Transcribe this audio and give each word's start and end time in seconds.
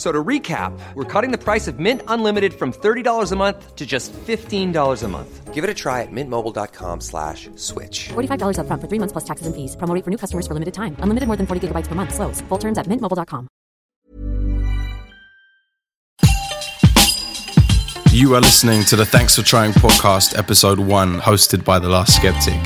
F- 0.00 0.06
So 0.06 0.12
to 0.12 0.24
recap, 0.24 0.72
we're 0.94 1.04
cutting 1.04 1.30
the 1.30 1.36
price 1.36 1.68
of 1.68 1.78
Mint 1.78 2.00
Unlimited 2.08 2.54
from 2.54 2.72
$30 2.72 3.32
a 3.32 3.36
month 3.36 3.76
to 3.76 3.84
just 3.84 4.14
$15 4.14 5.02
a 5.04 5.08
month. 5.08 5.52
Give 5.52 5.62
it 5.62 5.68
a 5.68 5.74
try 5.74 6.00
at 6.00 6.08
mintmobile.com 6.10 7.00
slash 7.02 7.50
switch. 7.56 8.08
$45 8.08 8.56
upfront 8.56 8.80
for 8.80 8.88
three 8.88 8.98
months 8.98 9.12
plus 9.12 9.24
taxes 9.24 9.46
and 9.46 9.54
fees. 9.54 9.76
Promo 9.76 9.94
rate 9.94 10.04
for 10.04 10.10
new 10.10 10.16
customers 10.16 10.46
for 10.46 10.54
limited 10.54 10.72
time. 10.72 10.96
Unlimited 11.00 11.26
more 11.26 11.36
than 11.36 11.46
40 11.46 11.68
gigabytes 11.68 11.86
per 11.86 11.94
month. 11.94 12.14
Slows. 12.14 12.40
Full 12.48 12.58
terms 12.58 12.78
at 12.78 12.86
mintmobile.com. 12.86 13.46
You 18.12 18.34
are 18.34 18.40
listening 18.40 18.84
to 18.84 18.96
the 18.96 19.04
Thanks 19.04 19.36
for 19.36 19.42
Trying 19.42 19.72
podcast, 19.72 20.36
episode 20.38 20.80
one, 20.80 21.20
hosted 21.20 21.62
by 21.64 21.78
The 21.78 21.88
Last 21.90 22.16
Skeptic, 22.16 22.60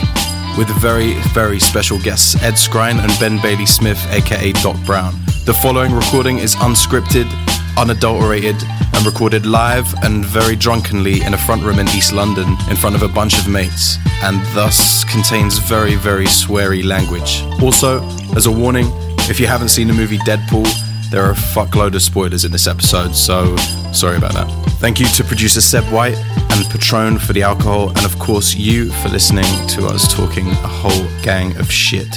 with 0.57 0.69
very, 0.81 1.15
very 1.33 1.59
special 1.59 1.99
guests 1.99 2.35
Ed 2.43 2.55
Skrein 2.55 2.99
and 2.99 3.13
Ben 3.19 3.41
Bailey 3.43 3.67
Smith, 3.67 3.99
aka 4.11 4.53
Doc 4.63 4.77
Brown. 4.85 5.15
The 5.45 5.55
following 5.55 5.93
recording 5.93 6.39
is 6.39 6.55
unscripted, 6.57 7.29
unadulterated, 7.77 8.57
and 8.95 9.05
recorded 9.05 9.47
live 9.47 9.93
and 10.03 10.25
very 10.25 10.57
drunkenly 10.57 11.23
in 11.23 11.35
a 11.35 11.39
front 11.39 11.63
room 11.65 11.79
in 11.79 11.89
East 11.89 12.13
London 12.13 12.57
in 12.71 12.77
front 12.77 12.95
of 12.95 13.03
a 13.03 13.09
bunch 13.09 13.39
of 13.39 13.49
mates, 13.49 13.99
and 14.23 14.41
thus 14.55 15.05
contains 15.05 15.59
very, 15.59 15.97
very 15.97 16.27
sweary 16.27 16.85
language. 16.85 17.43
Also, 17.63 18.03
as 18.37 18.47
a 18.47 18.53
warning, 18.53 18.87
if 19.29 19.41
you 19.41 19.47
haven't 19.47 19.71
seen 19.71 19.89
the 19.89 19.95
movie 19.95 20.19
Deadpool, 20.19 20.67
there 21.15 21.25
are 21.25 21.31
a 21.31 21.34
fuckload 21.34 21.95
of 21.95 22.03
spoilers 22.03 22.45
in 22.45 22.51
this 22.51 22.67
episode, 22.67 23.15
so 23.15 23.55
sorry 23.93 24.17
about 24.17 24.33
that. 24.33 24.48
Thank 24.81 24.98
you 24.98 25.07
to 25.07 25.23
producer 25.23 25.61
Seb 25.61 25.84
White 25.93 26.17
and 26.17 26.69
Patron 26.73 27.20
for 27.20 27.33
the 27.33 27.43
alcohol, 27.45 27.91
and 27.91 28.05
of 28.05 28.19
course, 28.19 28.57
you 28.57 28.91
for 28.95 29.11
listening 29.11 29.45
to 29.69 29.87
us 29.87 30.12
talking 30.12 30.48
a 30.48 30.67
whole 30.67 31.07
gang 31.23 31.57
of 31.59 31.70
shit. 31.70 32.09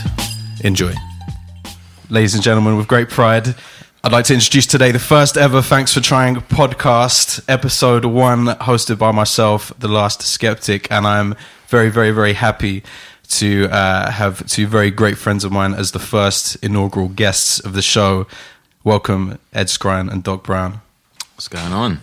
Enjoy. 0.64 0.92
Ladies 2.10 2.34
and 2.34 2.42
gentlemen, 2.42 2.76
with 2.76 2.88
great 2.88 3.08
pride, 3.08 3.54
I'd 4.04 4.12
like 4.12 4.26
to 4.26 4.34
introduce 4.34 4.66
today 4.66 4.92
the 4.92 4.98
first 4.98 5.38
ever 5.38 5.62
Thanks 5.62 5.94
for 5.94 6.02
Trying 6.02 6.38
podcast, 6.38 7.46
episode 7.48 8.04
one, 8.04 8.48
hosted 8.48 8.98
by 8.98 9.12
myself, 9.12 9.72
The 9.78 9.90
Last 9.90 10.24
Skeptic, 10.24 10.92
and 10.92 11.06
I'm 11.06 11.36
very, 11.68 11.92
very, 11.92 12.10
very 12.10 12.34
happy 12.34 12.82
to 13.30 13.68
uh, 13.70 14.10
have 14.10 14.48
two 14.48 14.66
very 14.66 14.90
great 14.90 15.20
friends 15.20 15.44
of 15.44 15.52
mine 15.52 15.76
as 15.76 15.92
the 15.92 16.00
first 16.00 16.56
inaugural 16.64 17.10
guests 17.10 17.60
of 17.60 17.74
the 17.74 17.82
show. 17.84 18.26
Welcome, 18.88 19.38
Ed 19.52 19.68
Skrein 19.68 20.10
and 20.10 20.24
Doc 20.24 20.44
Brown. 20.44 20.80
What's 21.36 21.50
going 21.50 21.74
on? 21.74 22.00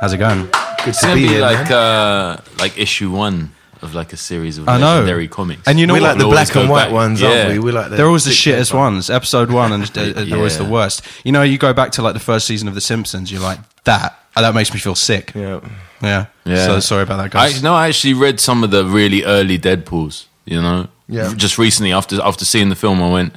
How's 0.00 0.12
it 0.14 0.16
going? 0.18 0.46
Good 0.46 0.88
It's 0.88 0.98
to 1.02 1.06
gonna 1.06 1.14
be 1.14 1.28
be 1.28 1.38
like 1.40 1.70
uh, 1.70 2.38
like 2.58 2.76
issue 2.76 3.12
one 3.12 3.52
of 3.82 3.94
like 3.94 4.12
a 4.12 4.16
series 4.16 4.58
of 4.58 4.68
I 4.68 4.78
know. 4.78 4.94
legendary 4.94 5.28
comics. 5.28 5.62
And 5.68 5.78
you 5.78 5.86
know 5.86 5.94
we 5.94 6.00
what? 6.00 6.08
like 6.08 6.18
the 6.18 6.24
black 6.24 6.52
and 6.56 6.68
white 6.68 6.86
back. 6.86 6.92
ones, 6.92 7.20
Yeah. 7.20 7.28
aren't 7.28 7.52
we? 7.52 7.58
We 7.60 7.70
like 7.70 7.90
the 7.90 7.96
They're 7.98 8.08
always 8.08 8.24
the 8.24 8.32
shittest 8.32 8.74
ones. 8.74 9.10
Episode 9.10 9.52
one 9.52 9.70
and 9.70 9.84
uh, 9.96 10.24
they're 10.24 10.36
always 10.36 10.58
the 10.58 10.64
worst. 10.64 11.02
You 11.22 11.30
know, 11.30 11.42
you 11.42 11.56
go 11.56 11.72
back 11.72 11.92
to 11.92 12.02
like 12.02 12.14
the 12.14 12.18
first 12.20 12.48
season 12.48 12.66
of 12.66 12.74
The 12.74 12.80
Simpsons, 12.80 13.30
you're 13.30 13.40
like, 13.40 13.60
that, 13.84 14.18
that 14.34 14.56
makes 14.56 14.74
me 14.74 14.80
feel 14.80 14.96
sick. 14.96 15.30
Yeah. 15.36 15.60
Yeah. 16.02 16.26
Yeah. 16.44 16.66
So 16.66 16.80
sorry 16.80 17.04
about 17.04 17.18
that, 17.18 17.26
I 17.36 17.48
guys. 17.50 17.62
no, 17.62 17.74
I 17.76 17.86
actually 17.86 18.14
read 18.14 18.40
some 18.40 18.64
of 18.64 18.72
the 18.72 18.84
really 18.84 19.22
early 19.22 19.56
Deadpool's. 19.56 20.26
You 20.46 20.60
know, 20.60 20.88
Yeah. 21.06 21.32
Just 21.36 21.58
recently, 21.58 21.92
after 21.92 22.20
after 22.20 22.44
seeing 22.44 22.70
the 22.70 22.76
film, 22.76 23.00
I 23.00 23.08
went 23.12 23.34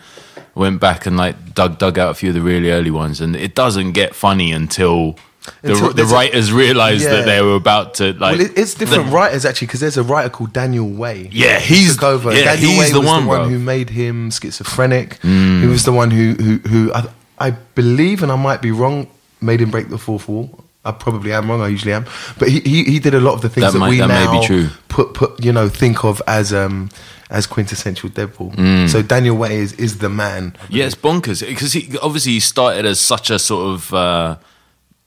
went 0.57 0.79
back 0.79 1.05
and 1.05 1.15
like 1.17 1.53
dug 1.53 1.77
dug 1.77 1.97
out 1.99 2.11
a 2.11 2.13
few 2.13 2.29
of 2.29 2.35
the 2.35 2.41
really 2.41 2.71
early 2.71 2.91
ones, 2.91 3.21
and 3.21 3.35
it 3.35 3.55
doesn't 3.55 3.91
get 3.93 4.15
funny 4.15 4.51
until. 4.51 5.17
The, 5.61 5.71
Until 5.71 5.93
the 5.93 6.03
writers 6.03 6.51
realized 6.51 7.03
Yeah. 7.05 7.11
that 7.11 7.25
they 7.25 7.41
were 7.41 7.55
about 7.55 7.93
to 7.95 8.11
like. 8.11 8.37
well, 8.37 8.41
it, 8.41 8.57
it's 8.57 8.73
different 8.73 9.05
the- 9.05 9.11
writers 9.13 9.45
actually 9.45 9.67
because 9.67 9.79
there's 9.79 9.95
a 9.95 10.03
writer 10.03 10.29
called 10.29 10.51
Daniel 10.51 10.89
Way. 10.89 11.29
Yeah, 11.31 11.59
he's- 11.59 12.03
over. 12.03 12.33
yeah, 12.33 12.43
Daniel 12.55 12.71
he's 12.71 12.79
Way 12.79 12.91
the 12.91 12.99
was 12.99 13.07
one, 13.07 13.21
the 13.23 13.27
one 13.29 13.37
bro. 13.43 13.47
Mm. 13.47 13.51
who 13.51 13.59
made 13.59 13.89
him 13.89 14.29
schizophrenic. 14.29 15.19
He 15.21 15.65
was 15.65 15.85
the 15.85 15.93
one 15.93 16.11
who 16.11 16.33
who, 16.33 16.57
who 16.67 16.93
I, 16.93 17.07
I 17.39 17.49
believe, 17.51 18.23
and 18.23 18.31
I 18.31 18.35
might 18.35 18.61
be 18.61 18.71
wrong, 18.71 19.07
made 19.39 19.61
him 19.61 19.71
break 19.71 19.87
the 19.87 19.97
fourth 19.97 20.27
wall. 20.27 20.65
I 20.87 20.91
probably 20.91 21.31
am 21.33 21.49
wrong. 21.49 21.61
I 21.61 21.67
usually 21.67 21.93
am, 21.93 22.05
but 22.39 22.47
he 22.49 22.59
he, 22.61 22.83
he 22.83 22.99
did 22.99 23.13
a 23.13 23.19
lot 23.19 23.33
of 23.33 23.41
the 23.41 23.49
things 23.49 23.65
That 23.65 23.73
that, 23.73 23.79
might- 23.79 23.89
we 23.89 23.97
that 23.99 24.07
may 24.07 24.25
now 24.25 24.39
be 24.39 24.45
true. 24.47 24.67
put 24.87 25.13
put 25.13 25.43
you 25.43 25.51
know 25.51 25.69
think 25.69 26.03
of 26.03 26.21
as 26.27 26.53
um 26.53 26.89
as 27.29 27.45
quintessential 27.45 28.09
Deadpool. 28.09 28.55
Mm. 28.55 28.87
So 28.89 29.01
Daniel 29.01 29.35
Way 29.35 29.57
is 29.57 29.73
is 29.73 29.97
the 29.97 30.09
man. 30.09 30.55
Yeah, 30.69 30.85
it's 30.85 30.95
bonkers 30.95 31.45
because 31.45 31.73
he 31.73 31.97
obviously 32.01 32.33
he 32.33 32.39
started 32.39 32.85
as 32.85 32.99
such 32.99 33.29
a 33.29 33.37
sort 33.37 33.73
of 33.73 33.93
uh, 33.93 34.37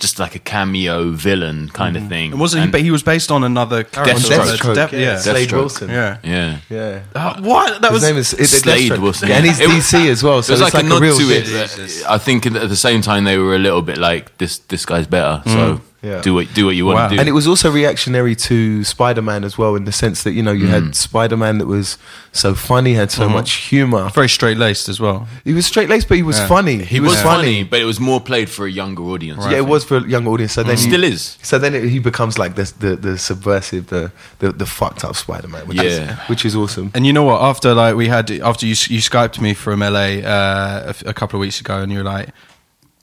just 0.00 0.18
like 0.18 0.34
a 0.34 0.38
cameo 0.38 1.10
villain 1.12 1.68
kind 1.68 1.96
of 1.96 2.08
thing. 2.08 2.32
And 2.32 2.40
wasn't 2.40 2.60
he? 2.60 2.64
And- 2.64 2.72
But 2.72 2.80
he 2.80 2.90
was 2.90 3.02
based 3.02 3.30
on 3.30 3.44
another 3.44 3.84
character. 3.84 4.14
Deathstroke. 4.14 4.56
Deathstroke, 4.56 4.74
Death- 4.74 4.92
yeah. 4.92 4.98
yeah. 5.00 5.18
Slade 5.18 5.48
Deathstroke. 5.48 5.52
Wilson. 5.60 5.88
Yeah. 5.90 6.18
yeah. 6.24 6.58
Yeah. 6.68 7.00
Uh, 7.14 7.40
what? 7.42 7.80
That 7.82 7.92
His 7.92 8.00
was. 8.00 8.08
name 8.10 8.16
is 8.16 8.32
it's 8.32 8.50
Slade 8.50 8.90
Deathstroke. 8.90 9.02
Wilson, 9.02 9.28
Yeah, 9.28 9.36
and 9.36 9.46
he's 9.46 9.58
yeah. 9.60 9.66
It 9.66 9.74
was- 9.74 9.84
DC 9.84 10.08
as 10.10 10.22
well. 10.22 10.42
So 10.42 10.52
it 10.52 10.58
was 10.60 10.66
it's 10.68 10.74
like, 10.74 10.84
a 10.84 10.86
nod 10.88 11.02
real 11.02 11.16
to 11.16 11.22
shit. 11.28 11.48
it. 11.78 12.04
I 12.08 12.18
think 12.18 12.46
at 12.46 12.52
the 12.68 12.76
same 12.76 13.02
time 13.02 13.24
they 13.24 13.38
were 13.38 13.54
a 13.54 13.58
little 13.58 13.82
bit 13.82 13.98
like 13.98 14.36
this. 14.38 14.58
This 14.58 14.84
guy's 14.86 15.06
better. 15.06 15.42
So 15.46 15.80
Yeah. 16.02 16.22
do 16.22 16.32
what 16.32 16.46
do 16.54 16.64
what 16.64 16.76
you 16.76 16.86
want 16.86 16.96
Wow. 16.96 17.08
to 17.08 17.14
do. 17.14 17.20
And 17.20 17.28
it 17.28 17.32
was 17.32 17.46
also 17.46 17.70
reactionary 17.70 18.34
to 18.36 18.84
Spider 18.84 19.20
Man 19.20 19.44
as 19.44 19.58
well, 19.58 19.76
in 19.76 19.84
the 19.84 19.92
sense 19.92 20.22
that 20.22 20.32
you 20.32 20.42
know 20.42 20.52
you 20.52 20.64
Mm. 20.66 20.70
had 20.70 20.96
Spider 20.96 21.36
Man 21.36 21.58
that 21.58 21.66
was 21.66 21.98
so 22.32 22.54
funny, 22.54 22.94
had 22.94 23.10
so 23.10 23.28
much 23.28 23.50
humor. 23.68 24.08
very 24.14 24.28
straight 24.28 24.56
laced 24.56 24.88
as 24.88 24.98
well. 24.98 25.28
He 25.44 25.52
was 25.52 25.66
straight 25.66 25.88
laced, 25.90 26.08
but 26.08 26.16
he 26.16 26.22
was 26.22 26.38
Yeah. 26.38 26.46
funny. 26.46 26.84
he 26.84 27.00
was 27.00 27.20
funny, 27.20 27.64
but 27.64 27.80
it 27.80 27.84
was 27.84 28.00
more 28.00 28.18
played 28.20 28.48
for 28.48 28.64
a 28.66 28.70
younger 28.70 29.02
audience. 29.02 29.44
Yeah, 29.44 29.58
it 29.58 29.66
was 29.66 29.84
for 29.84 29.98
a 29.98 30.08
young 30.08 30.26
audience. 30.26 30.52
So 30.54 30.62
then 30.62 30.72
It 30.74 30.80
you- 30.80 30.88
still 30.90 31.04
is. 31.04 31.36
So 31.42 31.58
then 31.58 31.74
it, 31.74 31.84
he 31.90 31.98
becomes 31.98 32.38
like 32.38 32.54
this, 32.54 32.70
the 32.70 32.96
the 32.96 33.18
subversive, 33.18 33.88
the 33.88 34.10
the, 34.38 34.52
the 34.52 34.66
fucked 34.66 35.04
up 35.04 35.16
Spider 35.16 35.48
Man, 35.48 35.66
which 35.66 35.82
is 35.82 35.98
Yeah. 35.98 36.16
which 36.28 36.44
is 36.46 36.56
awesome. 36.56 36.90
And 36.94 37.04
you 37.06 37.12
know 37.12 37.24
what? 37.24 37.42
After 37.42 37.74
like 37.74 37.94
we 37.94 38.08
had 38.08 38.30
after 38.42 38.64
you 38.64 38.74
you 38.88 39.00
skyped 39.02 39.38
me 39.38 39.52
from 39.54 39.80
LA 39.82 40.22
uh, 40.24 40.82
a, 40.86 40.88
f- 40.96 41.04
a 41.06 41.12
couple 41.12 41.36
of 41.38 41.40
weeks 41.42 41.60
ago, 41.60 41.74
and 41.82 41.92
you 41.92 41.98
were 41.98 42.04
like, 42.16 42.28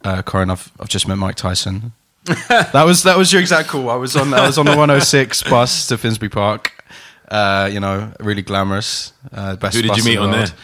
uh, 0.03 0.21
"Corin, 0.23 0.49
I've 0.49 0.71
I've 0.79 0.89
just 0.89 1.07
met 1.07 1.17
Mike 1.19 1.35
Tyson." 1.35 1.91
that 2.49 2.83
was 2.85 3.03
that 3.03 3.17
was 3.17 3.31
your 3.31 3.41
exact 3.41 3.69
call. 3.69 3.89
I 3.89 3.95
was 3.95 4.15
on 4.15 4.33
I 4.33 4.45
was 4.47 4.57
on 4.57 4.65
the 4.65 4.71
106 4.71 5.43
bus 5.43 5.87
to 5.87 5.97
Finsbury 5.97 6.29
Park. 6.29 6.73
Uh, 7.29 7.69
you 7.71 7.79
know, 7.79 8.11
really 8.19 8.41
glamorous. 8.41 9.13
Uh, 9.33 9.55
best 9.57 9.75
Who 9.75 9.81
did 9.81 9.97
you 9.97 10.03
meet 10.03 10.15
the 10.15 10.21
on 10.21 10.31
world. 10.31 10.47
there? 10.47 10.55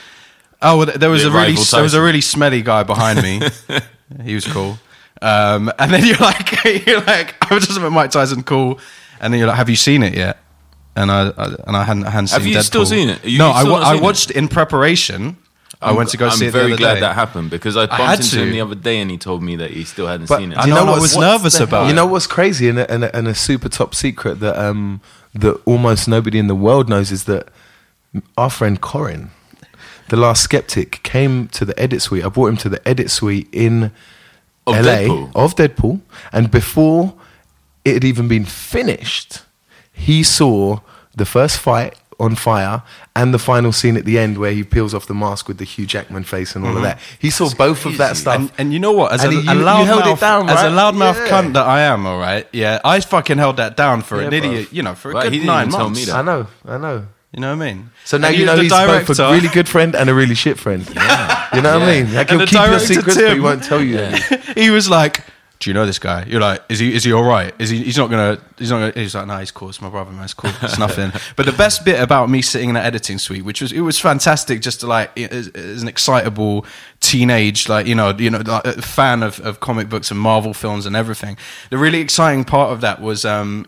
Oh, 0.62 0.78
well, 0.78 0.86
there 0.96 1.10
was 1.10 1.24
The 1.24 1.30
a 1.30 1.32
really 1.32 1.48
rival 1.52 1.64
there 1.72 1.84
was 1.84 1.94
a 1.94 2.02
really 2.02 2.22
smelly 2.22 2.62
guy 2.62 2.84
behind 2.84 3.22
me. 3.22 3.42
he 4.24 4.34
was 4.36 4.46
cool. 4.48 4.78
Um, 5.22 5.72
and 5.80 5.92
then 5.94 6.06
you're 6.06 6.18
like 6.18 6.64
you're 6.88 7.02
like 7.02 7.36
I 7.52 7.54
was 7.56 7.66
just 7.68 7.80
met 7.82 7.92
Mike 7.92 8.12
Tyson, 8.12 8.44
cool. 8.44 8.80
And 9.20 9.34
then 9.34 9.40
you're 9.40 9.48
like, 9.48 9.58
have 9.58 9.70
you 9.70 9.76
seen 9.76 10.04
it 10.04 10.16
yet? 10.16 10.38
And 10.96 11.12
I, 11.12 11.30
I 11.38 11.46
and 11.68 11.76
I 11.78 11.84
hadn't, 11.84 12.06
I 12.06 12.10
hadn't 12.12 12.30
Have 12.32 12.44
seen 12.44 12.52
you 12.52 12.58
Deadpool. 12.58 12.64
still 12.64 12.86
seen 12.86 13.10
it? 13.10 13.26
You- 13.26 13.40
no, 13.40 13.50
I, 13.52 13.62
still 13.62 13.72
wa- 13.74 13.80
not 13.80 13.88
I 13.88 13.92
seen 13.94 14.00
it? 14.00 14.04
watched 14.04 14.32
in 14.32 14.48
preparation. 14.48 15.38
I 15.84 15.92
went 15.92 16.10
to 16.10 16.18
go 16.18 16.26
I'm 16.28 16.32
see 16.38 16.48
it. 16.48 16.52
very 16.52 16.68
the 16.68 16.74
other 16.74 16.78
glad 16.80 16.94
day. 16.96 17.00
that 17.02 17.16
happened 17.16 17.50
because 17.50 17.76
I 17.78 17.86
bumped 17.86 18.04
had 18.04 18.20
into 18.20 18.32
to. 18.38 18.44
him 18.44 18.52
the 18.52 18.62
other 18.62 18.76
day 18.76 19.00
and 19.00 19.10
he 19.12 19.18
told 19.18 19.42
me 19.44 19.56
that 19.58 19.72
he 19.72 19.84
still 19.84 20.08
hadn't 20.08 20.28
But 20.30 20.40
seen 20.40 20.52
it. 20.52 20.58
I 20.58 20.64
do 20.64 20.70
you 20.70 20.76
know, 20.76 20.86
know 20.86 20.94
I 20.94 21.00
was 21.00 21.16
nervous 21.18 21.60
about 21.60 21.88
You 21.88 21.94
know 21.94 22.06
what's 22.06 22.28
crazy 22.28 22.70
and 22.70 22.80
a, 22.80 22.92
and, 22.92 23.04
a, 23.04 23.16
and 23.16 23.28
a 23.28 23.36
super 23.36 23.70
top 23.70 23.94
secret 23.96 24.40
that 24.40 24.58
um 24.58 25.02
that 25.34 25.60
almost 25.66 26.08
nobody 26.08 26.40
in 26.40 26.48
the 26.48 26.56
world 26.56 26.90
knows 26.90 27.12
is 27.12 27.24
that 27.26 27.50
our 28.38 28.50
friend 28.50 28.80
Corin, 28.80 29.32
the 30.10 30.16
last 30.18 30.44
skeptic, 30.44 31.02
came 31.04 31.48
to 31.50 31.66
the 31.66 31.78
edit 31.80 32.02
suite. 32.02 32.24
I 32.24 32.30
brought 32.30 32.48
him 32.48 32.58
to 32.58 32.70
the 32.70 32.88
edit 32.88 33.10
suite 33.10 33.48
in 33.52 33.92
Of 34.68 34.76
LA 34.76 34.82
Deadpool? 34.82 35.32
of 35.36 35.56
Deadpool, 35.56 36.02
and 36.32 36.52
before 36.52 37.16
it 37.84 37.96
had 37.96 38.04
even 38.04 38.28
been 38.28 38.46
finished, 38.46 39.42
he 39.92 40.22
saw 40.24 40.80
the 41.16 41.26
first 41.26 41.58
fight 41.58 41.96
on 42.20 42.36
fire 42.36 42.84
and 43.16 43.34
the 43.34 43.40
final 43.40 43.72
scene 43.72 43.98
at 43.98 44.06
the 44.06 44.18
end 44.18 44.38
where 44.38 44.52
he 44.52 44.64
peels 44.64 44.94
off 44.94 45.06
the 45.06 45.14
mask 45.14 45.48
with 45.48 45.58
the 45.58 45.66
Hugh 45.66 45.86
Jackman 45.86 46.24
face 46.24 46.56
and 46.56 46.66
all 46.66 46.72
of 46.72 46.76
mm-hmm. 46.78 46.84
that. 46.86 47.00
He 47.20 47.30
saw 47.30 47.54
both 47.54 47.86
of 47.86 47.98
that 47.98 48.18
stuff. 48.18 48.36
And, 48.40 48.52
and 48.58 48.74
you 48.74 48.80
know 48.80 48.92
what? 48.92 49.14
As 49.14 49.24
And 49.24 49.34
a, 49.34 49.42
he- 49.42 49.48
a 49.48 49.54
you- 49.54 49.60
you 49.60 49.66
loudmouth, 49.66 49.86
held 50.20 50.50
as 50.50 50.62
a 50.64 50.66
right? 50.66 50.72
loudmouth 50.94 51.28
Yeah. 51.28 51.42
cunt 51.42 51.54
that 51.54 51.66
I 51.68 51.82
am, 51.82 52.06
all 52.06 52.20
right. 52.20 52.48
Yeah, 52.52 52.80
I 52.84 53.00
fucking 53.00 53.38
held 53.38 53.58
that 53.58 53.78
down 53.78 54.02
for 54.02 54.18
Yeah, 54.18 54.24
an 54.24 54.30
bro. 54.30 54.38
idiot. 54.38 54.68
You 54.72 54.84
know, 54.84 54.96
for 54.96 55.12
a 55.12 55.14
Right, 55.16 55.24
good 55.24 55.34
he 55.34 55.46
nine 55.46 55.68
even 55.68 55.72
tell 55.72 55.86
months. 55.86 56.00
me 56.00 56.06
that. 56.06 56.16
I 56.16 56.22
know, 56.22 56.48
I 56.68 56.78
know. 56.78 57.06
You 57.34 57.40
know 57.42 57.56
what 57.56 57.64
I 57.66 57.74
mean? 57.74 57.90
So 58.06 58.18
now 58.20 58.28
And 58.28 58.38
you 58.38 58.46
know 58.46 58.56
the 58.56 58.62
he's 58.64 58.72
both 58.72 59.20
a 59.20 59.32
really 59.32 59.48
good 59.50 59.68
friend 59.68 59.96
and 59.96 60.08
a 60.08 60.14
really 60.14 60.36
shit 60.36 60.60
friend. 60.60 60.88
You 60.88 60.94
know 60.94 61.74
what 61.80 61.82
I 61.82 61.86
mean? 62.04 62.14
Like 62.14 62.30
And 62.30 62.40
he'll 62.42 62.48
keep 62.48 62.60
your 62.60 62.68
director, 62.68 62.86
secrets, 62.94 63.16
but 63.18 63.34
he 63.34 63.40
won't 63.40 63.64
tell 63.64 63.82
you. 63.84 63.98
any. 63.98 64.22
he 64.56 64.70
was 64.70 64.88
like, 64.88 65.24
"Do 65.64 65.70
you 65.70 65.74
know 65.74 65.86
this 65.86 66.00
guy?" 66.00 66.26
You're 66.28 66.42
like, 66.42 66.62
"Is 66.70 66.80
he? 66.80 66.94
Is 66.94 67.04
he 67.04 67.12
all 67.14 67.24
right? 67.24 67.54
Is 67.60 67.70
he? 67.70 67.84
He's 67.84 67.98
not 67.98 68.10
gonna. 68.10 68.40
He's 68.58 68.70
not 68.70 68.80
gonna." 68.80 68.92
He's 69.04 69.16
like, 69.16 69.28
"No, 69.28 69.38
he's 69.38 69.52
cool. 69.52 69.70
It's 69.70 69.82
my 69.82 69.90
brother, 69.90 70.12
man. 70.12 70.24
It's 70.24 70.34
cool. 70.34 70.52
It's 70.62 70.78
nothing." 70.88 71.12
but 71.36 71.46
the 71.46 71.52
best 71.52 71.84
bit 71.86 72.00
about 72.00 72.30
me 72.30 72.42
sitting 72.42 72.70
in 72.70 72.76
that 72.76 72.86
editing 72.86 73.18
suite, 73.18 73.44
which 73.46 73.62
was 73.62 73.72
it 73.72 73.82
was 73.82 74.00
fantastic, 74.00 74.62
just 74.62 74.82
to 74.82 74.88
like 74.88 75.18
as, 75.20 75.48
as 75.50 75.82
an 75.82 75.88
excitable 75.88 76.66
teenage, 77.00 77.68
like 77.70 77.88
you 77.88 77.96
know, 77.96 78.10
you 78.18 78.30
know, 78.30 78.40
like, 78.40 78.64
fan 78.80 79.24
of, 79.24 79.40
of 79.42 79.60
comic 79.60 79.90
books 79.90 80.12
and 80.12 80.20
Marvel 80.20 80.54
films 80.54 80.86
and 80.86 80.96
everything. 80.96 81.38
The 81.70 81.78
really 81.78 82.00
exciting 82.00 82.44
part 82.46 82.72
of 82.72 82.82
that 82.82 83.02
was. 83.02 83.26
um 83.26 83.68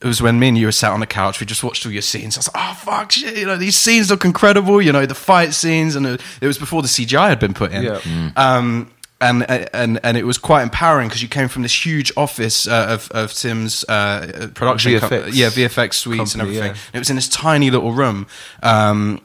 it 0.00 0.06
was 0.06 0.22
when 0.22 0.38
me 0.38 0.46
and 0.46 0.56
you 0.56 0.66
were 0.66 0.70
sat 0.70 0.92
on 0.92 1.00
the 1.00 1.08
couch. 1.08 1.40
We 1.40 1.46
just 1.46 1.64
watched 1.64 1.84
all 1.84 1.90
your 1.90 2.02
scenes. 2.02 2.36
I 2.36 2.38
was 2.38 2.54
like, 2.54 2.64
"Oh 2.64 2.74
fuck, 2.74 3.10
shit! 3.10 3.36
You 3.36 3.46
know 3.46 3.56
these 3.56 3.76
scenes 3.76 4.10
look 4.10 4.24
incredible. 4.24 4.80
You 4.80 4.92
know 4.92 5.04
the 5.06 5.14
fight 5.16 5.52
scenes, 5.54 5.96
and 5.96 6.06
it, 6.06 6.20
it 6.40 6.46
was 6.46 6.56
before 6.56 6.82
the 6.82 6.88
CGI 6.88 7.28
had 7.30 7.40
been 7.40 7.52
put 7.52 7.72
in. 7.72 7.82
Yeah. 7.82 8.30
Um, 8.36 8.92
and 9.20 9.48
and 9.50 10.00
and 10.02 10.16
it 10.16 10.24
was 10.24 10.38
quite 10.38 10.62
empowering 10.62 11.08
because 11.08 11.22
you 11.22 11.28
came 11.28 11.48
from 11.48 11.62
this 11.62 11.86
huge 11.86 12.12
office 12.16 12.68
uh, 12.68 12.86
of 12.88 13.10
of 13.10 13.32
Tim's 13.32 13.84
uh, 13.88 14.48
production, 14.54 14.92
VFX 14.92 15.30
yeah, 15.32 15.48
VFX 15.48 15.94
suites 15.94 16.34
and 16.34 16.42
everything. 16.42 16.72
yeah. 16.72 16.80
It 16.92 16.98
was 16.98 17.10
in 17.10 17.16
this 17.16 17.28
tiny 17.28 17.70
little 17.70 17.92
room. 17.92 18.26
Um, 18.62 19.20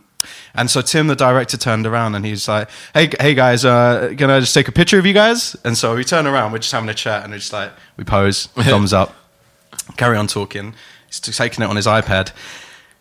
and 0.55 0.69
so 0.69 0.81
Tim, 0.81 1.07
the 1.07 1.15
director, 1.15 1.57
turned 1.57 1.85
around 1.85 2.15
and 2.15 2.25
he's 2.25 2.47
like, 2.47 2.69
"Hey, 2.93 3.09
hey 3.19 3.33
guys, 3.33 3.65
uh, 3.65 4.13
can 4.17 4.29
I 4.29 4.39
just 4.39 4.53
take 4.53 4.67
a 4.67 4.71
picture 4.71 4.97
of 4.97 5.05
you 5.05 5.13
guys?" 5.13 5.55
And 5.63 5.77
so 5.77 5.95
we 5.95 6.03
turn 6.03 6.27
around, 6.27 6.51
we're 6.51 6.59
just 6.59 6.71
having 6.71 6.89
a 6.89 6.93
chat, 6.93 7.23
and 7.23 7.31
we're 7.33 7.39
just 7.39 7.53
like, 7.53 7.71
we 7.97 8.03
pose, 8.03 8.45
thumbs 8.55 8.93
up, 8.93 9.13
carry 9.97 10.17
on 10.17 10.27
talking. 10.27 10.75
He's 11.07 11.19
taking 11.19 11.63
it 11.63 11.69
on 11.69 11.75
his 11.75 11.87
iPad, 11.87 12.31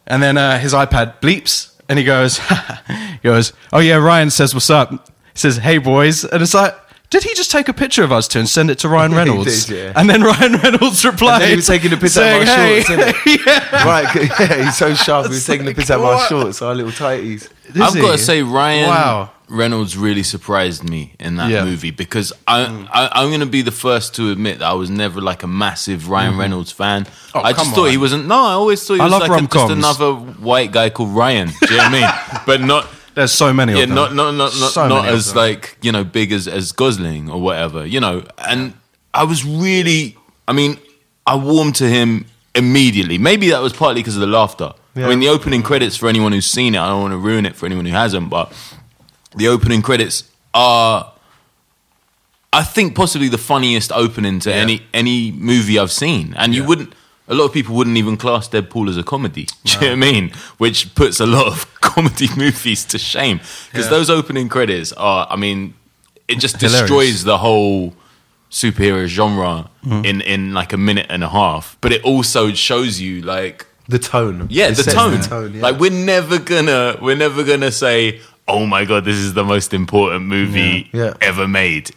and 0.07 0.23
then 0.23 0.37
uh, 0.37 0.59
his 0.59 0.75
iPad 0.75 1.21
bleeps, 1.21 1.73
and 1.89 1.99
he 1.99 2.05
goes, 2.05 2.39
he 2.89 3.19
goes, 3.23 3.53
"Oh 3.73 3.79
yeah, 3.81 3.97
Ryan 3.97 4.31
says 4.31 4.55
what's 4.55 4.71
up." 4.71 4.91
He 4.91 5.39
says, 5.39 5.57
"Hey 5.59 5.79
boys," 5.79 6.25
and 6.25 6.43
it's 6.43 6.55
like. 6.55 6.75
Did 7.13 7.25
he 7.25 7.35
just 7.35 7.51
take 7.51 7.69
a 7.69 7.75
picture 7.75 8.03
of 8.03 8.11
us 8.11 8.27
two 8.27 8.39
and 8.39 8.49
send 8.49 8.71
it 8.71 8.79
to 8.79 8.89
Ryan 8.89 9.11
He 9.13 9.17
Reynolds? 9.19 9.67
did, 9.67 9.77
yeah. 9.77 9.93
And 9.95 10.09
then 10.09 10.23
Ryan 10.23 10.55
Reynolds 10.55 11.05
replied, 11.05 11.35
And 11.35 11.43
then 11.43 11.51
he 11.51 11.57
was 11.57 11.67
taking 11.67 11.93
a 11.93 11.97
piss 11.99 12.17
out 12.17 12.41
of 12.41 12.47
my 12.49 12.55
saying, 12.55 12.85
shorts, 12.85 12.89
"Hey." 12.89 13.37
innit? 13.37 13.73
Right, 13.85 14.15
yeah, 14.41 14.65
he's 14.65 14.77
so 14.79 14.95
sharp. 14.95 15.27
He 15.27 15.33
was 15.35 15.47
taking 15.53 15.67
the 15.67 15.75
piss 15.75 15.91
out 15.91 15.99
of 15.99 16.05
my 16.05 16.15
What? 16.15 16.29
shorts, 16.31 16.63
our 16.63 16.75
little 16.75 16.91
tighties. 16.91 17.51
Is 17.69 17.81
I've 17.81 17.95
got 17.95 18.13
to 18.13 18.19
say, 18.19 18.43
Ryan 18.43 18.89
Wow. 18.89 19.31
Reynolds 19.51 19.95
really 19.99 20.23
surprised 20.23 20.89
me 20.89 21.13
in 21.21 21.37
that 21.37 21.51
Yeah. 21.51 21.65
movie 21.67 21.91
because 21.91 22.33
I, 22.49 22.63
I, 22.91 23.11
I'm 23.21 23.29
going 23.29 23.41
to 23.41 23.47
be 23.47 23.61
the 23.61 23.71
first 23.71 24.15
to 24.15 24.31
admit 24.31 24.61
that 24.61 24.65
I 24.69 24.73
was 24.73 24.89
never 24.89 25.21
like 25.21 25.43
a 25.43 25.47
massive 25.47 26.09
Ryan 26.09 26.31
mm-hmm. 26.31 26.41
Reynolds 26.41 26.73
fan. 26.73 27.07
Oh, 27.35 27.41
I 27.43 27.53
just 27.53 27.65
come 27.67 27.75
thought 27.75 27.85
on. 27.87 27.91
he 27.91 27.99
wasn't. 27.99 28.27
No, 28.27 28.37
I 28.37 28.53
always 28.53 28.83
thought 28.83 28.95
he 28.95 29.01
I 29.01 29.05
was 29.05 29.29
like 29.29 29.43
a, 29.43 29.47
just 29.47 29.71
another 29.71 30.15
white 30.15 30.73
guy 30.73 30.89
called 30.89 31.11
Ryan. 31.11 31.49
Do 31.49 31.55
you 31.69 31.77
know 31.77 31.77
what 31.85 31.93
I 31.93 32.01
mean? 32.01 32.41
But 32.47 32.61
not. 32.63 32.87
There's 33.15 33.33
so 33.33 33.53
many 33.53 33.73
Yeah, 33.73 33.81
of 33.85 33.89
them. 33.89 33.97
not 33.97 34.15
not 34.15 34.33
not 34.33 34.53
not, 34.59 34.73
So 34.73 34.89
not 34.89 35.07
as 35.09 35.35
like 35.35 35.77
you 35.83 35.93
know 35.93 36.05
big 36.05 36.33
as 36.33 36.49
as 36.49 36.73
Gosling 36.73 37.31
or 37.31 37.41
whatever. 37.41 37.87
You 37.87 38.01
know, 38.01 38.25
and 38.39 38.75
I 39.15 39.25
was 39.25 39.45
really. 39.45 40.17
I 40.49 40.53
mean, 40.53 40.79
I 41.27 41.37
warmed 41.37 41.77
to 41.77 41.89
him 41.89 42.27
immediately. 42.55 43.17
Maybe 43.19 43.51
that 43.51 43.61
was 43.63 43.73
partly 43.73 44.01
because 44.03 44.17
of 44.17 44.21
the 44.21 44.27
laughter. 44.27 44.73
I 44.95 45.09
mean, 45.09 45.21
the 45.21 45.29
opening 45.29 45.63
credits 45.63 45.97
for 45.97 46.07
anyone 46.09 46.33
who's 46.33 46.45
seen 46.51 46.75
it. 46.75 46.79
I 46.79 46.89
don't 46.89 47.01
want 47.01 47.13
to 47.13 47.19
ruin 47.19 47.47
it 47.47 47.57
for 47.57 47.65
anyone 47.65 47.87
who 47.87 47.93
hasn't, 47.93 48.29
but 48.29 48.53
the 49.37 49.49
opening 49.49 49.81
credits 49.83 50.25
are. 50.53 51.13
I 52.53 52.63
think 52.63 52.95
possibly 52.95 53.29
the 53.29 53.39
funniest 53.39 53.91
opening 53.93 54.39
to 54.41 54.53
any 54.53 54.83
any 54.93 55.33
movie 55.33 55.79
I've 55.79 55.93
seen, 55.93 56.35
and 56.37 56.55
you 56.55 56.65
wouldn't. 56.65 56.93
A 57.29 57.35
lot 57.35 57.45
of 57.45 57.53
people 57.53 57.75
wouldn't 57.77 57.97
even 57.97 58.17
class 58.17 58.49
Deadpool 58.49 58.89
as 58.89 58.97
a 58.97 59.03
comedy. 59.03 59.47
Do 59.65 59.73
you 59.75 59.81
know 59.81 59.87
what 59.87 59.93
I 59.93 60.13
mean? 60.13 60.33
Which 60.59 60.95
puts 60.95 61.21
a 61.21 61.27
lot 61.27 61.47
of 61.47 61.73
comedy 61.81 62.29
movies 62.37 62.85
to 62.87 62.99
shame 62.99 63.41
because 63.71 63.89
those 63.89 64.11
opening 64.11 64.49
credits 64.49 64.93
are. 64.95 65.27
I 65.31 65.37
mean, 65.37 65.75
it 66.29 66.39
just 66.41 66.61
Hilarious. 66.61 66.81
destroys 66.81 67.25
the 67.25 67.39
whole 67.39 67.95
superhero 68.51 69.07
genre 69.07 69.69
Mm. 69.85 70.05
in 70.07 70.21
in 70.21 70.55
like 70.55 70.73
a 70.73 70.77
minute 70.77 71.07
and 71.09 71.25
a 71.25 71.29
half. 71.29 71.77
But 71.81 71.93
it 71.93 72.03
also 72.05 72.53
shows 72.53 73.01
you 73.01 73.21
like 73.23 73.67
The 73.89 73.99
tone. 73.99 74.47
yeah, 74.51 74.71
the 74.71 74.83
tone. 74.85 75.21
The 75.21 75.27
tone 75.27 75.55
yeah. 75.55 75.63
Like 75.63 75.81
we're 75.81 75.91
never 75.91 76.39
gonna 76.39 76.97
we're 77.03 77.17
never 77.17 77.43
gonna 77.43 77.73
say, 77.73 78.21
"Oh 78.47 78.65
my 78.67 78.85
god, 78.85 79.05
this 79.05 79.17
is 79.17 79.35
the 79.35 79.43
most 79.45 79.75
important 79.75 80.27
movie 80.27 80.89
Yeah. 80.93 81.05
Yeah. 81.05 81.15
ever 81.21 81.49
made." 81.49 81.91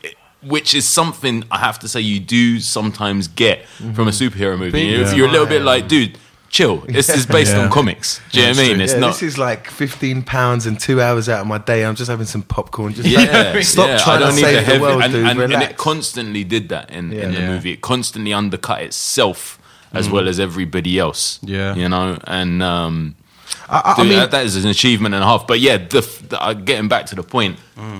Which 0.46 0.74
is 0.74 0.88
something 0.88 1.44
I 1.52 1.60
have 1.60 1.80
to 1.80 1.88
say 1.88 2.02
you 2.02 2.20
do 2.20 2.60
sometimes 2.60 3.28
get 3.28 3.66
from 3.68 4.08
a 4.08 4.12
superhero 4.12 4.58
movie. 4.58 4.94
If 4.96 5.14
you're 5.16 5.28
a 5.28 5.32
little 5.32 5.48
bit 5.48 5.62
like, 5.62 5.88
dude, 5.88 6.18
chill. 6.50 6.78
This 6.88 7.10
is 7.10 7.26
based 7.26 7.54
Yeah. 7.54 7.64
on 7.64 7.72
comics. 7.72 8.22
Do 8.32 8.40
you 8.40 8.46
know 8.46 8.52
what 8.52 8.60
I 8.60 8.68
mean? 8.70 8.82
It's 8.82 8.94
yeah, 8.94 9.00
not. 9.00 9.08
This 9.14 9.24
is 9.24 9.38
like 9.38 9.70
fifteen 9.70 10.22
pounds 10.24 10.66
and 10.66 10.80
two 10.80 11.02
hours 11.02 11.28
out 11.28 11.42
of 11.42 11.48
my 11.48 11.58
day. 11.58 11.84
I'm 11.86 11.96
just 11.96 12.10
having 12.10 12.26
some 12.28 12.44
popcorn. 12.44 12.94
Just 12.94 13.08
yeah, 13.10 13.60
stop 13.62 13.88
yeah, 13.88 13.98
trying 13.98 14.22
to 14.22 14.32
save 14.32 14.66
the 14.68 14.74
the, 14.76 14.80
world, 14.80 15.02
and, 15.04 15.14
dude. 15.14 15.26
and, 15.28 15.54
and 15.54 15.64
it 15.64 15.78
constantly 15.78 16.44
did 16.44 16.70
that 16.70 16.90
in, 16.92 17.12
in 17.12 17.34
the 17.34 17.40
Yeah. 17.42 17.48
movie. 17.48 17.72
It 17.74 17.82
constantly 17.82 18.32
undercut 18.34 18.82
itself 18.82 19.60
as 19.94 20.10
well 20.10 20.28
as 20.28 20.40
everybody 20.40 21.00
else. 21.00 21.40
Yeah. 21.42 21.74
you 21.76 21.88
know, 21.90 22.18
and 22.26 22.62
um, 22.62 23.16
I, 23.70 23.78
I, 23.80 23.92
I 23.92 23.96
Dude, 23.96 24.10
mean, 24.10 24.20
that, 24.20 24.32
that 24.32 24.46
is 24.46 24.64
an 24.64 24.70
achievement 24.70 25.16
and 25.16 25.24
a 25.24 25.28
half. 25.28 25.48
But 25.48 25.60
yeah, 25.60 25.78
the, 25.78 26.02
the, 26.30 26.42
uh, 26.42 26.54
getting 26.54 26.88
back 26.88 27.06
to 27.08 27.16
the 27.16 27.24
point, 27.24 27.58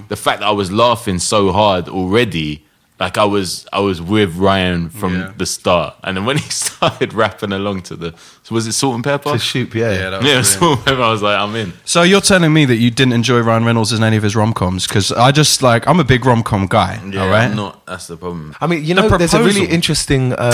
the 0.10 0.16
fact 0.16 0.40
that 0.42 0.48
I 0.48 0.52
was 0.52 0.72
laughing 0.72 1.20
so 1.20 1.52
hard 1.52 1.90
already, 1.90 2.64
like 2.98 3.18
I 3.18 3.26
was, 3.26 3.68
I 3.74 3.80
was 3.82 4.02
with 4.02 4.38
Ryan 4.38 4.90
from 4.90 5.16
Yeah. 5.16 5.34
the 5.38 5.46
start, 5.46 5.96
and 6.04 6.16
then 6.16 6.24
when 6.26 6.38
he 6.38 6.50
started 6.50 7.14
rapping 7.14 7.52
along 7.52 7.82
to 7.84 7.96
the, 7.98 8.14
so 8.44 8.56
was 8.56 8.68
it 8.68 8.72
Salt-N-Pepa? 8.72 9.34
to 9.34 9.38
Shoop, 9.40 9.74
yeah. 9.76 9.92
Yeah, 9.92 10.10
that 10.12 10.22
was 10.22 10.30
yeah. 10.32 10.42
Salt 10.44 10.78
and 10.78 10.86
Pepper. 10.86 11.02
I 11.02 11.12
was 11.12 11.22
like, 11.22 11.38
I'm 11.38 11.54
in. 11.56 11.74
So 11.84 12.04
you're 12.04 12.22
telling 12.22 12.54
me 12.54 12.64
that 12.64 12.78
you 12.78 12.92
didn't 12.92 13.12
enjoy 13.12 13.40
Ryan 13.42 13.66
Reynolds 13.66 13.92
in 13.92 14.02
any 14.02 14.16
of 14.16 14.24
his 14.24 14.34
rom 14.34 14.54
coms? 14.54 14.88
Because 14.88 15.12
I 15.12 15.32
just 15.34 15.62
like 15.62 15.86
I'm 15.88 16.00
a 16.00 16.06
big 16.06 16.26
rom 16.26 16.42
com 16.42 16.68
guy. 16.68 16.98
all 17.04 17.28
right. 17.28 17.50
I'm 17.50 17.56
not. 17.58 17.86
That's 17.86 18.08
the 18.08 18.16
problem. 18.16 18.56
I 18.62 18.68
mean, 18.68 18.86
you 18.86 18.94
The 18.96 19.02
know, 19.02 19.18
there's 19.18 19.34
a 19.34 19.44
really 19.44 19.66
interesting. 19.68 20.32
Um, 20.32 20.40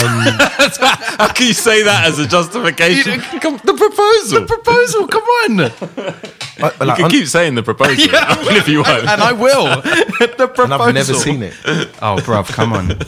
How 1.18 1.32
can 1.32 1.46
you 1.46 1.52
say 1.54 1.82
that 1.82 2.06
as 2.06 2.18
a 2.18 2.26
justification? 2.26 3.20
Come- 3.40 3.60
the 3.64 3.74
proposal. 3.74 4.40
The 4.40 4.46
proposal. 4.46 5.08
Come 5.08 5.22
on. 5.22 5.60
I- 6.62 6.72
You 6.80 6.86
like, 6.86 6.96
can 6.96 7.04
un- 7.06 7.10
keep 7.10 7.26
saying 7.26 7.54
the 7.54 7.62
proposal 7.62 8.08
I 8.12 8.42
mean, 8.44 8.56
if 8.56 8.68
you 8.68 8.78
want. 8.82 9.06
and 9.08 9.20
I 9.22 9.32
will. 9.32 9.64
the 9.82 10.34
proposal. 10.36 10.72
and 10.72 10.74
I've 10.74 10.94
never 10.94 11.14
seen 11.14 11.42
it. 11.42 11.54
Oh, 12.00 12.16
bruv, 12.20 12.48
come 12.52 12.72
on. 12.72 12.98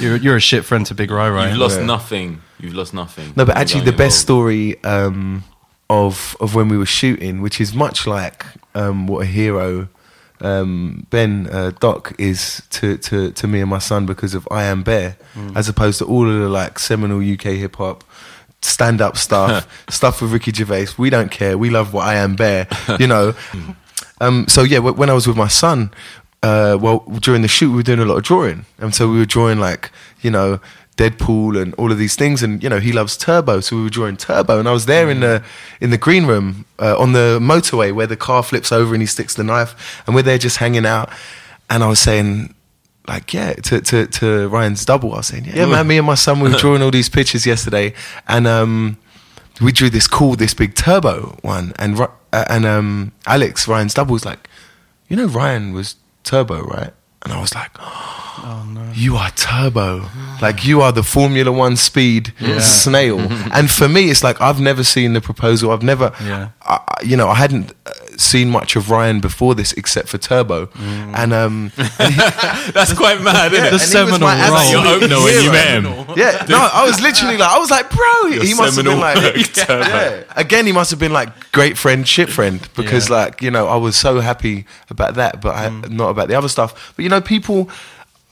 You're, 0.00 0.16
you're 0.16 0.36
a 0.36 0.40
shit 0.40 0.64
friend 0.64 0.84
to 0.86 0.94
Big 0.94 1.10
Rai, 1.10 1.30
right? 1.30 1.48
You've 1.50 1.58
lost 1.58 1.78
Yeah. 1.78 1.86
nothing. 1.86 2.40
You've 2.58 2.74
lost 2.74 2.94
nothing. 2.94 3.32
No, 3.36 3.44
but 3.44 3.56
actually, 3.56 3.80
going 3.82 3.92
the 3.92 3.96
best 3.98 4.20
story 4.20 4.82
um, 4.82 5.44
of 5.90 6.36
of 6.40 6.54
when 6.54 6.68
we 6.68 6.76
were 6.78 6.86
shooting, 6.86 7.40
which 7.42 7.60
is 7.60 7.74
much 7.74 8.06
like 8.06 8.44
um, 8.74 9.06
what 9.06 9.22
a 9.22 9.26
hero 9.26 9.88
um, 10.40 11.06
Ben 11.10 11.48
uh, 11.50 11.70
Doc 11.80 12.14
is 12.18 12.62
to, 12.70 12.96
to 12.98 13.30
to 13.32 13.46
me 13.46 13.60
and 13.60 13.70
my 13.70 13.78
son 13.78 14.06
because 14.06 14.34
of 14.34 14.46
I 14.50 14.64
Am 14.64 14.82
Bear, 14.82 15.16
as 15.54 15.68
opposed 15.68 15.98
to 15.98 16.04
all 16.06 16.28
of 16.28 16.40
the 16.40 16.48
like 16.48 16.78
seminal 16.78 17.18
UK 17.20 17.56
hip 17.56 17.76
hop. 17.76 18.04
Stand 18.62 19.00
up 19.00 19.16
stuff, 19.26 19.66
stuff 19.88 20.20
with 20.22 20.32
Ricky 20.32 20.50
Gervais. 20.52 20.88
We 20.98 21.10
don't 21.10 21.30
care. 21.30 21.56
We 21.56 21.70
love 21.70 21.92
what 21.92 22.06
I 22.06 22.14
am 22.16 22.34
bear, 22.36 22.66
you 22.98 23.06
know. 23.06 23.34
Um, 24.20 24.46
so 24.48 24.62
yeah, 24.62 24.78
wh- 24.80 24.98
when 24.98 25.10
I 25.10 25.12
was 25.12 25.26
with 25.26 25.36
my 25.36 25.48
son, 25.48 25.90
uh, 26.42 26.76
well, 26.80 27.00
during 27.20 27.42
the 27.42 27.48
shoot, 27.48 27.70
we 27.70 27.76
were 27.76 27.82
doing 27.82 27.98
a 28.00 28.04
lot 28.04 28.16
of 28.16 28.24
drawing, 28.24 28.64
and 28.78 28.94
so 28.94 29.08
we 29.10 29.18
were 29.18 29.26
drawing 29.26 29.58
like 29.60 29.90
you 30.22 30.30
know 30.30 30.58
Deadpool 30.96 31.60
and 31.60 31.74
all 31.74 31.92
of 31.92 31.98
these 31.98 32.16
things, 32.16 32.42
and 32.42 32.62
you 32.62 32.68
know 32.68 32.80
he 32.80 32.92
loves 32.92 33.16
Turbo, 33.16 33.60
so 33.60 33.76
we 33.76 33.82
were 33.82 33.90
drawing 33.90 34.16
Turbo, 34.16 34.58
and 34.58 34.68
I 34.68 34.72
was 34.72 34.86
there 34.86 35.10
in 35.10 35.20
the 35.20 35.44
in 35.80 35.90
the 35.90 35.98
green 35.98 36.26
room 36.26 36.64
uh, 36.78 36.98
on 36.98 37.12
the 37.12 37.38
motorway 37.40 37.92
where 37.92 38.06
the 38.06 38.16
car 38.16 38.42
flips 38.42 38.72
over 38.72 38.94
and 38.94 39.02
he 39.02 39.06
sticks 39.06 39.34
the 39.34 39.44
knife, 39.44 40.02
and 40.06 40.14
we're 40.14 40.22
there 40.22 40.38
just 40.38 40.56
hanging 40.56 40.86
out, 40.86 41.10
and 41.70 41.82
I 41.82 41.88
was 41.88 41.98
saying. 41.98 42.52
Like 43.08 43.32
yeah, 43.32 43.52
to, 43.52 43.80
to 43.80 44.08
to 44.08 44.48
Ryan's 44.48 44.84
double, 44.84 45.12
I 45.12 45.18
was 45.18 45.28
saying 45.28 45.44
yeah, 45.44 45.58
yeah 45.58 45.66
man. 45.66 45.86
Me 45.86 45.96
and 45.96 46.04
my 46.04 46.16
son 46.16 46.40
we 46.40 46.50
were 46.50 46.56
drawing 46.58 46.82
all 46.82 46.90
these 46.90 47.08
pictures 47.08 47.46
yesterday, 47.46 47.94
and 48.26 48.48
um, 48.48 48.98
we 49.60 49.70
drew 49.70 49.88
this 49.90 50.08
cool, 50.08 50.34
this 50.34 50.54
big 50.54 50.74
turbo 50.74 51.38
one, 51.42 51.72
and 51.78 52.00
uh, 52.00 52.08
and 52.50 52.66
um, 52.66 53.12
Alex 53.24 53.68
Ryan's 53.68 53.94
double 53.94 54.14
was 54.14 54.24
like, 54.24 54.48
you 55.08 55.16
know, 55.16 55.26
Ryan 55.26 55.72
was 55.72 55.94
turbo, 56.24 56.62
right? 56.64 56.92
And 57.26 57.32
I 57.32 57.40
was 57.40 57.52
like, 57.56 57.70
oh 57.80 58.64
no, 58.72 58.92
you 58.94 59.16
are 59.16 59.30
turbo, 59.32 60.08
like 60.40 60.64
you 60.64 60.80
are 60.80 60.92
the 60.92 61.02
Formula 61.02 61.50
One 61.50 61.74
speed 61.76 62.32
snail. 62.60 63.18
and 63.52 63.68
for 63.68 63.88
me, 63.88 64.10
it's 64.10 64.22
like 64.22 64.40
I've 64.40 64.60
never 64.60 64.84
seen 64.84 65.12
the 65.12 65.20
proposal. 65.20 65.72
I've 65.72 65.82
never, 65.82 66.12
Yeah. 66.22 66.50
I, 66.62 66.78
you 67.02 67.16
know, 67.16 67.28
I 67.28 67.34
hadn't 67.34 67.72
seen 68.18 68.50
much 68.50 68.76
of 68.76 68.90
Ryan 68.90 69.20
before 69.20 69.54
this 69.54 69.72
except 69.74 70.08
for 70.08 70.18
Turbo, 70.18 70.68
and 70.76 71.32
um, 71.32 71.72
That's 71.76 72.92
quite 72.92 73.20
mad, 73.22 73.52
isn't 73.52 73.64
Yeah, 73.64 73.68
it? 73.68 73.70
The 73.70 73.70
and 73.70 73.70
he 73.70 73.74
was 73.74 73.90
seminal 73.90 74.28
role. 74.28 74.70
Your 74.70 74.86
opener 74.86 75.16
when 75.22 75.42
you 75.44 75.52
met 75.52 75.68
him. 75.68 75.84
Yeah, 76.16 76.46
no, 76.48 76.68
I 76.72 76.84
was 76.86 77.00
literally 77.00 77.36
like, 77.36 77.50
I 77.50 77.58
was 77.58 77.70
like, 77.70 77.90
bro, 77.90 78.30
he 78.30 78.54
must 78.54 78.76
have 78.76 78.84
been 78.84 78.98
like, 79.00 79.56
yeah. 79.56 80.24
Again, 80.36 80.66
he 80.66 80.72
must 80.72 80.90
have 80.90 81.00
been 81.00 81.12
like 81.12 81.52
great 81.52 81.76
friend, 81.78 82.06
shit 82.06 82.28
friend, 82.30 82.66
because 82.74 83.08
Yeah. 83.08 83.16
like 83.16 83.42
you 83.42 83.50
know, 83.50 83.66
I 83.68 83.76
was 83.76 83.96
so 83.96 84.20
happy 84.20 84.66
about 84.90 85.14
that, 85.14 85.40
but 85.40 85.54
I, 85.54 85.68
not 85.88 86.10
about 86.10 86.28
the 86.28 86.34
other 86.34 86.48
stuff. 86.48 86.92
But 86.96 87.02
you 87.02 87.08
know, 87.08 87.20
people, 87.20 87.70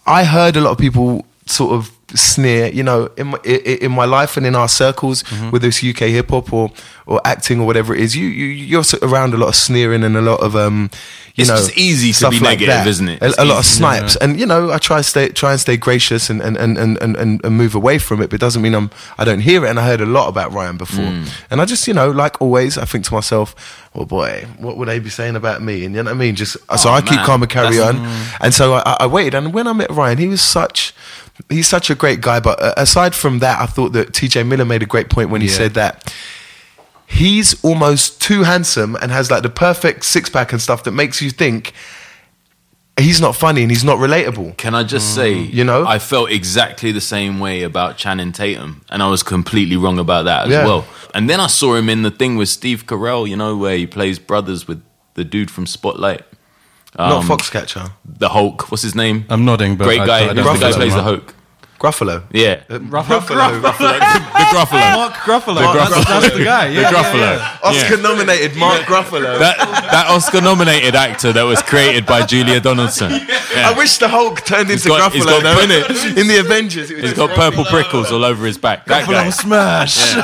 I 0.07 0.25
heard 0.25 0.57
a 0.57 0.61
lot 0.61 0.71
of 0.73 0.79
people 0.79 1.25
sort 1.47 1.73
of 1.75 1.91
sneer. 2.15 2.69
You 2.69 2.83
know, 2.83 3.11
in 3.17 3.29
my, 3.29 3.39
in 3.45 3.93
my 3.93 4.05
life 4.05 4.37
and 4.37 4.47
in 4.47 4.55
our 4.55 4.69
circles, 4.69 5.23
Mm-hmm. 5.25 5.51
whether 5.51 5.69
it's 5.69 5.83
UK 5.85 6.09
hip 6.11 6.31
hop 6.31 6.53
or 6.53 6.71
or 7.07 7.21
acting 7.25 7.61
or 7.61 7.67
whatever 7.67 7.95
it 7.95 8.01
is, 8.01 8.17
you 8.17 8.27
you 8.27 8.47
you're 8.47 8.83
around 9.03 9.35
a 9.35 9.37
lot 9.37 9.49
of 9.49 9.55
sneering 9.57 10.03
and 10.05 10.17
a 10.17 10.23
lot 10.23 10.41
of 10.41 10.55
um. 10.57 10.91
You 11.37 11.43
It's 11.43 11.51
know, 11.51 11.57
just 11.57 11.77
easy 11.77 12.11
to 12.13 12.15
stuff 12.15 12.31
be 12.31 12.39
like 12.39 12.61
negative, 12.61 12.75
that. 12.85 12.87
isn't 12.87 13.09
it? 13.09 13.21
A, 13.21 13.27
It's 13.27 13.39
a 13.39 13.45
lot 13.45 13.59
of 13.59 13.65
easy. 13.65 13.79
snipes, 13.79 14.15
and 14.23 14.39
you 14.39 14.47
know, 14.47 14.71
I 14.71 14.79
try 14.79 14.99
and 14.99 15.05
stay 15.05 15.31
try 15.31 15.51
and 15.51 15.59
stay 15.61 15.77
gracious 15.77 16.31
and 16.31 16.41
and, 16.41 16.57
and, 16.57 16.79
and, 16.79 16.97
and, 17.03 17.17
and 17.17 17.57
move 17.57 17.75
away 17.75 17.99
from 17.99 18.23
it. 18.23 18.31
But 18.31 18.35
it 18.35 18.41
doesn't 18.41 18.63
mean 18.63 18.73
I'm 18.73 18.89
I 19.19 19.25
don't 19.25 19.41
hear 19.41 19.65
it. 19.67 19.71
And 19.71 19.81
I 19.81 19.85
heard 19.85 20.01
a 20.01 20.07
lot 20.07 20.29
about 20.29 20.53
Ryan 20.53 20.77
before, 20.77 21.05
Mm. 21.05 21.29
and 21.51 21.61
I 21.61 21.65
just 21.65 21.89
you 21.89 21.93
know, 21.95 22.09
like 22.13 22.41
always, 22.41 22.79
I 22.79 22.85
think 22.85 23.05
to 23.07 23.15
myself, 23.15 23.57
well, 23.95 24.07
boy, 24.07 24.47
what 24.61 24.77
would 24.77 24.87
they 24.87 25.01
be 25.01 25.11
saying 25.11 25.35
about 25.35 25.61
me? 25.61 25.85
And 25.85 25.93
you 25.97 26.05
know 26.05 26.11
what 26.11 26.17
I 26.17 26.25
mean? 26.25 26.37
Just 26.37 26.57
so 26.79 26.89
I 26.91 27.01
keep 27.01 27.19
calm 27.27 27.43
and 27.43 27.51
carry 27.51 27.79
That's- 27.79 27.97
on. 27.97 28.37
And 28.41 28.55
so 28.55 28.75
I, 28.75 28.97
I 29.01 29.07
waited, 29.09 29.35
and 29.35 29.53
when 29.53 29.67
I 29.67 29.73
met 29.73 29.91
Ryan, 29.91 30.19
he 30.19 30.29
was 30.29 30.41
such. 30.41 30.95
He's 31.49 31.67
such 31.67 31.91
a 31.91 31.97
great 31.97 32.21
guy, 32.21 32.39
but 32.39 32.63
uh, 32.63 32.75
aside 32.77 33.13
from 33.13 33.41
that, 33.41 33.59
I 33.61 33.67
thought 33.67 33.93
that 33.95 34.13
TJ 34.13 34.47
Miller 34.47 34.65
made 34.65 34.85
a 34.85 34.87
great 34.87 35.11
point 35.11 35.31
when 35.31 35.41
he 35.41 35.49
Yeah. 35.49 35.55
said 35.57 35.75
that 35.75 36.15
he's 37.07 37.63
almost 37.65 38.21
too 38.21 38.43
handsome 38.43 38.97
and 38.97 39.11
has 39.13 39.31
like 39.31 39.43
the 39.43 39.51
perfect 39.51 40.05
six 40.05 40.29
pack 40.31 40.53
and 40.53 40.61
stuff 40.61 40.85
that 40.85 40.93
makes 40.93 41.21
you 41.23 41.31
think 41.31 41.73
he's 42.99 43.21
not 43.21 43.35
funny 43.35 43.63
and 43.63 43.71
he's 43.71 43.83
not 43.85 43.99
relatable. 43.99 44.57
Can 44.57 44.75
I 44.75 44.85
just 44.85 45.15
say, 45.15 45.35
You 45.35 45.65
know? 45.65 45.85
I 45.87 45.99
felt 45.99 46.31
exactly 46.31 46.93
the 46.93 47.01
same 47.01 47.41
way 47.41 47.63
about 47.63 47.97
Channing 47.97 48.31
Tatum, 48.33 48.83
and 48.89 49.03
I 49.03 49.09
was 49.09 49.23
completely 49.23 49.77
wrong 49.77 49.99
about 49.99 50.25
that 50.27 50.47
as 50.47 50.53
Yeah. 50.53 50.65
well. 50.65 50.85
And 51.13 51.29
then 51.29 51.41
I 51.41 51.49
saw 51.49 51.75
him 51.75 51.89
in 51.89 52.03
the 52.03 52.11
thing 52.11 52.37
with 52.37 52.49
Steve 52.49 52.87
Carell, 52.87 53.29
you 53.29 53.37
know, 53.37 53.57
where 53.57 53.77
he 53.77 53.87
plays 53.87 54.19
brothers 54.19 54.69
with 54.69 54.81
the 55.15 55.25
dude 55.25 55.51
from 55.51 55.67
Spotlight, 55.67 56.23
not 56.97 57.13
Um, 57.25 57.27
Foxcatcher. 57.29 57.91
the 58.05 58.29
Hulk. 58.31 58.71
What's 58.71 58.83
his 58.85 58.95
name? 58.95 59.25
I'm 59.29 59.45
nodding, 59.45 59.77
but 59.77 59.85
Great 59.85 60.01
I- 60.01 60.07
guy. 60.07 60.17
I 60.17 60.27
don't 60.29 60.37
Who's 60.39 60.47
know 60.47 60.53
the 60.55 60.59
guy 60.61 60.67
who 60.71 60.75
plays 60.77 60.93
the 60.95 61.01
talking 61.01 61.15
Hulk? 61.21 61.35
Gruffalo. 61.85 62.23
Yeah, 62.33 62.61
Uh, 62.71 62.79
Gruffalo. 62.79 63.27
the 63.27 63.69
Gruffalo. 64.55 64.97
Mark 64.97 65.13
Gruffalo. 65.15 65.55
The 65.57 65.79
That's, 65.79 65.91
Gruffalo. 65.95 66.21
that's 66.21 66.35
the 66.39 66.45
guy. 66.45 66.69
Yeah, 66.69 66.91
the 66.91 66.97
Gruffalo. 66.97 67.59
Oscar 67.63 67.97
nominated 67.99 68.57
Mark 68.57 68.83
Gruffalo. 68.83 69.39
That 69.39 69.59
that 69.59 70.07
Oscar 70.09 70.41
nominated 70.41 70.95
actor 70.95 71.33
that 71.33 71.43
was 71.43 71.61
created 71.63 72.07
by 72.07 72.25
Julia 72.25 72.61
Donaldson. 72.61 73.13
Yeah. 73.55 73.71
I 73.71 73.73
wish 73.79 73.99
the 73.99 74.09
Hulk 74.09 74.45
turned 74.45 74.69
into 74.69 74.89
got- 74.89 75.13
he's 75.13 75.25
Gruffalo 75.25 75.41
got- 75.41 75.43
though, 75.45 75.65
innit? 75.65 76.17
In 76.19 76.27
the 76.27 76.39
Avengers. 76.41 76.91
it 76.91 76.95
was 76.95 77.03
He's 77.05 77.13
just 77.13 77.17
got 77.17 77.31
Gruffalo. 77.31 77.37
purple 77.37 77.65
prickles 77.67 78.11
all 78.11 78.25
over 78.25 78.45
his 78.47 78.59
back. 78.59 78.85
That 78.87 79.07
guy. 79.07 79.29
Gruffalo 79.29 79.33
smash. 79.33 80.15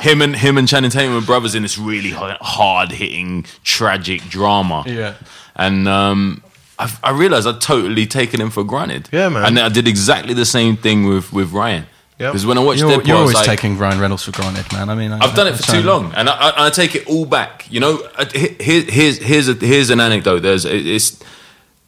him 0.00 0.20
and 0.22 0.36
him 0.36 0.58
and 0.58 0.68
Channing 0.68 0.90
Tatum 0.90 1.14
were 1.14 1.20
brothers 1.22 1.54
in 1.54 1.62
this 1.62 1.78
really 1.78 2.10
hard 2.10 2.92
hitting 2.92 3.44
tragic 3.64 4.20
drama. 4.28 4.84
Yeah. 4.86 5.14
and 5.56 5.88
um, 5.88 6.42
I, 6.78 6.92
I 7.02 7.10
realized 7.10 7.46
I'd 7.46 7.60
totally 7.60 8.06
taken 8.06 8.40
him 8.40 8.50
for 8.50 8.64
granted. 8.64 9.08
Yeah, 9.12 9.28
man. 9.28 9.44
And 9.44 9.56
then 9.56 9.64
I 9.64 9.68
did 9.68 9.88
exactly 9.88 10.34
the 10.34 10.44
same 10.46 10.76
thing 10.76 11.04
with 11.06 11.32
with 11.32 11.52
Ryan. 11.52 11.86
Yep. 12.18 12.32
Because 12.32 12.46
when 12.46 12.58
I 12.58 12.62
watched 12.62 12.80
You're, 12.80 12.90
Deadpool, 12.90 13.06
you're 13.06 13.16
I 13.16 13.20
was 13.22 13.34
always 13.34 13.46
like, 13.48 13.58
taking 13.58 13.78
Ryan 13.78 14.00
Reynolds 14.00 14.24
for 14.24 14.32
granted, 14.32 14.72
man. 14.72 14.88
I 14.90 14.96
mean, 14.96 15.12
I, 15.12 15.18
I've 15.20 15.36
done 15.36 15.46
it 15.46 15.56
for 15.56 15.62
too 15.62 15.82
long, 15.82 16.12
and 16.14 16.28
I, 16.28 16.32
I, 16.50 16.66
I 16.66 16.70
take 16.70 16.96
it 16.96 17.06
all 17.06 17.24
back. 17.26 17.70
You 17.70 17.78
know, 17.80 18.02
I- 18.18 18.24
here, 18.24 18.82
here's 18.88 19.18
here's 19.18 19.48
a, 19.48 19.54
here's 19.54 19.90
an 19.90 20.00
anecdote. 20.00 20.40
There's 20.40 20.64
it's 20.64 21.22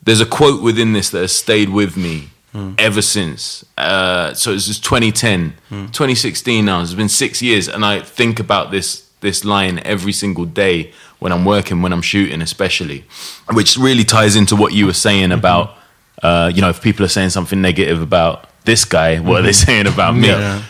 there's 0.02 0.20
a 0.20 0.26
quote 0.26 0.62
within 0.62 0.92
this 0.92 1.10
that 1.10 1.20
has 1.20 1.32
stayed 1.32 1.68
with 1.70 1.96
me 1.96 2.30
ever 2.78 3.02
since. 3.02 3.64
Uh, 3.78 4.34
so 4.34 4.52
it's 4.52 4.66
just 4.66 4.82
2010, 4.84 5.54
2016 5.70 6.64
now. 6.64 6.80
It's 6.82 6.94
been 6.94 7.08
six 7.08 7.42
years, 7.42 7.68
and 7.68 7.84
I 7.84 8.00
think 8.00 8.38
about 8.40 8.70
this 8.70 9.08
this 9.20 9.44
line 9.44 9.80
every 9.84 10.12
single 10.12 10.44
day 10.46 10.92
when 11.20 11.32
I'm 11.32 11.44
working, 11.44 11.80
when 11.82 11.92
I'm 11.92 12.02
shooting, 12.02 12.42
especially, 12.42 13.04
which 13.52 13.76
really 13.78 14.04
ties 14.04 14.34
into 14.36 14.56
what 14.56 14.72
you 14.72 14.86
were 14.86 14.92
saying 15.08 15.32
about. 15.32 15.76
Uh, 16.22 16.50
you 16.54 16.60
know, 16.60 16.68
if 16.68 16.82
people 16.82 17.04
are 17.04 17.08
saying 17.08 17.30
something 17.30 17.60
negative 17.62 18.02
about 18.02 18.46
this 18.64 18.84
guy, 18.84 19.20
what 19.20 19.40
are 19.40 19.42
they 19.42 19.52
saying 19.52 19.86
about 19.86 20.14
me? 20.16 20.28
Yeah. 20.28 20.62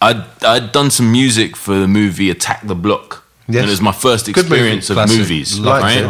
I'd, 0.00 0.24
I'd 0.44 0.72
done 0.72 0.90
some 0.90 1.12
music 1.12 1.56
for 1.56 1.74
the 1.78 1.86
movie 1.88 2.30
Attack 2.30 2.66
the 2.66 2.74
Block. 2.74 3.24
Yes. 3.48 3.60
And 3.62 3.68
it 3.68 3.70
was 3.70 3.80
my 3.80 3.92
first 3.92 4.26
Good 4.26 4.36
movie. 4.36 4.46
experience 4.54 4.90
of 4.90 4.94
Classic. 4.94 5.18
movies. 5.18 5.58
Like 5.60 5.82
right? 5.82 6.04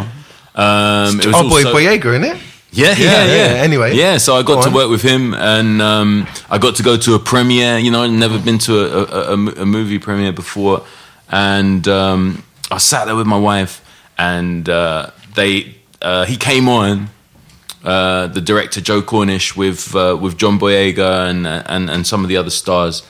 Um, 0.55 1.19
it 1.19 1.25
was 1.27 1.35
Oh, 1.35 1.49
boy, 1.49 1.63
also- 1.65 1.73
Boyega, 1.75 2.15
in 2.15 2.23
it? 2.23 2.37
yeah, 2.71 2.87
yeah, 2.89 2.95
Yeah, 2.97 3.25
yeah, 3.25 3.35
yeah, 3.35 3.61
anyway. 3.61 3.95
yeah. 3.95 4.17
So 4.17 4.35
I 4.35 4.41
got 4.43 4.63
Go 4.63 4.69
to 4.69 4.75
work 4.75 4.89
with 4.89 5.03
him, 5.03 5.33
and 5.35 5.81
um, 5.81 6.27
I 6.49 6.57
got 6.57 6.75
to 6.77 6.83
go 6.83 6.97
to 6.97 7.13
a 7.13 7.19
premiere. 7.19 7.77
You 7.77 7.91
know, 7.91 8.03
I'd 8.03 8.11
never 8.11 8.39
been 8.39 8.57
to 8.59 8.73
a, 8.79 9.03
a, 9.03 9.21
a, 9.35 9.61
a 9.61 9.65
movie 9.65 9.99
premiere 9.99 10.31
before, 10.33 10.83
and 11.29 11.87
um, 11.87 12.43
I 12.71 12.77
sat 12.79 13.05
there 13.05 13.15
with 13.15 13.27
my 13.27 13.37
wife, 13.37 13.81
and 14.17 14.67
uh, 14.69 15.11
they 15.35 15.75
uh, 16.01 16.25
he 16.25 16.37
came 16.37 16.67
on. 16.69 17.09
Uh, 17.83 18.27
the 18.27 18.41
director 18.41 18.81
Joe 18.81 19.01
Cornish 19.01 19.55
with 19.55 19.95
uh, 19.95 20.17
with 20.19 20.37
John 20.37 20.59
Boyega 20.59 21.29
and, 21.29 21.47
and 21.47 21.89
and 21.89 22.05
some 22.05 22.23
of 22.23 22.27
the 22.27 22.35
other 22.35 22.49
stars, 22.49 23.03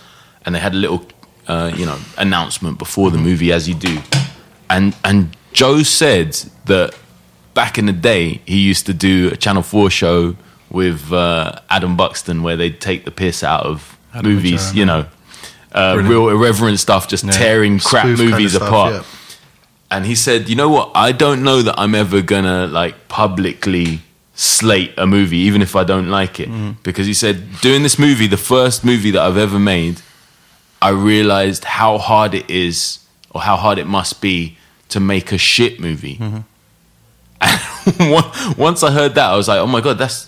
and 0.46 0.54
they 0.54 0.60
had 0.60 0.74
a 0.74 0.78
little 0.78 1.04
uh, 1.48 1.72
you 1.76 1.86
know 1.86 1.98
announcement 2.18 2.78
before 2.78 3.10
the 3.10 3.18
movie, 3.18 3.52
as 3.52 3.68
you 3.68 3.74
do, 3.74 3.98
and 4.70 4.96
and 5.04 5.36
Joe 5.54 5.82
said 5.84 6.34
that 6.66 6.94
back 7.56 7.78
in 7.80 7.88
the 7.88 7.94
day 7.94 8.42
he 8.46 8.60
used 8.60 8.86
to 8.86 8.94
do 8.94 9.30
a 9.32 9.36
Channel 9.38 9.64
Four 9.64 9.90
show 9.90 10.36
with 10.70 11.12
uh, 11.12 11.60
Adam 11.72 11.96
Buxton 11.98 12.44
where 12.44 12.58
they'd 12.58 12.80
take 12.80 13.04
the 13.06 13.12
piss 13.12 13.44
out 13.44 13.66
of 13.66 13.98
Adam 14.14 14.32
movies, 14.34 14.76
you 14.76 14.86
know, 14.86 15.08
uh, 15.72 15.98
real 16.04 16.30
irreverent 16.30 16.78
stuff, 16.80 17.08
just 17.08 17.24
Yeah. 17.24 17.32
tearing 17.32 17.80
crap 17.80 18.04
Spoof 18.06 18.18
kind 18.18 18.28
of 18.28 18.32
movies 18.38 18.54
stuff, 18.54 18.68
apart. 18.68 18.94
yeah. 18.94 19.04
And 19.90 20.06
he 20.06 20.16
said, 20.16 20.50
"You 20.50 20.56
know 20.56 20.70
what? 20.70 20.92
I 20.94 21.12
don't 21.12 21.44
know 21.44 21.62
that 21.62 21.76
I'm 21.78 21.96
ever 21.96 22.22
gonna 22.22 22.68
like 22.68 23.08
publicly 23.08 24.02
slate 24.38 24.94
a 24.98 25.08
movie, 25.08 25.38
even 25.38 25.62
if 25.64 25.76
I 25.76 25.84
don't 25.84 26.10
like 26.10 26.40
it, 26.40 26.48
mm-hmm. 26.48 26.74
because 26.84 27.08
he 27.08 27.14
said 27.14 27.60
doing 27.62 27.82
this 27.84 27.98
movie, 27.98 28.28
the 28.28 28.38
first 28.38 28.86
movie 28.86 29.12
that 29.12 29.22
I've 29.22 29.38
ever 29.38 29.58
made, 29.58 30.02
I 30.80 30.90
realized 30.90 31.64
how 31.64 31.98
hard 31.98 32.36
it 32.36 32.50
is, 32.50 33.00
or 33.32 33.42
how 33.42 33.56
hard 33.56 33.80
it 33.80 33.88
must 33.88 34.22
be 34.22 34.58
to 34.90 35.00
make 35.00 35.32
a 35.32 35.38
shit 35.38 35.80
movie. 35.80 36.18
Mm-hmm. 36.18 36.40
And 37.42 38.58
once 38.58 38.84
I 38.84 38.92
heard 38.92 39.16
that, 39.16 39.32
I 39.32 39.36
was 39.36 39.48
like, 39.48 39.60
oh 39.60 39.68
my 39.68 39.82
god, 39.82 39.98
that's 39.98 40.27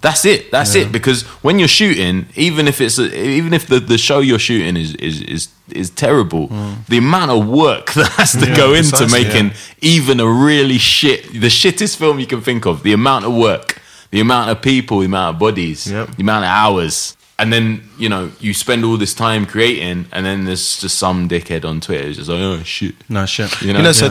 that's 0.00 0.24
it, 0.24 0.50
that's 0.50 0.74
it. 0.74 0.90
Because 0.90 1.22
when 1.42 1.58
you're 1.58 1.68
shooting, 1.68 2.26
even 2.34 2.66
if 2.66 2.80
it's 2.80 2.98
a, 2.98 3.14
even 3.14 3.52
if 3.52 3.66
the, 3.66 3.80
the 3.80 3.98
show 3.98 4.20
you're 4.20 4.38
shooting 4.38 4.76
is 4.76 4.94
is 4.94 5.20
is, 5.22 5.48
is 5.70 5.90
terrible, 5.90 6.46
hmm. 6.46 6.72
the 6.88 6.98
amount 6.98 7.30
of 7.30 7.46
work 7.46 7.92
that 7.94 8.08
has 8.12 8.32
to 8.32 8.46
go 8.56 8.72
into 8.72 9.06
making 9.08 9.48
yeah. 9.48 9.54
even 9.82 10.20
a 10.20 10.26
really 10.26 10.78
shit, 10.78 11.24
the 11.32 11.48
shittest 11.48 11.96
film 11.96 12.18
you 12.18 12.26
can 12.26 12.40
think 12.40 12.66
of, 12.66 12.82
the 12.82 12.92
amount 12.94 13.26
of 13.26 13.34
work, 13.34 13.80
the 14.10 14.20
amount 14.20 14.50
of 14.50 14.62
people, 14.62 15.00
the 15.00 15.06
amount 15.06 15.36
of 15.36 15.40
bodies, 15.40 15.90
Yep. 15.90 16.16
the 16.16 16.22
amount 16.22 16.44
of 16.44 16.50
hours. 16.50 17.16
And 17.38 17.50
then, 17.50 17.88
you 17.96 18.10
know, 18.10 18.30
you 18.38 18.52
spend 18.52 18.84
all 18.84 18.98
this 18.98 19.14
time 19.14 19.46
creating, 19.46 20.04
and 20.12 20.26
then 20.26 20.44
there's 20.44 20.78
just 20.78 20.98
some 20.98 21.26
dickhead 21.26 21.64
on 21.64 21.80
Twitter 21.80 22.04
who's 22.04 22.18
just 22.18 22.28
like, 22.28 22.38
oh, 22.38 22.62
shit. 22.64 22.94
No 23.08 23.24
shit. 23.24 23.62
You 23.62 23.72
know, 23.72 23.78
You 23.78 23.84
know, 23.84 23.92
so, 23.92 24.10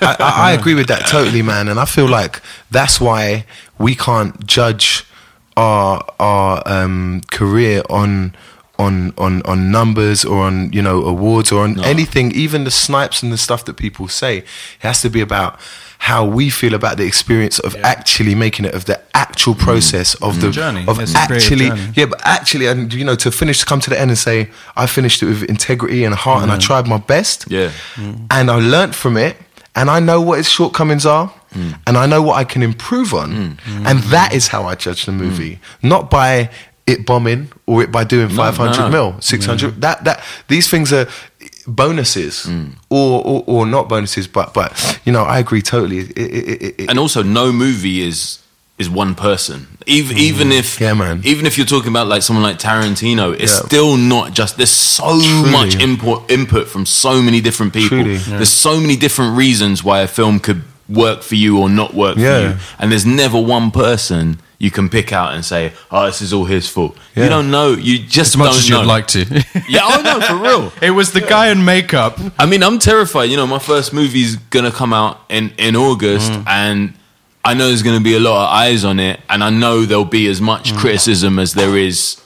I 0.00 0.16
I 0.20 0.52
agree 0.52 0.74
with 0.74 0.86
that 0.86 1.06
totally, 1.08 1.42
man. 1.42 1.66
And 1.66 1.80
I 1.80 1.86
feel 1.86 2.08
like 2.08 2.40
that's 2.70 3.00
why 3.00 3.46
we 3.78 3.96
can't 3.96 4.46
judge 4.46 5.07
our 5.58 6.04
our 6.20 6.62
um, 6.66 7.22
career 7.30 7.82
on 7.90 8.34
on 8.78 9.12
on 9.18 9.42
on 9.42 9.70
numbers 9.72 10.24
or 10.24 10.44
on 10.44 10.72
you 10.72 10.80
know 10.80 11.04
awards 11.04 11.50
or 11.50 11.64
on 11.64 11.82
anything, 11.84 12.30
even 12.32 12.64
the 12.64 12.70
snipes 12.70 13.22
and 13.22 13.32
the 13.32 13.38
stuff 13.38 13.64
that 13.64 13.74
people 13.74 14.06
say. 14.08 14.38
It 14.38 14.46
has 14.80 15.02
to 15.02 15.10
be 15.10 15.20
about 15.20 15.58
how 15.98 16.24
we 16.24 16.48
feel 16.48 16.74
about 16.74 16.96
the 16.96 17.04
experience 17.04 17.58
of 17.58 17.74
actually 17.82 18.36
making 18.36 18.64
it, 18.66 18.74
of 18.74 18.84
the 18.84 19.00
actual 19.14 19.54
mm. 19.54 19.58
process 19.58 20.14
of 20.16 20.36
mm. 20.36 20.42
the 20.42 20.50
Journey. 20.52 20.84
of 20.86 21.00
It's 21.00 21.14
actually 21.16 21.70
yeah, 21.94 22.06
but 22.06 22.20
actually, 22.24 22.66
and 22.66 22.94
you 22.94 23.04
know, 23.04 23.16
to 23.16 23.32
finish, 23.32 23.58
to 23.60 23.66
come 23.66 23.80
to 23.80 23.90
the 23.90 24.00
end 24.00 24.10
and 24.12 24.18
say, 24.18 24.50
I 24.76 24.86
finished 24.86 25.22
it 25.24 25.26
with 25.26 25.42
integrity 25.42 26.04
and 26.04 26.14
heart, 26.14 26.44
and 26.44 26.52
I 26.52 26.56
mm. 26.56 26.60
tried 26.60 26.86
my 26.86 26.98
best. 26.98 27.50
Yeah. 27.50 27.72
and 27.96 28.48
I 28.48 28.60
learned 28.60 28.94
from 28.94 29.16
it, 29.16 29.36
and 29.74 29.90
I 29.90 29.98
know 29.98 30.20
what 30.20 30.38
its 30.38 30.48
shortcomings 30.48 31.04
are, 31.04 31.32
and 31.54 31.96
I 31.98 32.06
know 32.06 32.22
what 32.22 32.36
I 32.36 32.44
can 32.44 32.62
improve 32.62 33.12
on, 33.14 33.32
mm. 33.32 33.86
and 33.86 34.00
that 34.10 34.32
is 34.32 34.48
how 34.48 34.64
I 34.64 34.74
judge 34.74 35.06
the 35.06 35.12
movie, 35.12 35.56
mm. 35.56 35.88
not 35.88 36.10
by 36.10 36.50
it 36.86 37.04
bombing 37.06 37.50
or 37.66 37.82
it 37.82 37.90
by 37.92 38.04
doing 38.04 38.28
No, 38.28 38.36
500 38.36 38.78
no, 38.80 38.88
mil, 38.90 39.20
600. 39.20 39.72
Mm. 39.74 39.80
That 39.80 40.04
that 40.04 40.22
these 40.48 40.68
things 40.70 40.92
are 40.92 41.06
bonuses 41.66 42.48
or, 42.90 43.24
or 43.24 43.44
or 43.46 43.66
not 43.66 43.88
bonuses, 43.88 44.26
but 44.26 44.54
but 44.54 45.00
you 45.04 45.12
know, 45.12 45.22
I 45.24 45.38
agree 45.38 45.62
totally. 45.62 45.98
It, 45.98 46.18
it, 46.18 46.62
it, 46.62 46.80
it, 46.80 46.90
and 46.90 46.98
also 46.98 47.22
no 47.22 47.52
movie 47.52 48.00
is 48.02 48.38
is 48.78 48.88
one 48.88 49.14
person 49.16 49.66
even 49.86 50.16
even 50.18 50.52
if 50.52 50.78
Mm. 50.78 50.80
Yeah, 50.80 50.94
man. 50.94 51.20
even 51.24 51.46
if 51.46 51.56
you're 51.58 51.66
talking 51.66 51.88
about 51.88 52.06
like 52.06 52.22
someone 52.22 52.44
like 52.44 52.58
Tarantino 52.60 53.32
it's 53.34 53.52
Yeah. 53.60 53.66
still 53.66 53.96
not 53.96 54.32
just 54.34 54.56
there's 54.56 54.70
so 54.70 55.20
Truly. 55.20 55.50
much 55.50 55.74
input 55.74 56.30
input 56.30 56.68
from 56.68 56.86
so 56.86 57.20
many 57.20 57.40
different 57.40 57.72
people 57.72 57.98
Truly. 57.98 58.14
Yeah. 58.18 58.36
there's 58.38 58.50
so 58.52 58.78
many 58.78 58.94
different 58.96 59.36
reasons 59.36 59.82
why 59.82 60.02
a 60.02 60.06
film 60.06 60.38
could 60.38 60.62
work 60.88 61.22
for 61.22 61.34
you 61.34 61.58
or 61.58 61.68
not 61.68 61.94
work 61.94 62.16
Yeah. 62.16 62.38
for 62.40 62.48
you 62.54 62.60
and 62.78 62.90
there's 62.92 63.06
never 63.06 63.38
one 63.40 63.70
person 63.70 64.40
you 64.60 64.70
can 64.70 64.88
pick 64.88 65.12
out 65.12 65.34
and 65.34 65.44
say 65.44 65.72
oh 65.90 66.06
this 66.06 66.20
is 66.22 66.32
all 66.32 66.46
his 66.46 66.68
fault 66.68 66.96
Yeah. 67.14 67.24
you 67.24 67.28
don't 67.30 67.50
know 67.50 67.72
you 67.74 67.98
just 67.98 68.32
As 68.34 68.36
much 68.38 68.48
don't 68.50 68.58
as 68.58 68.70
know 68.70 68.80
you'd 68.80 68.86
like 68.88 69.06
to. 69.08 69.20
yeah 69.68 69.80
oh 69.84 70.00
no 70.02 70.20
for 70.20 70.36
real 70.36 70.72
it 70.82 70.90
was 70.92 71.12
the 71.12 71.20
guy 71.20 71.48
in 71.50 71.64
makeup. 71.64 72.18
I 72.38 72.46
mean, 72.46 72.62
I'm 72.62 72.78
terrified. 72.78 73.24
You 73.30 73.36
know, 73.36 73.46
my 73.46 73.58
first 73.58 73.92
movie's 73.92 74.36
gonna 74.36 74.70
come 74.72 74.92
out 74.92 75.20
in 75.28 75.50
in 75.58 75.76
August, 75.76 76.32
Mm. 76.32 76.44
and 76.46 76.94
I 77.44 77.54
know 77.54 77.68
there's 77.68 77.82
gonna 77.82 78.00
be 78.12 78.16
a 78.16 78.20
lot 78.20 78.44
of 78.46 78.52
eyes 78.52 78.84
on 78.84 78.98
it, 78.98 79.20
and 79.30 79.44
I 79.44 79.50
know 79.50 79.84
there'll 79.86 80.04
be 80.22 80.26
as 80.28 80.40
much 80.40 80.72
Mm. 80.72 80.78
criticism 80.78 81.38
as 81.38 81.52
there 81.54 81.76
is 81.76 82.16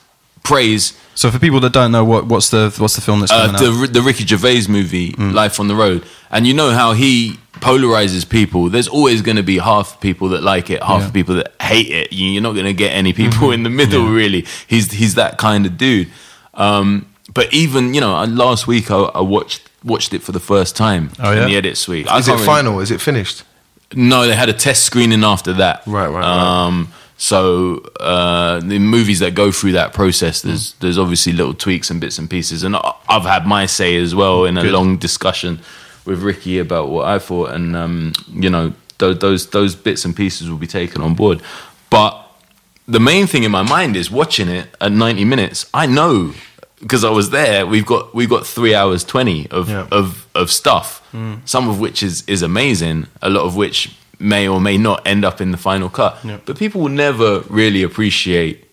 praise 0.42 0.94
So 1.14 1.30
for 1.30 1.38
people 1.38 1.60
that 1.60 1.72
don't 1.72 1.92
know, 1.92 2.04
what 2.04 2.26
what's 2.26 2.48
the 2.50 2.74
what's 2.78 2.94
the 2.94 3.00
film 3.02 3.20
that's 3.20 3.32
uh, 3.32 3.48
the 3.52 3.68
out? 3.84 3.92
the 3.92 4.02
Ricky 4.02 4.24
Gervais 4.26 4.66
movie, 4.68 5.12
Mm. 5.12 5.32
Life 5.34 5.60
on 5.60 5.68
the 5.68 5.74
Road, 5.74 6.04
and 6.30 6.46
you 6.46 6.54
know 6.54 6.70
how 6.70 6.92
he 6.94 7.38
polarizes 7.60 8.28
people. 8.28 8.68
There's 8.70 8.88
always 8.88 9.22
going 9.22 9.36
to 9.36 9.42
be 9.42 9.58
half 9.58 10.00
people 10.00 10.30
that 10.30 10.42
like 10.42 10.70
it, 10.70 10.82
half 10.82 10.88
Yeah. 11.00 11.04
Mm-hmm. 11.06 11.12
people 11.12 11.34
that 11.36 11.52
hate 11.60 11.90
it. 11.90 12.12
You- 12.12 12.30
You're 12.30 12.42
not 12.42 12.52
going 12.54 12.64
to 12.66 12.72
get 12.72 12.92
any 12.92 13.12
people 13.12 13.50
in 13.52 13.62
the 13.62 13.70
middle. 13.70 14.06
Really, 14.06 14.46
he's 14.66 14.90
he's 14.92 15.14
that 15.16 15.38
kind 15.38 15.66
of 15.66 15.76
dude. 15.76 16.08
Um, 16.54 17.06
but 17.34 17.52
even 17.52 17.94
you 17.94 18.00
know, 18.00 18.14
uh, 18.16 18.26
last 18.26 18.66
week 18.66 18.90
I, 18.90 18.96
I 18.96 19.20
watched 19.20 19.68
watched 19.84 20.14
it 20.14 20.22
for 20.22 20.32
the 20.32 20.40
first 20.40 20.76
time 20.76 21.10
Oh, 21.18 21.32
yeah? 21.32 21.42
in 21.42 21.48
the 21.48 21.56
edit 21.56 21.76
suite. 21.76 22.06
Is 22.06 22.10
it 22.12 22.12
can't 22.12 22.26
really- 22.40 22.46
final? 22.46 22.80
Is 22.80 22.90
it 22.90 23.00
finished? 23.00 23.44
no, 23.94 24.26
they 24.26 24.34
had 24.34 24.48
a 24.48 24.54
test 24.54 24.84
screening 24.84 25.22
after 25.24 25.52
that. 25.54 25.82
Right, 25.86 26.08
right, 26.08 26.20
right. 26.24 26.84
So 27.16 27.76
uh, 28.00 28.60
the 28.60 28.78
movies 28.78 29.20
that 29.20 29.34
go 29.34 29.52
through 29.52 29.72
that 29.72 29.92
process, 29.92 30.42
there's 30.42 30.72
there's 30.80 30.98
obviously 30.98 31.32
little 31.32 31.54
tweaks 31.54 31.90
and 31.90 32.00
bits 32.00 32.18
and 32.18 32.28
pieces, 32.28 32.64
and 32.64 32.76
I've 33.08 33.22
had 33.24 33.46
my 33.46 33.66
say 33.66 33.96
as 33.96 34.14
well 34.14 34.44
in 34.44 34.56
a 34.58 34.62
Good. 34.62 34.72
long 34.72 34.96
discussion 34.96 35.60
with 36.04 36.20
Ricky 36.22 36.58
about 36.58 36.88
what 36.88 37.06
I 37.06 37.18
thought, 37.20 37.50
and 37.50 37.76
um, 37.76 38.12
you 38.32 38.50
know 38.50 38.72
those 38.98 39.18
those 39.18 39.46
those 39.50 39.76
bits 39.76 40.04
and 40.04 40.16
pieces 40.16 40.50
will 40.50 40.58
be 40.58 40.66
taken 40.66 41.00
on 41.02 41.14
board. 41.14 41.40
But 41.90 42.18
the 42.88 42.98
main 43.00 43.26
thing 43.28 43.44
in 43.44 43.52
my 43.52 43.62
mind 43.62 43.94
is 43.96 44.10
watching 44.10 44.48
it 44.48 44.66
at 44.80 44.90
90 44.90 45.24
minutes. 45.24 45.66
I 45.72 45.86
know 45.86 46.32
because 46.80 47.04
I 47.04 47.10
was 47.10 47.30
there. 47.30 47.64
We've 47.66 47.86
got 47.86 48.12
we've 48.14 48.28
got 48.30 48.44
three 48.46 48.74
hours 48.74 49.04
20 49.04 49.48
of 49.50 49.68
Yeah. 49.68 49.86
of 49.92 50.26
of 50.34 50.50
stuff. 50.50 50.98
Some 51.44 51.68
of 51.68 51.78
which 51.78 52.02
is 52.02 52.24
is 52.26 52.42
amazing. 52.42 53.06
A 53.20 53.28
lot 53.30 53.44
of 53.44 53.54
which 53.54 53.94
may 54.22 54.48
or 54.48 54.60
may 54.60 54.78
not 54.78 55.06
end 55.06 55.24
up 55.24 55.40
in 55.40 55.50
the 55.50 55.56
final 55.58 55.88
cut. 55.88 56.18
But 56.46 56.58
people 56.58 56.80
will 56.80 56.88
never 56.88 57.40
really 57.48 57.82
appreciate, 57.82 58.64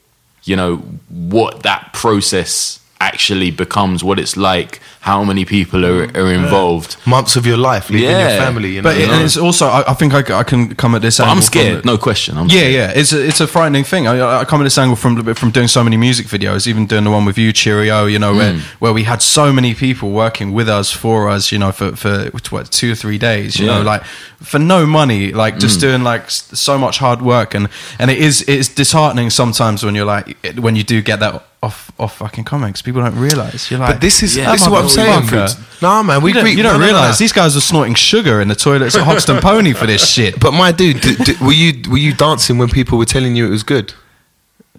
you 0.43 0.55
know, 0.55 0.77
what 1.09 1.63
that 1.63 1.91
process 1.93 2.78
actually 2.99 3.51
becomes. 3.51 4.03
What 4.03 4.19
it's 4.19 4.35
like. 4.37 4.79
How 5.01 5.23
many 5.23 5.45
people 5.45 5.85
are, 5.85 6.03
are 6.13 6.33
involved. 6.33 6.97
Months 7.07 7.37
of 7.37 7.45
your 7.45 7.55
life, 7.57 7.89
leaving 7.89 8.09
your 8.09 8.29
family. 8.37 8.71
You 8.75 8.81
know, 8.81 8.89
But 8.89 8.97
it, 8.97 9.09
and 9.09 9.23
it's 9.23 9.37
also, 9.37 9.65
I, 9.67 9.91
I 9.91 9.93
think 9.93 10.13
I 10.13 10.43
can 10.43 10.75
come 10.75 10.93
at 10.93 11.01
this. 11.01 11.19
Angle 11.21 11.35
I'm 11.37 11.41
scared. 11.41 11.83
the- 11.83 11.87
No 11.87 11.97
question. 11.97 12.37
I'm 12.37 12.47
Yeah, 12.49 12.59
scared. 12.59 12.73
yeah, 12.73 12.91
it's 13.01 13.13
a, 13.13 13.25
it's 13.27 13.39
a 13.39 13.47
frightening 13.47 13.85
thing. 13.85 14.07
I, 14.07 14.41
I 14.41 14.45
come 14.45 14.59
at 14.59 14.65
this 14.65 14.77
angle 14.77 14.97
from 14.97 15.33
from 15.35 15.51
doing 15.51 15.69
so 15.69 15.83
many 15.83 15.95
music 15.97 16.27
videos, 16.27 16.67
even 16.67 16.85
doing 16.85 17.05
the 17.05 17.11
one 17.11 17.23
with 17.25 17.37
you, 17.37 17.53
Cheerio. 17.53 18.05
You 18.07 18.19
know, 18.19 18.33
Mm. 18.33 18.37
where 18.37 18.53
where 18.79 18.93
we 18.93 19.03
had 19.03 19.21
so 19.21 19.53
many 19.53 19.73
people 19.73 20.11
working 20.11 20.51
with 20.53 20.67
us 20.67 20.91
for 20.91 21.29
us. 21.29 21.51
You 21.51 21.59
know, 21.59 21.71
for 21.71 21.95
for 21.95 22.29
what 22.49 22.69
two 22.71 22.91
or 22.91 22.95
three 22.95 23.17
days. 23.17 23.57
You 23.57 23.67
know, 23.67 23.77
Yeah. 23.77 23.83
Mm. 23.83 23.85
like 23.93 24.03
for 24.43 24.59
no 24.59 24.85
money, 24.85 25.31
like 25.31 25.59
just 25.59 25.79
doing 25.79 26.03
like 26.03 26.29
so 26.29 26.77
much 26.77 26.97
hard 26.99 27.21
work, 27.21 27.55
and 27.55 27.69
and 27.99 28.11
it 28.11 28.17
is 28.17 28.41
it's 28.47 28.67
disheartening 28.67 29.29
sometimes 29.31 29.83
when 29.83 29.95
you're 29.95 30.05
like 30.17 30.35
when 30.59 30.75
you 30.75 30.83
do 30.83 31.01
get 31.01 31.19
that 31.21 31.45
off 31.61 31.91
off 31.99 32.17
fucking 32.17 32.45
comics. 32.45 32.81
People 32.81 33.01
don't 33.01 33.17
realize 33.19 33.69
you're 33.69 33.79
like. 33.79 33.95
But 33.95 34.01
this 34.01 34.23
is 34.23 34.35
Yeah. 34.37 34.51
this 34.51 34.61
is 34.63 34.69
what 34.69 34.83
I'm 34.83 34.89
saying. 34.89 35.23
Motherfucker. 35.23 35.81
No, 35.81 36.03
man, 36.03 36.21
we 36.21 36.29
you 36.31 36.33
don't, 36.35 36.43
we- 36.45 36.51
you 36.51 36.63
don't 36.63 36.73
no, 36.73 36.79
no, 36.79 36.85
no, 36.85 36.85
realize 36.93 37.19
no. 37.19 37.23
these 37.23 37.33
guys 37.33 37.55
are 37.57 37.61
snorting 37.61 37.95
sugar 37.95 38.39
in 38.41 38.47
the 38.47 38.55
toilets 38.55 38.95
at 38.95 39.03
Hoxton 39.03 39.37
Pony 39.41 39.73
for 39.73 39.85
this 39.85 40.07
shit. 40.09 40.39
But 40.39 40.51
my 40.53 40.71
dude, 40.71 41.01
d- 41.01 41.15
d- 41.15 41.35
were 41.41 41.51
you 41.51 41.89
were 41.91 41.97
you 41.97 42.13
dancing 42.13 42.57
when 42.57 42.69
people 42.69 42.97
were 42.97 43.05
telling 43.05 43.35
you 43.35 43.45
it 43.45 43.49
was 43.49 43.63
good? 43.63 43.93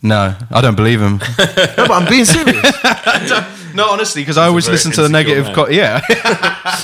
No, 0.02 0.34
I 0.50 0.60
don't 0.62 0.76
believe 0.76 1.00
him. 1.02 1.18
No, 1.38 1.86
but 1.86 1.90
I'm 1.90 2.08
being 2.08 2.24
serious. 2.24 2.72
No, 3.72 3.90
honestly, 3.90 4.22
because 4.22 4.36
I 4.36 4.46
always 4.46 4.68
listen 4.68 4.90
to 4.92 5.02
the 5.02 5.08
negative. 5.08 5.54
Co- 5.54 5.68
yeah. 5.68 6.00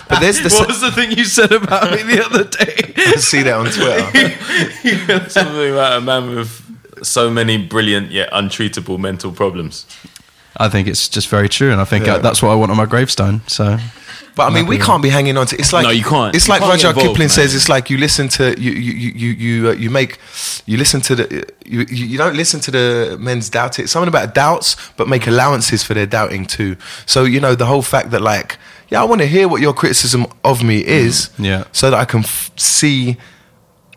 But 0.09 0.21
there's 0.21 0.41
the 0.41 0.51
what 0.57 0.69
was 0.69 0.81
the 0.81 0.93
thing 0.93 1.11
you 1.19 1.25
said 1.25 1.51
about 1.51 1.91
me 1.91 2.05
the 2.05 2.25
other 2.25 2.45
day? 2.45 2.93
I 2.97 3.17
see 3.17 3.43
that 3.43 3.55
on 3.55 3.67
Twitter. 3.67 5.29
Something 5.29 5.73
about 5.73 5.99
a 5.99 6.01
man 6.01 6.37
with 6.37 6.63
so 7.03 7.31
many 7.31 7.59
brilliant 7.59 8.11
yet 8.11 8.31
untreatable 8.33 8.99
mental 8.99 9.33
problems. 9.33 9.87
I 10.59 10.69
think 10.71 10.89
it's 10.89 11.09
just 11.09 11.29
very 11.29 11.49
true, 11.49 11.71
and 11.71 11.81
I 11.81 11.85
think 11.85 12.07
Yeah. 12.07 12.15
uh, 12.15 12.19
that's 12.19 12.41
what 12.43 12.51
I 12.51 12.55
want 12.55 12.71
on 12.71 12.77
my 12.79 12.87
gravestone. 12.87 13.43
So, 13.47 13.79
But 14.35 14.45
I 14.51 14.51
mean, 14.55 14.67
we 14.67 14.79
can't 14.79 15.03
be 15.03 15.11
hanging 15.11 15.37
on 15.39 15.47
to. 15.47 15.57
It's 15.57 15.73
like 15.73 15.85
No, 15.85 15.91
you 15.91 16.05
can't. 16.05 16.35
It's 16.35 16.47
You 16.47 16.53
like 16.55 16.61
can't 16.63 16.73
Rudyard 16.73 16.97
Kipling 16.97 17.19
man. 17.19 17.29
says. 17.29 17.55
It's 17.55 17.69
like 17.69 17.91
you 17.91 17.99
listen 17.99 18.29
to 18.39 18.55
you 18.59 18.73
you 18.73 18.93
you 18.93 19.11
you 19.23 19.31
you, 19.45 19.69
uh, 19.69 19.73
you 19.73 19.91
make 19.91 20.19
you 20.67 20.77
listen 20.79 21.01
to 21.03 21.15
the 21.15 21.25
you 21.67 21.81
you 21.91 22.07
you 22.07 22.19
don't 22.19 22.37
listen 22.37 22.61
to 22.61 22.71
the 22.71 23.17
men's 23.21 23.49
doubt. 23.51 23.79
It's 23.79 23.93
something 23.93 24.09
about 24.09 24.35
doubts, 24.35 24.77
but 24.97 25.09
make 25.09 25.27
allowances 25.27 25.83
for 25.83 25.95
their 25.95 26.07
doubting 26.07 26.47
too. 26.47 26.77
So 27.07 27.25
you 27.25 27.41
know 27.41 27.55
the 27.55 27.67
whole 27.67 27.83
fact 27.83 28.11
that 28.11 28.21
like 28.23 28.57
yeah, 28.91 29.03
I 29.03 29.05
want 29.05 29.21
to 29.21 29.27
hear 29.27 29.49
what 29.49 29.61
your 29.61 29.75
criticism 29.75 30.27
of 30.43 30.63
me 30.63 30.79
is. 30.85 31.31
Yeah. 31.39 31.65
So 31.73 31.91
that 31.91 31.99
I 31.99 32.05
can 32.07 32.21
f- 32.21 32.51
see 32.57 33.17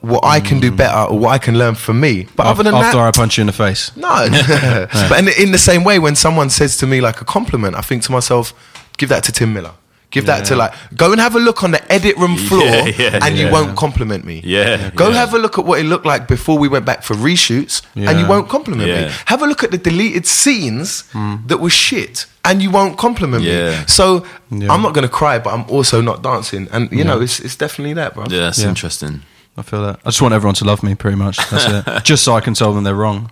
what 0.02 0.24
I 0.24 0.40
can 0.40 0.60
do 0.60 0.72
mm. 0.72 0.78
better 0.78 1.12
or 1.12 1.20
what 1.20 1.30
I 1.30 1.38
can 1.38 1.58
learn 1.58 1.76
from 1.76 2.00
me. 2.00 2.28
But 2.36 2.46
other 2.48 2.64
than 2.64 2.74
after 2.74 2.98
that, 2.98 3.08
I 3.08 3.12
punch 3.12 3.38
you 3.38 3.42
in 3.42 3.48
the 3.48 3.54
face, 3.54 3.96
no. 3.98 4.28
but 5.10 5.20
in, 5.20 5.28
in 5.38 5.52
the 5.52 5.58
same 5.58 5.84
way, 5.84 6.00
when 6.00 6.16
someone 6.16 6.50
says 6.50 6.78
to 6.78 6.88
me 6.88 7.02
like 7.02 7.22
a 7.22 7.26
compliment, 7.26 7.76
I 7.76 7.82
think 7.82 8.04
to 8.04 8.12
myself, 8.12 8.54
give 8.98 9.10
that 9.10 9.24
to 9.26 9.32
Tim 9.32 9.54
Miller. 9.54 9.74
Give 10.12 10.26
that 10.26 10.46
to 10.46 10.56
like, 10.56 10.74
go 10.96 11.12
and 11.12 11.22
have 11.22 11.36
a 11.36 11.40
look 11.40 11.64
on 11.64 11.70
the 11.70 11.92
edit 11.92 12.18
room 12.18 12.36
floor 12.36 12.64
Yeah, 12.64 12.86
yeah, 12.98 13.20
and 13.22 13.38
you 13.38 13.52
won't 13.52 13.78
compliment 13.78 14.26
me. 14.26 14.42
Yeah, 14.44 14.90
Go 14.96 15.10
yeah. 15.10 15.18
have 15.18 15.36
a 15.36 15.38
look 15.38 15.60
at 15.60 15.66
what 15.66 15.80
it 15.80 15.84
looked 15.84 16.06
like 16.06 16.28
before 16.28 16.58
we 16.58 16.68
went 16.68 16.84
back 16.84 17.04
for 17.04 17.14
reshoots 17.14 17.84
and 17.96 18.20
you 18.20 18.28
won't 18.28 18.50
compliment 18.50 18.90
me. 18.90 19.14
Have 19.26 19.44
a 19.44 19.46
look 19.46 19.64
at 19.64 19.70
the 19.70 19.78
deleted 19.78 20.26
scenes 20.26 21.04
mm. 21.12 21.48
that 21.48 21.60
were 21.60 21.70
shit 21.70 22.26
and 22.44 22.60
you 22.60 22.72
won't 22.72 22.98
compliment 22.98 23.44
Yeah. 23.44 23.82
me. 23.82 23.86
So 23.88 24.26
Yeah. 24.50 24.72
I'm 24.72 24.82
not 24.82 24.96
going 24.96 25.08
to 25.08 25.14
cry, 25.14 25.38
but 25.38 25.54
I'm 25.54 25.70
also 25.70 26.02
not 26.02 26.24
dancing. 26.24 26.68
And, 26.72 26.92
you 26.92 27.04
know, 27.04 27.22
it's, 27.22 27.40
it's 27.40 27.56
definitely 27.56 27.94
that, 27.94 28.16
bro. 28.16 28.26
Yeah, 28.30 28.40
that's 28.40 28.64
Yeah. 28.64 28.70
interesting. 28.70 29.22
I 29.60 29.62
feel 29.62 29.82
that. 29.84 30.00
I 30.06 30.10
just 30.10 30.22
want 30.22 30.34
everyone 30.34 30.56
to 30.56 30.66
love 30.66 30.82
me, 30.84 30.96
pretty 30.96 31.18
much. 31.18 31.38
That's 31.50 31.88
it. 31.88 32.04
just 32.06 32.24
so 32.24 32.34
I 32.34 32.40
can 32.42 32.54
tell 32.54 32.74
them 32.74 32.84
they're 32.86 32.96
wrong. 32.96 33.30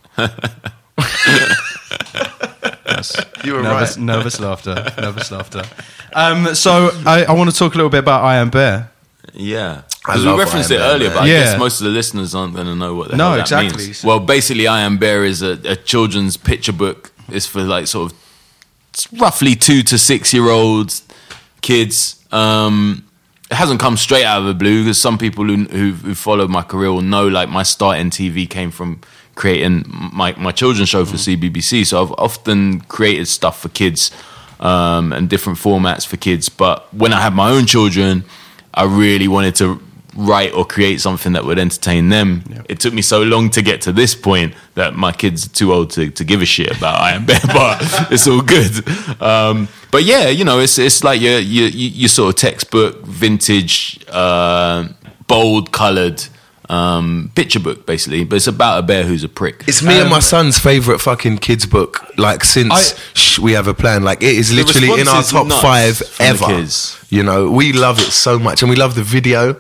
That's 2.86 3.16
You 3.44 3.54
were 3.54 3.62
nervous, 3.64 3.98
right. 3.98 4.06
nervous 4.06 4.40
laughter. 4.40 4.76
Nervous 5.00 5.32
laughter. 5.32 5.64
Um, 6.14 6.56
so 6.56 6.90
I, 7.06 7.26
I 7.26 7.32
want 7.34 7.50
to 7.50 7.56
talk 7.56 7.74
a 7.74 7.78
little 7.78 7.90
bit 7.90 8.00
about 8.00 8.24
I 8.24 8.38
Am 8.38 8.50
Bear. 8.50 8.92
Yeah. 9.34 9.82
Because 10.00 10.26
we 10.26 10.32
referenced 10.38 10.72
it 10.72 10.76
Am 10.76 10.80
Bear, 10.82 10.96
earlier, 10.96 11.10
man. 11.10 11.18
but 11.18 11.24
I 11.24 11.28
Yeah. 11.28 11.44
guess 11.44 11.60
most 11.60 11.80
of 11.82 11.86
the 11.86 11.92
listeners 11.92 12.34
aren't 12.34 12.56
going 12.56 12.68
to 12.68 12.76
know 12.76 12.96
what 12.96 13.12
the 13.12 13.18
No, 13.18 13.26
hell 13.30 13.36
that 13.36 13.42
exactly. 13.42 13.86
means. 13.86 14.04
Well, 14.04 14.20
basically, 14.20 14.68
I 14.68 14.82
Am 14.82 14.98
Bear 14.98 15.24
is 15.26 15.42
a, 15.42 15.60
a 15.66 15.76
children's 15.76 16.38
picture 16.38 16.74
book. 16.74 17.12
It's 17.30 17.46
for 17.46 17.62
like 17.62 17.88
sort 17.88 18.12
of 18.12 18.18
roughly 19.20 19.56
two 19.56 19.84
to 19.84 19.98
six 19.98 20.34
year 20.34 20.50
olds, 20.50 21.04
kids. 21.62 22.16
Um, 22.32 23.07
it 23.50 23.56
hasn't 23.56 23.80
come 23.80 23.96
straight 23.96 24.26
out 24.26 24.42
of 24.42 24.48
the 24.48 24.54
blue 24.54 24.84
because 24.84 25.00
some 25.00 25.18
people 25.18 25.46
who, 25.46 25.64
who 25.66 25.92
who 25.94 26.16
followed 26.16 26.50
my 26.50 26.62
career 26.62 26.92
will 26.92 27.02
know 27.02 27.28
like 27.28 27.50
my 27.50 27.64
start 27.64 27.98
in 27.98 28.10
TV 28.10 28.50
came 28.50 28.72
from 28.72 29.00
creating 29.36 29.86
my 29.88 30.34
my 30.38 30.52
children's 30.52 30.90
show 30.90 31.06
for 31.06 31.16
CBBC. 31.16 31.86
So 31.86 32.04
I've 32.04 32.12
often 32.14 32.82
created 32.82 33.28
stuff 33.28 33.62
for 33.62 33.70
kids 33.70 34.12
um, 34.60 35.14
and 35.14 35.30
different 35.30 35.60
formats 35.60 36.06
for 36.06 36.18
kids. 36.18 36.50
But 36.50 36.94
when 36.94 37.14
I 37.14 37.22
had 37.22 37.34
my 37.34 37.52
own 37.52 37.66
children, 37.66 38.26
I 38.74 38.84
really 38.84 39.28
wanted 39.28 39.56
to 39.56 39.82
write 40.18 40.52
or 40.54 40.66
create 40.66 41.00
something 41.00 41.34
that 41.34 41.46
would 41.46 41.60
entertain 41.60 42.10
them. 42.10 42.44
It 42.68 42.80
took 42.80 42.94
me 42.94 43.02
so 43.04 43.22
long 43.22 43.50
to 43.52 43.62
get 43.62 43.82
to 43.82 43.92
this 43.92 44.16
point 44.16 44.54
that 44.74 44.96
my 44.96 45.12
kids 45.12 45.46
are 45.46 45.50
too 45.50 45.72
old 45.72 45.92
to, 45.92 46.10
to 46.10 46.24
give 46.24 46.42
a 46.42 46.46
shit 46.46 46.76
about 46.76 47.00
I 47.00 47.12
Am 47.12 47.26
Bear, 47.26 47.40
but 47.48 47.78
it's 48.12 48.28
all 48.28 48.42
good. 48.42 48.72
Um, 49.22 49.68
but 49.92 50.04
yeah, 50.04 50.28
you 50.30 50.44
know, 50.44 50.60
it's 50.60 50.78
it's 50.80 51.04
like 51.04 51.22
your 51.22 51.40
your, 51.40 51.68
your 51.70 52.10
sort 52.10 52.30
of 52.34 52.36
textbook, 52.42 53.06
vintage, 53.06 54.00
uh, 54.10 54.88
bold 55.28 55.72
coloured 55.72 56.24
um, 56.70 57.32
picture 57.36 57.60
book, 57.60 57.86
basically. 57.86 58.24
But 58.26 58.38
it's 58.38 58.48
about 58.48 58.80
a 58.80 58.82
bear 58.84 59.04
who's 59.04 59.24
a 59.24 59.30
prick. 59.30 59.64
It's 59.68 59.82
me 59.84 59.96
Um, 59.96 60.02
and 60.02 60.10
my 60.10 60.20
son's 60.20 60.58
favorite 60.60 61.00
fucking 61.00 61.38
kids 61.38 61.66
book. 61.66 62.06
Like 62.18 62.44
since 62.44 62.74
I- 62.74 62.98
shh, 63.14 63.40
we 63.40 63.54
have 63.54 63.68
a 63.68 63.74
plan, 63.74 64.04
like 64.04 64.22
it 64.24 64.36
is 64.36 64.52
literally 64.52 65.00
in 65.00 65.08
our 65.08 65.24
top 65.24 65.48
five 65.62 66.02
ever. 66.20 66.66
You 67.10 67.24
know, 67.24 67.50
we 67.50 67.72
love 67.72 68.00
it 68.00 68.12
so 68.12 68.38
much, 68.40 68.62
and 68.64 68.70
we 68.70 68.76
love 68.76 68.96
the 68.96 69.04
video. 69.04 69.56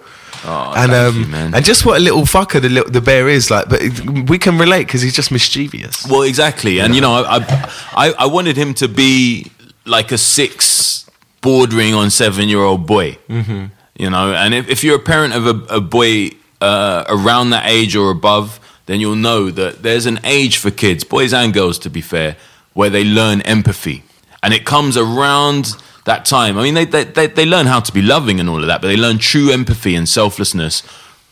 Oh, 0.47 0.73
and 0.77 0.93
um, 0.93 1.15
you, 1.15 1.36
and 1.36 1.65
just 1.65 1.86
what 1.86 1.97
a 1.97 1.99
little 1.99 2.21
fucker 2.21 2.62
the 2.62 2.69
little, 2.69 2.89
the 2.89 3.01
bear 3.01 3.27
is 3.27 3.51
like, 3.51 3.67
but 3.67 3.81
it, 3.81 4.29
we 4.29 4.38
can 4.38 4.57
relate 4.57 4.88
because 4.88 5.01
he's 5.01 5.15
just 5.15 5.29
mischievous. 5.29 6.07
Well, 6.07 6.21
exactly, 6.21 6.79
and 6.79 6.95
you 6.95 7.01
know, 7.01 7.12
I, 7.13 7.69
I 7.91 8.13
I 8.17 8.25
wanted 8.27 8.55
him 8.55 8.73
to 8.75 8.88
be 8.88 9.51
like 9.86 10.13
a 10.13 10.17
six 10.17 11.10
bordering 11.41 11.93
on 11.93 12.10
seven 12.10 12.47
year 12.47 12.62
old 12.62 12.88
boy. 12.88 13.17
Mm-hmm. 13.27 13.65
You 13.99 14.10
know, 14.10 14.33
and 14.33 14.53
if, 14.53 14.69
if 14.69 14.83
you're 14.83 14.97
a 14.97 15.03
parent 15.03 15.33
of 15.33 15.47
a, 15.47 15.75
a 15.75 15.81
boy 15.81 16.29
uh, 16.62 17.03
around 17.10 17.49
that 17.49 17.65
age 17.65 17.95
or 17.95 18.10
above, 18.10 18.60
then 18.86 18.99
you'll 19.01 19.15
know 19.15 19.51
that 19.51 19.83
there's 19.83 20.05
an 20.05 20.19
age 20.23 20.57
for 20.57 20.71
kids, 20.71 21.03
boys 21.03 21.33
and 21.33 21.53
girls, 21.53 21.77
to 21.79 21.89
be 21.89 22.01
fair, 22.01 22.38
where 22.73 22.89
they 22.89 23.03
learn 23.03 23.41
empathy, 23.41 24.03
and 24.41 24.53
it 24.53 24.65
comes 24.65 24.95
around 24.95 25.73
that 26.08 26.26
time. 26.26 26.58
I 26.58 26.63
mean, 26.63 26.74
they 26.74 26.86
they 26.86 27.04
they, 27.04 27.28
they 27.28 27.46
learn 27.46 27.67
how 27.67 27.80
to 27.80 27.91
be 27.91 28.02
loving 28.02 28.39
and 28.39 28.50
all 28.50 28.60
of 28.60 28.67
that, 28.67 28.82
but 28.82 28.88
they 28.88 28.98
learn 28.98 29.20
true 29.20 29.52
empathy 29.52 29.96
and 29.96 30.10
selflessness 30.10 30.84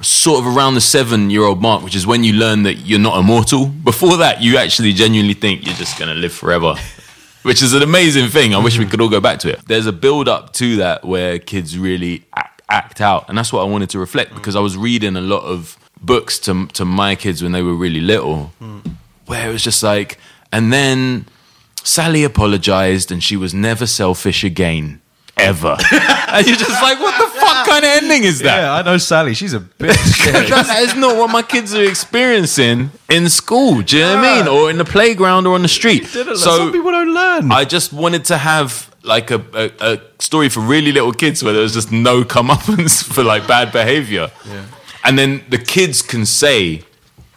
sort 0.01 0.45
of 0.45 0.55
around 0.55 0.73
the 0.75 0.81
seven 0.81 1.29
year 1.29 1.43
old 1.43 1.61
mark, 1.61 1.83
which 1.83 1.95
is 1.95 2.05
when 2.05 2.23
you 2.23 2.33
learn 2.33 2.63
that 2.63 2.75
you're 2.75 2.99
not 2.99 3.17
immortal. 3.17 3.67
Before 3.67 4.17
that, 4.17 4.41
you 4.41 4.57
actually 4.57 4.93
genuinely 4.93 5.33
think 5.33 5.65
you're 5.65 5.75
just 5.75 5.97
going 5.97 6.09
to 6.09 6.15
live 6.15 6.33
forever, 6.33 6.75
which 7.43 7.61
is 7.61 7.73
an 7.73 7.81
amazing 7.81 8.27
thing. 8.27 8.53
I 8.53 8.57
wish 8.57 8.77
we 8.77 8.85
could 8.85 9.01
all 9.01 9.09
go 9.09 9.21
back 9.21 9.39
to 9.39 9.49
it. 9.49 9.65
There's 9.67 9.87
a 9.87 9.93
build 9.93 10.27
up 10.27 10.53
to 10.53 10.77
that 10.77 11.05
where 11.05 11.39
kids 11.39 11.77
really 11.77 12.25
act, 12.35 12.61
act 12.69 13.01
out. 13.01 13.29
And 13.29 13.37
that's 13.37 13.53
what 13.53 13.61
I 13.61 13.65
wanted 13.65 13.89
to 13.91 13.99
reflect 13.99 14.35
because 14.35 14.55
I 14.55 14.59
was 14.59 14.75
reading 14.75 15.15
a 15.15 15.21
lot 15.21 15.43
of 15.43 15.77
books 16.01 16.39
to, 16.39 16.67
to 16.67 16.83
my 16.85 17.15
kids 17.15 17.41
when 17.41 17.53
they 17.53 17.61
were 17.61 17.75
really 17.75 18.01
little, 18.01 18.47
hmm. 18.59 18.79
where 19.27 19.49
it 19.49 19.53
was 19.53 19.63
just 19.63 19.81
like, 19.81 20.17
and 20.51 20.73
then 20.73 21.25
Sally 21.85 22.23
apologized 22.23 23.11
and 23.11 23.23
she 23.23 23.37
was 23.37 23.53
never 23.53 23.85
selfish 23.85 24.43
again. 24.43 25.01
Ever. 25.37 25.77
and 25.91 26.47
you're 26.47 26.55
just 26.55 26.81
like, 26.81 26.97
what 26.97 27.17
the 27.17 27.39
fuck 27.39 27.67
kind 27.67 27.83
of 27.83 27.91
ending 27.91 28.23
is 28.23 28.39
that? 28.39 28.57
Yeah, 28.57 28.73
I 28.73 28.81
know 28.83 28.97
Sally. 28.97 29.33
She's 29.33 29.53
a 29.53 29.59
bitch. 29.59 30.31
that 30.31 30.79
is 30.81 30.95
not 30.95 31.17
what 31.17 31.29
my 31.29 31.41
kids 31.41 31.75
are 31.75 31.83
experiencing 31.83 32.89
in 33.09 33.29
school. 33.29 33.81
Do 33.81 33.97
you 33.97 34.03
know 34.03 34.15
what 34.15 34.25
I 34.25 34.37
mean? 34.37 34.47
Or 34.47 34.69
in 34.69 34.77
the 34.77 34.85
playground 34.85 35.45
or 35.45 35.55
on 35.55 35.61
the 35.61 35.67
street. 35.67 36.05
Some 36.07 36.35
So 36.37 36.71
people 36.71 36.91
don't 36.91 37.13
learn. 37.13 37.51
I 37.51 37.65
just 37.65 37.91
wanted 37.91 38.23
to 38.25 38.37
have 38.37 38.89
like 39.03 39.29
a, 39.29 39.43
a, 39.53 39.93
a 39.93 40.01
story 40.19 40.49
for 40.49 40.61
really 40.61 40.91
little 40.91 41.13
kids 41.13 41.43
where 41.43 41.53
there 41.53 41.63
was 41.63 41.73
just 41.73 41.91
no 41.91 42.23
comeuppance 42.23 43.03
for 43.13 43.23
like 43.23 43.45
bad 43.47 43.71
behavior. 43.71 44.31
Yeah. 44.47 44.65
And 45.03 45.19
then 45.19 45.43
the 45.49 45.59
kids 45.59 46.01
can 46.01 46.25
say 46.25 46.83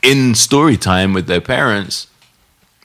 in 0.02 0.34
story 0.34 0.76
time 0.76 1.12
with 1.12 1.26
their 1.26 1.40
parents, 1.40 2.06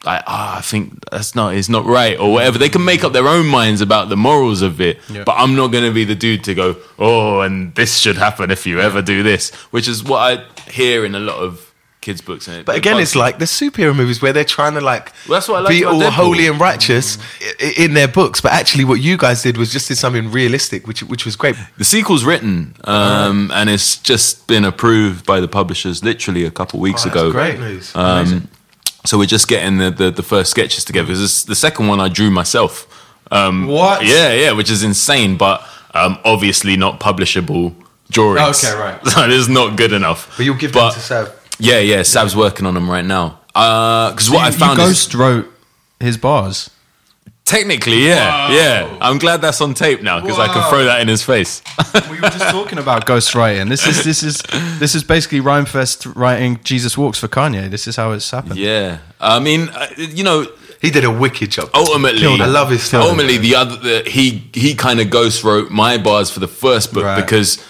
like, 0.03 0.23
ah, 0.27 0.57
I 0.57 0.61
think 0.61 1.03
that's 1.09 1.33
not, 1.35 1.55
it's 1.55 1.69
not 1.69 1.85
right, 1.85 2.17
or 2.19 2.33
whatever. 2.33 2.57
They 2.57 2.69
can 2.69 2.83
make 2.83 3.03
up 3.03 3.13
their 3.13 3.27
own 3.27 3.47
minds 3.47 3.81
about 3.81 4.09
the 4.09 4.17
morals 4.17 4.61
of 4.61 4.81
it, 4.81 4.99
Yeah. 5.09 5.23
but 5.23 5.35
I'm 5.37 5.55
not 5.55 5.67
going 5.71 5.85
to 5.85 5.91
be 5.93 6.03
the 6.05 6.15
dude 6.15 6.43
to 6.45 6.53
go, 6.55 6.75
oh, 6.99 7.41
and 7.41 7.73
this 7.75 7.97
should 7.99 8.17
happen 8.17 8.51
if 8.51 8.65
you 8.65 8.79
ever 8.81 9.01
do 9.01 9.23
this, 9.23 9.51
which 9.71 9.87
is 9.87 10.03
what 10.03 10.19
I 10.19 10.69
hear 10.71 11.05
in 11.05 11.15
a 11.15 11.19
lot 11.19 11.37
of 11.37 11.69
kids' 12.01 12.19
books. 12.19 12.49
It- 12.49 12.65
But 12.65 12.75
again, 12.75 12.99
it's 12.99 13.15
like 13.15 13.39
the 13.39 13.45
superhero 13.45 13.95
movies 13.95 14.21
where 14.21 14.33
they're 14.33 14.43
trying 14.43 14.73
to 14.73 14.81
like 14.81 15.13
Well, 15.25 15.37
that's 15.37 15.47
what 15.47 15.59
I 15.59 15.61
like 15.61 15.69
be 15.69 15.85
all 15.85 16.01
Deadpool. 16.01 16.09
holy 16.09 16.47
and 16.47 16.59
righteous 16.59 17.17
i- 17.61 17.73
in 17.77 17.93
their 17.93 18.09
books. 18.09 18.41
But 18.41 18.51
actually, 18.51 18.83
what 18.83 18.99
you 18.99 19.15
guys 19.15 19.41
did 19.41 19.55
was 19.55 19.71
just 19.71 19.87
did 19.87 19.97
something 19.97 20.29
realistic, 20.29 20.85
which 20.85 21.01
which 21.03 21.23
was 21.23 21.37
great. 21.37 21.55
The 21.77 21.85
sequel's 21.85 22.25
written, 22.25 22.75
um, 22.83 23.51
and 23.53 23.69
it's 23.69 23.95
just 23.95 24.47
been 24.47 24.65
approved 24.65 25.25
by 25.25 25.39
the 25.39 25.47
publishers 25.47 26.03
literally 26.03 26.43
a 26.43 26.51
couple 26.51 26.81
weeks 26.81 27.03
Oh, 27.05 27.09
that's 27.09 27.15
ago. 27.21 27.31
great 27.31 27.57
news. 27.59 27.95
Um, 27.95 28.49
so 29.05 29.17
we're 29.17 29.25
just 29.25 29.47
getting 29.47 29.77
the, 29.77 29.91
the, 29.91 30.11
the 30.11 30.23
first 30.23 30.51
sketches 30.51 30.83
together. 30.85 31.07
Because 31.07 31.19
this- 31.21 31.43
the 31.43 31.55
second 31.55 31.87
one 31.87 31.99
I 31.99 32.09
drew 32.09 32.29
myself. 32.31 32.87
Um, 33.31 33.67
What? 33.67 34.05
Yeah, 34.05 34.33
yeah, 34.33 34.51
which 34.51 34.69
is 34.69 34.83
insane, 34.83 35.37
but 35.37 35.61
um, 35.93 36.17
obviously 36.23 36.75
not 36.77 36.99
publishable 36.99 37.73
drawings. 38.11 38.63
Okay, 38.63 38.77
right. 38.77 38.99
So 39.07 39.23
it 39.23 39.31
is 39.31 39.49
not 39.49 39.75
good 39.77 39.91
enough. 39.93 40.33
But 40.37 40.45
you'll 40.45 40.55
give 40.55 40.71
But- 40.73 40.91
them 40.91 40.99
to 40.99 41.05
Sav. 41.05 41.39
Yeah, 41.59 41.79
yeah. 41.79 42.01
Sav's 42.03 42.35
working 42.35 42.65
on 42.65 42.73
them 42.73 42.89
right 42.89 43.05
now. 43.05 43.39
Because 43.53 44.29
what 44.29 44.39
you, 44.41 44.45
I 44.47 44.51
found 44.51 44.79
you 44.79 44.85
is 44.85 44.89
ghost 44.89 45.13
wrote 45.13 45.47
his 45.99 46.17
bars. 46.17 46.69
Technically, 47.45 48.07
yeah, 48.07 48.51
yeah. 48.51 48.97
I'm 49.01 49.17
glad 49.17 49.41
that's 49.41 49.61
on 49.61 49.73
tape 49.73 50.01
now 50.01 50.19
because 50.21 50.39
I 50.39 50.47
can 50.47 50.69
throw 50.69 50.85
that 50.85 51.01
in 51.01 51.07
his 51.07 51.23
face. 51.23 51.61
we 52.09 52.15
were 52.19 52.29
just 52.29 52.49
talking 52.49 52.79
about 52.79 53.05
ghostwriting. 53.05 53.69
This 53.69 53.85
is 53.87 54.03
this 54.03 54.23
is 54.23 54.41
this 54.79 54.95
is 54.95 55.03
basically 55.03 55.39
Rhymefest 55.41 56.15
writing 56.15 56.59
Jesus 56.63 56.97
Walks 56.97 57.19
for 57.19 57.27
Kanye. 57.27 57.69
This 57.69 57.87
is 57.87 57.95
how 57.95 58.11
it's 58.11 58.29
happened. 58.31 58.57
yeah, 58.57 58.99
I 59.19 59.39
mean, 59.39 59.69
uh, 59.69 59.87
you 59.97 60.23
know, 60.23 60.45
He 60.81 60.89
did 60.91 61.03
a 61.05 61.11
wicked 61.11 61.51
job. 61.51 61.69
ultimately, 61.73 62.21
Killed 62.21 62.39
it. 62.41 62.43
I 62.43 62.47
love 62.47 62.69
his 62.69 62.83
style. 62.83 63.03
Ultimately, 63.03 63.37
the 63.37 63.55
other 63.55 63.77
the, 63.77 64.03
he 64.09 64.49
he 64.53 64.75
kind 64.75 64.99
of 64.99 65.09
ghost 65.09 65.43
wrote 65.43 65.69
my 65.71 65.97
bars 65.97 66.29
for 66.29 66.39
the 66.39 66.47
first 66.47 66.93
book 66.93 67.03
Right. 67.03 67.21
because 67.21 67.63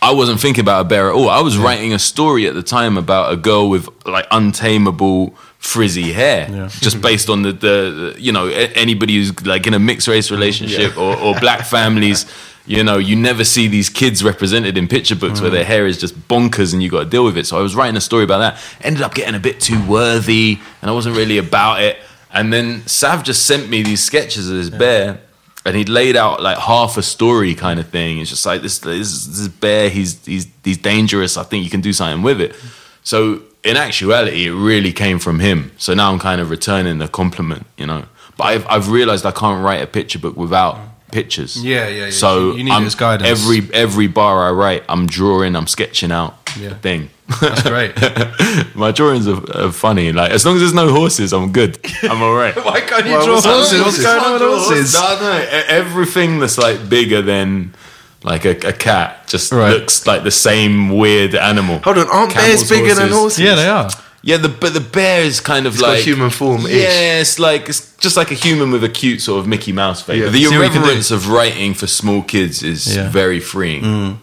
I 0.00 0.12
wasn't 0.12 0.38
thinking 0.40 0.62
about 0.62 0.82
a 0.82 0.88
bear 0.88 1.08
at 1.08 1.14
all. 1.14 1.28
I 1.28 1.40
was 1.40 1.58
writing 1.58 1.92
a 1.92 1.98
story 1.98 2.46
at 2.46 2.54
the 2.54 2.62
time 2.62 2.96
about 2.96 3.32
a 3.32 3.36
girl 3.36 3.68
with 3.68 3.88
like 4.06 4.26
untamable 4.30 5.34
frizzy 5.58 6.12
hair, 6.12 6.48
Yeah. 6.50 6.68
just 6.80 7.00
based 7.02 7.28
on 7.28 7.42
the, 7.42 7.52
the, 7.52 8.14
the 8.14 8.16
you 8.18 8.32
know 8.32 8.46
anybody 8.46 9.16
who's 9.16 9.44
like 9.46 9.66
in 9.66 9.74
a 9.74 9.78
mixed 9.78 10.08
race 10.08 10.30
relationship 10.30 10.96
or, 10.96 11.16
or 11.18 11.38
black 11.40 11.64
families. 11.66 12.26
You 12.66 12.84
know, 12.84 12.98
you 12.98 13.16
never 13.16 13.44
see 13.44 13.66
these 13.66 13.88
kids 13.88 14.22
represented 14.22 14.76
in 14.76 14.88
picture 14.88 15.16
books 15.16 15.38
Mm. 15.38 15.42
where 15.42 15.50
their 15.50 15.64
hair 15.64 15.86
is 15.86 15.96
just 15.98 16.14
bonkers 16.28 16.74
and 16.74 16.82
you 16.82 16.90
got 16.90 17.04
to 17.04 17.08
deal 17.08 17.24
with 17.24 17.38
it. 17.38 17.46
So 17.46 17.58
I 17.58 17.62
was 17.62 17.74
writing 17.74 17.96
a 17.96 18.00
story 18.00 18.24
about 18.24 18.40
that. 18.40 18.60
Ended 18.82 19.00
up 19.02 19.14
getting 19.14 19.34
a 19.34 19.38
bit 19.38 19.58
too 19.58 19.82
worthy 19.88 20.58
and 20.82 20.90
I 20.90 20.92
wasn't 20.92 21.16
really 21.16 21.38
about 21.38 21.80
it. 21.80 21.96
And 22.30 22.52
then 22.52 22.86
Sav 22.86 23.24
just 23.24 23.46
sent 23.46 23.70
me 23.70 23.82
these 23.82 24.02
sketches 24.04 24.50
of 24.50 24.56
this 24.56 24.68
bear 24.68 25.18
and 25.64 25.76
he'd 25.76 25.88
laid 25.88 26.14
out 26.14 26.42
like 26.42 26.58
half 26.58 26.98
a 26.98 27.02
story 27.02 27.54
kind 27.54 27.80
of 27.80 27.88
thing. 27.88 28.18
It's 28.18 28.28
just 28.28 28.44
like 28.44 28.60
this 28.60 28.80
this, 28.80 29.24
this 29.24 29.48
bear, 29.48 29.88
he's 29.88 30.22
he's 30.26 30.46
he's 30.62 30.76
dangerous. 30.76 31.38
I 31.38 31.44
think 31.44 31.64
you 31.64 31.70
can 31.70 31.80
do 31.80 31.94
something 31.94 32.22
with 32.22 32.38
it. 32.38 32.54
So 33.02 33.40
in 33.64 33.76
actuality, 33.76 34.46
it 34.46 34.52
really 34.52 34.92
came 34.92 35.18
from 35.18 35.40
him. 35.40 35.72
So 35.78 35.94
now 35.94 36.10
I'm 36.12 36.18
kind 36.18 36.40
of 36.40 36.50
returning 36.50 36.98
the 36.98 37.08
compliment, 37.08 37.66
you 37.76 37.86
know. 37.86 38.04
But 38.36 38.44
I've 38.44 38.66
I've 38.68 38.90
realized 38.90 39.26
I 39.26 39.32
can't 39.32 39.62
write 39.64 39.82
a 39.82 39.86
picture 39.86 40.18
book 40.18 40.36
without 40.36 40.78
pictures. 41.10 41.62
Yeah, 41.64 41.88
yeah, 41.88 42.04
yeah. 42.06 42.10
So 42.10 42.54
You 42.54 42.64
need 42.64 42.72
I'm- 42.72 42.84
his 42.84 42.94
guidance. 42.94 43.28
Every 43.28 43.68
every 43.74 44.06
bar 44.06 44.48
I 44.48 44.52
write, 44.52 44.84
I'm 44.88 45.06
drawing, 45.06 45.56
I'm 45.56 45.66
sketching 45.66 46.12
out 46.12 46.34
Yeah. 46.58 46.70
a 46.70 46.74
thing. 46.76 47.10
That's 47.40 47.62
great. 47.62 47.92
My 48.74 48.90
drawings 48.90 49.26
are, 49.28 49.42
are 49.66 49.72
funny. 49.72 50.12
Like 50.12 50.30
as 50.30 50.46
long 50.46 50.54
as 50.56 50.60
there's 50.62 50.72
no 50.72 50.88
horses, 50.94 51.32
I'm 51.34 51.52
good. 51.52 51.78
I'm 52.02 52.22
all 52.22 52.34
right. 52.34 52.54
Why 52.64 52.80
can't 52.80 53.04
you 53.06 53.12
Well, 53.12 53.24
draw 53.24 53.34
what's- 53.34 53.46
horses? 53.46 53.80
What's 53.82 54.02
going 54.02 54.24
on 54.24 54.32
with 54.34 54.42
horses? 54.42 54.94
No, 54.94 55.18
no. 55.20 55.38
e- 55.38 55.64
Everything 55.68 56.38
that's 56.38 56.56
like 56.58 56.88
bigger 56.88 57.20
than 57.22 57.74
like 58.22 58.44
a, 58.44 58.50
a 58.68 58.72
cat 58.72 59.26
just 59.28 59.52
Right. 59.52 59.70
looks 59.72 60.06
like 60.06 60.22
the 60.24 60.30
same 60.30 60.90
weird 60.90 61.34
animal. 61.34 61.78
Hold 61.80 61.98
on, 61.98 62.08
aren't 62.08 62.32
Camels, 62.32 62.68
bears 62.68 62.68
bigger 62.68 62.94
than 62.94 63.10
horses? 63.10 63.40
Yeah, 63.40 63.54
they 63.54 63.68
are. 63.68 63.88
Yeah, 64.22 64.36
the, 64.38 64.48
but 64.48 64.74
the 64.74 64.80
bear 64.80 65.22
is 65.22 65.38
kind 65.40 65.66
of 65.66 65.74
It's 65.74 65.80
got 65.82 65.90
like 65.90 66.00
human 66.04 66.30
form-ish. 66.30 66.72
Yeah, 66.72 67.20
it's 67.20 67.38
like 67.38 67.68
it's 67.68 67.96
just 67.98 68.16
like 68.16 68.32
a 68.32 68.34
human 68.34 68.72
with 68.72 68.82
a 68.82 68.88
cute 68.88 69.20
sort 69.22 69.38
of 69.40 69.46
Mickey 69.46 69.70
Mouse 69.72 70.02
face. 70.02 70.22
Yeah. 70.22 70.30
The 70.30 70.44
See 70.44 70.58
what 70.58 70.64
you 70.64 70.70
can 70.70 70.72
do. 70.72 70.78
irreverence 70.88 71.10
of 71.12 71.28
writing 71.30 71.72
for 71.74 71.86
small 71.86 72.22
kids 72.22 72.62
is 72.62 72.96
Yeah. 72.96 73.08
very 73.08 73.38
freeing. 73.40 73.84
In 73.84 74.18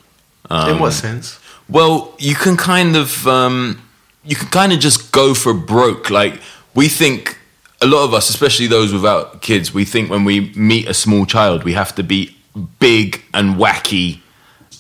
Um, 0.49 0.79
what 0.79 0.91
sense? 0.93 1.39
Well, 1.69 2.13
you 2.19 2.35
can 2.35 2.57
kind 2.57 2.95
of 2.97 3.25
um, 3.27 3.81
you 4.25 4.35
can 4.35 4.49
kind 4.49 4.73
of 4.73 4.79
just 4.79 5.11
go 5.13 5.33
for 5.33 5.53
broke. 5.53 6.09
Like 6.09 6.41
we 6.73 6.89
think 6.89 7.37
a 7.81 7.87
lot 7.87 8.03
of 8.03 8.13
us, 8.13 8.29
especially 8.29 8.67
those 8.67 8.91
without 8.93 9.41
kids, 9.41 9.73
we 9.73 9.85
think 9.85 10.09
when 10.09 10.25
we 10.25 10.51
meet 10.55 10.87
a 10.89 10.93
small 10.93 11.25
child, 11.25 11.63
we 11.63 11.73
have 11.73 11.95
to 11.95 12.03
be 12.03 12.34
big 12.79 13.23
and 13.33 13.55
wacky. 13.55 14.19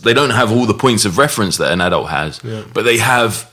They 0.01 0.13
don't 0.13 0.31
have 0.31 0.51
all 0.51 0.65
the 0.65 0.73
points 0.73 1.05
of 1.05 1.17
reference 1.17 1.57
that 1.57 1.71
an 1.71 1.81
adult 1.81 2.09
has, 2.09 2.39
but 2.73 2.83
they 2.83 2.97
have 2.97 3.51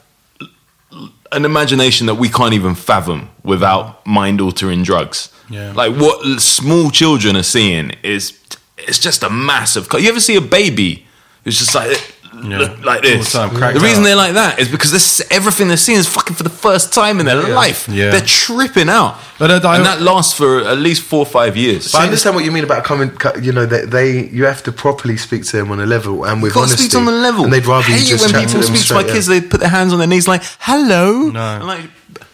an 1.33 1.45
imagination 1.45 2.07
that 2.07 2.17
we 2.17 2.29
can't 2.29 2.53
even 2.53 2.75
fathom 2.75 3.31
without 3.43 4.07
mind 4.07 4.41
altering 4.41 4.83
drugs. 4.83 5.33
Yeah. 5.49 5.73
Like 5.73 5.97
what 5.97 6.41
small 6.41 6.91
children 6.91 7.37
are 7.37 7.43
seeing 7.43 7.93
is 8.03 8.39
it's 8.77 8.99
just 8.99 9.23
a 9.23 9.31
massive. 9.31 9.89
You 9.93 10.09
ever 10.09 10.21
see 10.21 10.37
a 10.37 10.41
baby 10.43 11.07
who's 11.45 11.59
just 11.59 11.75
like 11.75 12.15
look 12.35 12.85
like 12.85 13.05
All 13.05 13.11
the 13.11 13.17
this? 13.19 13.33
time, 13.33 13.55
the 13.55 13.81
reason 13.81 14.01
out. 14.01 14.05
they're 14.05 14.17
like 14.17 14.35
that 14.35 14.59
is 14.59 14.69
because 14.69 14.91
this 14.91 15.23
everything 15.31 15.69
they're 15.69 15.77
seeing 15.77 15.99
is 15.99 16.09
fucking 16.09 16.35
for 16.37 16.43
the 16.43 16.51
first 16.51 16.93
time 16.93 17.21
in 17.21 17.27
their 17.27 17.37
life. 17.43 17.89
Yeah. 17.89 18.11
They're 18.11 18.21
tripping 18.27 18.89
out, 18.89 19.19
But 19.39 19.51
I- 19.51 19.69
I- 19.69 19.77
and 19.77 19.85
that 19.87 20.01
lasts 20.01 20.33
for 20.35 20.61
at 20.61 20.79
least 20.79 21.03
four 21.03 21.21
or 21.21 21.27
five 21.27 21.57
years. 21.57 21.93
But 21.93 22.01
I 22.01 22.05
understand 22.05 22.35
what 22.37 22.45
you 22.45 22.51
mean 22.53 22.65
about 22.65 22.85
coming. 22.85 23.11
You 23.41 23.53
know, 23.53 23.67
they, 23.67 23.85
they 23.85 24.29
you 24.29 24.45
have 24.47 24.63
to 24.65 24.73
properly 24.73 25.17
speak 25.17 25.45
to 25.47 25.57
them 25.59 25.71
on 25.71 25.81
a 25.81 25.87
level 25.87 26.25
and 26.25 26.43
with 26.43 26.55
Got 26.55 26.61
to 26.61 26.67
honesty. 26.69 26.85
speak 26.89 26.97
on 26.99 27.05
the 27.07 27.13
level. 27.13 27.45
and 27.45 27.53
they'd 27.53 27.67
rather 27.67 27.87
I 27.93 27.97
you 27.97 28.05
just 28.07 28.13
it 28.13 28.21
when 28.21 28.31
chat 28.33 28.41
to 28.43 28.47
people 28.47 28.61
them 28.67 28.77
speak 28.77 28.89
to 28.89 28.95
my 28.95 29.01
straight, 29.03 29.15
kids. 29.15 29.27
They 29.27 29.41
put 29.41 29.61
their 29.61 29.69
hands 29.71 29.93
on 29.93 29.99
their 29.99 30.09
knees 30.09 30.27
like 30.29 30.43
"Hello." 30.61 31.29
No. 31.31 31.81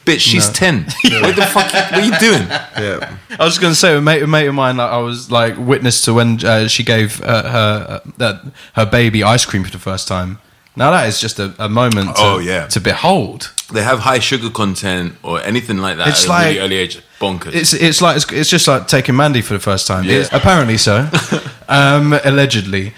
I'm 0.09 0.15
like, 0.15 0.19
bitch, 0.19 0.21
she's 0.21 0.49
ten. 0.51 0.85
what 1.23 1.37
the 1.37 1.43
fuck? 1.47 1.73
What 1.73 1.95
are 1.95 2.01
you 2.01 2.19
doing? 2.19 2.49
Yeah. 2.49 3.17
I 3.39 3.45
was 3.45 3.55
just 3.55 3.61
going 3.61 3.73
to 3.73 3.79
say, 3.79 3.97
a 3.97 4.01
mate, 4.01 4.23
a 4.23 4.27
mate 4.27 4.47
of 4.47 4.55
mine, 4.55 4.77
like, 4.79 4.91
I 4.91 4.99
was 4.99 5.31
like 5.31 5.57
witness 5.59 6.01
to 6.07 6.15
when 6.15 6.45
uh, 6.45 6.69
she 6.69 6.83
gave 6.83 7.21
uh, 7.23 7.43
her 7.51 7.87
uh, 7.89 8.11
that 8.19 8.41
her 8.75 8.87
baby 8.87 9.23
ice 9.23 9.45
cream 9.45 9.65
for 9.65 9.71
the 9.71 9.79
first 9.79 10.09
time. 10.09 10.39
Now 10.77 10.93
that 10.93 11.09
is 11.09 11.21
just 11.21 11.39
a, 11.41 11.53
a 11.59 11.69
moment. 11.69 12.15
To, 12.17 12.23
Oh, 12.23 12.39
yeah. 12.39 12.67
to 12.69 12.81
behold. 12.81 13.53
They 13.73 13.83
have 13.83 13.99
high 13.99 14.21
sugar 14.21 14.49
content 14.49 15.15
or 15.25 15.43
anything 15.43 15.79
like 15.79 15.97
that 15.99 16.09
It's 16.09 16.23
at 16.23 16.29
a 16.29 16.31
like- 16.31 16.47
really 16.47 16.61
early 16.61 16.77
age. 16.77 17.03
Bonkers. 17.21 17.53
It's 17.53 17.73
it's 17.75 18.01
like 18.01 18.17
it's, 18.17 18.31
it's 18.33 18.49
just 18.49 18.69
like 18.69 18.87
taking 18.87 19.17
Mandy 19.17 19.43
for 19.43 19.53
the 19.55 19.59
first 19.61 19.89
time. 19.89 20.05
It's- 20.09 20.29
apparently 20.33 20.77
so. 20.79 21.11
um, 21.69 22.13
allegedly, 22.25 22.95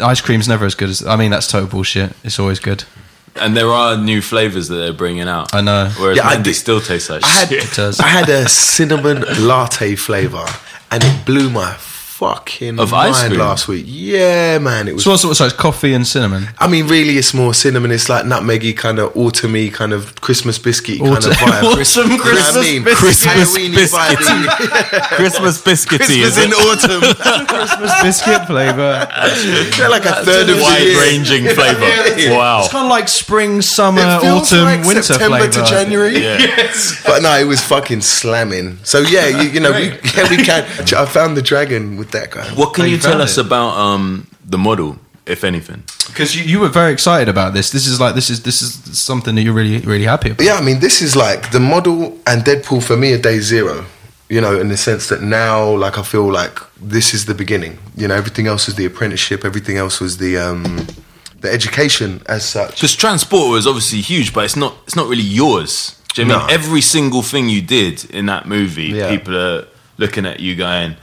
ice 0.00 0.20
cream's 0.20 0.48
never 0.48 0.66
as 0.66 0.74
good 0.74 0.88
as. 0.88 1.06
I 1.06 1.14
mean, 1.14 1.30
that's 1.30 1.46
total 1.46 1.68
bullshit. 1.68 2.12
It's 2.24 2.40
always 2.40 2.58
good. 2.58 2.82
And 3.36 3.56
there 3.56 3.70
are 3.70 3.96
new 3.96 4.20
flavors 4.22 4.68
that 4.68 4.76
they're 4.76 4.92
bringing 4.92 5.28
out. 5.28 5.54
I 5.54 5.60
know. 5.60 5.90
Whereas 5.98 6.16
Yeah, 6.18 6.28
I 6.28 6.40
did- 6.40 6.54
still 6.54 6.80
tastes 6.80 7.10
like 7.10 7.24
I 7.24 7.28
had 7.28 7.48
shit. 7.48 7.72
does. 7.74 8.00
I 8.00 8.06
had 8.08 8.28
a 8.28 8.48
cinnamon 8.48 9.24
latte 9.38 9.96
flavor, 9.96 10.44
and 10.90 11.02
it 11.04 11.24
blew 11.26 11.50
my 11.50 11.72
fucking 12.18 12.78
Of 12.78 12.92
ice 12.94 13.20
mind 13.22 13.30
cream? 13.32 13.40
last 13.40 13.66
week. 13.66 13.84
Yeah, 13.88 14.58
man, 14.58 14.86
it 14.88 14.94
was. 14.94 15.02
So 15.04 15.10
what's 15.10 15.38
so 15.38 15.44
it's 15.46 15.54
coffee 15.54 15.92
and 15.94 16.06
cinnamon. 16.06 16.46
I 16.58 16.68
mean, 16.68 16.86
really, 16.86 17.18
it's 17.18 17.34
more 17.34 17.52
cinnamon. 17.54 17.90
It's 17.90 18.08
like 18.08 18.24
nutmeggy, 18.24 18.76
kind 18.76 18.98
of 19.00 19.12
autumny, 19.14 19.72
kind 19.72 19.92
of 19.92 20.14
Christmas 20.20 20.58
biscuit 20.58 21.00
kind 21.00 21.10
Autumn- 21.16 21.32
of 21.32 21.36
vibe. 21.38 21.62
Autumn 21.80 22.10
You 22.12 22.16
know 22.18 22.22
what 22.22 22.22
Christmas 22.22 22.56
I 22.56 22.60
mean? 22.62 22.84
biscuit. 22.84 22.98
Christmas 22.98 23.56
Halloweeny 23.56 23.74
biscuit. 23.74 24.18
vibey. 24.18 25.00
Christmas 25.18 25.62
biscuity, 25.62 25.96
Christmas 26.22 26.38
in 26.38 26.50
it? 26.52 26.54
autumn. 26.54 27.46
Christmas 27.48 28.02
biscuit 28.02 28.46
flavor. 28.46 29.06
They're 29.76 29.90
like 29.90 30.04
a 30.04 30.24
third 30.24 30.48
of 30.48 30.56
the 30.56 30.62
year. 30.62 30.94
Wide-ranging 30.94 31.44
flavor. 31.54 31.80
Wow. 32.34 32.60
It's 32.62 32.70
kind 32.72 32.84
of 32.86 32.90
like 32.90 33.08
spring, 33.08 33.60
summer, 33.62 34.00
It 34.02 34.20
feels 34.20 34.52
autumn, 34.52 34.64
like 34.64 34.84
winter 34.86 35.02
September 35.02 35.38
flavor. 35.38 35.52
to 35.52 35.64
January. 35.64 36.14
Yes. 36.14 37.02
But 37.04 37.22
no, 37.22 37.36
it 37.38 37.44
was 37.44 37.60
fucking 37.60 38.00
slamming. 38.02 38.78
So 38.84 39.00
yeah, 39.00 39.26
you, 39.26 39.48
you 39.50 39.60
know, 39.60 39.72
we, 39.72 39.88
yeah, 40.14 40.28
we 40.30 40.36
can. 40.38 40.64
I 40.94 41.06
found 41.06 41.36
the 41.36 41.42
dragon 41.42 41.96
with 42.04 42.12
that 42.12 42.30
guy. 42.30 42.44
What 42.54 42.74
can 42.74 42.84
Oh, 42.84 42.86
you 42.86 42.96
you 42.96 43.02
tell 43.02 43.20
us 43.22 43.38
it? 43.38 43.46
about 43.46 43.76
um, 43.76 44.26
the 44.44 44.58
model, 44.58 44.96
if 45.26 45.44
anything? 45.44 45.82
Because 46.06 46.36
you, 46.36 46.44
you 46.44 46.60
were 46.60 46.68
very 46.80 46.92
excited 46.92 47.28
about 47.28 47.54
this. 47.54 47.70
This 47.70 47.86
is 47.86 47.98
like 48.00 48.14
this 48.14 48.28
is 48.30 48.42
this 48.42 48.62
is 48.62 48.98
something 48.98 49.34
that 49.36 49.42
you're 49.42 49.54
really 49.62 49.78
really 49.78 50.04
happy 50.06 50.30
about. 50.30 50.44
Yeah, 50.44 50.54
I 50.60 50.62
mean, 50.62 50.80
this 50.80 51.00
is 51.02 51.16
like 51.16 51.50
the 51.50 51.60
model 51.60 52.18
and 52.26 52.42
Deadpool 52.44 52.82
for 52.82 52.96
me 52.96 53.12
are 53.14 53.18
day 53.30 53.40
zero. 53.40 53.84
You 54.30 54.40
know, 54.40 54.58
in 54.60 54.68
the 54.68 54.76
sense 54.76 55.08
that 55.10 55.20
now, 55.22 55.76
like, 55.76 55.98
I 55.98 56.02
feel 56.02 56.32
like 56.32 56.58
this 56.80 57.12
is 57.14 57.26
the 57.26 57.34
beginning. 57.34 57.78
You 57.94 58.08
know, 58.08 58.14
everything 58.14 58.46
else 58.46 58.66
was 58.66 58.74
the 58.76 58.86
apprenticeship. 58.86 59.44
Everything 59.44 59.76
else 59.76 60.00
was 60.00 60.16
the 60.16 60.38
um, 60.38 60.86
the 61.40 61.50
education 61.52 62.22
as 62.26 62.42
such. 62.44 62.76
Because 62.76 62.96
transport 62.96 63.50
was 63.50 63.66
obviously 63.66 64.00
huge, 64.00 64.32
but 64.32 64.44
it's 64.44 64.56
not. 64.56 64.72
It's 64.86 64.96
not 64.96 65.08
really 65.08 65.28
yours. 65.42 66.00
Do 66.14 66.22
you 66.22 66.28
know 66.28 66.36
what 66.38 66.44
I 66.44 66.46
mean 66.46 66.54
every 66.64 66.80
single 66.80 67.22
thing 67.22 67.48
you 67.50 67.60
did 67.60 68.04
in 68.10 68.26
that 68.26 68.46
movie? 68.46 68.90
Yeah. 68.94 69.10
People 69.10 69.36
are 69.36 69.66
looking 69.98 70.24
at 70.26 70.40
you 70.40 70.56
going, 70.56 70.96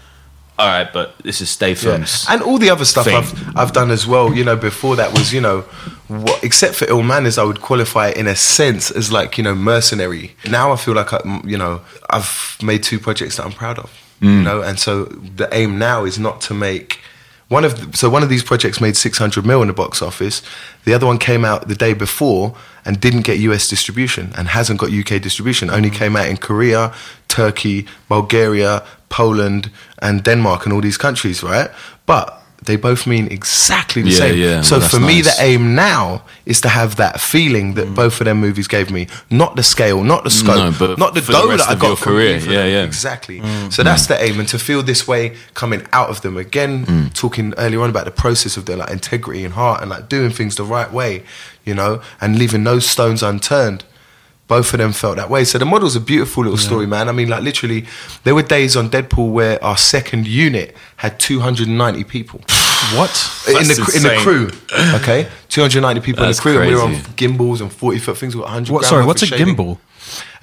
"All 0.62 0.68
right, 0.68 0.94
but 0.94 1.18
this 1.24 1.42
is 1.42 1.50
Stay 1.50 1.74
Yeah. 1.74 2.06
And 2.30 2.44
all 2.44 2.60
the 2.60 2.70
other 2.70 2.86
stuff 2.86 3.06
thing. 3.06 3.16
I've 3.16 3.58
I've 3.58 3.74
done 3.74 3.90
as 3.90 4.06
well. 4.06 4.34
You 4.34 4.44
know, 4.44 4.56
before 4.56 4.96
that 4.96 5.12
was 5.18 5.34
you 5.34 5.42
know, 5.42 5.62
what, 6.08 6.44
except 6.44 6.76
for 6.76 6.86
Ill 6.88 7.02
Manors, 7.02 7.38
I 7.38 7.44
would 7.44 7.62
qualify 7.62 8.10
in 8.10 8.28
a 8.28 8.36
sense 8.36 8.92
as 8.92 9.12
like 9.12 9.38
you 9.38 9.44
know 9.44 9.56
mercenary. 9.56 10.36
Now 10.50 10.72
I 10.72 10.76
feel 10.76 10.94
like 10.94 11.14
I, 11.14 11.20
you 11.44 11.58
know 11.58 11.82
I've 12.10 12.58
made 12.62 12.84
two 12.84 13.00
projects 13.00 13.38
that 13.38 13.46
I'm 13.46 13.54
proud 13.54 13.80
of. 13.80 13.90
You 14.20 14.30
mm. 14.30 14.44
know, 14.44 14.62
and 14.62 14.80
so 14.80 15.06
the 15.06 15.50
aim 15.52 15.80
now 15.80 16.06
is 16.06 16.20
not 16.20 16.42
to 16.42 16.54
make. 16.54 17.00
One 17.52 17.66
of 17.66 17.92
the, 17.92 17.98
so 17.98 18.10
one 18.10 18.24
of 18.24 18.30
these 18.30 18.44
projects 18.44 18.80
made 18.80 18.96
600 18.96 19.46
mil 19.46 19.62
in 19.62 19.68
the 19.68 19.74
box 19.74 20.02
office. 20.02 20.42
The 20.86 20.94
other 20.94 21.06
one 21.06 21.18
came 21.18 21.44
out 21.44 21.68
the 21.68 21.76
day 21.76 21.94
before 21.94 22.56
and 22.86 22.98
didn't 22.98 23.24
get 23.24 23.40
US 23.40 23.68
distribution 23.68 24.32
and 24.38 24.48
hasn't 24.48 24.80
got 24.80 24.90
UK 24.90 25.22
distribution. 25.22 25.70
Only 25.70 25.90
mm. 25.90 25.96
came 25.96 26.16
out 26.16 26.30
in 26.30 26.38
Korea, 26.38 26.94
Turkey, 27.28 27.88
Bulgaria, 28.08 28.84
Poland, 29.10 29.70
and 30.02 30.24
Denmark, 30.24 30.64
and 30.64 30.72
all 30.72 30.80
these 30.80 30.96
countries, 30.96 31.44
right? 31.44 31.70
But 32.06 32.41
they 32.64 32.76
both 32.76 33.08
mean 33.08 33.28
exactly 33.28 34.04
the 34.04 34.12
Yeah, 34.12 34.18
same. 34.18 34.38
yeah, 34.38 34.62
so 34.62 34.78
well, 34.78 34.88
for 34.88 35.00
me, 35.00 35.22
nice. 35.22 35.36
the 35.36 35.44
aim 35.44 35.74
now 35.74 36.24
is 36.46 36.62
to 36.62 36.70
have 36.70 36.98
that 36.98 37.20
feeling 37.20 37.74
that 37.74 37.88
mm. 37.88 37.96
both 37.96 38.22
of 38.22 38.26
them 38.26 38.40
movies 38.40 38.68
gave 38.68 38.92
me. 38.92 39.08
Not 39.32 39.56
the 39.56 39.64
scale, 39.64 40.04
not 40.04 40.24
the 40.24 40.30
mm, 40.30 40.40
scope, 40.40 40.56
No, 40.58 40.88
but 40.88 41.00
not 41.00 41.16
the 41.16 41.22
for 41.22 41.32
the 41.32 41.40
dough 41.40 41.58
that 41.58 41.68
I 41.68 41.76
got 41.76 41.98
from 41.98 42.14
career. 42.14 42.38
Yeah, 42.38 42.66
yeah. 42.66 42.84
Exactly. 42.84 43.40
Mm. 43.40 43.74
So 43.74 43.82
that's 43.84 44.06
the 44.06 44.22
aim, 44.24 44.40
and 44.40 44.48
to 44.50 44.60
feel 44.60 44.84
this 44.84 45.08
way 45.08 45.36
coming 45.56 45.88
out 45.92 46.10
of 46.10 46.22
them 46.22 46.38
again. 46.38 47.10
Talking 47.14 47.54
earlier 47.58 47.82
on 47.82 47.90
about 47.90 48.06
the 48.06 48.12
process 48.12 48.58
of 48.58 48.66
their 48.66 48.78
like 48.78 48.92
integrity 48.92 49.44
and 49.44 49.54
heart, 49.56 49.82
and 49.82 49.90
like 49.90 50.08
doing 50.08 50.30
things 50.30 50.56
the 50.56 50.64
right 50.64 50.92
way, 50.92 51.24
you 51.66 51.74
know, 51.74 52.02
and 52.20 52.38
leaving 52.38 52.64
no 52.64 52.80
stones 52.80 53.24
unturned. 53.24 53.84
Both 54.52 54.74
of 54.74 54.80
them 54.80 54.92
felt 54.92 55.16
that 55.16 55.30
way. 55.30 55.46
So 55.46 55.58
the 55.58 55.66
model's 55.66 55.96
a 55.96 56.02
beautiful 56.02 56.44
little 56.44 56.58
story, 56.58 56.86
man. 56.86 57.08
I 57.08 57.14
mean, 57.14 57.30
like 57.30 57.42
literally, 57.42 57.86
there 58.26 58.36
were 58.36 58.44
days 58.44 58.76
on 58.76 58.90
Deadpool 58.90 59.32
where 59.32 59.64
our 59.64 59.78
second 59.78 60.28
unit 60.28 60.76
had 60.98 61.22
290 61.22 62.04
people 62.04 62.42
What? 62.98 63.12
in 63.48 63.70
the 63.70 63.94
in 63.96 64.04
the 64.04 64.18
crew. 64.20 64.52
Okay, 65.02 65.30
290 65.48 66.02
people 66.02 66.26
That's 66.26 66.38
in 66.38 66.44
the 66.44 66.60
crew, 66.60 66.62
and 66.62 66.70
we 66.70 66.76
were 66.76 66.82
on 66.82 67.02
gimbals 67.16 67.62
and 67.62 67.72
40 67.72 68.00
foot 68.00 68.18
things. 68.18 68.36
We 68.36 68.42
got 68.42 68.48
100. 68.48 68.74
What? 68.74 68.84
Sorry, 68.84 69.06
what's 69.06 69.22
a 69.22 69.28
shading. 69.28 69.56
gimbal? 69.56 69.78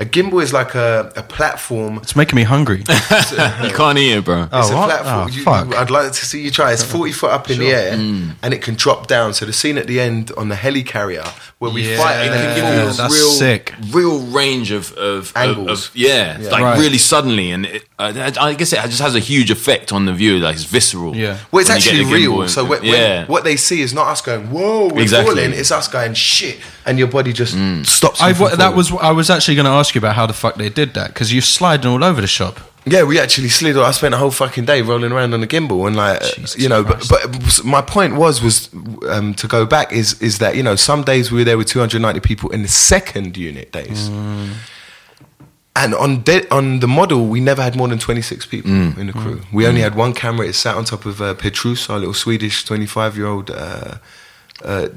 A 0.00 0.04
gimbal 0.04 0.40
is 0.42 0.52
like 0.52 0.76
a, 0.76 1.12
a 1.16 1.22
platform. 1.24 1.98
It's 1.98 2.14
making 2.14 2.36
me 2.36 2.44
hungry. 2.44 2.78
you 2.88 3.72
can't 3.74 3.98
eat 3.98 4.12
it, 4.12 4.24
bro. 4.24 4.42
It's 4.44 4.50
Oh, 4.52 4.72
a 4.72 4.76
what? 4.76 4.86
platform. 4.90 5.24
Oh, 5.24 5.26
You- 5.26 5.42
fuck. 5.42 5.68
you- 5.70 5.76
I'd 5.76 5.90
like 5.90 6.12
to 6.12 6.24
see 6.24 6.40
you 6.42 6.50
try. 6.52 6.72
It's 6.72 6.84
40 6.84 7.10
foot 7.12 7.30
up 7.32 7.50
in 7.50 7.58
the 7.58 7.70
air 7.72 7.96
Mm. 7.96 8.36
and 8.42 8.54
it 8.54 8.62
can 8.62 8.74
drop 8.76 9.08
down. 9.08 9.34
So 9.34 9.44
the 9.44 9.52
scene 9.52 9.76
at 9.76 9.86
the 9.88 9.98
end 10.00 10.30
on 10.36 10.48
the 10.48 10.54
heli 10.54 10.84
carrier 10.84 11.24
where 11.58 11.72
we 11.72 11.82
Yeah, 11.90 11.96
fight, 11.96 12.26
It 12.26 12.28
can 12.28 12.54
give 12.54 12.64
you 12.64 12.92
that's 12.96 13.12
real, 13.12 13.30
sick. 13.30 13.74
real 13.90 14.20
range 14.26 14.70
of 14.70 14.92
of 14.92 15.32
Angles. 15.34 15.86
Of, 15.86 15.90
of- 15.90 15.96
yeah, 15.96 16.38
Yeah. 16.40 16.50
like 16.50 16.62
Right. 16.62 16.78
really 16.78 16.98
suddenly, 16.98 17.50
and 17.50 17.66
it, 17.66 17.84
uh, 17.98 18.30
I 18.40 18.54
guess 18.54 18.72
it 18.72 18.80
just 18.84 19.00
has 19.02 19.16
a 19.16 19.18
huge 19.32 19.50
effect 19.50 19.92
on 19.92 20.04
the 20.04 20.12
viewer. 20.12 20.38
Like 20.38 20.54
it's 20.54 20.64
visceral. 20.64 21.16
Yeah. 21.16 21.38
Well, 21.50 21.60
it's 21.62 21.70
when 21.70 21.78
you 21.78 21.84
get 21.84 21.94
actually 21.96 22.14
real. 22.14 22.42
and- 22.42 22.50
So 22.50 22.64
when, 22.64 22.84
yeah, 22.84 23.18
when, 23.22 23.26
what 23.26 23.42
they 23.42 23.56
see 23.56 23.80
is 23.80 23.92
not 23.92 24.06
us 24.06 24.20
going, 24.20 24.50
"Whoa, 24.52 24.86
we're 24.94 25.02
Exactly. 25.02 25.34
falling." 25.34 25.52
It's 25.52 25.72
us 25.72 25.88
going, 25.88 26.14
"Shit," 26.14 26.58
and 26.86 26.96
your 27.00 27.08
body 27.08 27.32
just 27.32 27.56
Mm. 27.56 27.84
stops. 27.84 28.22
I, 28.22 28.32
from 28.34 28.56
that 28.56 28.76
was 28.76 28.92
I 28.92 29.10
was 29.10 29.28
actually 29.28 29.56
going 29.56 29.64
to 29.66 29.72
ask 29.72 29.87
you 29.94 30.00
about 30.00 30.16
how 30.16 30.26
the 30.26 30.32
fuck 30.32 30.56
they 30.56 30.68
did 30.68 30.94
that 30.94 31.08
because 31.08 31.32
you're 31.32 31.42
sliding 31.42 31.90
all 31.90 32.02
over 32.04 32.20
the 32.20 32.26
shop. 32.26 32.60
Yeah, 32.86 33.02
we 33.02 33.18
actually 33.18 33.48
slid. 33.48 33.76
I 33.76 33.90
spent 33.90 34.14
a 34.14 34.16
whole 34.16 34.30
fucking 34.30 34.64
day 34.64 34.80
rolling 34.82 35.12
around 35.12 35.34
on 35.34 35.40
the 35.40 35.46
gimbal, 35.46 35.86
and 35.86 35.96
like, 35.96 36.22
uh, 36.22 36.28
Jesus 36.30 36.58
you 36.58 36.68
know. 36.68 36.82
But, 36.82 37.00
Christ. 37.00 37.60
but 37.60 37.64
my 37.64 37.82
point 37.82 38.14
was 38.16 38.40
was 38.42 38.70
um, 39.08 39.34
to 39.34 39.46
go 39.46 39.66
back 39.66 39.92
is 39.92 40.20
is 40.22 40.38
that 40.38 40.56
you 40.56 40.62
know 40.62 40.74
some 40.76 41.02
days 41.02 41.30
we 41.30 41.38
were 41.40 41.44
there 41.44 41.58
with 41.58 41.66
290 41.68 42.20
people 42.20 42.50
in 42.50 42.62
the 42.62 42.68
second 42.68 43.36
unit 43.36 43.72
days, 43.72 44.08
and 45.76 45.94
on 45.94 46.22
de- 46.22 46.48
on 46.50 46.80
the 46.80 46.88
model 46.88 47.26
we 47.26 47.40
never 47.40 47.62
had 47.62 47.76
more 47.76 47.88
than 47.88 47.98
26 47.98 48.46
people 48.46 48.70
in 48.70 49.06
the 49.08 49.12
crew. 49.12 49.42
We 49.52 49.66
only 49.66 49.82
had 49.82 49.94
one 49.94 50.14
camera. 50.14 50.46
It 50.46 50.54
sat 50.54 50.74
on 50.76 50.84
top 50.84 51.04
of 51.04 51.20
uh, 51.20 51.34
Petrus, 51.34 51.90
our 51.90 51.98
little 51.98 52.14
Swedish 52.14 52.64
25 52.64 53.16
year 53.16 53.26
old. 53.26 53.50
Uh, 53.50 53.98
uh, 54.64 54.88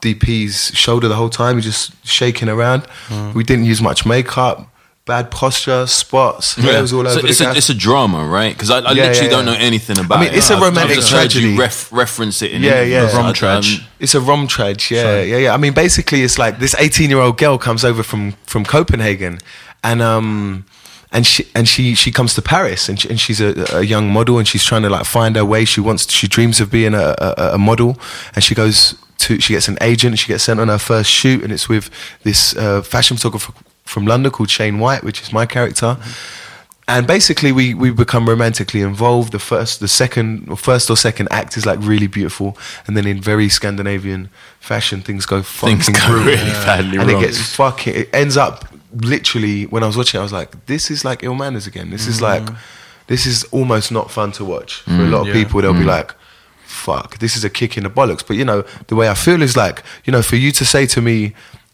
DP's 0.00 0.72
shoulder 0.76 1.08
the 1.08 1.16
whole 1.16 1.30
time, 1.30 1.56
he 1.56 1.62
just 1.62 1.92
shaking 2.06 2.48
around. 2.48 2.86
We 3.34 3.42
didn't 3.44 3.64
use 3.64 3.80
much 3.82 4.06
makeup, 4.06 4.68
bad 5.06 5.30
posture, 5.30 5.86
spots, 5.86 6.54
hair 6.54 6.80
was 6.82 6.92
all 6.92 7.04
So 7.06 7.18
over 7.18 7.26
it's, 7.26 7.38
the 7.38 7.44
a, 7.44 7.48
gaff. 7.48 7.56
it's 7.56 7.70
a 7.70 7.74
drama, 7.74 8.24
right? 8.26 8.52
Because 8.54 8.70
I, 8.70 8.78
I 8.80 8.92
Yeah, 8.92 9.04
literally 9.04 9.22
yeah, 9.30 9.36
don't 9.36 9.44
know 9.46 9.56
anything 9.58 9.98
about 9.98 10.16
it. 10.16 10.18
I 10.18 10.24
mean, 10.26 10.34
it. 10.34 10.38
it's 10.38 10.50
a 10.50 10.54
I've- 10.54 10.64
romantic 10.64 10.90
I've 10.98 11.02
just 11.02 11.10
heard 11.12 11.34
you 11.34 11.40
tragedy. 11.40 11.56
ref, 11.58 11.92
reference 11.92 12.42
it 12.42 12.52
in 12.52 12.62
Yeah, 12.62 12.82
yeah. 12.82 13.10
A 13.10 13.16
rom 13.16 13.34
I- 13.42 13.54
um, 13.56 13.64
It's 13.98 14.14
a 14.14 14.20
rom 14.20 14.46
trage, 14.48 14.90
yeah, 14.90 15.22
yeah, 15.22 15.36
yeah. 15.38 15.54
I 15.54 15.56
mean, 15.56 15.72
basically, 15.72 16.22
it's 16.22 16.38
like 16.38 16.58
this 16.58 16.74
18 16.78 17.10
year 17.10 17.18
old 17.20 17.38
girl 17.38 17.58
comes 17.58 17.84
over 17.84 18.02
from 18.02 18.32
from 18.46 18.64
Copenhagen, 18.64 19.38
and 19.82 20.00
um, 20.02 20.64
and 21.12 21.26
she 21.26 21.46
and 21.54 21.66
she 21.66 21.94
she 21.94 22.10
comes 22.12 22.34
to 22.34 22.42
Paris, 22.42 22.88
and, 22.88 23.00
she, 23.00 23.08
and 23.08 23.18
she's 23.18 23.40
a, 23.40 23.76
a 23.76 23.82
young 23.82 24.10
model, 24.12 24.38
and 24.38 24.46
she's 24.46 24.64
trying 24.64 24.82
to 24.82 24.90
like 24.90 25.04
find 25.06 25.36
her 25.36 25.44
way. 25.44 25.64
She 25.64 25.80
wants, 25.80 26.10
she 26.12 26.28
dreams 26.28 26.60
of 26.60 26.70
being 26.70 26.94
a, 26.94 27.14
a, 27.18 27.50
a 27.54 27.58
model, 27.58 27.98
and 28.34 28.44
she 28.44 28.54
goes 28.54 28.94
to, 29.18 29.40
she 29.40 29.54
gets 29.54 29.68
an 29.68 29.78
agent, 29.80 30.18
she 30.18 30.28
gets 30.28 30.44
sent 30.44 30.60
on 30.60 30.68
her 30.68 30.78
first 30.78 31.10
shoot, 31.10 31.42
and 31.42 31.52
it's 31.52 31.68
with 31.68 31.90
this 32.22 32.56
uh, 32.56 32.82
fashion 32.82 33.16
photographer 33.16 33.52
from 33.84 34.06
London 34.06 34.30
called 34.30 34.50
Shane 34.50 34.78
White, 34.78 35.02
which 35.02 35.22
is 35.22 35.32
my 35.32 35.46
character. 35.46 35.96
And 36.86 37.06
basically, 37.06 37.52
we, 37.52 37.74
we 37.74 37.90
become 37.90 38.26
romantically 38.26 38.80
involved. 38.80 39.32
The 39.32 39.38
first, 39.38 39.80
the 39.80 39.88
second, 39.88 40.48
or 40.48 40.56
first 40.56 40.88
or 40.88 40.96
second 40.96 41.28
act 41.30 41.56
is 41.58 41.66
like 41.66 41.78
really 41.82 42.06
beautiful, 42.06 42.56
and 42.86 42.96
then 42.96 43.06
in 43.06 43.20
very 43.20 43.50
Scandinavian 43.50 44.30
fashion, 44.58 45.02
things 45.02 45.26
go 45.26 45.42
fucking 45.42 45.80
Things 45.80 45.98
go 45.98 46.24
really 46.24 46.36
badly 46.64 46.98
and 46.98 47.10
wrong. 47.10 47.22
it 47.22 47.26
gets 47.26 47.56
fucking. 47.56 47.94
It 47.94 48.14
ends 48.14 48.38
up 48.38 48.64
literally 48.92 49.64
when 49.66 49.82
I 49.82 49.86
was 49.86 49.96
watching, 49.96 50.18
it, 50.18 50.20
I 50.20 50.24
was 50.24 50.32
like, 50.32 50.66
"This 50.66 50.90
is 50.90 51.04
like 51.04 51.22
Ill 51.22 51.34
Manors 51.34 51.66
again. 51.66 51.90
This 51.90 52.06
is 52.06 52.18
mm. 52.18 52.22
like, 52.22 52.48
this 53.06 53.26
is 53.26 53.44
almost 53.44 53.92
not 53.92 54.10
fun 54.10 54.32
to 54.32 54.44
watch 54.44 54.80
for 54.82 54.90
a 54.90 54.94
mm. 54.94 55.10
lot 55.10 55.20
of 55.22 55.28
Yeah. 55.28 55.32
people. 55.34 55.60
They'll 55.62 55.72
be 55.72 55.80
mm. 55.80 55.86
like." 55.86 56.14
Fuck, 56.64 57.18
this 57.18 57.34
is 57.34 57.44
a 57.44 57.50
kick 57.50 57.78
in 57.78 57.84
the 57.84 57.90
bollocks. 57.90 58.22
But 58.26 58.36
you 58.36 58.44
know, 58.44 58.62
the 58.88 58.94
way 58.94 59.08
I 59.08 59.14
feel 59.14 59.40
is 59.40 59.56
like, 59.56 59.82
you 60.04 60.12
know, 60.12 60.20
for 60.20 60.36
you 60.36 60.52
to 60.52 60.66
say 60.66 60.84
to 60.86 61.00
me 61.00 61.32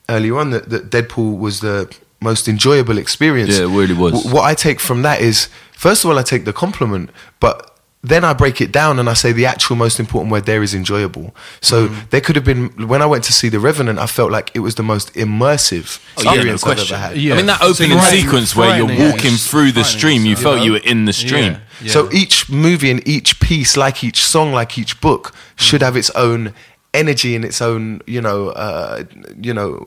earlier 0.08 0.38
on 0.38 0.50
that, 0.50 0.70
that 0.70 0.88
Deadpool 0.90 1.36
was 1.36 1.60
the 1.60 1.92
most 2.20 2.48
enjoyable 2.48 2.96
experience. 2.98 3.58
Yeah, 3.58 3.64
it 3.64 3.76
really 3.76 3.94
was. 3.94 4.12
W- 4.12 4.34
what 4.34 4.44
I 4.44 4.54
take 4.54 4.80
from 4.80 5.02
that 5.02 5.20
is, 5.20 5.48
first 5.72 6.04
of 6.04 6.10
all, 6.10 6.18
I 6.18 6.22
take 6.22 6.44
the 6.44 6.52
compliment, 6.52 7.10
but 7.40 7.73
then 8.06 8.22
I 8.22 8.34
break 8.34 8.60
it 8.60 8.70
down 8.70 8.98
and 8.98 9.08
I 9.08 9.14
say 9.14 9.32
the 9.32 9.46
actual 9.46 9.76
most 9.76 9.98
important 9.98 10.30
word 10.30 10.44
there 10.44 10.62
is 10.62 10.74
enjoyable. 10.74 11.34
So 11.60 11.88
Mm. 11.88 12.10
there 12.10 12.20
could 12.20 12.36
have 12.36 12.44
been 12.44 12.68
when 12.86 13.00
I 13.00 13.06
went 13.06 13.24
to 13.24 13.32
see 13.32 13.48
The 13.48 13.58
Revenant, 13.58 13.98
I 13.98 14.06
felt 14.06 14.30
like 14.30 14.50
it 14.54 14.60
was 14.60 14.74
the 14.74 14.82
most 14.82 15.14
immersive 15.14 15.98
Oh, 16.18 16.22
yeah, 16.22 16.42
no 16.42 16.52
experience 16.52 16.64
I've 16.66 16.78
ever 16.92 16.96
had. 16.96 17.16
Yeah. 17.16 17.32
I 17.34 17.36
mean, 17.38 17.46
that 17.46 17.62
opening 17.62 17.92
you're 17.92 18.00
sequence 18.02 18.54
where 18.54 18.76
you're 18.76 18.86
walking 18.86 19.32
yeah. 19.32 19.36
through 19.48 19.72
the 19.72 19.82
Frightening 19.82 19.98
stream, 19.98 20.26
you 20.26 20.36
felt 20.36 20.60
you 20.62 20.72
were 20.72 20.84
in 20.92 21.06
the 21.06 21.12
stream. 21.12 21.52
Yeah. 21.54 21.58
Yeah. 21.80 21.92
So 21.92 22.08
each 22.12 22.48
movie 22.50 22.90
and 22.90 23.00
each 23.08 23.40
piece, 23.40 23.76
like 23.76 24.04
each 24.04 24.22
song, 24.24 24.52
like 24.52 24.78
each 24.78 25.00
book, 25.00 25.32
should 25.56 25.82
have 25.82 25.96
its 25.96 26.10
own 26.10 26.52
energy 26.94 27.34
in 27.34 27.44
its 27.44 27.60
own, 27.60 28.00
you 28.06 28.20
know, 28.20 28.48
uh, 28.50 29.04
you 29.40 29.52
know, 29.52 29.84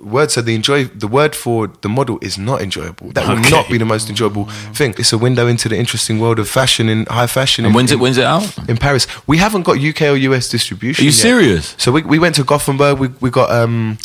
word. 0.00 0.30
So 0.30 0.40
the 0.40 0.54
enjoy 0.54 0.84
the 0.86 1.06
word 1.06 1.36
for 1.36 1.68
the 1.82 1.88
model 1.88 2.18
is 2.22 2.38
not 2.38 2.62
enjoyable. 2.62 3.12
That 3.12 3.28
will 3.28 3.50
not 3.50 3.68
be 3.68 3.78
the 3.78 3.84
most 3.84 4.08
enjoyable 4.08 4.46
thing. 4.74 4.94
It's 4.98 5.12
a 5.12 5.18
window 5.18 5.46
into 5.46 5.68
the 5.68 5.76
interesting 5.76 6.18
world 6.18 6.38
of 6.38 6.48
fashion 6.48 6.88
in 6.88 7.06
high 7.06 7.26
fashion. 7.26 7.64
And 7.64 7.72
in- 7.72 7.76
when's 7.76 7.92
it 7.92 8.00
when's 8.00 8.18
it 8.18 8.24
out? 8.24 8.68
in 8.68 8.76
Paris. 8.76 9.06
We 9.26 9.36
haven't 9.38 9.62
got 9.62 9.78
UK 9.78 10.02
or 10.02 10.16
US 10.16 10.48
distribution. 10.48 11.02
Are 11.02 11.04
you 11.04 11.10
yet. 11.10 11.20
serious? 11.20 11.74
So 11.78 11.92
we, 11.92 12.02
we 12.02 12.18
went 12.18 12.34
to 12.36 12.44
Gothenburg. 12.44 12.98
We, 12.98 13.08
we 13.20 13.30
got 13.30 13.50
um, 13.50 13.98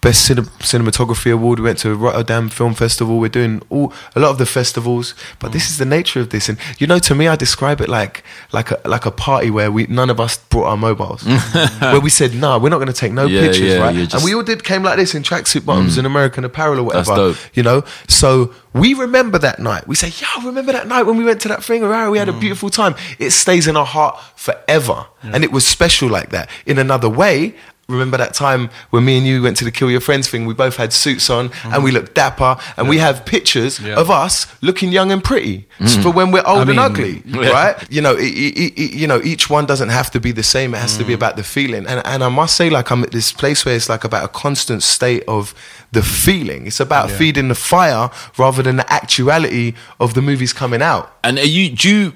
best 0.00 0.28
cine- 0.28 0.48
cinematography 0.60 1.32
award. 1.32 1.58
We 1.58 1.64
went 1.64 1.78
to 1.78 1.92
a 1.92 1.94
Rotterdam 1.94 2.48
Film 2.48 2.74
Festival. 2.74 3.18
We're 3.18 3.28
doing 3.28 3.62
all 3.70 3.92
a 4.14 4.20
lot 4.20 4.30
of 4.30 4.38
the 4.38 4.46
festivals. 4.46 5.14
But 5.38 5.52
this 5.52 5.66
mm. 5.66 5.70
is 5.70 5.78
the 5.78 5.84
nature 5.84 6.20
of 6.20 6.30
this. 6.30 6.48
And 6.48 6.58
you 6.78 6.86
know, 6.86 6.98
to 7.00 7.14
me, 7.14 7.28
I 7.28 7.36
describe 7.36 7.80
it 7.80 7.88
like 7.88 8.22
like 8.52 8.70
a 8.70 8.80
like 8.84 9.06
a 9.06 9.10
party 9.10 9.50
where 9.50 9.70
we 9.70 9.86
none 9.86 10.10
of 10.10 10.20
us 10.20 10.38
brought 10.38 10.66
our 10.66 10.76
mobiles. 10.76 11.24
where 11.80 12.00
we 12.00 12.10
said, 12.10 12.34
"No, 12.34 12.58
we're 12.58 12.68
not 12.68 12.78
going 12.78 12.88
to 12.88 12.92
take 12.92 13.12
no 13.12 13.26
Yeah, 13.26 13.40
pictures." 13.40 13.74
yeah, 13.74 13.78
right? 13.78 13.94
you're 13.94 14.06
and 14.12 14.24
we 14.24 14.34
all 14.34 14.42
did 14.42 14.64
came 14.64 14.82
like 14.82 14.96
this 14.96 15.14
in 15.14 15.22
tracksuit 15.22 15.62
mm. 15.62 15.66
bottoms 15.66 15.98
and 15.98 16.06
American 16.06 16.44
apparel 16.44 16.80
or 16.80 16.92
That's 16.92 17.08
whatever. 17.08 17.32
dope. 17.32 17.38
You 17.54 17.62
know, 17.62 17.84
so 18.08 18.54
we 18.72 18.94
remember 18.94 19.38
that 19.38 19.58
night. 19.58 19.86
We 19.86 19.94
say, 19.94 20.08
"Yo, 20.08 20.46
remember 20.46 20.72
that 20.72 20.86
night 20.86 21.02
when 21.02 21.16
we 21.16 21.24
went 21.24 21.40
to 21.42 21.48
that 21.48 21.64
thing? 21.64 21.82
Right, 21.82 22.08
we 22.08 22.18
had 22.18 22.28
a 22.28 22.32
mm. 22.32 22.40
beautiful 22.40 22.70
time." 22.70 22.94
It 23.18 23.30
stays 23.30 23.66
in 23.66 23.76
our 23.76 23.86
heart 23.86 24.20
forever, 24.36 25.06
and 25.22 25.44
it 25.44 25.52
was 25.52 25.66
special 25.66 26.08
like 26.08 26.30
that. 26.30 26.48
In 26.66 26.78
another 26.78 27.08
way, 27.08 27.54
remember 27.88 28.16
that 28.16 28.34
time 28.34 28.70
when 28.90 29.04
me 29.04 29.16
and 29.16 29.26
you 29.26 29.42
went 29.42 29.56
to 29.58 29.64
the 29.64 29.70
Kill 29.70 29.90
Your 29.90 30.00
Friends 30.00 30.28
thing? 30.28 30.46
We 30.46 30.54
both 30.54 30.76
had 30.76 30.92
suits 30.92 31.30
on 31.30 31.50
and 31.64 31.84
we 31.84 31.90
mm-hmm. 31.90 31.98
looked 31.98 32.14
dapper, 32.14 32.56
and 32.76 32.88
we 32.88 32.98
have 32.98 33.24
pictures 33.24 33.78
Yeah. 33.80 33.94
of 33.94 34.10
us 34.10 34.46
looking 34.60 34.90
young 34.92 35.12
and 35.12 35.22
pretty 35.22 35.66
mm. 35.78 36.02
for 36.02 36.10
when 36.10 36.30
we're 36.30 36.46
old 36.46 36.68
mean, 36.68 36.78
and 36.78 36.80
ugly, 36.80 37.22
yeah. 37.24 37.50
right? 37.50 37.90
You 37.90 38.02
know, 38.02 38.16
e- 38.18 38.52
e- 38.56 38.72
e- 38.76 38.96
you 38.96 39.06
know, 39.06 39.20
each 39.22 39.48
one 39.48 39.66
doesn't 39.66 39.90
have 39.90 40.10
to 40.12 40.20
be 40.20 40.32
the 40.32 40.42
same. 40.42 40.74
It 40.74 40.78
has 40.78 40.96
to 40.98 41.04
be 41.04 41.12
mm. 41.12 41.16
about 41.16 41.36
the 41.36 41.44
feeling, 41.44 41.86
and 41.86 42.04
and 42.04 42.24
I 42.24 42.28
must 42.28 42.56
say, 42.56 42.70
like 42.70 42.90
I'm 42.90 43.02
at 43.02 43.12
this 43.12 43.32
place 43.32 43.64
where 43.64 43.76
it's 43.76 43.88
like 43.88 44.04
about 44.04 44.24
a 44.24 44.28
constant 44.28 44.82
state 44.82 45.24
of 45.28 45.54
the 45.92 46.02
feeling. 46.02 46.66
It's 46.66 46.80
about 46.80 47.10
feeding 47.10 47.48
the 47.48 47.54
fire 47.54 48.10
rather 48.36 48.62
than 48.62 48.76
the 48.76 48.92
actuality 48.92 49.74
of 50.00 50.14
the 50.14 50.22
movies 50.22 50.52
coming 50.52 50.82
out. 50.82 51.16
And 51.22 51.38
are 51.38 51.44
you 51.44 51.70
do 51.70 51.88
you 51.88 52.12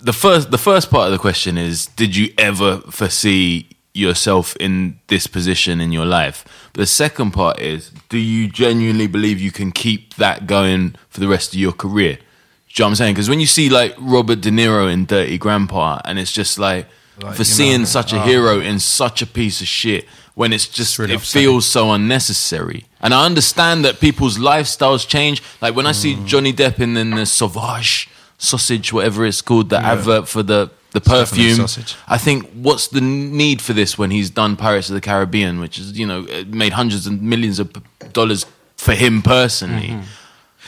the 0.00 0.12
first 0.12 0.50
the 0.50 0.58
first 0.58 0.90
part 0.90 1.06
of 1.06 1.12
the 1.12 1.18
question 1.18 1.58
is 1.58 1.86
did 1.86 2.14
you 2.14 2.32
ever 2.38 2.78
foresee 2.90 3.68
yourself 3.96 4.56
in 4.56 4.98
this 5.08 5.26
position 5.26 5.80
in 5.80 5.92
your 5.92 6.04
life? 6.04 6.44
But 6.72 6.80
the 6.80 6.86
second 6.86 7.32
part 7.32 7.58
is 7.60 7.90
do 8.08 8.18
you 8.18 8.48
genuinely 8.48 9.06
believe 9.06 9.40
you 9.40 9.50
can 9.50 9.72
keep 9.72 10.14
that 10.14 10.46
going 10.46 10.94
for 11.08 11.20
the 11.20 11.28
rest 11.28 11.54
of 11.54 11.58
your 11.58 11.72
career? 11.72 12.14
Do 12.14 12.20
you 12.20 12.84
know 12.84 12.86
what 12.86 12.90
I'm 12.90 12.94
saying? 12.96 13.14
Because 13.14 13.30
when 13.30 13.40
you 13.40 13.46
see 13.46 13.68
like 13.70 13.94
Robert 13.98 14.40
De 14.40 14.50
Niro 14.50 14.92
in 14.92 15.06
Dirty 15.06 15.38
Grandpa, 15.38 16.00
and 16.04 16.18
it's 16.18 16.32
just 16.32 16.58
like, 16.58 16.86
for 17.34 17.44
seeing 17.44 17.80
know, 17.80 17.86
such 17.86 18.12
a 18.12 18.20
oh. 18.20 18.24
hero 18.24 18.60
in 18.60 18.78
such 18.78 19.22
a 19.22 19.26
piece 19.26 19.60
of 19.60 19.66
shit 19.66 20.04
when 20.34 20.52
it's 20.52 20.68
just 20.68 20.98
really 20.98 21.14
it 21.14 21.16
upsetting. 21.16 21.48
feels 21.48 21.66
so 21.66 21.90
unnecessary. 21.90 22.84
And 23.00 23.14
I 23.14 23.24
understand 23.24 23.86
that 23.86 24.00
people's 24.00 24.36
lifestyles 24.36 25.08
change. 25.08 25.42
Like 25.62 25.74
when 25.74 25.86
I 25.86 25.92
see 25.92 26.14
Mm. 26.14 26.26
Johnny 26.26 26.52
Depp 26.52 26.78
in, 26.78 26.96
in 26.96 27.10
the 27.10 27.24
Sauvage 27.24 28.08
sausage, 28.36 28.92
whatever 28.92 29.24
it's 29.24 29.40
called, 29.40 29.70
the 29.70 29.78
advert 29.78 30.28
for 30.28 30.42
the 30.42 30.70
the 31.00 31.10
perfume. 31.10 31.56
sausage. 31.56 31.94
I 32.16 32.18
think 32.18 32.38
what's 32.66 32.88
the 32.88 33.00
need 33.00 33.58
for 33.62 33.72
this 33.74 33.96
when 33.98 34.10
he's 34.10 34.30
done 34.30 34.56
Pirates 34.56 34.88
of 34.90 34.94
the 34.94 35.00
Caribbean, 35.10 35.60
which 35.60 35.78
is 35.78 35.98
you 35.98 36.06
know 36.06 36.20
made 36.62 36.72
hundreds 36.72 37.06
and 37.06 37.20
millions 37.22 37.58
of 37.58 37.66
dollars 38.12 38.46
for 38.76 38.94
him 38.94 39.22
personally. 39.22 39.88
Mm-hmm. 39.88 40.02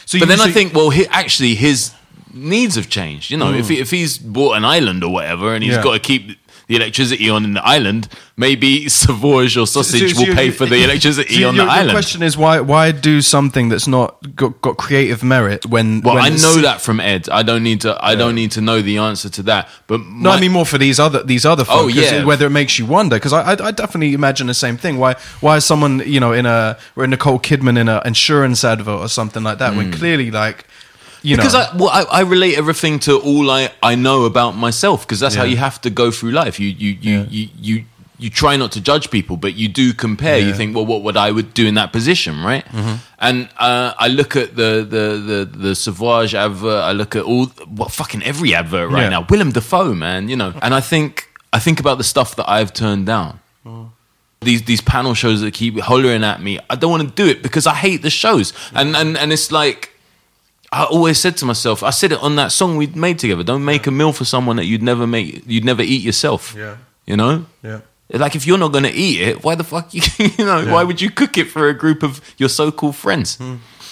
So 0.07 0.19
But 0.19 0.29
then 0.29 0.41
I 0.41 0.51
think, 0.51 0.73
well, 0.75 0.91
he, 0.91 1.07
actually 1.09 1.55
his 1.55 1.93
needs 2.33 2.75
have 2.77 2.88
changed. 2.88 3.31
You 3.31 3.37
know, 3.37 3.53
if 3.53 3.69
he, 3.69 3.79
if 3.79 3.91
he's 3.91 4.17
bought 4.19 4.57
an 4.57 4.64
island 4.64 5.05
or 5.05 5.12
whatever, 5.12 5.55
and 5.55 5.62
he's 5.62 5.75
Mm. 5.75 5.77
Yeah. 5.79 5.83
got 5.85 5.93
to 5.93 6.01
keep 6.01 6.23
the 6.69 6.77
electricity 6.77 7.29
on 7.31 7.55
the 7.55 7.67
island, 7.67 8.09
maybe 8.37 8.89
Sauvage 8.89 9.57
or 9.57 9.67
sausage 9.67 10.01
So- 10.01 10.09
so 10.09 10.21
will 10.21 10.29
you- 10.29 10.35
pay 10.35 10.51
for 10.51 10.67
the 10.67 10.85
electricity 10.85 11.41
so 11.41 11.49
on 11.49 11.57
the 11.57 11.63
your 11.65 11.71
island. 11.71 11.91
question 11.91 12.23
is 12.23 12.37
why 12.37 12.61
why 12.61 12.93
do 12.93 13.21
something 13.23 13.71
that's 13.71 13.89
not 13.89 14.37
got, 14.37 14.61
got 14.61 14.77
creative 14.77 15.25
merit 15.25 15.67
when 15.67 16.03
well, 16.03 16.15
when 16.17 16.25
I 16.25 16.29
know 16.29 16.57
that 16.61 16.81
from 16.81 17.01
Ed. 17.01 17.29
I 17.31 17.43
don't 17.43 17.63
need 17.63 17.81
to. 17.81 17.97
I 18.01 18.15
don't 18.15 18.35
need 18.35 18.53
to 18.53 18.61
know 18.61 18.83
the 18.83 18.99
answer 18.99 19.29
to 19.31 19.43
that. 19.45 19.69
But 19.87 20.01
No, 20.07 20.31
I 20.31 20.41
mean 20.41 20.53
more 20.53 20.67
for 20.67 20.79
these 20.79 21.01
other 21.01 21.23
these 21.23 21.45
other 21.47 21.63
oh, 21.63 21.65
folk. 21.65 21.85
Oh, 21.85 21.89
yeah. 21.89 22.25
whether 22.25 22.47
it 22.47 22.51
makes 22.51 22.79
you 22.79 22.87
wonder 22.87 23.17
because 23.17 23.33
I, 23.33 23.53
I 23.53 23.69
I 23.69 23.71
definitely 23.71 24.13
imagine 24.13 24.47
the 24.47 24.55
same 24.55 24.77
thing. 24.77 24.99
Why 24.99 25.15
why 25.41 25.57
is 25.57 25.65
someone 25.65 26.03
you 26.07 26.21
know 26.21 26.33
in 26.33 26.47
a 26.47 26.77
or 26.97 27.07
Nicole 27.07 27.41
Kidman 27.41 27.79
in 27.79 27.89
an 27.89 28.03
insurance 28.05 28.63
advert 28.63 29.01
or 29.01 29.09
something 29.09 29.43
like 29.43 29.59
that 29.59 29.75
when 29.75 29.87
hmm. 29.87 29.99
clearly 29.99 30.31
like 30.31 30.65
you 31.23 31.37
because 31.37 31.53
know 31.55 31.61
I, 31.61 31.77
well, 31.77 31.89
I 31.91 32.03
I 32.19 32.21
relate 32.23 32.57
everything 32.59 32.99
to 33.01 33.19
all 33.19 33.51
I, 33.51 33.71
I 33.83 33.95
know 33.95 34.25
about 34.25 34.53
myself 34.57 35.03
because 35.07 35.21
that's 35.21 35.35
how 35.35 35.45
you 35.45 35.57
have 35.57 35.81
to 35.83 35.91
go 35.91 36.11
through 36.11 36.31
life. 36.33 36.59
You 36.61 36.69
you 36.69 36.97
you 37.01 37.27
you, 37.31 37.49
you 37.61 37.85
you 38.21 38.31
try 38.31 38.57
not 38.57 38.73
to 38.73 38.81
judge 38.81 39.11
people, 39.11 39.37
but 39.37 39.55
you 39.55 39.69
do 39.69 39.93
compare. 39.95 40.39
You 40.41 40.53
think, 40.53 40.75
well, 40.75 40.85
what 40.87 41.03
would 41.03 41.17
I 41.17 41.31
would 41.31 41.55
do 41.55 41.67
in 41.69 41.75
that 41.75 41.93
position, 41.93 42.43
right? 42.45 42.65
And 43.21 43.49
uh, 43.59 43.93
I 43.99 44.09
look 44.09 44.35
at 44.37 44.57
the 44.57 44.85
the 44.95 45.05
the 45.31 45.59
the 45.69 45.75
Sauvage 45.75 46.35
advert. 46.35 46.83
I 46.83 46.93
look 46.93 47.15
at 47.17 47.23
all 47.23 47.47
well, 47.77 47.89
fucking 47.89 48.23
every 48.25 48.55
advert 48.55 48.91
right 48.91 49.03
Yeah. 49.05 49.09
now. 49.11 49.27
Willem 49.31 49.53
Dafoe, 49.53 49.95
man, 49.95 50.29
you 50.29 50.37
know. 50.37 50.53
And 50.63 50.75
I 50.75 50.81
think 50.81 51.29
I 51.53 51.59
think 51.61 51.79
about 51.81 51.99
the 51.99 52.05
stuff 52.05 52.35
that 52.37 52.49
I've 52.49 52.73
turned 52.73 53.07
down. 53.07 53.39
These 54.41 54.63
these 54.65 54.81
panel 54.81 55.15
shows 55.15 55.41
that 55.41 55.53
keep 55.55 55.79
hollering 55.81 56.23
at 56.23 56.41
me. 56.41 56.61
I 56.71 56.77
don't 56.77 56.91
want 56.93 57.03
to 57.09 57.15
do 57.23 57.29
it 57.29 57.43
because 57.43 57.67
I 57.67 57.75
hate 57.75 58.03
the 58.03 58.11
shows. 58.11 58.53
And 58.73 58.95
and 58.97 59.17
and 59.19 59.33
it's 59.33 59.51
like 59.51 59.91
I 60.71 60.85
always 60.85 61.19
said 61.19 61.37
to 61.39 61.47
myself, 61.47 61.83
I 61.83 61.91
said 61.91 62.13
it 62.13 62.21
on 62.23 62.37
that 62.37 62.53
song 62.53 62.77
we 62.77 62.87
made 62.89 63.19
together. 63.19 63.43
Don't 63.43 63.65
make 63.65 63.87
a 63.87 63.91
meal 63.91 64.13
for 64.13 64.25
someone 64.27 64.57
that 64.57 64.67
you'd 64.67 64.83
never 64.83 65.07
make, 65.07 65.43
you'd 65.47 65.65
never 65.65 65.83
eat 65.83 66.03
yourself. 66.03 66.55
Yeah. 66.57 66.77
You 67.07 67.17
know. 67.17 67.47
Yeah. 67.63 67.81
Like 68.11 68.37
if 68.37 68.47
you're 68.47 68.59
not 68.59 68.73
gonna 68.73 68.91
eat 68.93 69.21
it, 69.21 69.45
why 69.45 69.55
the 69.55 69.65
fuck 69.65 69.93
you? 69.95 70.03
You 70.39 70.45
know, 70.45 70.73
why 70.73 70.83
would 70.85 71.01
you 71.01 71.11
cook 71.11 71.37
it 71.39 71.49
for 71.49 71.69
a 71.69 71.75
group 71.75 72.03
of 72.03 72.21
your 72.39 72.49
so-called 72.49 72.97
friends? 72.97 73.39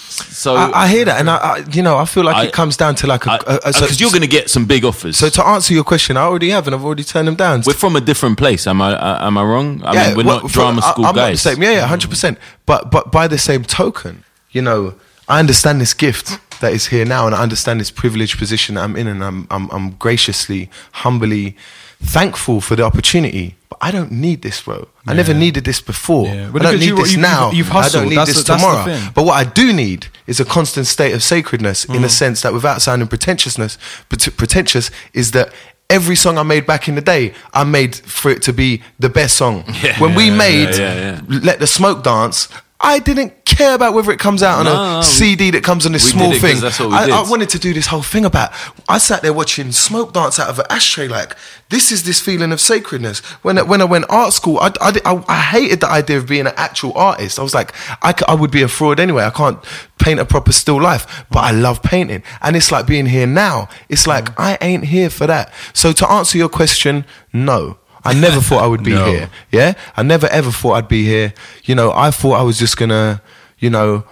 So 0.09 0.55
I, 0.55 0.83
I 0.85 0.87
hear 0.87 1.05
that, 1.05 1.19
and 1.19 1.29
I, 1.29 1.35
I, 1.37 1.57
you 1.71 1.83
know, 1.83 1.97
I 1.97 2.05
feel 2.05 2.23
like 2.23 2.35
I- 2.37 2.45
it 2.45 2.53
comes 2.53 2.75
down 2.77 2.95
to 2.95 3.07
like 3.07 3.27
a. 3.27 3.29
a- 3.29 3.59
a- 3.65 3.73
so- 3.73 3.81
because 3.81 3.99
you're 4.01 4.09
gonna 4.11 4.25
get 4.25 4.49
some 4.49 4.65
big 4.65 4.83
offers. 4.85 5.17
So 5.17 5.29
to 5.29 5.45
answer 5.45 5.73
your 5.75 5.83
question, 5.83 6.17
I 6.17 6.21
already 6.21 6.49
have, 6.49 6.65
and 6.67 6.73
I've 6.75 6.83
already 6.83 7.03
turned 7.03 7.27
them 7.27 7.35
down. 7.35 7.61
we're 7.67 7.73
from 7.73 7.95
a 7.95 8.01
different 8.01 8.37
place. 8.39 8.65
Am 8.65 8.81
I? 8.81 8.93
Uh, 8.95 9.27
am 9.27 9.37
I 9.37 9.43
wrong? 9.43 9.83
I 9.83 9.93
mean, 10.07 10.17
we're 10.17 10.23
well, 10.25 10.41
not 10.41 10.49
for- 10.49 10.53
drama 10.53 10.81
I- 10.83 10.91
school 10.91 11.05
I'm 11.05 11.15
not 11.15 11.31
the 11.31 11.37
same. 11.37 11.61
Yeah, 11.61 11.71
yeah, 11.71 11.85
hundred 11.87 12.09
percent. 12.09 12.39
But 12.65 12.89
but 12.89 13.11
by 13.11 13.27
the 13.27 13.37
same 13.37 13.63
token, 13.63 14.23
you 14.49 14.63
know, 14.63 14.95
I 15.29 15.39
understand 15.39 15.79
this 15.81 15.93
gift 15.93 16.39
that 16.61 16.73
is 16.73 16.87
here 16.87 17.05
now, 17.05 17.25
and 17.25 17.35
I 17.35 17.41
understand 17.41 17.79
this 17.79 17.91
privileged 17.91 18.37
position 18.37 18.75
that 18.75 18.83
I'm 18.83 18.95
in, 18.95 19.07
and 19.07 19.23
I'm 19.23 19.47
I'm, 19.51 19.69
I'm 19.71 19.91
graciously, 19.91 20.69
humbly 20.91 21.55
thankful 22.01 22.61
for 22.61 22.75
the 22.75 22.83
opportunity. 22.83 23.55
But 23.69 23.79
I 23.81 23.91
don't 23.91 24.11
need 24.11 24.41
this, 24.43 24.61
bro. 24.61 24.87
I 25.07 25.13
never 25.13 25.33
needed 25.33 25.63
this 25.65 25.81
before. 25.81 26.27
Yeah. 26.27 26.51
I 26.53 26.59
don't 26.59 26.79
need 26.79 26.85
you- 26.85 26.95
this 26.95 27.11
you've- 27.11 27.21
now. 27.21 27.51
you've 27.51 27.71
I 27.71 27.89
don't 27.89 28.09
need 28.09 28.17
That's 28.17 28.33
this 28.33 28.43
the- 28.43 28.55
tomorrow. 28.55 28.99
But 29.15 29.23
what 29.25 29.33
I 29.33 29.43
do 29.43 29.73
need 29.73 30.07
is 30.27 30.39
a 30.39 30.45
constant 30.45 30.87
state 30.87 31.13
of 31.13 31.21
sacredness, 31.23 31.85
in 31.85 32.01
Mm. 32.01 32.05
a 32.05 32.09
sense 32.09 32.41
that, 32.43 32.53
without 32.53 32.81
sounding 32.81 33.07
pretentiousness, 33.07 33.77
pretentious, 34.09 34.91
is 35.13 35.31
that. 35.31 35.51
Every 35.89 36.17
song 36.17 36.37
I 36.37 36.43
made 36.43 36.65
back 36.65 36.89
in 36.89 36.95
the 36.95 37.01
day, 37.01 37.33
I 37.53 37.63
made 37.63 37.95
for 37.95 38.29
it 38.29 38.41
to 38.41 38.51
be 38.51 38.81
the 38.99 39.07
best 39.07 39.37
song. 39.37 39.63
Yeah. 39.81 39.97
when 40.01 40.15
we 40.15 40.25
Yeah, 40.25 40.35
made 40.35 40.75
yeah, 40.75 40.93
yeah. 40.95 41.21
let 41.29 41.59
the 41.61 41.65
smoke 41.67 42.03
dance. 42.03 42.49
I 42.79 42.99
didn't 42.99 43.45
care 43.45 43.73
about 43.73 43.95
whether 43.95 44.11
it 44.11 44.19
comes 44.19 44.43
out 44.43 44.59
on 44.59 44.65
No, 44.65 44.99
a 44.99 45.03
CD 45.03 45.49
that 45.51 45.63
comes 45.63 45.87
on 45.87 45.93
this 45.93 46.07
small 46.07 46.31
it 46.31 46.39
thing. 46.39 46.59
that's 46.59 46.79
what 46.79 46.89
we 46.89 46.95
I. 46.95 47.07
I 47.07 47.27
wanted 47.27 47.49
to 47.49 47.59
do 47.59 47.73
this 47.73 47.87
whole 47.87 48.03
thing 48.03 48.23
about. 48.23 48.51
I 48.87 48.99
sat 48.99 49.23
there 49.23 49.33
watching 49.33 49.71
smoke 49.71 50.13
dance 50.13 50.39
out 50.39 50.49
of 50.49 50.59
an 50.59 50.65
ashtray. 50.69 51.07
Like 51.07 51.35
this 51.69 51.91
is 51.91 52.03
this 52.03 52.21
feeling 52.21 52.51
of 52.51 52.61
sacredness. 52.61 53.19
When 53.43 53.57
I, 53.57 53.63
when 53.63 53.81
I 53.81 53.85
went 53.85 54.05
art 54.09 54.33
school, 54.33 54.59
I, 54.59 54.71
I, 54.79 54.99
I, 55.05 55.23
I 55.27 55.39
hated 55.41 55.79
the 55.79 55.89
idea 55.89 56.17
of 56.17 56.27
being 56.27 56.45
an 56.45 56.53
actual 56.55 56.93
artist. 56.95 57.39
I 57.39 57.43
was 57.43 57.55
like, 57.55 57.73
I, 58.03 58.13
I 58.27 58.35
would 58.35 58.51
be 58.51 58.61
a 58.61 58.67
fraud 58.67 58.99
anyway. 58.99 59.23
I 59.23 59.31
can't 59.31 59.57
paint 59.97 60.19
a 60.19 60.25
proper 60.25 60.51
still 60.51 60.79
life, 60.79 61.25
but 61.31 61.39
I 61.39 61.51
love 61.51 61.81
painting. 61.81 62.21
And 62.41 62.55
it's 62.55 62.71
like 62.71 62.85
being 62.85 63.07
here 63.07 63.27
now. 63.27 63.69
It's 63.89 64.05
like 64.05 64.25
mm. 64.25 64.35
I 64.37 64.57
ain't 64.61 64.85
here 64.85 65.09
for 65.09 65.25
that. 65.25 65.51
So 65.73 65.93
to 65.93 66.09
answer 66.09 66.37
your 66.37 66.49
question, 66.49 67.05
no. 67.33 67.79
I 68.07 68.13
never 68.13 68.41
thought 68.41 68.63
I 68.63 68.67
would 68.67 68.83
be 68.83 68.93
No. 68.93 69.05
here. 69.05 69.29
Yeah, 69.51 69.73
I 69.95 70.03
never 70.03 70.27
ever 70.27 70.51
thought 70.51 70.73
I'd 70.73 70.87
be 70.87 71.03
here. 71.05 71.33
You 71.63 71.75
know, 71.75 71.91
I 71.93 72.11
thought 72.11 72.39
I 72.39 72.43
was 72.43 72.57
just 72.57 72.77
gonna, 72.77 73.21
you 73.59 73.69
know, 73.69 74.03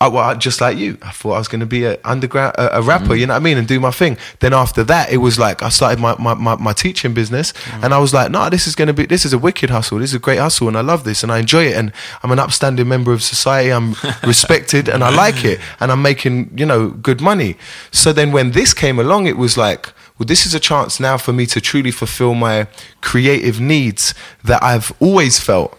I, 0.00 0.08
well, 0.08 0.24
I- 0.24 0.34
just 0.34 0.60
like 0.60 0.76
you. 0.76 0.98
I 1.02 1.12
thought 1.12 1.32
I 1.34 1.38
was 1.38 1.48
gonna 1.48 1.66
be 1.66 1.84
a 1.84 1.96
underground 2.04 2.54
a, 2.58 2.78
a 2.78 2.82
rapper. 2.82 3.14
Mm. 3.14 3.20
You 3.20 3.26
know 3.26 3.34
what 3.34 3.40
I 3.40 3.44
mean, 3.44 3.56
and 3.58 3.66
do 3.66 3.78
my 3.80 3.90
thing. 3.92 4.18
Then 4.40 4.52
after 4.52 4.84
that, 4.84 5.10
it 5.10 5.18
was 5.18 5.38
like 5.38 5.62
I 5.62 5.68
started 5.70 6.00
my 6.00 6.14
my, 6.18 6.34
my, 6.34 6.56
my 6.56 6.72
teaching 6.72 7.14
business, 7.14 7.52
mm. 7.52 7.84
and 7.84 7.94
I 7.94 7.98
was 7.98 8.12
like, 8.12 8.30
no, 8.30 8.50
this 8.50 8.66
is 8.66 8.74
gonna 8.74 8.92
be 8.92 9.06
this 9.06 9.24
is 9.24 9.32
a 9.32 9.38
wicked 9.38 9.70
hustle. 9.70 9.98
This 10.00 10.10
is 10.10 10.16
a 10.16 10.18
great 10.18 10.40
hustle, 10.40 10.68
and 10.68 10.76
I 10.76 10.82
love 10.82 11.04
this, 11.04 11.22
and 11.22 11.30
I 11.32 11.38
enjoy 11.38 11.66
it, 11.68 11.76
and 11.76 11.92
I'm 12.22 12.32
an 12.32 12.38
upstanding 12.38 12.88
member 12.88 13.12
of 13.12 13.22
society. 13.22 13.70
I'm 13.70 13.94
respected, 14.24 14.88
and 14.88 15.02
I 15.04 15.14
like 15.14 15.44
it, 15.44 15.60
and 15.80 15.90
I'm 15.92 16.02
making 16.02 16.50
you 16.56 16.66
know 16.66 16.90
good 16.90 17.20
money. 17.20 17.56
So 17.92 18.12
then 18.12 18.32
when 18.32 18.50
this 18.50 18.74
came 18.74 18.98
along, 18.98 19.26
it 19.26 19.36
was 19.38 19.56
like 19.56 19.92
well, 20.18 20.26
this 20.26 20.46
is 20.46 20.54
a 20.54 20.60
chance 20.60 21.00
now 21.00 21.16
for 21.16 21.32
me 21.32 21.44
to 21.46 21.60
truly 21.60 21.90
fulfill 21.90 22.34
my 22.34 22.68
creative 23.00 23.60
needs 23.60 24.14
that 24.44 24.62
I've 24.62 24.92
always 25.00 25.40
felt. 25.40 25.76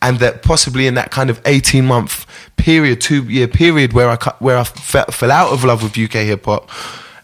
And 0.00 0.20
that 0.20 0.42
possibly 0.42 0.86
in 0.86 0.94
that 0.94 1.10
kind 1.10 1.28
of 1.30 1.40
18 1.44 1.84
month 1.84 2.26
period, 2.56 3.00
two 3.00 3.24
year 3.24 3.48
period 3.48 3.92
where 3.92 4.10
I, 4.10 4.16
where 4.38 4.58
I 4.58 4.64
fe- 4.64 5.04
fell 5.10 5.32
out 5.32 5.52
of 5.52 5.64
love 5.64 5.82
with 5.82 5.98
UK 5.98 6.24
hip 6.26 6.44
hop 6.44 6.70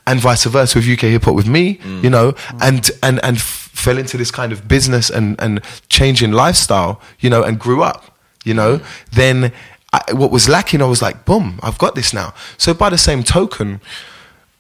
and 0.07 0.19
vice 0.19 0.45
versa 0.45 0.79
with 0.79 0.89
UK 0.89 1.11
hip 1.11 1.25
hop 1.25 1.35
with 1.35 1.47
me, 1.47 1.77
mm. 1.77 2.03
you 2.03 2.11
know, 2.11 2.35
and, 2.61 2.91
and, 3.03 3.23
and 3.23 3.41
fell 3.41 3.99
into 3.99 4.17
this 4.17 4.31
kind 4.31 4.51
of 4.51 4.67
business 4.67 5.09
and, 5.11 5.41
and 5.41 5.61
changing 5.89 6.33
lifestyle, 6.33 7.01
you 7.21 7.31
know, 7.31 7.45
and 7.45 7.61
grew 7.61 7.83
up, 7.83 8.19
you 8.45 8.55
know, 8.55 8.79
mm. 8.79 9.11
then 9.13 9.53
I, 9.93 10.13
what 10.13 10.33
was 10.33 10.49
lacking, 10.49 10.83
I 10.83 10.87
was 10.87 11.01
like, 11.01 11.25
boom, 11.25 11.61
I've 11.63 11.79
got 11.79 11.95
this 11.95 12.13
now. 12.13 12.35
So 12.59 12.75
by 12.75 12.91
the 12.91 12.99
same 12.99 13.23
token, 13.23 13.81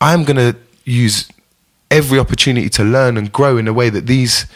I'm 0.00 0.22
going 0.22 0.36
to 0.36 0.56
use 0.84 1.28
every 1.90 2.18
opportunity 2.18 2.68
to 2.70 2.84
learn 2.84 3.16
and 3.16 3.32
grow 3.32 3.56
in 3.56 3.68
a 3.68 3.72
way 3.72 3.90
that 3.90 4.06
these 4.06 4.46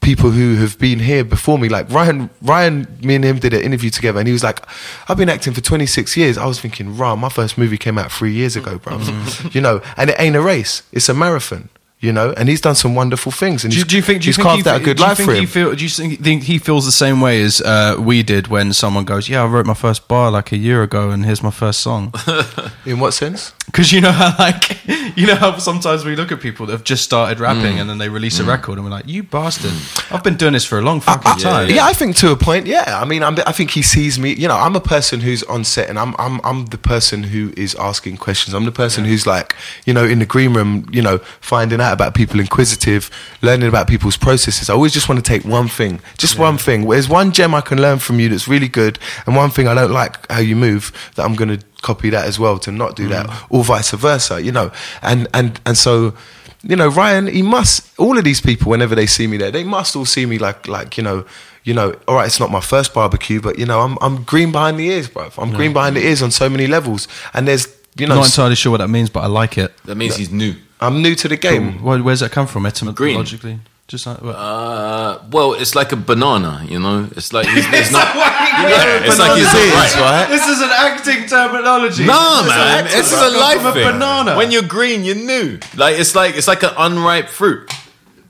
people 0.00 0.30
who 0.30 0.54
have 0.56 0.78
been 0.78 1.00
here 1.00 1.24
before 1.24 1.58
me, 1.58 1.68
like 1.68 1.90
Ryan, 1.90 2.30
Ryan, 2.40 2.86
me 3.02 3.16
and 3.16 3.24
him 3.24 3.38
did 3.38 3.52
an 3.52 3.62
interview 3.62 3.90
together, 3.90 4.20
and 4.20 4.28
he 4.28 4.32
was 4.32 4.44
like, 4.44 4.60
"I've 5.08 5.16
been 5.16 5.28
acting 5.28 5.52
for 5.52 5.60
26 5.60 6.16
years." 6.16 6.38
I 6.38 6.46
was 6.46 6.60
thinking, 6.60 6.96
"Rah, 6.96 7.16
my 7.16 7.28
first 7.28 7.58
movie 7.58 7.76
came 7.76 7.98
out 7.98 8.12
three 8.12 8.32
years 8.32 8.54
ago, 8.54 8.78
bro." 8.78 9.00
you 9.50 9.60
know, 9.60 9.82
and 9.96 10.10
it 10.10 10.16
ain't 10.18 10.36
a 10.36 10.40
race; 10.40 10.82
it's 10.92 11.08
a 11.08 11.14
marathon. 11.14 11.68
You 11.98 12.12
know, 12.12 12.34
and 12.36 12.46
he's 12.46 12.60
done 12.60 12.74
some 12.74 12.94
wonderful 12.94 13.32
things, 13.32 13.64
and 13.64 13.72
Do 13.72 13.78
you, 13.78 13.84
he's, 13.84 13.90
do 13.90 13.96
you 13.96 14.02
think? 14.02 14.20
Do 14.20 14.26
you 14.26 14.28
he's 14.28 14.36
think 14.36 14.46
carved 14.46 14.64
he, 14.64 14.70
out 14.70 14.80
a 14.82 14.84
good 14.84 14.98
do 14.98 15.02
life 15.02 15.16
think 15.16 15.30
for 15.30 15.34
he 15.34 15.40
him? 15.40 15.46
Feel, 15.46 15.74
do 15.74 15.82
you 15.82 15.88
think, 15.88 16.20
think 16.20 16.42
he 16.42 16.58
feels 16.58 16.84
the 16.84 16.92
same 16.92 17.22
way 17.22 17.40
as 17.40 17.62
uh, 17.62 17.96
we 17.98 18.22
did 18.22 18.48
when 18.48 18.74
someone 18.74 19.06
goes, 19.06 19.30
"Yeah, 19.30 19.42
I 19.42 19.46
wrote 19.46 19.64
my 19.64 19.72
first 19.72 20.06
bar 20.06 20.30
like 20.30 20.52
a 20.52 20.58
year 20.58 20.82
ago, 20.82 21.08
and 21.08 21.24
here's 21.24 21.42
my 21.42 21.50
first 21.50 21.80
song." 21.80 22.12
In 22.84 23.00
what 23.00 23.12
sense? 23.12 23.54
Because 23.64 23.92
you 23.92 24.02
know 24.02 24.12
how 24.12 24.36
like 24.38 24.86
you 25.16 25.26
know 25.26 25.36
how 25.36 25.56
sometimes 25.56 26.04
we 26.04 26.16
look 26.16 26.30
at 26.32 26.40
people 26.40 26.66
that 26.66 26.72
have 26.72 26.84
just 26.84 27.02
started 27.02 27.40
rapping 27.40 27.76
mm. 27.76 27.80
and 27.80 27.88
then 27.88 27.96
they 27.96 28.10
release 28.10 28.38
a 28.40 28.42
mm. 28.42 28.48
record 28.48 28.74
and 28.74 28.84
we're 28.84 28.90
like, 28.90 29.08
"You 29.08 29.22
bastard! 29.22 29.70
Mm. 29.70 30.14
I've 30.14 30.22
been 30.22 30.36
doing 30.36 30.52
this 30.52 30.66
for 30.66 30.78
a 30.78 30.82
long 30.82 31.00
fucking 31.00 31.42
time." 31.42 31.70
Yeah, 31.70 31.86
I 31.86 31.94
think 31.94 32.14
to 32.16 32.30
a 32.30 32.36
point. 32.36 32.66
Yeah, 32.66 33.00
I 33.00 33.06
mean, 33.06 33.22
I'm, 33.22 33.38
I 33.46 33.52
think 33.52 33.70
he 33.70 33.80
sees 33.80 34.18
me. 34.18 34.34
You 34.34 34.48
know, 34.48 34.56
I'm 34.56 34.76
a 34.76 34.80
person 34.82 35.20
who's 35.20 35.42
on 35.44 35.64
set, 35.64 35.88
and 35.88 35.98
I'm 35.98 36.14
I'm 36.18 36.42
I'm 36.44 36.66
the 36.66 36.78
person 36.78 37.22
who 37.22 37.54
is 37.56 37.74
asking 37.76 38.18
questions. 38.18 38.52
I'm 38.52 38.66
the 38.66 38.70
person 38.70 39.06
who's 39.06 39.26
like, 39.26 39.56
you 39.86 39.94
know, 39.94 40.04
in 40.04 40.18
the 40.18 40.26
green 40.26 40.52
room, 40.52 40.86
you 40.92 41.00
know, 41.00 41.18
finding 41.40 41.80
out 41.80 41.85
about 41.92 42.14
people, 42.14 42.40
inquisitive, 42.40 43.10
learning 43.42 43.68
about 43.68 43.88
people's 43.88 44.16
processes. 44.16 44.70
I 44.70 44.74
always 44.74 44.92
just 44.92 45.08
want 45.08 45.24
to 45.24 45.28
take 45.28 45.44
one 45.44 45.68
thing, 45.68 46.00
just 46.18 46.38
one 46.38 46.58
thing. 46.58 46.88
There's 46.88 47.08
one 47.08 47.32
gem 47.32 47.54
I 47.54 47.60
can 47.60 47.80
learn 47.80 47.98
from 47.98 48.20
you 48.20 48.28
that's 48.28 48.48
really 48.48 48.68
good, 48.68 48.98
and 49.26 49.36
one 49.36 49.50
thing 49.50 49.68
I 49.68 49.74
don't 49.74 49.92
like 49.92 50.30
how 50.30 50.40
you 50.40 50.56
move 50.56 50.92
that 51.16 51.24
I'm 51.24 51.34
gonna 51.34 51.58
copy 51.82 52.10
that 52.10 52.26
as 52.26 52.38
well 52.38 52.58
to 52.60 52.72
not 52.72 52.96
do 52.96 53.08
that, 53.08 53.26
mm. 53.26 53.46
or 53.50 53.64
vice 53.64 53.90
versa. 53.92 54.42
You 54.42 54.52
know, 54.52 54.70
and 55.02 55.28
and 55.34 55.60
and 55.66 55.76
so 55.76 56.14
you 56.62 56.76
know, 56.76 56.88
Ryan, 56.88 57.28
he 57.28 57.42
must. 57.42 57.98
All 57.98 58.18
of 58.18 58.24
these 58.24 58.40
people, 58.40 58.70
whenever 58.70 58.94
they 58.94 59.06
see 59.06 59.26
me 59.26 59.36
there, 59.36 59.50
they 59.50 59.64
must 59.64 59.94
all 59.94 60.04
see 60.04 60.26
me 60.26 60.38
like, 60.38 60.66
like 60.66 60.96
you 60.96 61.02
know, 61.02 61.24
you 61.64 61.74
know. 61.74 61.94
All 62.08 62.16
right, 62.16 62.26
it's 62.26 62.40
not 62.40 62.50
my 62.50 62.60
first 62.60 62.92
barbecue, 62.92 63.40
but 63.40 63.58
you 63.58 63.66
know, 63.66 63.80
I'm 63.80 63.96
I'm 64.00 64.24
green 64.24 64.52
behind 64.52 64.78
the 64.78 64.88
ears, 64.88 65.08
bro. 65.08 65.30
I'm 65.38 65.52
green 65.52 65.72
behind 65.72 65.96
the 65.96 66.04
ears 66.04 66.22
on 66.22 66.30
so 66.30 66.48
many 66.48 66.66
levels, 66.66 67.06
and 67.34 67.46
there's 67.46 67.66
you 67.96 68.06
I'm 68.06 68.10
know, 68.10 68.14
not 68.16 68.26
entirely 68.26 68.56
sure 68.56 68.72
what 68.72 68.78
that 68.78 68.88
means, 68.88 69.10
but 69.10 69.20
I 69.20 69.26
like 69.26 69.58
it. 69.58 69.76
That 69.84 69.94
means 69.94 70.16
he's 70.16 70.30
new. 70.30 70.54
I'm 70.80 71.02
new 71.02 71.14
to 71.14 71.28
the 71.28 71.36
game. 71.36 71.82
Where, 71.82 72.02
where's 72.02 72.20
that 72.20 72.32
come 72.32 72.46
from? 72.46 72.66
Etymologically, 72.66 73.60
just 73.88 74.06
like 74.06 74.20
what? 74.20 74.34
Uh, 74.36 75.20
well, 75.30 75.54
it's 75.54 75.74
like 75.74 75.92
a 75.92 75.96
banana, 75.96 76.64
you 76.68 76.78
know. 76.78 77.08
It's 77.16 77.32
like 77.32 77.46
he's, 77.48 77.70
there's 77.70 77.90
not. 77.92 78.14
Yeah, 78.14 79.04
it's 79.04 79.18
like 79.18 79.36
he's 79.38 79.52
not 79.52 79.74
right. 79.74 79.94
right? 79.96 80.26
This 80.28 80.46
is 80.46 80.60
an 80.60 80.70
acting 80.72 81.26
terminology. 81.26 82.04
No, 82.06 82.42
This 82.42 82.42
is 82.42 82.48
man, 82.48 82.84
acting, 82.84 82.98
this 82.98 83.12
is 83.12 83.18
a 83.20 83.38
life 83.38 83.56
From 83.58 83.66
a 83.66 83.72
thing. 83.72 83.92
banana. 83.92 84.36
When 84.36 84.50
you're 84.50 84.62
green, 84.62 85.04
you're 85.04 85.14
new. 85.14 85.58
Like 85.76 85.98
it's 85.98 86.14
like 86.14 86.36
it's 86.36 86.48
like 86.48 86.62
an 86.62 86.72
unripe 86.76 87.28
fruit. 87.28 87.72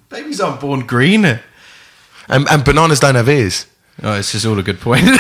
babies 0.09 0.41
aren't 0.41 0.61
born 0.61 0.87
green. 0.87 1.25
And, 2.29 2.49
and 2.51 2.65
bananas 2.65 2.99
don't 3.01 3.15
have 3.15 3.29
ears. 3.29 3.67
It's 4.03 4.35
is 4.35 4.45
all 4.47 4.59
a 4.59 4.63
good 4.63 4.81
point. 4.81 5.05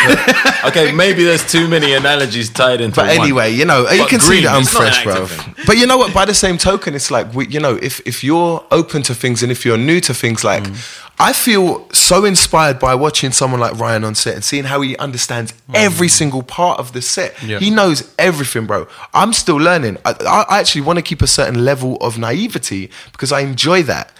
Okay, 0.66 0.90
maybe 0.90 1.22
there's 1.22 1.48
too 1.48 1.68
many 1.68 1.92
analogies 1.94 2.50
tied 2.50 2.80
into. 2.80 2.96
But 2.96 3.06
one. 3.06 3.20
anyway, 3.20 3.52
you 3.52 3.64
know, 3.64 3.88
you 3.88 4.00
But 4.00 4.08
can 4.08 4.18
see 4.18 4.40
that 4.40 4.52
I'm 4.52 4.62
it's 4.62 4.74
not 4.74 4.82
an 4.82 4.92
fresh, 4.92 5.04
bro. 5.04 5.54
But 5.64 5.78
you 5.78 5.86
know 5.86 5.96
what? 5.96 6.12
By 6.12 6.24
the 6.24 6.34
same 6.34 6.58
token, 6.58 6.94
it's 6.96 7.08
like 7.08 7.32
we, 7.32 7.46
you 7.46 7.60
know, 7.60 7.76
if 7.76 8.00
if 8.04 8.24
you're 8.24 8.64
open 8.72 9.02
to 9.04 9.14
things 9.14 9.44
and 9.44 9.52
if 9.52 9.64
you're 9.64 9.78
new 9.78 10.00
to 10.00 10.12
things, 10.12 10.42
like 10.42 10.64
Mm. 10.64 11.02
I 11.18 11.32
feel 11.32 11.88
so 11.92 12.24
inspired 12.26 12.78
by 12.78 12.94
watching 12.94 13.30
someone 13.32 13.60
like 13.60 13.78
Ryan 13.78 14.04
on 14.04 14.14
set 14.14 14.34
and 14.34 14.44
seeing 14.44 14.64
how 14.64 14.82
he 14.82 14.96
understands 14.98 15.54
every 15.72 16.08
single 16.08 16.42
part 16.42 16.78
of 16.78 16.92
the 16.92 17.00
set. 17.00 17.34
Mm. 17.36 17.48
Yeah. 17.48 17.58
He 17.60 17.70
knows 17.70 18.12
everything, 18.18 18.66
bro. 18.66 18.86
I'm 19.14 19.32
still 19.32 19.56
learning. 19.56 19.98
I, 20.04 20.14
I 20.26 20.44
I 20.56 20.58
actually 20.58 20.82
want 20.82 20.98
to 20.98 21.02
keep 21.02 21.22
a 21.22 21.26
certain 21.28 21.64
level 21.64 21.96
of 22.00 22.18
naivety 22.18 22.90
because 23.12 23.30
I 23.30 23.40
enjoy 23.40 23.82
that 23.84 24.10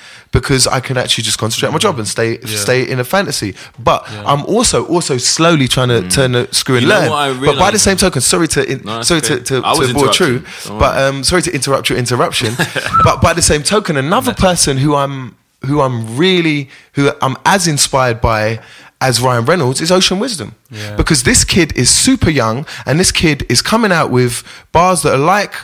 because 0.41 0.67
I 0.67 0.81
can 0.81 0.97
actually 0.99 1.25
just 1.25 1.39
concentrate 1.39 1.69
on 1.69 1.73
my 1.73 1.79
job 1.79 1.99
and 1.99 2.07
stay 2.07 2.39
stay 2.67 2.81
in 2.93 2.99
a 3.01 3.05
fantasy. 3.05 3.55
But 3.79 4.01
I'm 4.31 4.45
also 4.55 4.79
also 4.87 5.17
slowly 5.19 5.67
trying 5.69 5.89
to 5.89 6.01
turn 6.17 6.33
the 6.33 6.43
screw 6.53 6.77
and 6.77 6.87
Mm. 6.87 6.89
You 6.89 6.95
learn. 6.95 7.41
But 7.49 7.59
by 7.59 7.71
the 7.71 7.79
same 7.79 7.97
token, 7.97 8.21
sorry 8.21 8.49
to 8.49 8.61
in, 8.73 8.79
No, 8.85 9.03
sorry 9.03 9.23
to 9.23 9.35
okay. 9.35 9.45
to, 9.45 9.55
I 9.65 9.73
was 9.79 9.89
to 9.89 9.95
bore 9.95 10.09
true, 10.13 10.37
interrupting. 10.37 10.79
But 10.79 10.93
um, 11.03 11.25
sorry 11.25 11.43
to 11.43 11.53
interrupt 11.59 11.89
your 11.91 11.99
interruption. 11.99 12.51
but 13.09 13.17
by 13.27 13.33
the 13.33 13.43
same 13.51 13.63
token, 13.63 13.97
another 13.97 14.35
person 14.35 14.77
who 14.85 14.95
I'm 14.95 15.37
who 15.69 15.81
I'm 15.81 16.17
really 16.19 16.69
who 16.97 17.11
I'm 17.23 17.37
as 17.45 17.67
inspired 17.67 18.21
by 18.21 18.61
as 19.01 19.21
Ryan 19.21 19.45
Reynolds 19.45 19.81
is 19.81 19.91
Ocean 19.91 20.19
Wisdom. 20.19 20.55
Yeah. 20.71 20.97
Because 20.97 21.23
this 21.23 21.45
kid 21.45 21.73
is 21.77 21.89
super 21.91 22.31
young 22.31 22.67
and 22.87 22.99
this 23.01 23.13
kid 23.13 23.45
is 23.49 23.63
coming 23.63 23.93
out 23.93 24.11
with 24.11 24.43
bars 24.73 25.03
that 25.03 25.13
are 25.15 25.27
like 25.37 25.55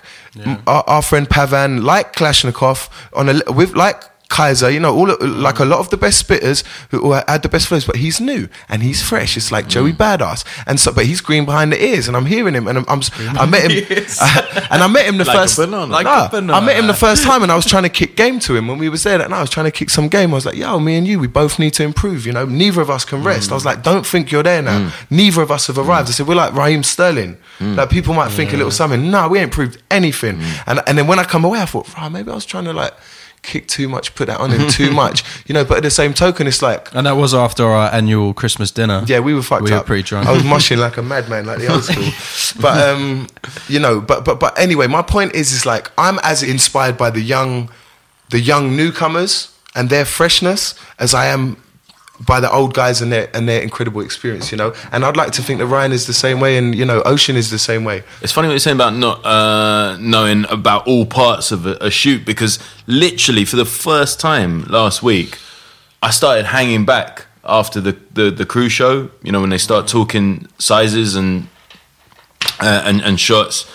m- 0.44 0.62
our, 0.66 0.82
our 0.86 1.02
friend 1.02 1.26
Pavan, 1.28 1.82
like 1.82 2.14
Kalashnikov, 2.16 2.88
on 3.12 3.28
a 3.28 3.34
with 3.52 3.74
like 3.74 4.02
Kaiser, 4.32 4.70
you 4.70 4.80
know, 4.80 4.92
all 4.96 5.08
like 5.20 5.58
a 5.60 5.64
lot 5.64 5.78
of 5.78 5.88
the 5.90 5.96
best 5.96 6.16
spitters 6.26 6.64
who 6.90 7.12
had 7.12 7.42
the 7.42 7.48
best 7.48 7.66
flows, 7.68 7.84
but 7.84 7.96
he's 7.96 8.18
new 8.20 8.48
and 8.70 8.82
he's 8.82 9.00
fresh. 9.10 9.36
It's 9.36 9.52
like 9.52 9.68
Joey 9.68 9.92
Badass, 9.92 10.44
and 10.66 10.80
so, 10.80 10.90
but 10.92 11.04
he's 11.04 11.20
green 11.20 11.44
behind 11.44 11.72
the 11.72 11.80
ears, 11.84 12.08
and 12.08 12.16
I'm 12.16 12.26
hearing 12.26 12.54
him, 12.54 12.66
and 12.68 12.78
I'm, 12.78 12.84
I'm 12.88 13.00
I 13.42 13.46
met 13.46 13.70
him, 13.70 13.84
and 14.72 14.82
I 14.82 14.88
met 14.88 15.04
him 15.06 15.18
the 15.18 15.24
Like 15.24 15.36
first, 15.36 15.56
banana. 15.58 15.92
Like 15.92 16.06
Nah, 16.06 16.28
banana. 16.28 16.52
I 16.58 16.60
met 16.64 16.76
him 16.76 16.86
the 16.86 16.94
first 17.06 17.22
time, 17.24 17.42
and 17.42 17.52
I 17.52 17.56
was 17.56 17.66
trying 17.66 17.82
to 17.84 17.88
kick 18.00 18.16
game 18.16 18.38
to 18.40 18.56
him 18.56 18.66
when 18.68 18.78
we 18.78 18.88
was 18.88 19.02
there. 19.02 19.20
And 19.20 19.34
I 19.34 19.40
was 19.40 19.50
trying 19.50 19.66
to 19.66 19.70
kick 19.80 19.90
some 19.90 20.08
game. 20.08 20.32
I 20.32 20.34
was 20.40 20.46
like, 20.46 20.56
"Yo, 20.56 20.78
me 20.80 20.96
and 20.96 21.06
you, 21.06 21.18
we 21.20 21.26
both 21.28 21.58
need 21.58 21.74
to 21.74 21.82
improve. 21.84 22.26
You 22.26 22.32
know, 22.32 22.46
neither 22.46 22.80
of 22.80 22.90
us 22.90 23.04
can 23.04 23.22
rest." 23.22 23.50
I 23.52 23.54
was 23.54 23.64
like, 23.66 23.82
"Don't 23.82 24.06
think 24.06 24.32
you're 24.32 24.42
there 24.42 24.62
now. 24.62 24.90
Neither 25.10 25.42
of 25.42 25.50
us 25.50 25.66
have 25.68 25.78
arrived." 25.78 26.08
I 26.08 26.12
said, 26.12 26.26
"We're 26.26 26.34
like 26.44 26.54
Raheem 26.54 26.82
Sterling. 26.82 27.36
Like 27.60 27.90
people 27.90 28.14
might 28.14 28.30
think 28.32 28.52
a 28.52 28.56
little 28.56 28.72
something. 28.72 29.10
No, 29.10 29.28
we 29.28 29.38
ain't 29.38 29.52
proved 29.52 29.76
anything." 29.90 30.40
And 30.66 30.80
and 30.86 30.96
then 30.98 31.06
when 31.06 31.18
I 31.18 31.24
come 31.24 31.44
away, 31.44 31.60
I 31.60 31.66
thought, 31.66 31.86
"Right, 31.96 32.10
maybe 32.10 32.30
I 32.30 32.34
was 32.34 32.46
trying 32.46 32.64
to 32.64 32.72
like." 32.72 32.92
Kick 33.42 33.66
too 33.66 33.88
much, 33.88 34.14
put 34.14 34.26
that 34.28 34.38
on 34.38 34.50
him 34.52 34.68
too 34.70 34.90
much, 35.02 35.24
you 35.46 35.52
know. 35.52 35.64
But 35.64 35.78
at 35.78 35.82
the 35.82 35.90
same 35.90 36.14
token, 36.14 36.46
it's 36.46 36.62
like 36.62 36.94
and 36.94 37.06
that 37.06 37.16
was 37.16 37.34
after 37.34 37.64
our 37.66 37.92
annual 37.92 38.32
Christmas 38.32 38.70
dinner. 38.70 39.02
yeah, 39.06 39.18
we 39.18 39.34
were 39.34 39.42
fucked 39.42 39.64
We 39.64 39.72
up. 39.72 39.82
were 39.82 39.86
pretty 39.88 40.04
drunk. 40.04 40.28
I 40.28 40.32
was 40.32 40.44
mushing 40.44 40.78
like 40.78 40.96
a 40.96 41.02
madman, 41.02 41.44
like 41.46 41.58
the 41.58 41.66
old 41.72 41.82
school. 41.82 42.08
but 42.62 42.88
um, 42.88 43.26
you 43.68 43.80
know, 43.80 44.00
but 44.00 44.24
but 44.24 44.38
but 44.38 44.56
anyway, 44.58 44.86
my 44.86 45.02
point 45.02 45.34
is, 45.34 45.50
is 45.52 45.66
like 45.66 45.90
I'm 45.98 46.20
as 46.22 46.44
inspired 46.44 46.96
by 46.96 47.10
the 47.10 47.20
young, 47.20 47.68
the 48.30 48.38
young 48.40 48.76
newcomers 48.76 49.48
and 49.74 49.90
their 49.90 50.04
freshness 50.04 50.74
as 51.00 51.12
I 51.12 51.26
am 51.26 51.56
by 52.24 52.40
the 52.40 52.50
old 52.50 52.74
guys 52.74 53.00
and 53.02 53.12
their 53.12 53.28
and 53.34 53.48
their 53.48 53.60
incredible 53.60 54.00
experience. 54.00 54.50
You 54.52 54.58
know, 54.58 54.74
and 54.92 55.04
I'd 55.04 55.16
like 55.16 55.32
to 55.32 55.42
think 55.42 55.58
that 55.58 55.66
Ryan 55.66 55.92
is 55.92 56.06
the 56.06 56.12
same 56.12 56.40
way, 56.40 56.56
and 56.56 56.74
you 56.74 56.84
know, 56.84 57.02
Ocean 57.02 57.36
is 57.36 57.50
the 57.50 57.58
same 57.58 57.84
way. 57.84 58.02
It's 58.20 58.32
funny 58.32 58.48
what 58.48 58.52
you're 58.52 58.60
saying 58.60 58.76
about 58.76 58.94
not 58.94 59.24
uh, 59.24 59.96
knowing 59.98 60.44
about 60.48 60.86
all 60.86 61.06
parts 61.06 61.52
of 61.52 61.66
a, 61.66 61.76
a 61.80 61.90
shoot 61.90 62.24
because 62.24 62.58
literally 62.86 63.44
for 63.44 63.56
the 63.56 63.64
first 63.64 64.20
time 64.20 64.64
last 64.64 65.02
week, 65.02 65.38
I 66.02 66.10
started 66.10 66.46
hanging 66.46 66.84
back 66.84 67.26
after 67.44 67.80
the, 67.80 67.96
the, 68.12 68.30
the 68.30 68.46
crew 68.46 68.68
show. 68.68 69.10
You 69.22 69.32
know 69.32 69.40
when 69.40 69.50
they 69.50 69.58
start 69.58 69.88
talking 69.88 70.48
sizes 70.58 71.16
and 71.16 71.48
uh, 72.60 72.82
and 72.84 73.00
and 73.00 73.18
shots 73.18 73.66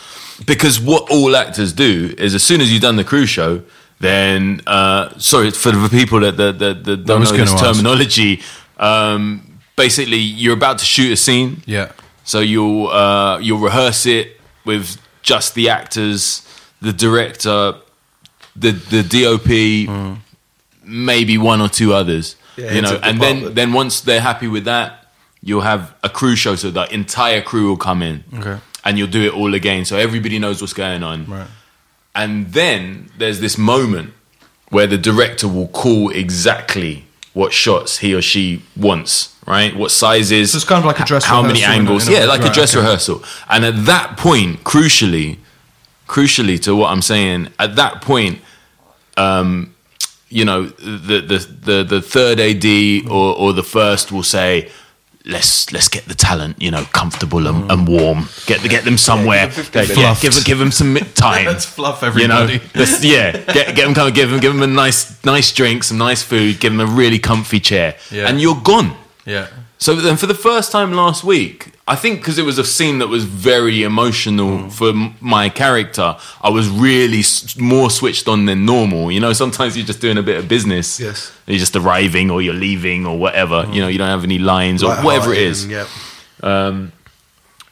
because 0.46 0.80
what 0.80 1.10
all 1.10 1.36
actors 1.36 1.74
do 1.74 2.14
is 2.18 2.36
as 2.36 2.44
soon 2.44 2.62
as 2.62 2.72
you've 2.72 2.82
done 2.82 2.96
the 2.96 3.04
crew 3.04 3.26
show. 3.26 3.64
Then, 4.00 4.62
uh, 4.68 5.18
sorry 5.18 5.50
for 5.52 5.72
the 5.72 5.90
people 5.90 6.20
that, 6.20 6.38
that, 6.38 6.60
that, 6.60 6.84
that 6.84 7.06
don't 7.06 7.24
know 7.24 7.32
this 7.32 7.60
terminology. 7.60 8.42
Um, 8.78 9.60
basically, 9.76 10.18
you're 10.20 10.54
about 10.54 10.78
to 10.80 10.86
shoot 10.86 11.12
a 11.14 11.16
scene, 11.18 11.64
Yeah. 11.66 11.92
so 12.24 12.40
you'll 12.42 12.90
uh, 12.90 13.40
you'll 13.40 13.60
rehearse 13.60 14.06
it 14.06 14.40
with 14.66 14.98
just 15.24 15.56
the 15.56 15.70
actors, 15.70 16.44
the 16.80 16.94
director, 16.94 17.74
the 18.56 18.72
the 18.72 19.02
DOP, 19.04 19.50
maybe 20.84 21.38
one 21.38 21.62
or 21.62 21.70
two 21.70 21.94
others. 21.94 22.36
Yeah, 22.56 22.74
you 22.74 22.82
know, 22.82 23.00
and 23.04 23.20
then 23.22 23.54
then 23.54 23.74
once 23.74 24.02
they're 24.02 24.22
happy 24.22 24.48
with 24.48 24.66
that, 24.66 25.08
you'll 25.42 25.62
have 25.62 25.94
a 26.04 26.10
crew 26.10 26.36
show, 26.36 26.56
so 26.56 26.72
the 26.72 26.92
entire 26.94 27.42
crew 27.42 27.68
will 27.70 27.78
come 27.78 28.02
in, 28.02 28.24
Okay. 28.40 28.58
and 28.84 28.98
you'll 28.98 29.08
do 29.12 29.22
it 29.24 29.34
all 29.34 29.54
again, 29.54 29.86
so 29.86 29.96
everybody 29.98 30.40
knows 30.40 30.62
what's 30.62 30.74
going 30.74 31.04
on. 31.04 31.26
Right. 31.26 31.48
And 32.18 32.48
then 32.48 33.12
there's 33.18 33.40
this 33.40 33.58
moment 33.60 34.14
where 34.70 34.88
the 34.88 34.98
director 34.98 35.48
will 35.48 35.68
call 35.68 36.10
exactly 36.10 37.06
what 37.34 37.54
shots 37.54 38.00
he 38.00 38.16
or 38.16 38.22
she 38.24 38.64
wants, 38.76 39.36
right? 39.46 39.76
What 39.76 39.92
sizes. 39.92 40.52
So 40.52 40.56
it's 40.56 40.66
kind 40.66 40.80
of 40.80 40.86
like 40.86 41.00
a 41.00 41.06
dress 41.06 41.24
rehearsal. 41.24 41.36
How 41.36 41.42
many 41.44 41.60
rehearsal 41.60 41.80
in 41.80 41.88
a- 41.88 41.92
angles. 41.92 42.10
yeah, 42.10 42.26
like 42.26 42.42
a 42.42 42.50
dress 42.50 42.76
okay. 42.76 42.82
rehearsal. 42.82 43.24
And 43.48 43.64
at 43.64 43.86
that 43.86 44.18
point, 44.18 44.64
crucially, 44.64 45.38
crucially 46.08 46.60
to 46.64 46.76
what 46.76 46.92
I'm 46.92 47.04
saying, 47.04 47.50
at 47.60 47.76
that 47.76 48.02
point, 48.02 48.40
um, 49.16 49.76
you 50.30 50.44
know, 50.44 50.66
the, 50.66 51.22
the, 51.22 51.38
the, 51.38 51.84
the 51.84 52.02
third 52.02 52.40
AD 52.40 53.10
or, 53.12 53.36
or 53.38 53.54
the 53.54 53.64
first 53.64 54.12
will 54.12 54.24
say, 54.24 54.72
let's 55.28 55.72
let's 55.72 55.88
get 55.90 56.06
the 56.06 56.16
talent, 56.16 56.62
you 56.62 56.72
know, 56.72 56.84
comfortable 56.94 57.48
and, 57.48 57.72
and 57.72 57.88
mm. 57.88 58.02
warm. 58.02 58.30
Get 58.46 58.62
get 58.70 58.84
them 58.86 58.98
somewhere. 58.98 59.48
give 59.48 59.74
Yeah, 59.74 59.86
them 59.86 59.98
yeah, 59.98 60.16
give 60.22 60.46
give 60.46 60.58
them 60.60 60.72
some 60.72 60.96
time. 61.16 61.46
Let's 61.46 61.66
fluff 61.66 62.04
everybody. 62.04 62.22
You 62.24 62.28
know, 62.28 62.44
everybody. 62.44 62.80
let's- 62.80 63.04
yeah, 63.04 63.32
get, 63.32 63.76
get 63.76 63.86
them 63.86 63.94
kind 63.94 64.08
of 64.08 64.14
give 64.16 64.30
them 64.30 64.40
give 64.40 64.54
them 64.54 64.64
a 64.64 64.68
nice 64.68 65.24
nice 65.24 65.52
drink, 65.54 65.84
some 65.84 65.98
nice 65.98 66.24
food, 66.24 66.60
give 66.60 66.72
them 66.72 66.82
a 66.82 66.86
really 66.92 67.20
comfy 67.20 67.60
chair, 67.60 67.96
Yeah. 68.12 68.28
and 68.28 68.42
you're 68.42 68.62
gone. 68.64 68.96
Yeah. 69.26 69.48
So 69.80 69.94
then, 69.96 70.18
for 70.18 70.26
the 70.26 70.34
first 70.34 70.72
time 70.72 70.94
last 70.94 71.24
week, 71.24 71.72
I 71.88 71.96
think 71.96 72.20
because 72.20 72.40
it 72.40 72.46
was 72.46 72.58
a 72.58 72.64
scene 72.66 72.98
that 73.00 73.08
was 73.08 73.26
very 73.26 73.84
emotional 73.84 74.58
Mm. 74.58 74.72
for 74.72 74.90
m- 74.90 75.14
my 75.22 75.50
character, 75.50 76.16
I 76.42 76.50
was 76.50 76.68
really 76.68 77.20
s- 77.20 77.56
more 77.58 77.92
switched 77.92 78.28
on 78.28 78.46
than 78.48 78.66
normal. 78.66 79.12
You 79.12 79.20
know, 79.20 79.34
sometimes 79.34 79.78
you're 79.78 79.86
just 79.86 80.02
doing 80.02 80.18
a 80.18 80.24
bit 80.24 80.38
of 80.40 80.48
business. 80.48 81.00
Yes. 81.00 81.32
You're 81.46 81.60
just 81.60 81.76
arriving 81.76 82.32
or 82.32 82.42
you're 82.42 82.56
leaving 82.68 83.06
or 83.06 83.18
whatever. 83.20 83.64
Mm. 83.66 83.74
You 83.76 83.82
know, 83.82 83.88
you 83.88 84.00
don't 84.00 84.10
have 84.10 84.24
any 84.24 84.40
lines 84.40 84.82
or 84.84 84.96
whatever 85.04 85.32
it 85.34 85.42
is. 85.44 85.68
Lighthearted 85.68 85.88
is. 86.42 86.44
Um, 86.44 86.92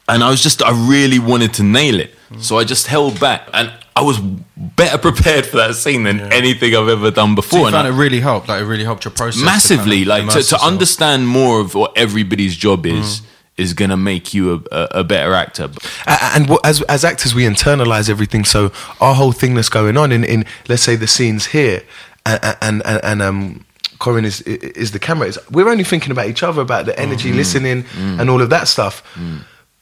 and, 0.08 0.22
I 0.22 0.30
was 0.30 0.40
just 0.42 0.62
I 0.62 0.70
really 0.88 1.18
wanted 1.18 1.52
to 1.54 1.62
nail 1.64 1.98
it, 2.00 2.14
mm. 2.32 2.40
so 2.40 2.58
I 2.58 2.64
just 2.64 2.86
held 2.86 3.18
back, 3.18 3.48
and 3.52 3.72
I 3.96 4.02
was 4.02 4.18
better 4.56 4.98
prepared 5.08 5.46
for 5.46 5.56
that 5.56 5.74
scene 5.74 6.04
than 6.04 6.20
anything 6.32 6.76
I've 6.76 6.88
ever 6.88 7.10
done 7.10 7.30
So 7.30 7.36
before. 7.36 7.58
you 7.60 7.66
and 7.66 7.74
found 7.74 7.88
I- 7.88 7.90
it 7.90 7.94
really 7.94 8.20
helped, 8.20 8.48
like 8.48 8.60
it 8.62 8.66
really 8.66 8.84
helped 8.84 9.04
your 9.04 9.12
process 9.12 9.40
to 9.40 9.46
massively 9.46 10.04
kind 10.04 10.28
of 10.28 10.34
like 10.34 10.44
to, 10.44 10.48
to 10.50 10.62
understand 10.62 11.26
more 11.26 11.60
of 11.60 11.74
what 11.74 11.96
everybody's 11.96 12.54
job 12.56 12.84
mm. 12.84 13.00
is 13.00 13.22
is 13.56 13.72
gonna 13.72 13.96
make 13.96 14.34
you 14.34 14.52
a, 14.52 14.76
a, 14.76 14.88
a 15.00 15.04
better 15.04 15.32
actor. 15.32 15.70
A- 16.06 16.24
and 16.34 16.46
what, 16.48 16.64
as 16.64 16.82
as 16.82 17.04
actors 17.04 17.34
we 17.34 17.44
internalize 17.44 18.10
everything 18.10 18.44
so 18.44 18.70
our 19.00 19.14
whole 19.14 19.32
thing 19.32 19.54
that's 19.54 19.70
going 19.70 19.96
on 19.96 20.12
in, 20.12 20.24
in 20.24 20.44
let's 20.68 20.82
say 20.82 20.94
the 20.94 21.06
scenes 21.06 21.46
here 21.46 21.82
and 22.26 22.56
and 22.60 22.82
and, 22.84 23.00
and 23.02 23.22
um 23.22 23.64
Corin 23.98 24.26
is 24.26 24.42
is 24.42 24.90
the 24.90 24.98
camera 24.98 25.26
is 25.26 25.38
we're 25.50 25.70
only 25.70 25.84
thinking 25.84 26.10
about 26.10 26.26
each 26.26 26.42
other 26.42 26.60
about 26.60 26.84
the 26.84 26.92
mm. 26.92 26.98
energy 26.98 27.32
mm. 27.32 27.36
listening 27.36 27.86
and 27.96 28.28
all 28.28 28.42
of 28.42 28.50
that 28.50 28.68
stuff. 28.68 29.02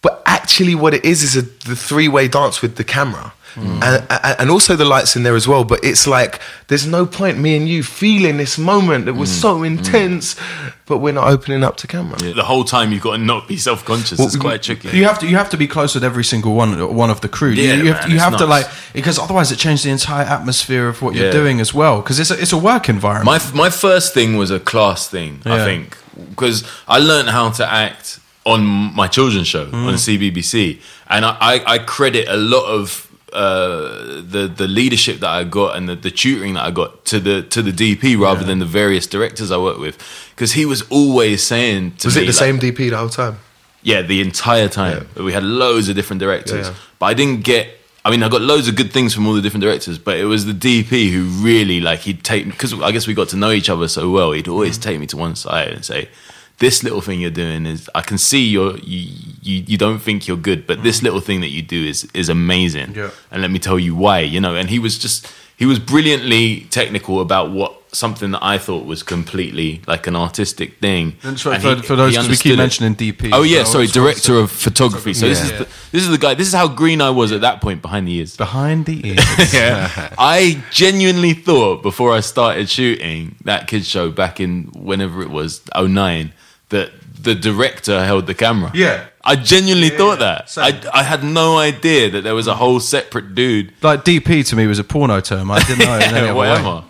But 0.02 0.22
actually 0.26 0.74
what 0.76 0.92
it 0.94 1.04
is 1.04 1.22
is 1.22 1.34
a, 1.34 1.42
the 1.42 1.74
three-way 1.74 2.28
dance 2.28 2.60
with 2.62 2.76
the 2.76 2.84
camera 2.84 3.32
Mm. 3.54 3.82
and, 3.82 4.06
and 4.10 4.40
and 4.40 4.50
also 4.50 4.76
the 4.76 4.84
lights 4.84 5.16
in 5.16 5.22
there 5.22 5.36
as 5.36 5.46
well 5.46 5.64
but 5.64 5.82
it's 5.84 6.06
like 6.06 6.40
there's 6.68 6.86
no 6.86 7.06
point 7.06 7.38
me 7.38 7.56
and 7.56 7.68
you 7.68 7.82
feeling 7.82 8.36
this 8.36 8.58
moment 8.58 9.04
that 9.06 9.14
was 9.14 9.30
mm. 9.30 9.40
so 9.40 9.58
mm. 9.58 9.66
intense 9.66 10.36
but 10.86 10.98
we're 10.98 11.12
not 11.12 11.28
opening 11.28 11.62
up 11.62 11.76
to 11.78 11.86
camera 11.86 12.16
the 12.18 12.44
whole 12.44 12.64
time 12.64 12.92
you've 12.92 13.02
got 13.02 13.16
to 13.16 13.22
not 13.22 13.46
be 13.48 13.56
self-conscious 13.56 14.18
it's 14.18 14.36
quite 14.36 14.62
tricky 14.62 14.88
You 14.88 15.04
have 15.04 15.18
to 15.20 15.26
you 15.26 15.36
have 15.36 15.50
to 15.50 15.56
be 15.56 15.66
close 15.66 15.94
with 15.94 16.04
every 16.04 16.24
single 16.24 16.54
one 16.54 16.94
one 16.94 17.10
of 17.10 17.20
the 17.20 17.28
crew. 17.28 17.50
Yeah, 17.50 17.74
you, 17.74 17.92
have, 17.92 18.02
man, 18.02 18.10
you 18.10 18.16
it's 18.16 18.24
have 18.24 18.36
to 18.38 18.46
like 18.46 18.66
because 18.92 19.18
otherwise 19.18 19.52
it 19.52 19.56
changes 19.56 19.84
the 19.84 19.90
entire 19.90 20.24
atmosphere 20.24 20.88
of 20.88 21.02
what 21.02 21.14
you're 21.14 21.32
doing 21.32 21.60
as 21.60 21.74
well. 21.74 22.00
Because 22.00 22.20
it's 22.20 22.30
a, 22.30 22.40
it's 22.40 22.52
a 22.52 22.58
work 22.58 22.88
environment. 22.88 23.26
My 23.26 23.64
my 23.64 23.70
first 23.70 24.14
thing 24.14 24.36
was 24.36 24.50
a 24.50 24.60
class 24.60 25.08
thing, 25.08 25.42
I 25.44 25.64
think, 25.64 25.96
because 26.30 26.64
I 26.86 26.98
learned 26.98 27.28
how 27.30 27.50
to 27.50 27.70
act 27.70 28.20
on 28.44 28.64
my 28.94 29.08
children's 29.08 29.48
show 29.48 29.66
Mm. 29.66 29.86
on 29.88 29.94
CBBC, 29.94 30.80
and 31.08 31.24
I, 31.24 31.36
I, 31.40 31.74
I 31.74 31.78
credit 31.78 32.28
a 32.28 32.36
lot 32.36 32.66
of 32.66 33.10
uh, 33.34 34.22
the 34.22 34.52
the 34.54 34.68
leadership 34.68 35.20
that 35.20 35.30
I 35.30 35.44
got 35.44 35.76
and 35.76 35.88
the, 35.88 35.96
the 35.96 36.10
tutoring 36.10 36.54
that 36.54 36.64
I 36.64 36.70
got 36.70 37.04
to 37.06 37.20
the 37.20 37.42
to 37.42 37.62
the 37.62 37.72
DP 37.72 38.18
rather 38.18 38.44
than 38.44 38.58
the 38.58 38.66
various 38.66 39.06
directors 39.06 39.50
I 39.50 39.58
worked 39.58 39.80
with, 39.80 39.98
because 40.34 40.52
he 40.52 40.64
was 40.66 40.82
always 40.90 41.42
saying 41.42 41.96
to 41.98 42.08
was 42.08 42.16
it 42.16 42.20
the 42.20 42.26
like- 42.26 42.34
same 42.34 42.58
DP 42.58 42.90
the 42.90 42.96
whole 42.96 43.08
time 43.08 43.38
yeah, 43.84 44.00
the 44.00 44.22
entire 44.22 44.68
time. 44.68 45.06
We 45.14 45.34
had 45.34 45.44
loads 45.44 45.90
of 45.90 45.94
different 45.94 46.18
directors. 46.20 46.66
Yeah, 46.66 46.72
yeah. 46.72 46.78
But 46.98 47.06
I 47.06 47.14
didn't 47.14 47.44
get 47.44 47.68
I 48.06 48.10
mean, 48.10 48.22
I 48.22 48.28
got 48.28 48.42
loads 48.42 48.68
of 48.68 48.76
good 48.76 48.92
things 48.92 49.14
from 49.14 49.26
all 49.26 49.32
the 49.32 49.40
different 49.40 49.62
directors, 49.62 49.98
but 49.98 50.18
it 50.18 50.24
was 50.24 50.44
the 50.44 50.52
DP 50.52 51.10
who 51.10 51.24
really 51.42 51.80
like 51.80 52.00
he'd 52.00 52.22
take 52.22 52.44
because 52.46 52.78
I 52.82 52.92
guess 52.92 53.06
we 53.06 53.14
got 53.14 53.28
to 53.30 53.36
know 53.36 53.50
each 53.50 53.70
other 53.70 53.88
so 53.88 54.10
well. 54.10 54.32
He'd 54.32 54.48
always 54.48 54.76
take 54.76 55.00
me 55.00 55.06
to 55.06 55.16
one 55.16 55.36
side 55.36 55.68
and 55.68 55.84
say, 55.84 56.08
"This 56.58 56.82
little 56.82 57.00
thing 57.00 57.20
you're 57.20 57.30
doing 57.30 57.66
is 57.66 57.88
I 57.94 58.00
can 58.00 58.18
see 58.18 58.44
you're 58.48 58.76
you 58.78 59.08
you, 59.42 59.64
you 59.66 59.76
don't 59.78 59.98
think 60.00 60.26
you're 60.28 60.36
good, 60.36 60.66
but 60.66 60.82
this 60.82 60.96
mm-hmm. 60.96 61.06
little 61.06 61.20
thing 61.20 61.40
that 61.40 61.50
you 61.50 61.62
do 61.62 61.84
is 61.84 62.06
is 62.14 62.28
amazing, 62.28 62.94
Yeah. 62.94 63.10
and 63.30 63.42
let 63.42 63.50
me 63.50 63.58
tell 63.58 63.78
you 63.78 63.94
why." 63.94 64.20
You 64.20 64.40
know, 64.40 64.54
and 64.54 64.70
he 64.70 64.78
was 64.78 64.98
just 64.98 65.26
he 65.56 65.66
was 65.66 65.78
brilliantly 65.78 66.66
technical 66.70 67.20
about 67.20 67.50
what 67.50 67.80
something 67.92 68.32
that 68.32 68.42
I 68.42 68.58
thought 68.58 68.86
was 68.86 69.04
completely 69.04 69.80
like 69.86 70.08
an 70.08 70.16
artistic 70.16 70.80
thing. 70.80 71.14
And 71.22 71.38
so 71.38 71.52
And 71.52 71.62
for- 71.62 71.76
he- 71.76 71.82
for 71.82 71.94
those- 71.94 72.10
he 72.12 72.16
'cause 72.18 72.28
we 72.28 72.36
keep 72.36 72.54
it. 72.54 72.56
mentioning 72.56 72.94
DP, 72.96 73.30
Oh 73.32 73.42
yeah, 73.42 73.62
so 73.62 73.74
sorry, 73.74 73.86
just 73.86 73.96
wanted 73.96 74.16
to 74.16 74.22
director 74.22 74.38
of 74.40 74.50
photography. 74.50 75.14
So 75.14 75.28
this 75.28 75.40
is 75.44 75.50
Yeah. 75.52 75.58
the, 75.58 75.66
this 75.92 76.02
is 76.02 76.08
the 76.08 76.18
guy. 76.18 76.34
This 76.34 76.48
is 76.48 76.54
how 76.54 76.66
green 76.66 77.00
I 77.00 77.10
was 77.10 77.30
at 77.30 77.40
that 77.42 77.60
point 77.60 77.82
behind 77.82 78.08
the 78.08 78.14
ears. 78.14 78.36
behind 78.36 78.86
the 78.86 79.00
ears. 79.10 79.54
Yeah, 79.54 80.08
I 80.18 80.60
genuinely 80.72 81.34
thought 81.34 81.84
before 81.84 82.12
I 82.12 82.18
started 82.18 82.68
shooting 82.68 83.36
that 83.44 83.68
kids 83.68 83.86
show 83.86 84.10
back 84.10 84.40
in 84.40 84.70
whenever 84.74 85.22
it 85.22 85.30
was 85.30 85.60
09 85.76 86.32
that 86.74 86.90
the 87.22 87.34
director 87.34 88.04
held 88.04 88.26
the 88.26 88.34
camera. 88.34 88.70
Yeah. 88.74 89.06
I 89.26 89.36
genuinely 89.36 89.88
thought 89.88 90.18
that. 90.18 90.50
same. 90.50 90.64
I, 90.64 91.00
I 91.00 91.02
had 91.02 91.24
no 91.24 91.56
idea 91.56 92.10
that 92.10 92.22
there 92.24 92.34
was 92.34 92.46
a 92.46 92.54
whole 92.54 92.78
separate 92.80 93.34
dude 93.34 93.72
like 93.82 94.04
DP 94.04 94.46
to 94.48 94.56
me 94.56 94.66
was 94.66 94.78
a 94.78 94.84
porno 94.84 95.20
term. 95.20 95.50
I 95.50 95.60
didn't 95.64 95.86
know. 95.86 95.96
in 95.96 96.02
any 96.02 96.28
other 96.28 96.34
whatever. 96.34 96.84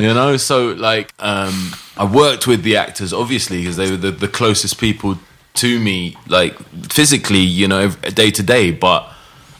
you 0.00 0.14
know, 0.14 0.36
so 0.36 0.68
like 0.90 1.12
um, 1.18 1.72
I 1.96 2.04
worked 2.04 2.46
with 2.46 2.62
the 2.62 2.76
actors 2.76 3.12
obviously 3.12 3.58
because 3.62 3.76
they 3.76 3.90
were 3.90 3.96
the, 3.96 4.12
the 4.12 4.28
closest 4.28 4.78
people 4.78 5.18
to 5.54 5.80
me, 5.80 6.16
like 6.28 6.54
physically, 6.92 7.40
you 7.60 7.66
know, 7.66 7.88
day 7.90 8.30
to 8.30 8.42
day. 8.44 8.70
But 8.70 9.00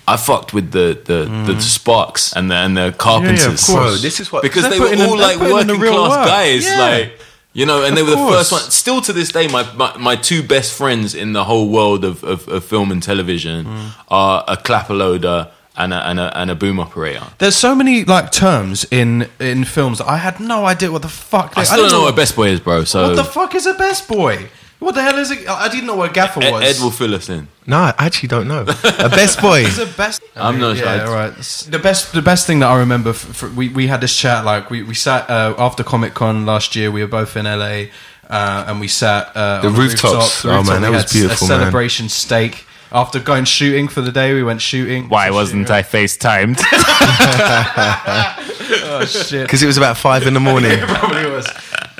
I 0.06 0.16
fucked 0.16 0.54
with 0.54 0.70
the 0.70 0.88
the, 1.10 1.18
the 1.52 1.60
Sparks 1.60 2.32
and 2.36 2.48
the 2.50 2.54
and 2.54 2.76
the 2.76 2.94
Carpenters, 2.96 3.66
course. 3.66 3.72
Bro, 3.72 3.94
this 3.96 4.20
is 4.20 4.30
what 4.30 4.42
because 4.42 4.62
They're 4.62 4.78
were 4.78 4.86
putting 4.86 5.00
in- 5.04 5.10
all 5.10 5.18
like 5.18 5.38
putting 5.38 5.66
the 5.66 5.74
working 5.76 5.92
class 5.92 6.10
work. 6.18 6.26
guys, 6.28 6.64
Yeah. 6.64 6.78
like. 6.88 7.18
You 7.54 7.66
know, 7.66 7.84
and 7.84 7.94
they 7.96 8.00
Of 8.00 8.06
were 8.06 8.12
the 8.12 8.16
course. 8.16 8.36
first 8.48 8.52
one. 8.52 8.60
Still 8.70 9.00
to 9.02 9.12
this 9.12 9.30
day, 9.30 9.46
my, 9.48 9.70
my, 9.74 9.94
my 9.98 10.16
two 10.16 10.42
best 10.42 10.72
friends 10.72 11.14
in 11.14 11.32
the 11.34 11.44
whole 11.44 11.68
world 11.68 12.02
of, 12.04 12.24
of, 12.24 12.48
of 12.48 12.64
film 12.64 12.90
and 12.90 13.02
television 13.02 13.66
Mm. 13.66 13.90
are 14.08 14.42
a 14.48 14.56
clapper 14.56 14.94
loader 14.94 15.50
and 15.76 15.92
a, 15.92 15.96
and, 16.08 16.18
a, 16.18 16.38
and 16.38 16.50
a 16.50 16.54
boom 16.54 16.80
operator. 16.80 17.24
There's 17.38 17.56
so 17.56 17.74
many 17.74 18.04
like 18.04 18.30
terms 18.32 18.86
in 18.90 19.28
in 19.38 19.64
films 19.64 19.98
that 19.98 20.08
I 20.08 20.16
had 20.16 20.40
no 20.40 20.64
idea 20.66 20.90
what 20.90 21.02
the 21.02 21.08
fuck. 21.08 21.54
They, 21.54 21.60
I 21.62 21.64
still 21.64 21.82
don't 21.82 21.90
know 21.92 21.98
what 22.00 22.06
what 22.06 22.16
Best 22.16 22.36
Boy 22.36 22.48
is, 22.48 22.60
bro. 22.60 22.84
So 22.84 23.08
What 23.08 23.16
the 23.16 23.24
fuck 23.24 23.54
is 23.54 23.66
a 23.66 23.74
best 23.74 24.08
boy? 24.08 24.48
What 24.82 24.94
the 24.96 25.02
hell 25.02 25.18
is 25.18 25.30
it? 25.30 25.48
I 25.48 25.68
didn't 25.68 25.86
know 25.86 25.94
what 25.96 26.10
a 26.10 26.12
gaffer 26.12 26.42
Ed, 26.42 26.52
was. 26.52 26.62
Ed 26.78 26.82
will 26.82 26.90
fill 26.90 27.14
us 27.14 27.28
in. 27.28 27.48
No, 27.66 27.76
I 27.76 27.94
actually 27.98 28.28
don't 28.28 28.48
know. 28.48 28.62
A 28.62 29.08
best 29.20 29.40
boy. 29.40 29.60
Is 29.60 29.76
the 29.76 29.86
best. 29.96 30.20
I'm 30.36 30.58
not 30.60 30.76
sure. 30.76 30.86
Yeah, 30.86 31.04
right. 31.12 31.32
The 31.70 31.78
best, 31.78 32.12
the 32.12 32.22
best 32.22 32.46
thing 32.46 32.58
that 32.60 32.68
I 32.68 32.78
remember, 32.78 33.10
f 33.10 33.16
for, 33.16 33.48
we 33.50 33.68
we 33.68 33.86
had 33.86 34.00
this 34.00 34.16
chat. 34.16 34.44
Like 34.44 34.70
we 34.70 34.82
we 34.82 34.94
sat 34.94 35.30
uh, 35.30 35.54
after 35.58 35.84
Comic 35.84 36.14
Con 36.14 36.44
last 36.46 36.74
year. 36.76 36.90
We 36.90 37.00
were 37.02 37.08
both 37.20 37.36
in 37.36 37.44
LA, 37.44 37.86
uh, 38.28 38.64
and 38.68 38.80
we 38.80 38.88
sat 38.88 39.30
uh, 39.36 39.60
The 39.62 39.68
on 39.68 39.74
rooftops. 39.76 40.42
the 40.42 40.50
Oh, 40.50 40.56
rooftop. 40.56 40.72
man, 40.72 40.82
that 40.82 40.90
We 40.90 40.96
was 40.96 41.04
had 41.04 41.12
beautiful, 41.18 41.46
A 41.46 41.50
man. 41.50 41.58
celebration 41.60 42.08
steak. 42.08 42.66
After 42.94 43.20
going 43.20 43.46
shooting 43.46 43.88
for 43.88 44.02
the 44.02 44.12
day, 44.12 44.34
we 44.34 44.42
went 44.42 44.60
shooting. 44.60 45.08
Why 45.08 45.30
wasn't 45.30 45.70
I 45.70 45.82
FaceTimed? 45.82 46.58
Oh 48.84 49.04
shit! 49.04 49.46
Because 49.46 49.62
it 49.62 49.66
was 49.66 49.76
about 49.76 49.96
five 49.96 50.26
in 50.26 50.34
the 50.34 50.40
morning. 50.40 50.72
it 50.72 50.80
probably 50.88 51.26
was. 51.30 51.46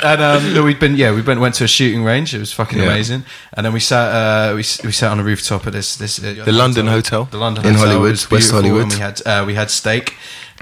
And 0.02 0.20
um, 0.20 0.54
no, 0.54 0.64
we'd 0.64 0.80
been 0.80 0.96
yeah, 0.96 1.14
we 1.14 1.22
went 1.22 1.40
went 1.40 1.54
to 1.56 1.64
a 1.64 1.68
shooting 1.68 2.02
range. 2.04 2.34
It 2.34 2.38
was 2.40 2.52
fucking 2.52 2.78
Yeah. 2.78 2.86
amazing. 2.86 3.24
And 3.54 3.64
then 3.64 3.72
we 3.72 3.80
sat 3.80 4.08
uh, 4.12 4.50
we 4.54 4.64
we 4.84 4.92
sat 4.92 5.10
on 5.12 5.20
a 5.20 5.22
rooftop 5.24 5.66
at 5.66 5.72
this 5.72 5.96
this 5.96 6.18
uh, 6.22 6.42
The 6.44 6.52
London 6.52 6.86
Hotel 6.88 7.24
the 7.30 7.38
London 7.38 7.64
in 7.66 7.74
Hotel. 7.74 7.88
Hollywood, 7.88 8.26
West 8.30 8.50
Hollywood. 8.50 8.82
And 8.82 8.92
we 8.92 8.98
had 8.98 9.22
uh, 9.26 9.44
we 9.46 9.54
had 9.54 9.70
steak, 9.70 10.16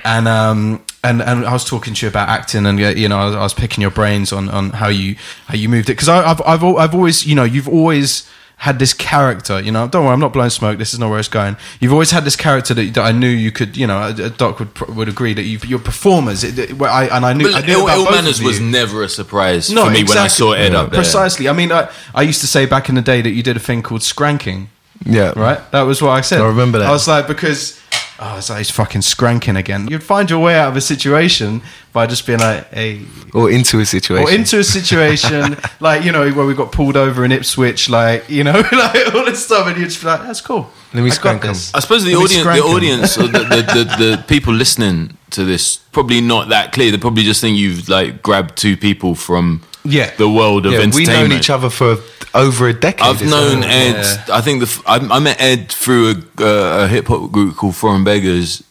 and 0.05 0.29
um 0.29 0.83
and 1.03 1.23
and 1.23 1.47
I 1.47 1.53
was 1.53 1.65
talking 1.65 1.95
to 1.95 2.07
you 2.07 2.11
about 2.11 2.29
acting, 2.29 2.67
and 2.67 2.79
uh, 2.79 2.89
you 2.89 3.09
know 3.09 3.19
I 3.19 3.27
was, 3.27 3.35
I 3.35 3.41
was 3.43 3.55
picking 3.55 3.81
your 3.83 3.91
brains 3.91 4.33
on 4.33 4.49
on 4.51 4.71
how 4.71 4.89
you 4.89 5.17
how 5.47 5.55
you 5.57 5.69
moved 5.69 5.89
it 5.89 5.95
because 5.95 6.09
I've 6.09 6.43
I've 6.45 6.63
I've 6.63 6.95
always 6.95 7.27
you 7.27 7.35
know 7.35 7.45
you've 7.45 7.69
always 7.69 8.29
had 8.61 8.79
this 8.79 8.93
character, 8.93 9.59
you 9.59 9.73
know. 9.73 9.89
Don't 9.89 10.05
worry, 10.05 10.13
I'm 10.13 10.21
not 10.21 10.35
blowing 10.35 10.51
smoke. 10.51 10.77
This 10.79 10.93
is 10.93 10.99
not 10.99 11.09
where 11.09 11.19
it's 11.19 11.29
going. 11.29 11.57
You've 11.81 11.93
always 11.95 12.11
had 12.11 12.25
this 12.25 12.37
character 12.37 12.75
that, 12.75 12.93
that 12.93 13.03
I 13.05 13.11
knew 13.11 13.27
you 13.29 13.51
could, 13.51 13.75
you 13.75 13.87
know. 13.87 13.97
uh, 13.99 14.29
Doc 14.29 14.59
would 14.59 14.79
would 14.97 15.09
agree 15.09 15.33
that 15.33 15.45
you, 15.45 15.59
your 15.67 15.79
performers. 15.79 16.45
It, 16.45 16.59
it- 16.59 16.73
where 16.79 16.91
I 16.91 17.05
and 17.07 17.25
I 17.25 17.33
knew. 17.33 17.51
I 17.51 17.63
knew 17.65 17.73
Ill, 17.79 17.85
about 17.85 17.97
Ill 17.99 18.05
both 18.05 18.15
Manors 18.17 18.39
of 18.39 18.45
was 18.45 18.61
never 18.61 19.03
a 19.03 19.09
surprise 19.09 19.71
No, 19.73 19.85
for 19.87 19.91
me 19.91 20.05
when 20.05 20.19
I 20.19 20.25
exactly. 20.27 20.29
saw 20.47 20.53
Ed 20.53 20.75
up 20.75 20.91
there. 20.91 21.01
Precisely. 21.01 21.49
I 21.49 21.55
mean, 21.55 21.73
I, 21.73 21.91
I 22.15 22.21
used 22.23 22.43
to 22.43 22.47
say 22.47 22.67
back 22.67 22.89
in 22.91 22.97
the 22.97 23.03
day 23.03 23.23
that 23.23 23.31
you 23.31 23.43
did 23.43 23.57
a 23.57 23.61
thing 23.61 23.81
called 23.83 24.03
scranking, 24.03 24.69
Yeah. 25.07 25.33
right? 25.37 25.59
That 25.73 25.83
was 25.83 26.03
what 26.03 26.11
I 26.11 26.21
said. 26.21 26.43
I 26.43 26.47
remember 26.49 26.79
that. 26.81 26.89
I 26.89 26.93
was 26.93 27.09
like, 27.09 27.27
because 27.27 27.80
oh, 28.21 28.37
it's 28.39 28.51
like 28.51 28.59
he's 28.59 28.71
fucking 28.71 29.01
scranking 29.03 29.57
again. 29.57 29.89
You'd 29.89 30.03
find 30.03 30.29
your 30.31 30.39
way 30.41 30.55
out 30.55 30.69
of 30.69 30.77
a 30.77 30.81
situation 30.81 31.63
by 31.93 32.07
just 32.07 32.27
being 32.27 32.39
like, 32.39 32.73
hey, 32.73 33.01
Or 33.35 33.51
into 33.51 33.81
a 33.81 33.87
situation. 33.87 34.25
or 34.27 34.31
into 34.31 34.59
a 34.61 34.65
situation 34.65 35.57
like 35.81 36.05
you 36.05 36.13
know 36.13 36.31
where 36.31 36.47
we 36.47 36.55
got 36.55 36.71
pulled 36.71 36.97
over 36.97 37.25
in 37.25 37.33
Ipswich, 37.33 37.89
like 37.91 38.29
you 38.31 38.45
know, 38.45 38.53
like 38.73 39.15
all 39.15 39.25
this 39.25 39.45
stuff, 39.45 39.67
and 39.67 39.77
you'd 39.79 39.87
just 39.89 40.01
be 40.01 40.07
like, 40.07 40.23
that's 40.23 40.41
cool. 40.41 40.71
Let 40.95 41.03
me 41.03 41.07
I 41.07 41.09
got 41.09 41.15
scrank 41.15 41.45
'em. 41.45 41.51
I 41.51 41.81
suppose 41.81 42.05
the 42.05 42.15
Let 42.15 42.25
audience, 42.25 42.45
the 42.45 42.63
audience, 42.63 43.19
or 43.19 43.27
the, 43.29 43.39
the, 43.39 43.63
the, 43.75 44.07
the 44.17 44.25
people 44.29 44.53
listening 44.53 45.17
to 45.31 45.45
this, 45.45 45.77
probably 45.93 46.21
not 46.21 46.49
that 46.49 46.73
clear. 46.73 46.91
They 46.91 46.99
probably 46.99 47.23
just 47.23 47.41
think 47.41 47.57
you've 47.57 47.89
like 47.89 48.23
grabbed 48.23 48.57
two 48.57 48.77
people 48.77 49.15
from 49.15 49.63
Yeah. 49.85 50.15
the 50.17 50.29
world 50.29 50.67
of 50.67 50.73
yeah, 50.73 50.87
we've 50.95 51.07
known 51.07 51.33
each 51.33 51.51
other 51.51 51.71
for 51.71 51.97
over 52.35 52.69
a 52.69 52.73
decade. 52.73 53.07
I've 53.07 53.23
known 53.23 53.65
Ed. 53.65 53.97
Yeah. 53.97 54.25
I 54.37 54.41
think 54.41 54.61
the 54.61 54.83
I, 54.87 54.97
I 54.97 55.19
met 55.19 55.41
Ed 55.41 55.71
through 55.71 56.11
a, 56.11 56.45
uh, 56.45 56.85
a 56.85 56.89
hip 56.89 57.07
hop 57.07 57.33
group 57.33 57.57
called 57.57 57.77
Foreign 57.77 58.05
Beggars, 58.05 58.63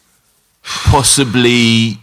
possibly 0.62 1.98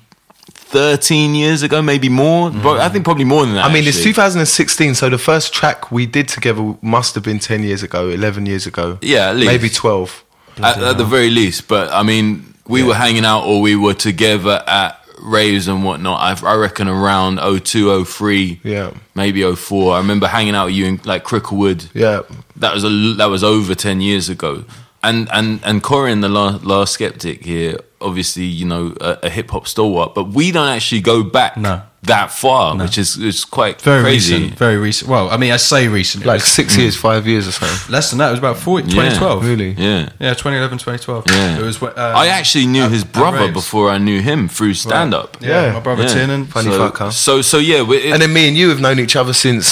thirteen 0.46 1.36
years 1.36 1.64
ago, 1.64 1.82
maybe 1.82 2.10
more. 2.10 2.52
But 2.52 2.80
I 2.80 2.90
think 2.90 3.06
probably 3.06 3.26
more 3.26 3.46
than 3.46 3.56
that. 3.56 3.66
I 3.66 3.74
mean, 3.74 3.88
it's 3.88 4.04
2016, 4.04 4.96
so 4.96 5.10
the 5.10 5.18
first 5.18 5.54
track 5.54 5.92
we 5.92 6.06
did 6.06 6.28
together 6.28 6.76
must 6.82 7.16
have 7.16 7.24
been 7.24 7.40
10 7.40 7.64
years 7.64 7.84
ago, 7.84 8.10
11 8.10 8.46
years 8.46 8.68
ago. 8.68 8.98
Yeah, 9.02 9.30
at 9.30 9.38
least. 9.38 9.48
Maybe 9.48 9.70
12. 9.70 10.24
at, 10.58 10.78
at 10.78 10.98
the 10.98 11.06
very 11.06 11.30
least. 11.30 11.68
But 11.68 11.92
I 11.92 12.04
mean, 12.04 12.54
we 12.68 12.84
were 12.84 12.96
hanging 12.96 13.26
out 13.26 13.46
or 13.46 13.62
we 13.62 13.76
were 13.76 13.94
together 13.94 14.64
at 14.68 14.97
raves 15.22 15.68
and 15.68 15.84
whatnot. 15.84 16.44
I, 16.44 16.48
I 16.52 16.56
reckon 16.56 16.88
around 16.88 17.40
02, 17.40 18.06
03, 18.06 18.62
Yeah. 18.64 18.92
maybe 19.16 19.44
04. 19.56 19.96
I 19.96 19.98
remember 20.00 20.28
hanging 20.28 20.56
out 20.56 20.66
with 20.68 20.76
you 20.76 20.86
in 20.86 21.02
like 21.06 21.24
Cricklewood. 21.24 21.90
Yeah. 21.94 22.22
That 22.56 22.74
was 22.74 22.84
a 22.84 22.90
that 23.18 23.28
was 23.30 23.44
over 23.44 23.76
ten 23.76 24.02
years 24.02 24.30
ago. 24.30 24.64
And 25.04 25.30
and 25.32 25.60
and 25.64 25.84
Corin, 25.84 26.22
the 26.22 26.30
last, 26.30 26.64
last 26.66 26.94
skeptic 26.94 27.46
here, 27.46 27.78
obviously 28.02 28.46
you 28.46 28.66
know 28.66 28.94
a, 29.02 29.20
a 29.24 29.30
hip 29.30 29.50
hop 29.52 29.68
stalwart, 29.68 30.14
but 30.16 30.30
we 30.30 30.52
don't 30.52 30.68
actually 30.70 31.02
go 31.02 31.24
back 31.24 31.58
No. 31.58 31.82
that 32.04 32.32
far, 32.32 32.76
which 32.78 32.98
is 32.98 33.18
is 33.18 33.44
quite 33.46 33.82
Very 33.82 34.02
crazy. 34.04 34.36
recent. 34.36 34.58
Very 34.58 34.78
recent. 34.78 35.10
Well, 35.10 35.30
I 35.30 35.38
mean, 35.38 35.52
I 35.52 35.58
say 35.58 35.88
recent. 35.88 36.26
Like 36.26 36.42
was 36.42 36.52
six 36.52 36.78
years, 36.78 36.96
five 36.96 37.28
years 37.28 37.48
or 37.48 37.52
so. 37.52 37.92
less 37.92 38.10
than 38.10 38.20
that. 38.20 38.28
It 38.28 38.32
was 38.32 38.40
about 38.40 38.58
40, 38.58 38.88
Yeah, 38.88 38.94
2012. 38.94 39.46
Really? 39.46 39.72
Yeah. 39.72 40.10
Yeah, 40.20 40.34
2011, 40.34 40.78
2012. 40.78 41.24
Yeah. 41.30 41.60
It 41.60 41.64
was. 41.64 41.82
Um, 41.82 41.94
I 41.98 42.28
actually 42.28 42.68
knew 42.68 42.84
at- 42.84 42.92
his 42.92 43.04
brother 43.04 43.52
before 43.52 43.90
I 43.90 43.98
knew 43.98 44.22
him 44.22 44.48
through 44.48 44.76
stand 44.76 45.14
up. 45.14 45.38
Yeah, 45.42 45.66
Yeah. 45.68 45.74
my 45.74 45.80
brother 45.80 46.04
Yeah. 46.04 46.14
Tin 46.14 46.30
and 46.30 46.48
Funny 46.50 46.72
so, 46.72 46.90
fucker. 46.92 47.12
So 47.12 47.42
so 47.42 47.58
yeah, 47.58 47.84
it, 47.90 48.14
And 48.14 48.22
then 48.22 48.32
me 48.32 48.48
and 48.48 48.56
you 48.58 48.70
have 48.70 48.80
known 48.80 49.00
each 49.00 49.16
other 49.16 49.34
since 49.34 49.66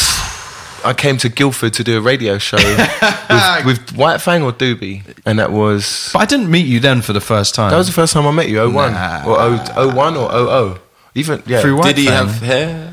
I 0.86 0.94
came 0.94 1.18
to 1.18 1.30
Guildford 1.30 1.74
to 1.74 1.84
do 1.84 1.98
a 1.98 2.02
radio 2.02 2.38
show 2.38 2.58
with, 3.66 3.66
with 3.66 3.96
White 3.98 4.22
Fang 4.22 4.44
or 4.44 4.52
Doobie, 4.54 5.04
and 5.26 5.40
that 5.40 5.52
was 5.52 6.10
But 6.14 6.20
I 6.20 6.26
didn't 6.26 6.50
meet 6.50 6.66
you 6.68 6.80
then 6.80 7.02
for 7.02 7.14
the 7.14 7.22
first 7.22 7.56
time. 7.56 7.72
that 7.72 7.78
was 7.78 7.88
the 7.88 7.94
first 7.94 8.14
time 8.14 8.26
I 8.28 8.32
met 8.32 8.50
you. 8.50 8.60
01 8.70 8.94
Nah. 8.94 9.24
or 9.26 9.58
0, 9.66 9.94
01 9.96 10.18
or 10.18 10.30
00. 10.32 10.80
Even 11.16 11.44
yeah. 11.46 11.62
Through 11.62 11.78
White 11.78 11.96
did 11.96 11.98
he 11.98 12.06
Fang. 12.08 12.28
have 12.28 12.42
hair? 12.42 12.92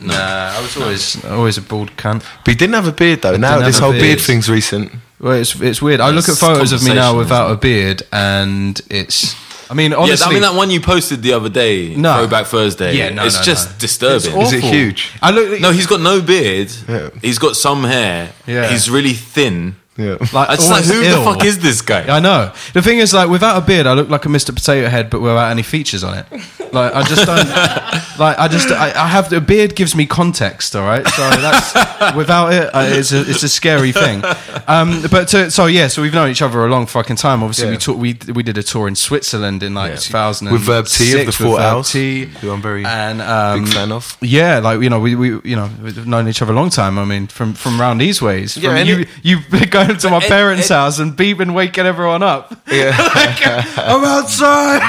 Nah, 0.00 0.14
I 0.14 0.60
was 0.62 0.76
always 0.76 1.24
always 1.24 1.58
a 1.58 1.62
bald 1.62 1.90
cunt. 1.96 2.22
But 2.44 2.52
he 2.52 2.54
didn't 2.54 2.74
have 2.74 2.86
a 2.86 2.92
beard 2.92 3.22
though. 3.22 3.36
Now 3.36 3.54
didn't 3.54 3.66
this 3.66 3.78
have 3.78 3.82
a 3.82 3.84
whole 3.86 3.92
beard. 3.92 4.02
beard 4.02 4.20
thing's 4.20 4.48
recent. 4.48 4.92
Well, 5.20 5.32
it's 5.32 5.60
it's 5.60 5.82
weird. 5.82 6.00
I 6.00 6.10
look 6.10 6.24
at 6.24 6.30
It's 6.30 6.40
photos 6.40 6.70
of 6.72 6.82
me 6.84 6.94
now 6.94 7.12
conversation, 7.12 7.18
without 7.18 7.46
isn't 7.46 7.56
a 7.56 7.60
beard, 7.60 8.02
and 8.12 8.80
it's. 8.90 9.34
I 9.70 9.74
mean, 9.74 9.92
honestly, 9.92 10.24
yeah, 10.24 10.30
I 10.30 10.32
mean 10.32 10.42
that 10.42 10.54
one 10.56 10.70
you 10.70 10.80
posted 10.80 11.22
the 11.22 11.32
other 11.34 11.48
day, 11.48 11.94
No. 11.94 12.14
Throwback 12.18 12.46
Thursday. 12.46 12.96
Yeah, 12.96 13.10
no, 13.10 13.24
it's 13.26 13.36
no, 13.36 13.42
just 13.42 13.70
no. 13.70 13.78
disturbing. 13.78 14.40
It's 14.40 14.52
Is 14.52 14.64
it 14.64 14.66
huge? 14.66 15.12
I 15.20 15.30
look. 15.30 15.60
no, 15.60 15.72
he's 15.72 15.86
got 15.86 16.00
no 16.00 16.20
beard. 16.22 16.70
Yeah. 16.88 17.10
He's 17.20 17.38
got 17.38 17.56
some 17.56 17.84
hair. 17.84 18.32
Yeah. 18.46 18.68
he's 18.70 18.88
really 18.90 19.12
thin. 19.12 19.76
Yeah. 19.98 20.16
like, 20.32 20.48
I 20.48 20.54
just 20.54 20.70
like 20.70 20.84
who 20.84 21.02
ill. 21.02 21.18
the 21.18 21.24
fuck 21.24 21.44
is 21.44 21.58
this 21.58 21.82
guy? 21.82 22.06
I 22.16 22.20
know. 22.20 22.52
The 22.72 22.80
thing 22.82 22.98
is, 22.98 23.12
like, 23.12 23.28
without 23.28 23.60
a 23.60 23.66
beard, 23.66 23.86
I 23.86 23.94
look 23.94 24.08
like 24.08 24.24
a 24.26 24.28
Mr. 24.28 24.54
Potato 24.54 24.88
Head, 24.88 25.10
but 25.10 25.20
without 25.20 25.50
any 25.50 25.62
features 25.64 26.04
on 26.04 26.16
it. 26.18 26.26
Like, 26.72 26.94
I 26.94 27.02
just 27.02 27.26
don't. 27.26 27.48
like, 28.18 28.38
I 28.38 28.46
just, 28.48 28.70
I, 28.70 28.90
I 28.90 29.08
have 29.08 29.28
the 29.28 29.40
beard 29.40 29.74
gives 29.74 29.96
me 29.96 30.06
context. 30.06 30.76
All 30.76 30.82
right, 30.84 31.04
so 31.06 31.22
that's 31.30 32.14
without 32.16 32.52
it, 32.52 32.70
uh, 32.74 32.86
it's 32.88 33.10
a, 33.12 33.20
it's 33.28 33.42
a 33.42 33.48
scary 33.48 33.90
thing. 33.90 34.22
Um, 34.68 35.02
but 35.10 35.28
to, 35.28 35.50
so 35.50 35.66
yeah, 35.66 35.88
so 35.88 36.02
we've 36.02 36.14
known 36.14 36.30
each 36.30 36.42
other 36.42 36.64
a 36.64 36.68
long 36.68 36.86
fucking 36.86 37.16
time. 37.16 37.42
Obviously, 37.42 37.66
we 37.66 37.72
Yeah. 37.72 37.78
took, 37.78 37.96
we 37.96 38.18
we 38.34 38.42
did 38.42 38.56
a 38.58 38.62
tour 38.62 38.86
in 38.86 38.94
Switzerland 38.94 39.62
in 39.62 39.74
like 39.74 39.98
2000 39.98 40.52
With 40.52 40.62
Verb 40.62 40.86
T 40.86 41.18
of 41.18 41.26
the 41.26 41.32
Four 41.32 41.58
Owls, 41.58 41.90
who 41.92 42.50
I'm 42.52 42.62
very 42.62 42.84
and 42.84 43.20
um, 43.22 43.64
big 43.64 43.72
fan 43.72 43.90
of. 43.90 44.16
Yeah, 44.20 44.58
like 44.58 44.80
you 44.80 44.90
know, 44.90 45.00
we, 45.00 45.14
we 45.16 45.28
you 45.42 45.56
know 45.56 45.68
we've 45.82 46.06
known 46.06 46.28
each 46.28 46.42
other 46.42 46.52
a 46.52 46.56
long 46.56 46.70
time. 46.70 46.98
I 46.98 47.04
mean, 47.04 47.26
from 47.26 47.54
from 47.54 47.80
round 47.80 48.00
these 48.00 48.20
ways. 48.22 48.54
From 48.54 48.62
Yeah, 48.62 48.76
and 48.76 48.88
you 48.88 48.98
it- 49.00 49.08
you 49.22 49.38
going 49.88 49.98
to 49.98 50.10
my 50.10 50.18
Ed- 50.18 50.28
parents' 50.28 50.70
Ed- 50.70 50.74
house 50.74 50.98
and 50.98 51.16
beeping, 51.16 51.54
waking 51.54 51.86
everyone 51.86 52.22
up. 52.22 52.54
Yeah. 52.70 52.96
Like, 53.18 53.78
I'm 53.78 54.04
outside. 54.04 54.82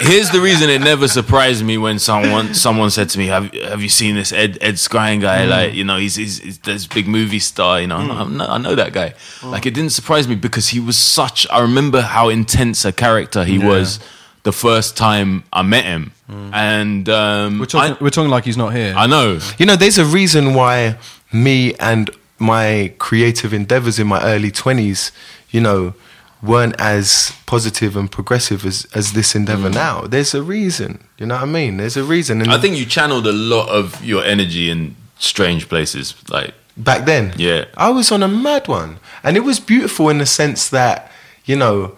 Here's 0.00 0.30
the 0.30 0.40
reason 0.40 0.70
it 0.70 0.80
never 0.80 1.06
surprised 1.06 1.64
me 1.64 1.78
when 1.78 1.98
someone 1.98 2.54
someone 2.54 2.90
said 2.90 3.10
to 3.10 3.18
me, 3.18 3.26
"Have 3.26 3.52
Have 3.52 3.82
you 3.82 3.88
seen 3.88 4.16
this 4.16 4.32
Ed 4.32 4.58
Ed 4.60 4.74
Skrein 4.74 5.20
guy? 5.20 5.44
Mm. 5.44 5.50
Like, 5.50 5.74
you 5.74 5.84
know, 5.84 5.98
he's, 5.98 6.16
he's, 6.16 6.38
he's 6.40 6.58
this 6.58 6.86
big 6.86 7.06
movie 7.06 7.38
star. 7.38 7.80
You 7.80 7.86
know, 7.86 7.96
I'm 7.96 8.08
mm. 8.08 8.08
like, 8.08 8.18
I 8.18 8.30
know, 8.30 8.46
I 8.46 8.58
know 8.58 8.74
that 8.74 8.92
guy. 8.92 9.10
Mm. 9.40 9.50
Like, 9.52 9.66
it 9.66 9.74
didn't 9.74 9.92
surprise 9.92 10.26
me 10.26 10.34
because 10.34 10.68
he 10.68 10.80
was 10.80 10.96
such. 10.98 11.46
I 11.50 11.60
remember 11.60 12.00
how 12.00 12.28
intense 12.28 12.84
a 12.84 12.92
character 12.92 13.44
he 13.44 13.58
was 13.58 14.00
the 14.44 14.52
first 14.52 14.96
time 14.96 15.44
I 15.52 15.62
met 15.62 15.84
him, 15.84 16.12
and 16.28 17.08
um, 17.08 17.58
We're 17.58 17.66
talking, 17.66 17.94
I, 17.94 17.98
we're 18.00 18.10
talking 18.10 18.30
like 18.30 18.44
he's 18.44 18.56
not 18.56 18.74
here. 18.74 18.94
I 18.96 19.06
know. 19.06 19.38
You 19.58 19.66
know, 19.66 19.76
there's 19.76 19.98
a 19.98 20.04
reason 20.04 20.54
why 20.54 20.98
me 21.32 21.74
and 21.74 22.10
my 22.38 22.92
creative 22.98 23.52
endeavors 23.52 23.98
in 23.98 24.06
my 24.06 24.22
early 24.22 24.50
20s, 24.50 25.12
you 25.50 25.60
know, 25.60 25.94
weren't 26.42 26.78
as 26.78 27.32
positive 27.46 27.96
and 27.96 28.10
progressive 28.10 28.66
as, 28.66 28.86
as 28.94 29.12
this 29.12 29.34
endeavor 29.34 29.70
mm. 29.70 29.74
now. 29.74 30.02
There's 30.02 30.34
a 30.34 30.42
reason. 30.42 31.02
You 31.18 31.26
know 31.26 31.36
what 31.36 31.44
I 31.44 31.46
mean? 31.46 31.78
There's 31.78 31.96
a 31.96 32.04
reason. 32.04 32.42
And 32.42 32.52
I 32.52 32.58
think 32.58 32.76
you 32.76 32.84
channeled 32.84 33.26
a 33.26 33.32
lot 33.32 33.68
of 33.68 34.04
your 34.04 34.24
energy 34.24 34.70
in 34.70 34.96
strange 35.18 35.68
places, 35.68 36.14
like. 36.28 36.54
back 36.76 37.06
then, 37.06 37.32
Yeah. 37.36 37.64
I 37.76 37.90
was 37.90 38.12
on 38.12 38.22
a 38.22 38.28
mad 38.28 38.68
one. 38.68 38.98
And 39.22 39.36
it 39.36 39.40
was 39.40 39.58
beautiful 39.58 40.10
in 40.10 40.18
the 40.18 40.26
sense 40.26 40.68
that, 40.68 41.10
you 41.46 41.56
know, 41.56 41.96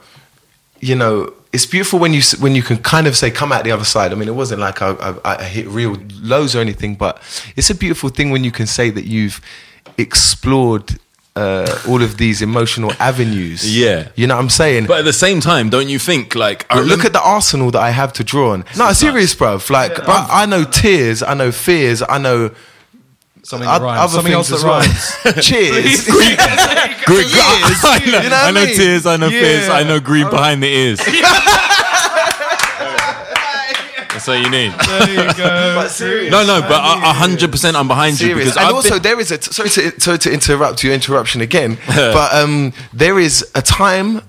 you 0.81 0.95
know, 0.95 1.33
it's 1.53 1.67
beautiful 1.67 1.99
when 1.99 2.13
you 2.13 2.21
when 2.39 2.55
you 2.55 2.63
can 2.63 2.77
kind 2.77 3.07
of 3.07 3.17
say 3.17 3.31
come 3.31 3.51
out 3.51 3.65
the 3.65 3.73
other 3.73 3.85
side. 3.85 4.13
I 4.13 4.15
mean, 4.15 4.29
it 4.29 4.35
wasn't 4.35 4.61
like 4.61 4.83
I, 4.83 4.91
I, 4.91 5.37
I 5.39 5.45
hit 5.45 5.67
real 5.69 5.97
lows 6.21 6.55
or 6.55 6.61
anything, 6.61 6.97
but 6.97 7.23
it's 7.57 7.71
a 7.71 7.75
beautiful 7.75 8.11
thing 8.11 8.31
when 8.31 8.45
you 8.45 8.53
can 8.53 8.67
say 8.67 8.91
that 8.91 9.07
you've 9.07 9.41
explored 9.99 10.99
uh, 11.35 11.79
all 11.87 12.03
of 12.03 12.17
these 12.17 12.41
emotional 12.41 12.93
avenues. 12.99 13.61
Yeah. 13.77 14.09
you 14.17 14.27
know 14.27 14.37
what 14.37 14.43
I'm 14.43 14.49
saying. 14.51 14.87
But 14.87 15.01
at 15.01 15.05
the 15.05 15.13
same 15.13 15.41
time, 15.41 15.69
don't 15.69 15.89
you 15.89 15.99
think 15.99 16.35
like? 16.35 16.65
I 16.71 16.77
But 16.77 16.85
look 16.85 16.85
remember- 16.85 17.07
at 17.07 17.13
the 17.13 17.21
arsenal 17.23 17.71
that 17.73 17.83
I 17.83 17.91
have 17.91 18.13
to 18.15 18.25
draw 18.25 18.53
on. 18.53 18.65
No, 18.79 18.93
serious, 18.93 19.35
bruv. 19.35 19.69
Like 19.69 19.99
I, 20.09 20.43
I 20.43 20.47
know 20.47 20.65
tears, 20.65 21.23
I 21.23 21.35
know 21.35 21.53
fears, 21.53 22.03
I 22.09 22.19
know 22.19 22.51
Something 23.43 23.69
that 23.69 23.81
rhymes. 23.81 24.13
Something 24.13 24.33
else 24.33 24.51
as 24.51 24.63
that 24.63 24.69
well. 24.69 24.81
rhymes. 24.81 25.41
Cheers. 25.47 26.09
Greek. 26.09 26.37
I 26.39 28.03
know, 28.05 28.19
You 28.23 28.31
know 28.31 28.37
I 28.37 28.51
know 28.51 28.63
I 28.63 28.65
mean? 28.67 28.75
tears, 28.75 29.07
I 29.07 29.17
know 29.17 29.29
fears, 29.31 29.69
I 29.69 29.83
know 29.85 30.01
green 30.01 30.29
behind 30.31 30.63
the 30.63 30.67
ears. 30.69 30.99
That's 34.27 34.29
what 34.29 34.45
you 34.45 34.51
need. 34.51 34.73
but 35.77 35.89
serious. 35.89 36.31
No, 36.33 36.45
no, 36.45 36.61
but 36.61 36.81
a 36.81 37.13
hundred 37.13 37.51
percent, 37.53 37.77
I'm 37.77 37.89
behind 37.89 38.21
you 38.21 38.29
serious. 38.29 38.45
because 38.51 38.57
And 38.57 38.67
I've 38.67 38.75
also, 38.75 38.95
been- 38.95 39.03
there 39.03 39.21
is 39.21 39.31
a 39.31 39.39
t- 39.39 39.53
sorry 39.53 39.69
to 39.71 40.01
sorry 40.01 40.19
to 40.19 40.33
interrupt 40.33 40.83
your 40.83 40.93
interruption 40.95 41.41
again, 41.41 41.79
but 41.87 42.35
um, 42.35 42.73
there 42.93 43.19
is 43.19 43.45
a 43.55 43.63
time 43.63 44.21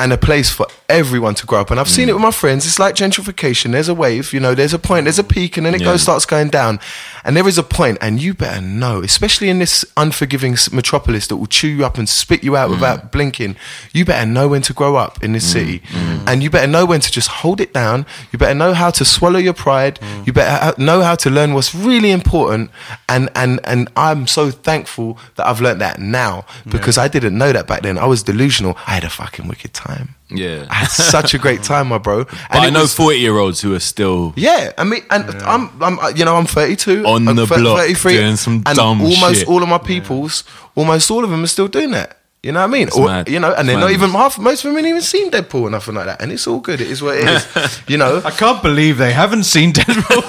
and 0.00 0.12
a 0.12 0.16
place 0.16 0.48
for 0.48 0.66
everyone 0.88 1.34
to 1.34 1.44
grow 1.44 1.60
up. 1.60 1.70
And 1.72 1.80
I've 1.80 1.86
Mm. 1.88 1.96
seen 1.96 2.08
it 2.08 2.12
with 2.12 2.22
my 2.22 2.30
friends. 2.30 2.64
It's 2.66 2.78
like 2.78 2.94
gentrification. 2.94 3.72
There's 3.72 3.88
a 3.88 3.94
wave, 3.94 4.32
you 4.32 4.38
know. 4.40 4.54
There's 4.54 4.72
a 4.72 4.78
point. 4.78 5.04
There's 5.04 5.18
a 5.18 5.24
peak, 5.24 5.56
and 5.56 5.66
then 5.66 5.74
it 5.74 5.80
Yeah. 5.80 5.88
goes 5.88 6.02
starts 6.02 6.24
going 6.24 6.48
down. 6.50 6.78
And 7.24 7.36
there 7.36 7.46
is 7.48 7.58
a 7.58 7.62
point, 7.64 7.98
and 8.00 8.22
you 8.22 8.32
better 8.32 8.60
know, 8.60 9.02
especially 9.02 9.48
in 9.50 9.58
this 9.58 9.84
unforgiving 9.96 10.56
metropolis 10.72 11.26
that 11.26 11.36
will 11.36 11.46
chew 11.48 11.68
you 11.68 11.84
up 11.84 11.98
and 11.98 12.08
spit 12.08 12.44
you 12.44 12.52
Mm. 12.52 12.58
out 12.58 12.70
without 12.70 13.10
blinking. 13.12 13.56
You 13.92 14.04
better 14.04 14.24
know 14.24 14.48
when 14.48 14.62
to 14.62 14.72
grow 14.72 14.94
up 14.96 15.18
in 15.22 15.32
this 15.32 15.44
city, 15.44 15.82
Mm. 15.92 16.20
and 16.28 16.42
you 16.42 16.48
better 16.48 16.68
know 16.68 16.84
when 16.86 17.00
to 17.00 17.10
just 17.10 17.28
hold 17.42 17.60
it 17.60 17.74
down. 17.74 18.06
You 18.32 18.38
better 18.38 18.54
know 18.54 18.72
how 18.74 18.90
to 18.90 19.04
swallow 19.04 19.38
your 19.40 19.52
pride. 19.52 19.98
Mm. 20.00 20.26
You 20.28 20.32
better 20.32 20.74
know 20.80 21.02
how 21.02 21.16
to 21.16 21.28
learn 21.28 21.54
what's 21.54 21.74
really 21.74 22.12
important. 22.12 22.70
And 23.08 23.28
and 23.34 23.58
and 23.64 23.90
I'm 23.96 24.26
so 24.28 24.50
thankful 24.50 25.18
that 25.36 25.46
I've 25.46 25.60
learned 25.60 25.80
that 25.80 25.98
now 26.00 26.44
because 26.68 26.96
I 26.98 27.08
didn't 27.08 27.36
know 27.36 27.52
that 27.52 27.66
back 27.66 27.82
then. 27.82 27.98
I 27.98 28.06
was 28.06 28.22
delusional. 28.22 28.76
I 28.86 28.92
had 28.94 29.04
a 29.04 29.10
fucking 29.10 29.48
wicked 29.48 29.74
time. 29.74 29.87
Yeah. 30.30 30.66
I 30.70 30.74
had 30.74 30.90
such 30.90 31.34
a 31.34 31.38
great 31.38 31.62
time, 31.62 31.88
my 31.88 31.98
bro. 31.98 32.24
But 32.24 32.36
I 32.50 32.70
know 32.70 32.82
was- 32.82 32.94
forty 32.94 33.18
year 33.18 33.38
olds 33.38 33.60
who 33.62 33.74
are 33.74 33.80
still. 33.80 34.32
yeah, 34.36 34.72
I 34.76 34.84
mean, 34.84 35.02
and 35.10 35.24
I'm, 35.42 35.70
I'm, 35.82 35.98
uh, 35.98 36.08
you 36.14 36.24
know, 36.24 36.36
I'm 36.36 36.46
32, 36.46 37.04
On 37.06 37.26
I'm 37.28 37.36
the 37.36 37.46
thir- 37.46 37.58
block, 37.60 37.86
doing 38.02 38.36
some 38.36 38.62
and 38.66 38.76
dumb 38.76 39.00
almost 39.00 39.40
shit. 39.40 39.48
all 39.48 39.62
of 39.62 39.68
my 39.68 39.78
peoples, 39.78 40.44
almost 40.74 41.10
all 41.10 41.24
of 41.24 41.30
them 41.30 41.42
are 41.44 41.46
still 41.48 41.68
doing 41.68 41.92
that. 41.92 42.17
You 42.40 42.52
know 42.52 42.60
what 42.60 42.66
I 42.66 42.72
mean? 42.72 42.88
Or. 42.96 43.24
You 43.26 43.40
know, 43.40 43.52
and 43.52 43.60
It's 43.60 43.66
they're 43.66 43.80
not 43.80 43.90
even 43.90 44.10
half. 44.10 44.38
Most 44.38 44.64
of 44.64 44.70
them 44.70 44.78
ain't 44.78 44.86
even 44.86 45.00
seen 45.00 45.28
Deadpool 45.28 45.62
or 45.62 45.70
nothing 45.70 45.96
like 45.96 46.06
that, 46.06 46.22
and 46.22 46.30
it's 46.30 46.46
all 46.46 46.60
good. 46.60 46.80
It 46.80 46.88
is 46.88 47.02
what 47.02 47.16
it 47.16 47.26
is. 47.26 47.80
you 47.88 47.96
know, 47.96 48.22
I 48.24 48.30
can't 48.30 48.62
believe 48.62 48.96
they 48.96 49.12
haven't 49.12 49.42
seen 49.42 49.72
Deadpool. 49.72 50.22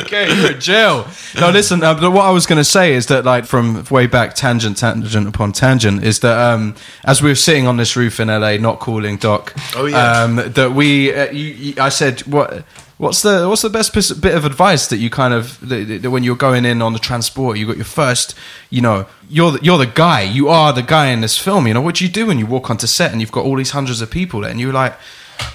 okay, 0.02 0.34
you're 0.34 0.52
in 0.52 0.60
jail. 0.60 1.06
No, 1.38 1.50
listen. 1.50 1.82
Uh, 1.82 1.92
but 1.92 2.10
what 2.10 2.24
I 2.24 2.30
was 2.30 2.46
going 2.46 2.56
to 2.56 2.64
say 2.64 2.94
is 2.94 3.06
that, 3.08 3.26
like, 3.26 3.44
from 3.44 3.84
way 3.90 4.06
back, 4.06 4.34
tangent, 4.34 4.78
tangent 4.78 5.28
upon 5.28 5.52
tangent, 5.52 6.02
is 6.02 6.20
that 6.20 6.38
um, 6.38 6.74
as 7.04 7.20
we 7.20 7.28
were 7.28 7.34
sitting 7.34 7.66
on 7.66 7.76
this 7.76 7.94
roof 7.94 8.18
in 8.18 8.28
LA, 8.28 8.56
not 8.56 8.80
calling 8.80 9.18
Doc. 9.18 9.52
Oh, 9.76 9.84
yeah. 9.84 10.22
Um, 10.22 10.36
that 10.36 10.72
we, 10.72 11.14
uh, 11.14 11.30
you, 11.32 11.48
you, 11.48 11.74
I 11.78 11.90
said, 11.90 12.20
what. 12.22 12.64
What's 12.96 13.22
the 13.22 13.48
what's 13.48 13.62
the 13.62 13.70
best 13.70 13.92
bit 14.20 14.34
of 14.36 14.44
advice 14.44 14.86
that 14.86 14.98
you 14.98 15.10
kind 15.10 15.34
of 15.34 15.58
that, 15.68 16.02
that 16.02 16.10
when 16.10 16.22
you're 16.22 16.36
going 16.36 16.64
in 16.64 16.80
on 16.80 16.92
the 16.92 17.00
transport 17.00 17.58
you 17.58 17.66
got 17.66 17.74
your 17.74 17.84
first 17.84 18.36
you 18.70 18.80
know 18.80 19.06
you're 19.28 19.50
the, 19.50 19.64
you're 19.64 19.78
the 19.78 19.86
guy 19.86 20.22
you 20.22 20.48
are 20.48 20.72
the 20.72 20.82
guy 20.82 21.08
in 21.08 21.20
this 21.20 21.36
film 21.36 21.66
you 21.66 21.74
know? 21.74 21.80
What 21.80 21.96
do 21.96 22.04
you 22.04 22.10
do 22.10 22.26
when 22.26 22.38
you 22.38 22.46
walk 22.46 22.70
onto 22.70 22.86
set 22.86 23.10
and 23.10 23.20
you've 23.20 23.32
got 23.32 23.44
all 23.44 23.56
these 23.56 23.72
hundreds 23.72 24.00
of 24.00 24.12
people 24.12 24.42
there 24.42 24.50
and 24.50 24.60
you're 24.60 24.72
like 24.72 24.94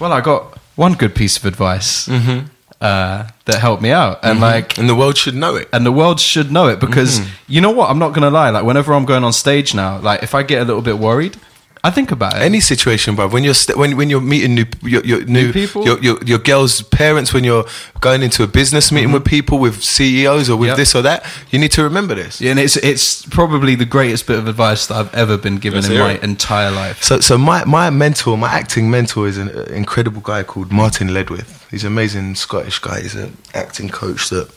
well 0.02 0.12
I 0.12 0.20
got 0.20 0.60
one 0.80 0.94
good 0.94 1.14
piece 1.14 1.38
of 1.38 1.46
advice 1.46 2.08
mm-hmm. 2.08 2.48
uh, 2.80 3.28
that 3.46 3.60
helped 3.60 3.82
me 3.82 3.92
out. 3.92 4.20
And 4.24 4.36
mm-hmm. 4.36 4.42
like 4.42 4.78
and 4.78 4.90
the 4.90 4.96
world 4.96 5.18
should 5.18 5.36
know 5.36 5.56
it. 5.56 5.68
and 5.74 5.86
the 5.86 5.92
world 5.92 6.20
should 6.20 6.52
know 6.52 6.68
it 6.68 6.80
because 6.80 7.20
mm-hmm. 7.20 7.30
you 7.48 7.62
know 7.62 7.72
what? 7.72 7.90
I'm 7.90 8.00
not 8.00 8.14
gonna 8.14 8.30
lie 8.30 8.50
like 8.50 8.64
whenever 8.66 8.94
I'm 8.94 9.06
going 9.06 9.24
on 9.24 9.34
stage 9.34 9.76
now 9.76 10.00
like 10.00 10.24
if 10.24 10.34
I 10.34 10.44
get 10.44 10.62
a 10.62 10.66
little 10.66 10.82
bit 10.82 10.98
worried 10.98 11.38
I 11.82 11.92
think 11.92 12.12
about 12.12 12.34
it 12.36 12.42
Any 12.42 12.60
situation, 12.60 13.16
bro. 13.16 13.28
When 13.30 13.44
you're 13.46 13.54
st- 13.54 13.78
when 13.78 13.96
when 13.96 14.10
you're 14.10 14.20
meeting 14.22 14.54
new 14.56 14.66
your, 14.82 15.02
your 15.06 15.24
new, 15.26 15.54
people? 15.54 15.86
your, 15.86 15.98
your 16.04 16.18
your 16.26 16.40
girl's 16.40 16.82
parents, 16.82 17.34
when 17.34 17.46
you're 17.46 17.66
going 18.02 18.22
into 18.22 18.44
a 18.44 18.48
business 18.48 18.92
meeting 18.92 19.14
with 19.14 19.24
people, 19.24 19.60
with 19.60 19.82
CEOs 19.82 20.50
or 20.50 20.58
with 20.58 20.68
Yep. 20.70 20.78
this 20.78 20.94
or 20.96 21.02
that, 21.04 21.24
you 21.52 21.58
need 21.60 21.72
to 21.72 21.84
remember 21.84 22.16
this. 22.16 22.42
Yeah, 22.42 22.52
and 22.52 22.60
it's 22.60 22.76
it's 22.78 23.26
probably 23.28 23.76
the 23.76 23.86
greatest 23.86 24.28
bit 24.28 24.38
of 24.38 24.48
advice 24.48 24.88
that 24.88 24.96
I've 24.98 25.14
ever 25.14 25.38
been 25.38 25.56
given 25.58 25.82
Let's 25.82 25.90
in 25.94 26.00
my 26.00 26.14
it. 26.14 26.24
entire 26.24 26.70
life 26.72 27.02
So, 27.02 27.22
so 27.22 27.38
my, 27.38 27.64
my 27.66 27.90
mentor, 27.90 28.38
my 28.38 28.50
acting 28.52 28.90
mentor, 28.92 29.28
is 29.28 29.38
an 29.38 29.50
uh, 29.50 29.62
incredible 29.74 30.22
guy 30.22 30.44
called 30.44 30.72
Martin 30.72 31.08
Ledwith. 31.10 31.70
He's 31.72 31.84
an 31.86 31.94
amazing 31.94 32.36
Scottish 32.36 32.80
guy. 32.80 33.02
He's 33.02 33.16
an 33.16 33.38
acting 33.54 33.88
coach 33.90 34.30
that 34.30 34.50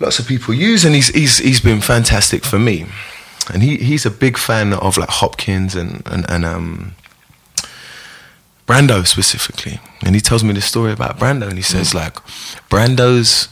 lots 0.00 0.18
of 0.18 0.26
people 0.26 0.54
use, 0.54 0.86
and 0.86 0.94
he's 0.94 1.08
he's 1.08 1.38
he's 1.38 1.60
been 1.60 1.82
fantastic 1.82 2.42
for 2.44 2.58
me. 2.58 2.86
And 3.52 3.62
he, 3.62 3.76
he's 3.76 4.04
a 4.06 4.10
big 4.10 4.36
fan 4.38 4.72
of 4.72 4.96
like 4.96 5.08
Hopkins 5.10 5.74
and 5.76 6.02
and, 6.06 6.24
and 6.28 6.44
um 6.44 6.94
Brando 8.66 9.06
specifically, 9.06 9.78
and 10.04 10.14
he 10.16 10.20
tells 10.20 10.42
me 10.42 10.52
the 10.52 10.60
story 10.60 10.92
about 10.92 11.18
Brando, 11.20 11.46
and 11.48 11.56
he 11.56 11.62
says 11.62 11.90
Mm. 11.90 11.94
like, 11.94 12.14
Brando's 12.68 13.48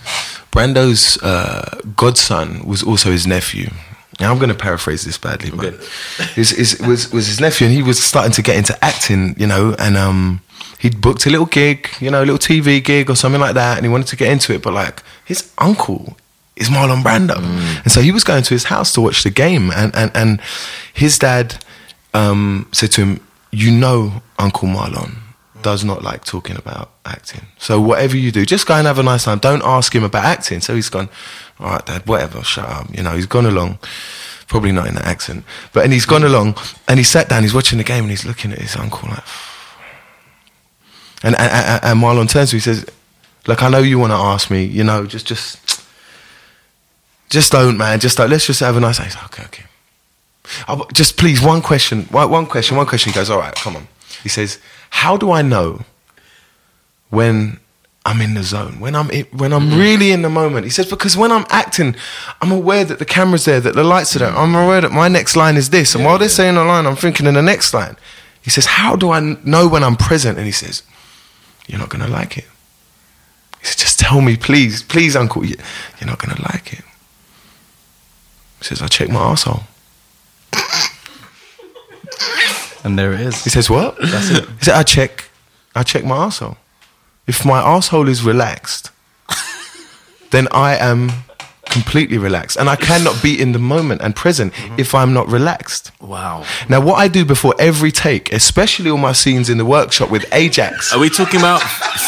Brando's 0.51 1.22
uh, 1.22 1.80
godson 1.97 2.64
was 2.66 2.82
also 2.82 3.11
his 3.12 3.24
nephew. 3.26 3.70
Now 4.20 4.32
I'm 4.32 4.38
going 4.38 4.49
to 4.49 4.55
paraphrase 4.57 5.05
this 5.05 5.16
badly, 5.18 5.51
but 5.51 5.74
his, 6.34 6.51
his, 6.51 6.80
was 6.80 7.12
was 7.12 7.26
his 7.28 7.40
nephew, 7.40 7.66
and 7.68 7.74
he 7.76 7.82
was 7.82 8.03
starting 8.03 8.32
to 8.32 8.42
get 8.42 8.57
into 8.57 8.76
acting, 8.84 9.36
you 9.38 9.47
know, 9.47 9.74
and 9.78 9.97
um, 9.97 10.40
he'd 10.80 11.01
booked 11.01 11.26
a 11.26 11.30
little 11.30 11.47
gig, 11.47 11.88
you 12.01 12.11
know, 12.11 12.20
a 12.22 12.26
little 12.26 12.38
TV 12.38 12.82
gig 12.82 13.09
or 13.09 13.14
something 13.16 13.40
like 13.40 13.55
that, 13.55 13.76
and 13.76 13.86
he 13.86 13.90
wanted 13.90 14.09
to 14.09 14.16
get 14.16 14.30
into 14.32 14.53
it, 14.53 14.62
but 14.62 14.72
like 14.72 15.01
his 15.24 15.53
uncle 15.59 16.16
is 16.57 16.68
Marlon 16.68 17.02
Brando, 17.02 17.36
and 17.82 17.90
so 17.90 18.00
he 18.00 18.12
was 18.12 18.24
going 18.24 18.42
to 18.44 18.55
his 18.55 18.64
house 18.64 18.92
to 18.94 19.00
watch 19.00 19.22
the 19.22 19.30
game, 19.30 19.70
and 19.72 19.94
and 19.96 20.11
and 20.14 20.40
his 20.92 21.18
dad 21.18 21.57
um, 22.12 22.68
said 22.72 22.92
to 22.92 23.05
him, 23.05 23.20
"You 23.50 23.70
know, 23.70 24.22
Uncle 24.38 24.68
Marlon." 24.68 25.18
Does 25.62 25.82
not 25.82 26.02
like 26.02 26.26
talking 26.26 26.57
about 26.59 26.90
acting. 27.07 27.46
So 27.57 27.80
whatever 27.80 28.18
you 28.18 28.30
do, 28.30 28.44
just 28.44 28.66
go 28.66 28.74
and 28.74 28.86
have 28.86 28.98
a 28.98 29.02
nice 29.02 29.24
time. 29.24 29.38
Don't 29.38 29.62
ask 29.64 29.94
him 29.94 30.05
about 30.05 30.22
acting. 30.26 30.61
So 30.61 30.74
he's 30.74 30.90
gone, 30.90 31.09
all 31.59 31.70
right, 31.70 31.86
Dad, 31.86 32.07
whatever, 32.07 32.42
shut 32.42 32.68
up. 32.68 32.94
You 32.94 33.02
know, 33.02 33.12
he's 33.12 33.24
gone 33.24 33.46
along, 33.46 33.78
probably 34.46 34.72
not 34.72 34.88
in 34.88 34.94
that 34.96 35.07
accent, 35.07 35.42
but 35.72 35.82
and 35.84 35.90
he's 35.90 36.05
gone 36.05 36.22
along 36.22 36.57
and 36.86 36.98
he 36.98 37.02
sat 37.02 37.30
down. 37.30 37.44
He's 37.44 37.55
watching 37.55 37.78
the 37.78 37.84
game 37.84 38.05
and 38.05 38.11
he's 38.11 38.26
looking 38.26 38.52
at 38.52 38.59
his 38.59 38.76
uncle 38.76 39.09
like, 39.09 39.24
and 41.22 41.34
and, 41.36 41.50
and, 41.50 41.84
and 41.84 41.98
Marlon 41.98 42.28
turns 42.28 42.50
to 42.50 42.57
him, 42.57 42.59
he 42.59 42.61
says, 42.61 42.84
"Look, 43.46 43.62
I 43.62 43.70
know 43.70 43.78
you 43.78 43.98
want 43.98 44.11
to 44.11 44.16
ask 44.16 44.50
me. 44.50 44.64
You 44.64 44.84
know, 44.84 45.07
just 45.07 45.26
just 45.26 45.64
just 47.35 47.53
don't, 47.53 47.76
man. 47.76 48.01
Just 48.01 48.16
don't. 48.16 48.30
Let's 48.30 48.47
just 48.47 48.61
have 48.61 48.76
a 48.76 48.80
nice." 48.80 48.99
He's 48.99 49.14
like, 49.14 49.24
okay, 49.26 49.45
okay. 49.45 49.64
Oh, 50.68 50.87
just 50.93 51.16
please, 51.16 51.43
one 51.43 51.62
question, 51.62 52.03
one 52.11 52.47
question, 52.47 52.76
one 52.76 52.87
question. 52.87 53.12
He 53.12 53.16
goes, 53.16 53.30
all 53.30 53.39
right, 53.39 53.55
come 53.55 53.76
on. 53.76 53.89
He 54.22 54.28
says, 54.28 54.59
how 54.91 55.16
do 55.16 55.30
I 55.32 55.43
know 55.43 55.85
when 57.11 57.59
I'm 58.05 58.20
in 58.20 58.35
the 58.35 58.43
zone, 58.43 58.78
when 58.78 58.95
I'm 58.95 59.11
in, 59.11 59.24
when 59.32 59.53
I'm 59.53 59.70
mm. 59.70 59.78
really 59.78 60.12
in 60.12 60.22
the 60.22 60.28
moment? 60.28 60.64
He 60.64 60.70
says, 60.70 60.87
because 60.89 61.16
when 61.16 61.32
I'm 61.32 61.47
acting, 61.49 61.97
I'm 62.43 62.53
aware 62.53 62.85
that 62.85 62.99
the 62.99 63.07
camera's 63.07 63.47
there, 63.47 63.61
that 63.61 63.74
the 63.74 63.85
lights 63.85 64.14
are 64.16 64.18
there. 64.18 64.37
I'm 64.37 64.55
aware 64.55 64.82
that 64.82 64.93
my 64.93 65.09
next 65.09 65.35
line 65.35 65.57
is 65.57 65.70
this, 65.70 65.95
and 65.95 66.05
while 66.05 66.18
they're 66.18 66.28
saying 66.28 66.57
the 66.57 66.64
line, 66.64 66.87
I'm 66.87 66.97
thinking 66.97 67.26
in 67.26 67.35
the 67.35 67.43
next 67.43 67.72
line. 67.72 67.97
He 68.43 68.51
says, 68.51 68.66
how 68.66 68.97
do 68.97 69.11
I 69.11 69.20
know 69.20 69.66
when 69.66 69.82
I'm 69.82 69.97
present? 69.97 70.37
And 70.37 70.45
he 70.47 70.53
says, 70.53 70.82
you're 71.66 71.80
not 71.80 71.89
gonna 71.89 72.09
like 72.09 72.37
it. 72.37 72.45
He 73.61 73.64
says, 73.64 73.76
just 73.76 73.99
tell 73.99 74.20
me, 74.20 74.37
please, 74.37 74.82
please, 74.82 75.16
Uncle, 75.16 75.43
you're 75.47 75.57
not 76.03 76.18
gonna 76.18 76.41
like 76.53 76.74
it. 76.74 76.85
He 78.65 78.69
says, 78.69 78.81
I 78.81 78.87
check 78.89 79.11
my 79.11 79.21
asshole. 79.21 79.61
And 82.83 82.99
there 82.99 83.12
it 83.12 83.21
is. 83.21 83.45
He 83.45 83.51
says, 83.51 83.69
"What?" 83.69 83.97
That's 83.99 84.31
it. 84.31 84.49
He 84.59 84.65
said, 84.65 84.75
"I 84.75 84.83
check, 84.83 85.31
I 85.75 85.83
check 85.83 86.05
my 86.05 86.17
asshole. 86.17 86.57
If 87.27 87.45
my 87.45 87.61
asshole 87.61 88.09
is 88.09 88.23
relaxed, 88.23 88.91
then 90.31 90.49
I 90.51 90.77
am 90.77 91.11
completely 91.77 92.18
relaxed, 92.29 92.57
and 92.61 92.66
I 92.75 92.77
cannot 92.91 93.16
be 93.27 93.33
in 93.45 93.51
the 93.57 93.59
moment 93.75 93.99
and 94.05 94.11
present 94.25 94.51
mm-hmm. 94.53 94.81
if 94.85 94.95
I'm 94.95 95.12
not 95.18 95.27
relaxed." 95.39 95.85
Wow. 96.01 96.37
Now, 96.72 96.81
what 96.89 96.97
I 97.05 97.07
do 97.09 97.22
before 97.35 97.55
every 97.70 97.93
take, 98.07 98.25
especially 98.33 98.89
all 98.93 99.03
my 99.11 99.14
scenes 99.22 99.47
in 99.53 99.57
the 99.62 99.68
workshop 99.77 100.09
with 100.11 100.25
Ajax. 100.33 100.93
Are 100.95 101.01
we 101.07 101.11
talking 101.20 101.41
about 101.41 101.61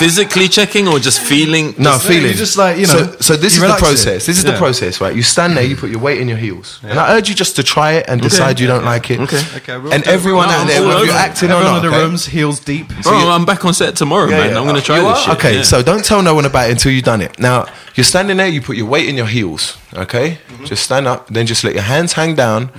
physically 0.02 0.48
checking 0.48 0.84
or 0.88 0.98
just 1.08 1.20
feeling? 1.20 1.66
No, 1.78 1.92
just- 1.92 2.06
feeling. 2.06 2.30
you 2.32 2.34
just 2.46 2.56
like, 2.56 2.74
you 2.82 2.86
know, 2.86 3.02
So, 3.20 3.20
so 3.28 3.32
this 3.44 3.52
is 3.54 3.60
the 3.60 3.66
relax 3.66 3.82
it. 3.82 3.84
process. 3.84 4.20
This 4.26 4.38
is 4.38 4.44
the 4.44 4.58
process, 4.64 5.00
right? 5.00 5.14
You 5.14 5.22
stand 5.22 5.56
there, 5.56 5.64
you 5.64 5.74
mm-hmm. 5.74 5.80
put 5.80 5.90
your 5.90 6.00
weight 6.00 6.20
in 6.22 6.28
your 6.28 6.38
heels, 6.46 6.80
and 6.82 6.98
I 6.98 7.16
urge 7.16 7.28
you 7.30 7.34
just 7.34 7.56
to 7.56 7.62
try 7.62 7.90
it 7.98 8.04
and 8.08 8.20
decide 8.20 8.60
you 8.60 8.68
don't 8.74 8.84
like 8.94 9.10
it. 9.10 9.20
Okay. 9.20 9.42
Okay, 9.58 9.76
we'll 9.78 9.92
and 9.94 10.02
everyone 10.06 10.48
out 10.50 10.66
there, 10.66 10.80
all 10.82 10.88
whether 10.88 11.04
you're 11.06 11.14
over 11.14 11.18
it. 11.24 11.28
acting 11.28 11.50
or 11.50 11.54
Everyone 11.54 11.72
not, 11.72 11.84
in 11.84 11.90
the 11.90 11.96
okay? 11.96 12.04
rooms, 12.04 12.26
heels 12.26 12.60
deep. 12.60 12.86
Bro, 13.02 13.30
I'm 13.36 13.44
back 13.44 13.64
on 13.64 13.74
set 13.74 13.96
tomorrow, 13.96 14.28
Yeah, 14.28 14.38
man. 14.38 14.50
yeah. 14.50 14.58
I'm 14.58 14.64
going 14.64 14.76
to 14.76 14.82
try 14.82 14.98
You 14.98 15.08
this 15.08 15.18
are? 15.18 15.24
shit. 15.24 15.34
Okay, 15.38 15.54
yeah. 15.56 15.62
so 15.62 15.82
don't 15.82 16.04
tell 16.04 16.22
no 16.22 16.34
one 16.34 16.44
about 16.44 16.68
it 16.68 16.72
until 16.72 16.92
you've 16.92 17.04
done 17.04 17.22
it. 17.22 17.38
Now, 17.38 17.66
you're 17.96 18.04
standing 18.04 18.36
there, 18.36 18.46
you 18.46 18.60
put 18.60 18.76
your 18.76 18.86
weight 18.86 19.08
in 19.08 19.16
your 19.16 19.26
heels, 19.26 19.78
okay? 19.94 20.38
Mm-hmm. 20.48 20.64
Just 20.66 20.84
stand 20.84 21.06
up, 21.06 21.28
then 21.28 21.46
just 21.46 21.64
let 21.64 21.72
your 21.72 21.82
hands 21.82 22.12
hang 22.12 22.34
down, 22.34 22.70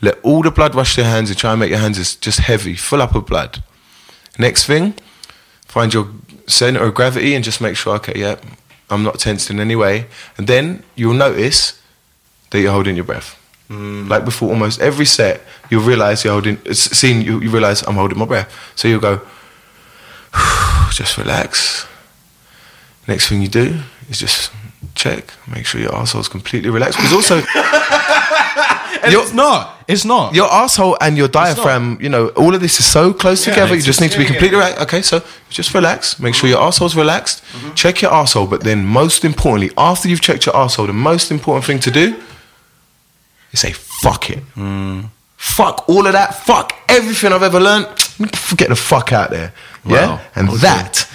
let 0.00 0.18
all 0.22 0.42
the 0.42 0.52
blood 0.52 0.74
rush 0.74 0.94
to 0.94 1.00
your 1.00 1.10
hands 1.10 1.30
and 1.30 1.38
try 1.38 1.50
and 1.50 1.60
make 1.60 1.70
your 1.70 1.80
hands 1.80 1.96
just, 1.96 2.22
just 2.22 2.38
heavy, 2.38 2.74
full 2.74 3.02
up 3.02 3.14
of 3.14 3.26
blood. 3.26 3.62
Next 4.38 4.64
thing, 4.64 4.94
find 5.66 5.92
your 5.92 6.08
center 6.46 6.80
of 6.84 6.94
gravity 6.94 7.34
and 7.34 7.44
just 7.44 7.60
make 7.60 7.76
sure, 7.76 7.96
okay, 7.96 8.12
yeah, 8.14 8.36
I'm 8.88 9.02
not 9.02 9.18
tensed 9.18 9.50
in 9.50 9.58
any 9.58 9.74
way. 9.74 10.06
And 10.38 10.46
then 10.46 10.84
you'll 10.94 11.14
notice 11.14 11.80
that 12.50 12.60
you're 12.60 12.72
holding 12.72 12.94
your 12.94 13.04
breath. 13.04 13.38
Mm. 13.68 14.08
Like 14.08 14.24
before 14.24 14.50
almost 14.50 14.80
every 14.80 15.06
set, 15.06 15.40
you'll 15.70 15.82
realize 15.82 16.22
you're 16.22 16.34
holding, 16.34 16.58
seeing 16.72 17.22
you, 17.22 17.40
you 17.40 17.50
realize 17.50 17.82
I'm 17.82 17.94
holding 17.94 18.18
my 18.18 18.26
breath. 18.26 18.72
So 18.76 18.86
you'll 18.86 19.00
go, 19.00 19.22
just 20.92 21.18
relax. 21.18 21.86
Next 23.08 23.28
thing 23.28 23.42
you 23.42 23.48
do 23.48 23.80
is 24.12 24.18
just 24.20 24.52
check, 24.94 25.32
make 25.48 25.66
sure 25.66 25.80
your 25.80 25.94
asshole 25.94 26.20
is 26.20 26.28
completely 26.28 26.70
relaxed. 26.70 26.98
Because 26.98 27.12
also, 27.12 27.42
It's 29.04 29.32
not. 29.32 29.84
It's 29.88 30.04
not. 30.04 30.34
your 30.34 30.50
asshole 30.52 30.96
and 31.00 31.16
your 31.16 31.28
diaphragm, 31.28 31.98
you 32.00 32.08
know, 32.08 32.28
all 32.28 32.54
of 32.54 32.60
this 32.60 32.78
is 32.78 32.86
so 32.86 33.12
close 33.12 33.44
together. 33.44 33.70
You 33.72 33.76
it's 33.78 33.84
just 33.86 34.00
need 34.00 34.12
to 34.12 34.18
be 34.18 34.24
yeah, 34.24 34.28
yeah, 34.28 34.34
completely 34.34 34.56
relaxed. 34.58 34.82
Okay, 34.82 35.02
so 35.02 35.22
just 35.50 35.74
relax. 35.74 36.20
Make 36.20 36.34
sure 36.34 36.48
your 36.48 36.60
asshole's 36.62 36.94
relaxed. 36.94 37.42
Mm-hmm. 37.42 37.74
Check 37.74 38.00
your 38.02 38.12
asshole. 38.12 38.46
But 38.46 38.62
then, 38.62 38.84
most 38.84 39.24
importantly, 39.24 39.70
after 39.76 40.08
you've 40.08 40.20
checked 40.20 40.46
your 40.46 40.56
asshole, 40.56 40.86
the 40.86 40.92
most 40.92 41.30
important 41.30 41.64
thing 41.64 41.80
to 41.80 41.90
do 41.90 42.14
is 43.52 43.60
say, 43.60 43.72
fuck 43.72 44.30
it. 44.30 44.38
Mm. 44.54 45.08
Fuck 45.36 45.88
all 45.88 46.06
of 46.06 46.12
that. 46.12 46.34
Fuck 46.46 46.72
everything 46.88 47.32
I've 47.32 47.42
ever 47.42 47.58
learned. 47.58 47.86
Get 48.56 48.68
the 48.68 48.76
fuck 48.76 49.12
out 49.12 49.30
there. 49.30 49.52
Yeah? 49.84 50.06
Wow. 50.06 50.20
And 50.36 50.48
Okay. 50.48 50.58
that 50.58 51.08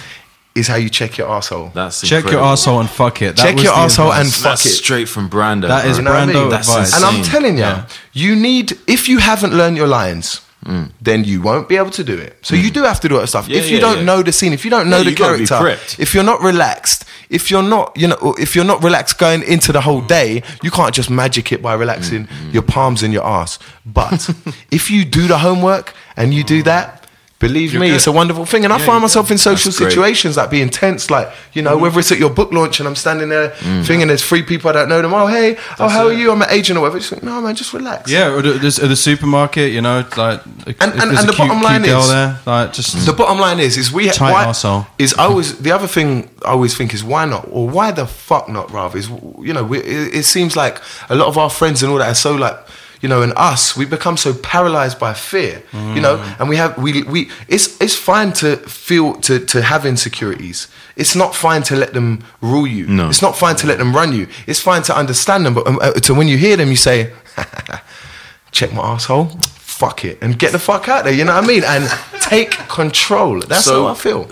is 0.58 0.68
how 0.68 0.76
you 0.76 0.90
check 0.90 1.18
your 1.18 1.28
asshole. 1.28 1.70
That's 1.74 2.02
Check 2.02 2.30
your 2.30 2.40
asshole 2.40 2.80
and 2.80 2.90
fuck 2.90 3.22
it. 3.22 3.36
That 3.36 3.42
Check 3.42 3.54
was 3.54 3.64
your 3.64 3.72
the 3.74 3.78
asshole 3.78 4.12
advice. 4.12 4.24
and 4.24 4.34
fuck 4.34 4.42
That's 4.42 4.66
it. 4.66 4.70
straight 4.70 5.08
from 5.08 5.30
Brando. 5.30 5.68
That 5.68 5.86
is 5.86 5.98
bro. 5.98 5.98
You 5.98 6.02
know 6.04 6.10
what 6.10 6.20
I 6.20 6.26
Brando 6.26 6.42
mean? 6.42 6.48
That's 6.50 6.68
advice. 6.68 6.96
And 6.96 7.04
I'm 7.04 7.22
telling 7.22 7.56
you, 7.56 7.62
Yeah. 7.62 7.86
you 8.12 8.36
need 8.36 8.78
if 8.86 9.08
you 9.08 9.18
haven't 9.18 9.54
learned 9.54 9.76
your 9.76 9.86
lines, 9.86 10.40
mm. 10.64 10.90
then 11.00 11.24
you 11.24 11.40
won't 11.40 11.68
be 11.68 11.76
able 11.76 11.90
to 11.90 12.04
do 12.04 12.16
it. 12.16 12.36
So 12.42 12.54
you 12.54 12.70
mm. 12.70 12.74
do 12.74 12.82
have 12.82 13.00
to 13.00 13.08
do 13.08 13.16
other 13.16 13.26
stuff. 13.26 13.48
Yeah, 13.48 13.58
if 13.58 13.70
you 13.70 13.76
yeah, 13.76 13.80
don't 13.80 13.98
yeah. 13.98 14.04
know 14.04 14.22
the 14.22 14.32
scene, 14.32 14.52
if 14.52 14.64
you 14.64 14.70
don't 14.70 14.88
know 14.90 14.98
Yeah, 14.98 15.04
the 15.04 15.10
you 15.10 15.16
gotta 15.16 15.38
be 15.38 15.46
character, 15.46 16.02
if 16.02 16.14
you're 16.14 16.24
not 16.24 16.40
relaxed, 16.40 17.04
if 17.30 17.50
you're 17.50 17.62
not, 17.62 17.96
you 17.96 18.08
know, 18.08 18.34
if 18.38 18.54
you're 18.54 18.64
not 18.64 18.82
relaxed 18.82 19.18
going 19.18 19.42
into 19.42 19.72
the 19.72 19.80
whole 19.80 20.00
day, 20.00 20.42
you 20.62 20.70
can't 20.70 20.94
just 20.94 21.10
magic 21.10 21.52
it 21.52 21.62
by 21.62 21.74
relaxing 21.74 22.26
mm, 22.26 22.52
your 22.52 22.62
palms 22.62 23.02
and 23.02 23.12
your 23.12 23.24
ass. 23.24 23.58
But 23.84 24.30
if 24.70 24.90
you 24.90 25.04
do 25.04 25.26
the 25.28 25.38
homework 25.38 25.94
and 26.16 26.34
you 26.34 26.44
do 26.44 26.62
that. 26.64 26.97
Believe 27.40 27.72
me, 27.78 27.90
it's 27.90 28.08
a 28.08 28.12
wonderful 28.12 28.44
thing, 28.46 28.64
and 28.64 28.72
I 28.72 28.78
find 28.78 29.00
myself 29.00 29.30
in 29.30 29.38
social 29.38 29.70
That's 29.70 29.78
great. 29.78 29.90
situations 29.90 30.34
that 30.34 30.50
be 30.50 30.60
intense. 30.60 31.08
Like 31.08 31.32
you 31.52 31.62
know, 31.62 31.76
mm. 31.76 31.82
whether 31.82 32.00
it's 32.00 32.10
at 32.10 32.18
your 32.18 32.30
book 32.30 32.52
launch 32.52 32.80
and 32.80 32.88
I'm 32.88 32.96
standing 32.96 33.28
there, 33.28 33.50
mm. 33.50 33.86
thing, 33.86 34.02
and 34.02 34.10
there's 34.10 34.24
three 34.24 34.42
people 34.42 34.70
I 34.70 34.72
don't 34.72 34.88
know 34.88 35.00
them. 35.00 35.14
Oh 35.14 35.28
hey, 35.28 35.56
oh 35.78 35.88
how 35.88 36.06
are 36.06 36.12
you? 36.12 36.32
I'm 36.32 36.42
an 36.42 36.48
agent 36.50 36.76
or 36.76 36.80
whatever. 36.80 36.98
Just 36.98 37.12
like, 37.12 37.22
no 37.22 37.40
man, 37.40 37.54
just 37.54 37.72
relax. 37.72 38.10
Yeah, 38.10 38.34
or 38.34 38.42
the, 38.42 38.58
the 38.58 38.96
supermarket, 38.96 39.70
you 39.70 39.80
know, 39.80 40.04
like 40.16 40.44
and- 40.46 40.80
and 40.80 41.12
a 41.12 41.22
the 41.22 41.32
cute, 41.32 41.36
bottom 41.36 41.62
line 41.62 41.84
is- 41.84 42.08
there, 42.08 42.40
like 42.44 42.72
just 42.72 43.06
The 43.06 43.12
bottom 43.12 43.38
line 43.38 43.60
is, 43.60 43.76
is 43.76 43.92
we 43.92 44.08
Tight 44.08 44.32
why, 44.32 44.44
arsehole. 44.46 44.88
is 44.98 45.14
I 45.14 45.26
always 45.26 45.58
the 45.58 45.70
other 45.70 45.86
thing 45.86 46.28
I 46.44 46.50
always 46.50 46.76
think 46.76 46.92
is 46.92 47.04
why 47.04 47.24
not 47.24 47.46
or 47.52 47.68
why 47.68 47.92
the 47.92 48.06
fuck 48.06 48.48
not 48.48 48.72
rather 48.72 48.98
is 48.98 49.08
you 49.40 49.52
know 49.52 49.62
we, 49.62 49.78
it, 49.78 50.14
it 50.14 50.24
seems 50.24 50.56
like 50.56 50.80
a 51.08 51.14
lot 51.14 51.28
of 51.28 51.38
our 51.38 51.50
friends 51.50 51.84
and 51.84 51.92
all 51.92 51.98
that 51.98 52.08
are 52.08 52.14
so 52.14 52.34
like 52.34 52.58
you 53.00 53.08
know 53.08 53.22
and 53.22 53.32
us 53.36 53.76
we 53.76 53.84
become 53.86 54.16
so 54.16 54.32
paralyzed 54.34 54.98
by 54.98 55.12
fear 55.14 55.62
you 55.72 56.00
know 56.00 56.16
Mm. 56.18 56.40
and 56.40 56.48
we 56.48 56.56
have 56.56 56.76
we 56.78 57.02
we 57.04 57.30
it's 57.48 57.80
it's 57.80 57.94
fine 57.94 58.32
to 58.32 58.56
feel 58.56 59.14
to 59.26 59.38
to 59.52 59.62
have 59.62 59.86
insecurities 59.88 60.68
it's 60.96 61.14
not 61.14 61.34
fine 61.34 61.62
to 61.62 61.76
let 61.76 61.92
them 61.92 62.22
rule 62.40 62.66
you 62.66 62.86
No. 62.86 63.08
it's 63.08 63.22
not 63.22 63.36
fine 63.36 63.56
to 63.56 63.66
let 63.66 63.78
them 63.78 63.94
run 63.94 64.12
you 64.12 64.26
it's 64.46 64.60
fine 64.60 64.82
to 64.82 64.96
understand 64.96 65.44
them 65.46 65.54
but 65.54 65.66
um, 65.66 65.78
uh, 65.80 65.92
to 65.92 66.14
when 66.14 66.28
you 66.28 66.38
hear 66.38 66.56
them 66.56 66.68
you 66.68 66.76
say 66.76 67.12
check 68.50 68.72
my 68.72 68.82
asshole 68.82 69.26
fuck 69.54 70.04
it 70.04 70.18
and 70.22 70.38
get 70.38 70.52
the 70.52 70.58
fuck 70.58 70.88
out 70.88 71.04
there 71.04 71.12
you 71.12 71.24
know 71.24 71.34
what 71.34 71.44
I 71.44 71.46
mean 71.46 71.62
and 71.64 71.88
take 72.20 72.50
control 72.68 73.40
that's 73.40 73.64
So- 73.64 73.84
how 73.86 73.92
I 73.92 73.94
feel 73.94 74.26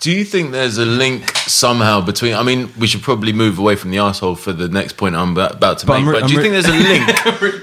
Do 0.00 0.10
you 0.10 0.24
think 0.24 0.50
there's 0.52 0.78
a 0.78 0.86
link 0.86 1.22
somehow 1.46 2.00
between? 2.00 2.32
I 2.34 2.42
mean, 2.42 2.70
we 2.80 2.86
should 2.86 3.02
probably 3.02 3.32
move 3.34 3.58
away 3.58 3.76
from 3.76 3.90
the 3.90 3.98
asshole 3.98 4.36
for 4.36 4.52
the 4.54 4.66
next 4.66 4.96
point 4.96 5.14
I'm 5.14 5.32
about 5.32 5.52
about 5.60 5.78
to 5.80 5.86
But 5.86 5.92
make. 5.92 6.02
I'm 6.02 6.08
re- 6.08 6.20
but 6.20 6.26
do 6.28 6.32
you 6.32 6.38
I'm 6.38 6.42
think 6.44 6.52
there's 6.56 6.72
a 6.76 6.82
link 6.92 7.06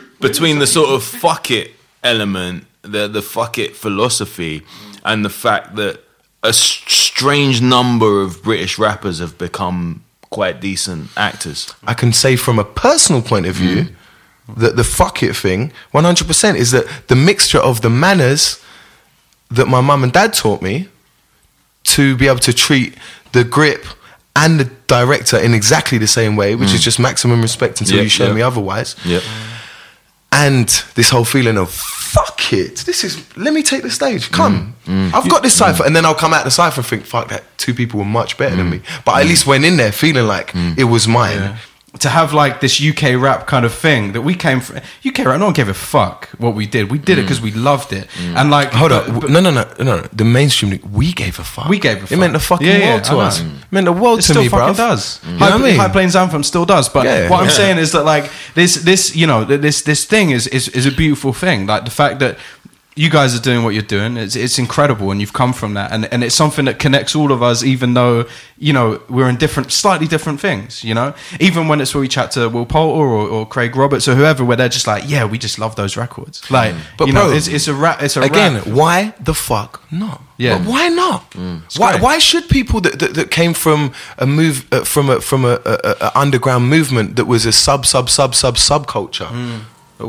between 0.20 0.59
the 0.59 0.68
sort 0.68 0.89
of 0.89 1.03
fuck 1.03 1.51
it 1.51 1.72
element, 2.03 2.65
the 2.82 3.07
the 3.07 3.22
fuck 3.22 3.57
it 3.57 3.76
philosophy, 3.76 4.63
and 5.03 5.24
the 5.24 5.30
fact 5.30 5.76
that 5.76 6.03
a 6.43 6.53
strange 6.53 7.61
number 7.61 8.22
of 8.22 8.43
British 8.43 8.78
rappers 8.80 9.20
have 9.20 9.38
become 9.38 10.03
quite 10.30 10.59
decent 10.59 11.09
actors? 11.18 11.74
I 11.86 11.93
can 11.93 12.13
say 12.13 12.36
from 12.36 12.59
a 12.59 12.63
personal 12.63 13.22
point 13.22 13.45
of 13.45 13.55
view 13.55 13.84
mm. 13.84 13.93
that 14.57 14.76
the 14.76 14.84
fuck 14.84 15.24
it 15.24 15.36
thing, 15.36 15.72
100%, 15.93 16.55
is 16.55 16.72
that 16.72 16.86
the 17.07 17.15
mixture 17.15 17.59
of 17.59 17.82
the 17.82 17.89
manners 17.89 18.63
that 19.49 19.68
my 19.68 19.82
mum 19.82 20.03
and 20.03 20.11
dad 20.11 20.34
taught 20.34 20.61
me 20.61 20.89
to 21.84 22.15
be 22.18 22.28
able 22.28 22.39
to 22.39 22.53
treat 22.53 22.95
the 23.32 23.43
grip 23.43 23.86
and 24.36 24.59
the 24.59 24.65
director 24.88 25.38
in 25.38 25.53
exactly 25.53 25.97
the 25.97 26.07
same 26.07 26.36
way, 26.36 26.53
which 26.55 26.74
is 26.74 26.82
mm. 26.82 26.84
just 26.84 26.99
maximum 26.99 27.41
respect 27.41 27.82
until 27.82 27.97
Yep, 27.97 28.03
you 28.03 28.09
show 28.09 28.26
yep. 28.28 28.36
me 28.36 28.41
otherwise. 28.41 28.95
Yep. 29.05 29.24
And 30.32 30.67
this 30.95 31.09
whole 31.09 31.25
feeling 31.25 31.57
of 31.57 31.71
fuck 31.71 32.53
it. 32.53 32.78
This 32.80 33.03
is 33.03 33.38
let 33.38 33.53
me 33.53 33.63
take 33.63 33.84
the 33.84 33.89
stage. 33.89 34.32
Come, 34.32 34.75
Mm, 34.86 35.09
mm. 35.09 35.13
I've 35.13 35.30
got 35.30 35.43
this 35.43 35.55
mm. 35.55 35.59
cipher, 35.59 35.86
and 35.86 35.95
then 35.95 36.05
I'll 36.05 36.15
come 36.15 36.34
out 36.34 36.43
the 36.45 36.51
cipher 36.51 36.82
and 36.82 36.88
think, 36.88 37.05
fuck 37.05 37.30
that. 37.30 37.43
Two 37.57 37.73
people 37.73 37.99
were 37.99 38.05
much 38.05 38.38
better 38.38 38.55
than 38.55 38.67
mm. 38.67 38.71
me, 38.71 38.82
but 39.03 39.13
I 39.13 39.21
at 39.21 39.28
least 39.28 39.45
went 39.47 39.65
in 39.65 39.78
there 39.78 39.91
feeling 39.91 40.28
like 40.28 40.53
it 40.78 40.86
was 40.86 41.07
mine. 41.07 41.57
To 41.99 42.09
have 42.09 42.33
like 42.33 42.61
this 42.61 42.81
UK 42.81 43.19
rap 43.21 43.47
kind 43.47 43.65
of 43.65 43.73
thing 43.73 44.13
that 44.13 44.21
we 44.21 44.35
came 44.35 44.59
from 44.59 44.77
UK 45.05 45.19
rap. 45.19 45.39
No 45.39 45.45
one 45.45 45.53
gave 45.53 45.69
a 45.69 45.73
fuck 45.73 46.29
what 46.37 46.55
we 46.55 46.65
did. 46.65 46.91
We 46.91 46.97
did 46.97 47.17
it 47.17 47.21
mm. 47.21 47.25
because 47.25 47.41
we 47.41 47.51
loved 47.51 47.93
it. 47.93 48.07
Mm. 48.09 48.35
And 48.35 48.51
like, 48.51 48.71
Hold 48.73 48.91
but- 48.91 49.09
up, 49.09 49.21
but- 49.21 49.29
no, 49.31 49.39
no, 49.39 49.51
no, 49.51 49.63
no, 49.79 50.01
no. 50.01 50.01
The 50.13 50.25
mainstream, 50.25 50.79
we 50.91 51.13
gave 51.13 51.39
a 51.39 51.43
fuck. 51.43 51.67
We 51.69 51.79
gave 51.79 51.97
a 51.97 51.99
fuck. 52.01 52.11
It 52.11 52.17
meant 52.17 52.33
the 52.33 52.39
fucking 52.39 52.67
Yeah, 52.67 52.77
yeah, 52.77 52.89
world 52.93 53.03
to 53.05 53.11
I 53.11 53.13
know. 53.15 53.19
us. 53.21 53.41
Mm. 53.41 53.57
It 53.57 53.71
meant 53.71 53.85
the 53.85 53.93
world 53.93 54.19
It 54.19 54.21
to 54.23 54.27
still 54.33 54.41
me, 54.43 54.49
fucking 54.49 54.75
bro. 54.75 54.87
does. 54.89 55.19
You 55.25 55.31
know 55.33 55.37
High, 55.39 55.49
I 55.49 55.57
mean? 55.57 55.75
High 55.75 55.89
Plains 55.89 56.15
Anthem 56.15 56.43
still 56.43 56.65
does. 56.65 56.89
But 56.89 57.05
Yeah. 57.05 57.29
what 57.29 57.43
I'm 57.43 57.49
saying 57.49 57.77
is 57.77 57.91
that 57.91 58.03
like 58.03 58.29
this, 58.55 58.75
this, 58.75 59.15
you 59.15 59.27
know, 59.27 59.43
this, 59.43 59.81
this 59.81 60.05
thing 60.05 60.31
is, 60.31 60.47
is, 60.47 60.67
is 60.69 60.85
a 60.85 60.91
beautiful 60.91 61.33
thing. 61.33 61.65
Like 61.67 61.85
the 61.85 61.91
fact 61.91 62.19
that 62.19 62.37
you 62.97 63.09
guys 63.09 63.35
are 63.37 63.41
doing 63.41 63.63
what 63.63 63.73
you're 63.73 63.83
doing, 63.83 64.17
it's, 64.17 64.35
it's 64.35 64.57
incredible, 64.57 65.11
and 65.11 65.21
you've 65.21 65.33
come 65.33 65.53
from 65.53 65.75
that, 65.75 65.91
and, 65.91 66.11
and 66.11 66.23
it's 66.23 66.35
something 66.35 66.65
that 66.65 66.79
connects 66.79 67.15
all 67.15 67.31
of 67.31 67.41
us, 67.43 67.63
even 67.63 67.93
though 67.93 68.25
you 68.57 68.73
know 68.73 69.01
we're 69.09 69.29
in 69.29 69.37
different, 69.37 69.71
slightly 69.71 70.07
different 70.07 70.39
things. 70.39 70.83
You 70.83 70.93
know, 70.93 71.13
even 71.39 71.67
when 71.67 71.79
it's 71.81 71.93
where 71.93 72.01
we 72.01 72.07
chat 72.07 72.31
to 72.31 72.49
Will 72.49 72.65
Poulter 72.65 73.01
or, 73.03 73.27
or 73.27 73.45
Craig 73.47 73.75
Roberts 73.75 74.07
or 74.07 74.15
whoever, 74.15 74.43
where 74.43 74.57
they're 74.57 74.69
just 74.69 74.87
like, 74.87 75.03
yeah, 75.07 75.25
we 75.25 75.37
just 75.37 75.59
love 75.59 75.75
those 75.75 75.95
records. 75.95 76.41
Mm. 76.41 76.51
Like, 76.51 76.75
But 76.97 77.07
you 77.07 77.13
know, 77.13 77.31
it's, 77.31 77.47
it's 77.47 77.67
a 77.67 77.73
rap. 77.73 78.01
It's 78.01 78.17
a 78.17 78.21
Again, 78.21 78.55
rap. 78.55 78.67
why 78.67 79.13
the 79.19 79.33
fuck 79.33 79.83
not? 79.91 80.21
Yeah. 80.37 80.57
But 80.57 80.67
why 80.67 80.87
not? 80.89 81.31
Mm. 81.31 81.79
Why, 81.79 81.99
why 81.99 82.17
should 82.19 82.47
people 82.49 82.81
that, 82.81 82.99
that, 82.99 83.13
that 83.15 83.31
came 83.31 83.53
from 83.53 83.93
a 84.17 84.25
move 84.25 84.67
uh, 84.71 84.83
from 84.83 85.09
a 85.09 85.19
from 85.21 85.45
a, 85.45 85.59
a, 85.65 85.95
a 86.01 86.11
underground 86.15 86.69
movement 86.69 87.15
that 87.15 87.25
was 87.25 87.45
a 87.45 87.51
sub 87.51 87.85
sub 87.85 88.09
sub 88.09 88.33
sub 88.35 88.55
subculture? 88.55 89.27
Mm. 89.27 89.61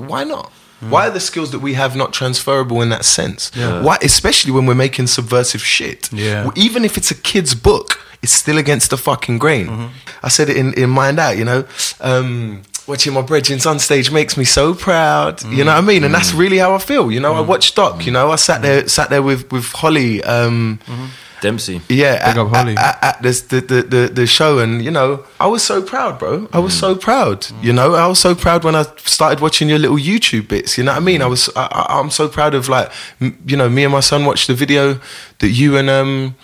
Why 0.06 0.24
not? 0.24 0.52
Mm. 0.82 0.90
Why 0.90 1.08
are 1.08 1.10
the 1.10 1.20
skills 1.20 1.50
that 1.50 1.58
we 1.58 1.74
have 1.74 1.96
not 1.96 2.12
transferable 2.12 2.80
in 2.82 2.88
that 2.90 3.04
sense? 3.04 3.50
Why, 3.82 3.98
especially 4.02 4.52
when 4.52 4.66
we're 4.66 4.74
making 4.74 5.08
subversive 5.08 5.62
shit? 5.62 6.12
Yeah. 6.12 6.50
Even 6.54 6.84
if 6.84 6.96
it's 6.96 7.10
a 7.10 7.14
kid's 7.14 7.54
book, 7.54 8.00
it's 8.22 8.32
still 8.32 8.58
against 8.58 8.90
the 8.90 8.96
fucking 8.96 9.38
grain. 9.38 9.66
Mm-hmm. 9.66 9.86
I 10.22 10.28
said 10.28 10.48
it 10.48 10.56
in, 10.56 10.74
in 10.74 10.90
Mind 10.90 11.18
Out, 11.18 11.36
you 11.36 11.44
know. 11.44 11.64
Um, 12.00 12.62
watching 12.86 13.12
my 13.12 13.22
brethren 13.22 13.60
on 13.66 13.78
stage 13.78 14.10
makes 14.10 14.36
me 14.36 14.44
so 14.44 14.74
proud. 14.74 15.42
You 15.42 15.48
mm. 15.48 15.58
know 15.58 15.74
what 15.74 15.84
I 15.84 15.86
mean? 15.86 16.04
And 16.04 16.14
that's 16.14 16.32
mm. 16.32 16.38
really 16.38 16.58
how 16.58 16.74
I 16.74 16.78
feel. 16.78 17.12
You 17.12 17.20
know, 17.20 17.34
I 17.34 17.40
watched 17.40 17.76
Doc. 17.76 18.06
You 18.06 18.12
know, 18.12 18.30
I 18.30 18.36
sat 18.36 18.62
there, 18.62 18.88
sat 18.88 19.10
there 19.10 19.22
with 19.22 19.50
with 19.52 19.66
Holly. 19.66 20.22
Um, 20.24 20.80
mm-hmm. 20.86 21.06
Dempsey. 21.40 21.80
yeah, 21.88 22.18
at, 22.22 22.34
Big 22.34 22.38
up 22.38 22.48
Holly. 22.48 22.76
at, 22.76 22.84
at, 23.02 23.04
at 23.16 23.22
this, 23.22 23.40
the, 23.42 23.60
the, 23.60 23.82
the, 23.82 24.10
the 24.12 24.26
show, 24.26 24.58
and 24.58 24.84
you 24.84 24.90
know, 24.90 25.24
I 25.40 25.46
was 25.46 25.62
so 25.62 25.82
proud, 25.82 26.18
bro. 26.18 26.48
I 26.52 26.58
was 26.58 26.76
so 26.78 26.94
Mm. 26.94 27.00
proud. 27.00 27.46
You 27.62 27.72
know, 27.72 27.94
I 27.94 28.06
was 28.06 28.18
so 28.18 28.34
proud 28.34 28.64
when 28.64 28.74
I 28.74 28.84
started 29.04 29.40
watching 29.40 29.68
your 29.68 29.78
little 29.78 29.98
YouTube 29.98 30.48
bits. 30.48 30.76
You 30.78 30.84
know 30.84 30.92
what 30.92 31.02
I 31.02 31.04
mean? 31.04 31.22
I 31.22 31.26
was, 31.26 31.48
I, 31.56 31.66
I- 31.70 31.98
I'm 32.00 32.10
so 32.10 32.28
proud 32.28 32.54
of 32.54 32.68
like, 32.68 32.90
m- 33.20 33.38
you 33.46 33.56
know, 33.56 33.68
me 33.68 33.84
and 33.84 33.92
my 33.92 34.00
son 34.00 34.24
watched 34.24 34.46
the 34.48 34.54
video 34.54 34.98
that 35.38 35.50
you 35.50 35.76
and 35.76 35.88
um, 35.90 36.34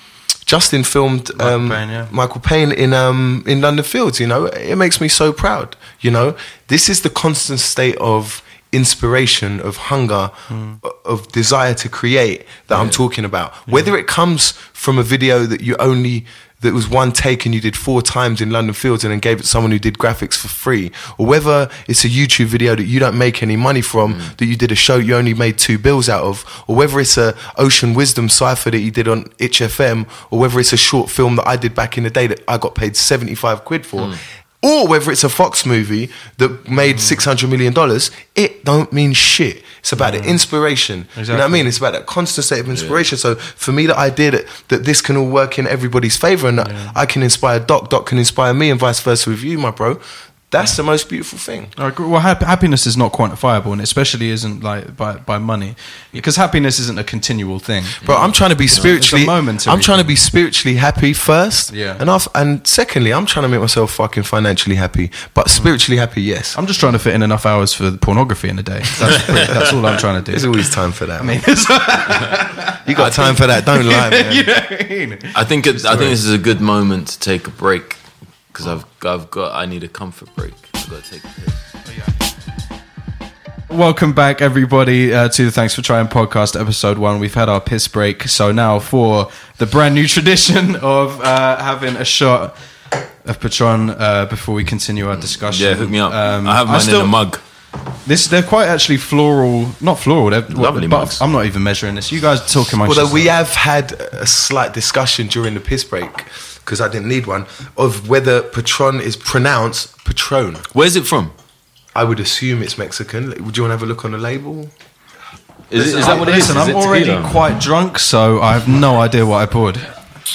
Justin 0.46 0.84
filmed. 0.84 1.30
um, 1.40 1.70
Payne, 1.70 1.88
yeah. 1.88 2.06
Michael 2.10 2.40
Payne 2.40 2.70
in 2.72 2.92
um, 2.92 3.42
in 3.46 3.60
London 3.60 3.84
Fields. 3.84 4.20
You 4.20 4.26
know, 4.26 4.46
it 4.46 4.76
makes 4.76 5.00
me 5.00 5.08
so 5.08 5.32
proud. 5.32 5.74
You 6.00 6.10
know, 6.10 6.36
this 6.68 6.88
is 6.88 7.00
the 7.00 7.10
constant 7.10 7.60
state 7.60 7.96
of 7.96 8.42
inspiration, 8.74 9.60
of 9.60 9.76
hunger, 9.76 10.30
o- 10.82 10.96
of 11.04 11.28
desire 11.28 11.74
to 11.74 11.88
create 11.88 12.44
that 12.68 12.78
I'm 12.78 12.90
talking 12.90 13.24
about. 13.24 13.54
Whether 13.68 13.96
it 13.96 14.06
comes 14.06 14.52
from 14.72 14.98
a 14.98 15.02
video 15.02 15.44
that 15.44 15.60
you 15.60 15.76
only 15.78 16.26
that 16.64 16.72
was 16.72 16.88
one 16.88 17.12
take 17.12 17.44
and 17.44 17.54
you 17.54 17.60
did 17.60 17.76
four 17.76 18.02
times 18.02 18.40
in 18.40 18.50
London 18.50 18.74
Fields 18.74 19.04
and 19.04 19.12
then 19.12 19.20
gave 19.20 19.38
it 19.38 19.42
to 19.42 19.46
someone 19.46 19.70
who 19.70 19.78
did 19.78 19.94
graphics 19.94 20.34
for 20.34 20.48
free, 20.48 20.90
or 21.18 21.26
whether 21.26 21.70
it's 21.86 22.04
a 22.04 22.08
YouTube 22.08 22.46
video 22.46 22.74
that 22.74 22.84
you 22.84 22.98
don't 22.98 23.16
make 23.16 23.42
any 23.42 23.56
money 23.56 23.82
from, 23.82 24.14
hmm. 24.14 24.34
that 24.38 24.46
you 24.46 24.56
did 24.56 24.72
a 24.72 24.74
show 24.74 24.96
you 24.96 25.14
only 25.14 25.34
made 25.34 25.58
two 25.58 25.78
bills 25.78 26.08
out 26.08 26.24
of, 26.24 26.64
or 26.66 26.74
whether 26.74 26.98
it's 26.98 27.16
a 27.16 27.36
Ocean 27.56 27.94
Wisdom 27.94 28.28
cipher 28.28 28.70
that 28.70 28.80
you 28.80 28.90
did 28.90 29.06
on 29.06 29.26
Itch 29.38 29.60
FM, 29.60 30.08
or 30.30 30.38
whether 30.38 30.58
it's 30.58 30.72
a 30.72 30.78
short 30.78 31.10
film 31.10 31.36
that 31.36 31.46
I 31.46 31.56
did 31.56 31.74
back 31.74 31.96
in 31.98 32.04
the 32.04 32.10
day 32.10 32.26
that 32.26 32.42
I 32.48 32.58
got 32.58 32.74
paid 32.74 32.96
75 32.96 33.64
quid 33.64 33.86
for. 33.86 34.08
Hmm. 34.08 34.14
Or 34.64 34.88
whether 34.88 35.12
it's 35.12 35.24
a 35.24 35.28
Fox 35.28 35.66
movie 35.66 36.08
that 36.38 36.70
made 36.70 36.92
hmm. 36.92 36.98
six 36.98 37.26
hundred 37.26 37.50
million 37.50 37.74
dollars, 37.74 38.10
it 38.34 38.64
don't 38.64 38.90
mean 38.92 39.12
shit. 39.12 39.62
It's 39.80 39.92
about 39.92 40.14
the 40.14 40.22
hmm. 40.22 40.28
inspiration. 40.28 41.06
You 41.16 41.24
know 41.24 41.34
what 41.34 41.40
I 41.42 41.48
mean? 41.48 41.66
It's 41.66 41.76
about 41.76 41.92
that 41.92 42.06
constant 42.06 42.46
state 42.46 42.60
of 42.60 42.70
inspiration. 42.70 43.18
So 43.18 43.34
for 43.34 43.72
me, 43.72 43.84
the 43.86 43.98
idea 43.98 44.30
that, 44.30 44.46
that 44.68 44.84
this 44.86 45.02
can 45.02 45.18
all 45.18 45.28
work 45.28 45.58
in 45.58 45.66
everybody's 45.66 46.16
favor 46.16 46.48
and 46.48 46.58
that 46.58 46.96
I 46.96 47.04
can 47.04 47.22
inspire 47.22 47.60
Doc, 47.60 47.90
Doc 47.90 48.06
can 48.06 48.16
inspire 48.16 48.54
me, 48.54 48.70
and 48.70 48.80
vice 48.80 49.00
versa 49.00 49.28
with 49.28 49.42
you, 49.42 49.58
my 49.58 49.70
bro. 49.70 50.00
That's 50.54 50.76
the 50.76 50.84
most 50.84 51.08
beautiful 51.08 51.36
thing. 51.38 51.66
I 51.76 51.88
agree. 51.88 52.06
Well, 52.06 52.20
hap- 52.20 52.42
happiness 52.42 52.86
is 52.86 52.96
not 52.96 53.12
quantifiable, 53.12 53.72
and 53.72 53.80
especially 53.80 54.30
isn't 54.30 54.62
like 54.62 54.96
by, 54.96 55.16
by 55.16 55.38
money, 55.38 55.74
because 56.12 56.36
happiness 56.36 56.78
isn't 56.78 56.96
a 56.96 57.02
continual 57.02 57.58
thing. 57.58 57.82
But 58.06 58.18
I'm 58.18 58.30
trying 58.30 58.50
to 58.50 58.56
be 58.56 58.68
spiritually. 58.68 59.26
momentary 59.26 59.72
I'm 59.72 59.80
trying 59.80 59.98
to 59.98 60.04
be 60.06 60.14
spiritually 60.14 60.76
happy 60.76 61.12
first. 61.12 61.72
Yeah. 61.72 61.96
And 61.98 62.08
off, 62.08 62.28
and 62.36 62.64
secondly, 62.66 63.12
I'm 63.12 63.26
trying 63.26 63.42
to 63.42 63.48
make 63.48 63.60
myself 63.60 63.90
fucking 63.94 64.22
financially 64.22 64.76
happy, 64.76 65.10
but 65.34 65.50
spiritually 65.50 65.98
happy, 65.98 66.22
yes. 66.22 66.56
I'm 66.56 66.66
just 66.68 66.78
trying 66.78 66.92
to 66.92 67.00
fit 67.00 67.14
in 67.14 67.22
enough 67.22 67.46
hours 67.46 67.74
for 67.74 67.90
pornography 67.96 68.48
in 68.48 68.56
a 68.58 68.62
day. 68.62 68.82
That's, 69.00 69.24
pretty- 69.26 69.52
that's 69.52 69.72
all 69.72 69.84
I'm 69.84 69.98
trying 69.98 70.22
to 70.22 70.24
do. 70.24 70.30
There's 70.32 70.44
always 70.44 70.70
time 70.70 70.92
for 70.92 71.06
that. 71.06 71.20
I 71.20 71.24
mean, 71.24 71.40
you 72.86 72.94
got 72.94 73.12
time 73.12 73.34
for 73.34 73.46
that? 73.48 73.64
Don't 73.66 73.86
lie, 73.86 74.10
man. 74.16 74.32
you 74.36 74.44
know 74.44 74.52
what 74.54 74.82
I 74.84 74.88
mean? 74.88 75.18
I 75.34 75.42
think 75.42 75.66
it's, 75.66 75.84
I 75.84 75.96
think 75.96 76.10
this 76.10 76.24
is 76.24 76.32
a 76.32 76.38
good 76.38 76.60
moment 76.60 77.08
to 77.08 77.18
take 77.18 77.46
a 77.48 77.50
break 77.50 77.96
because 78.54 78.68
I've 78.68 78.84
I've 79.04 79.30
got 79.30 79.52
I 79.52 79.66
need 79.66 79.82
a 79.82 79.88
comfort 79.88 80.34
break. 80.36 80.54
I've 80.74 80.88
got 80.88 81.02
to 81.04 81.10
take 81.10 81.24
a 81.24 81.26
piss. 81.26 81.50
Welcome 83.70 84.12
back, 84.12 84.40
everybody, 84.40 85.12
uh, 85.12 85.28
to 85.30 85.46
the 85.46 85.50
Thanks 85.50 85.74
for 85.74 85.82
Trying 85.82 86.06
podcast, 86.06 86.58
episode 86.60 86.96
one. 86.96 87.18
We've 87.18 87.34
had 87.34 87.48
our 87.48 87.60
piss 87.60 87.88
break, 87.88 88.22
so 88.28 88.52
now 88.52 88.78
for 88.78 89.28
the 89.58 89.66
brand 89.66 89.96
new 89.96 90.06
tradition 90.06 90.76
of 90.82 91.20
uh, 91.20 91.56
having 91.60 91.96
a 91.96 92.04
shot 92.04 92.56
of 93.24 93.40
Patron 93.40 93.90
uh, 93.90 94.26
before 94.26 94.54
we 94.54 94.62
continue 94.62 95.08
our 95.08 95.16
discussion. 95.16 95.66
Yeah, 95.66 95.74
hook 95.74 95.90
me 95.90 95.98
up. 95.98 96.12
Um, 96.12 96.46
I 96.46 96.54
have 96.54 96.68
mine 96.68 96.80
still- 96.80 97.00
in 97.00 97.06
a 97.06 97.08
mug. 97.08 97.40
This 98.06 98.28
they're 98.28 98.44
quite 98.44 98.68
actually 98.68 98.98
floral, 98.98 99.68
not 99.80 99.98
floral. 99.98 100.30
They're 100.30 100.42
Lovely 100.42 100.86
but 100.86 100.98
mugs. 100.98 101.20
I'm 101.20 101.32
not 101.32 101.46
even 101.46 101.64
measuring 101.64 101.96
this. 101.96 102.12
You 102.12 102.20
guys 102.20 102.40
are 102.40 102.46
talking 102.46 102.76
amongst 102.76 102.96
Although 102.96 103.12
we 103.12 103.24
have 103.26 103.48
had 103.48 103.90
a 103.92 104.26
slight 104.26 104.72
discussion 104.72 105.26
during 105.26 105.54
the 105.54 105.60
piss 105.60 105.82
break, 105.82 106.12
because 106.64 106.80
I 106.80 106.88
didn't 106.88 107.08
need 107.08 107.26
one, 107.26 107.46
of 107.76 108.08
whether 108.08 108.42
Patron 108.42 109.00
is 109.00 109.16
pronounced 109.16 109.96
Patron. 110.04 110.56
Where's 110.72 110.96
it 110.96 111.06
from? 111.06 111.32
I 111.94 112.04
would 112.04 112.20
assume 112.20 112.62
it's 112.62 112.76
Mexican. 112.78 113.30
Would 113.44 113.56
you 113.56 113.62
want 113.64 113.70
to 113.72 113.76
have 113.78 113.82
a 113.82 113.86
look 113.86 114.04
on 114.04 114.12
the 114.12 114.18
label? 114.18 114.68
Is, 115.70 115.94
it, 115.94 115.98
is 116.00 116.06
that 116.06 116.18
what 116.18 116.28
it 116.28 116.36
is? 116.36 116.48
Listen, 116.48 116.56
Is 116.56 116.62
I'm 116.68 116.70
it 116.70 116.76
already 116.76 117.04
tequila? 117.06 117.30
quite 117.30 117.60
drunk, 117.60 117.98
so 117.98 118.40
I 118.42 118.52
have 118.54 118.68
no 118.68 119.00
idea 119.00 119.24
what 119.24 119.38
I 119.42 119.46
poured. 119.46 119.78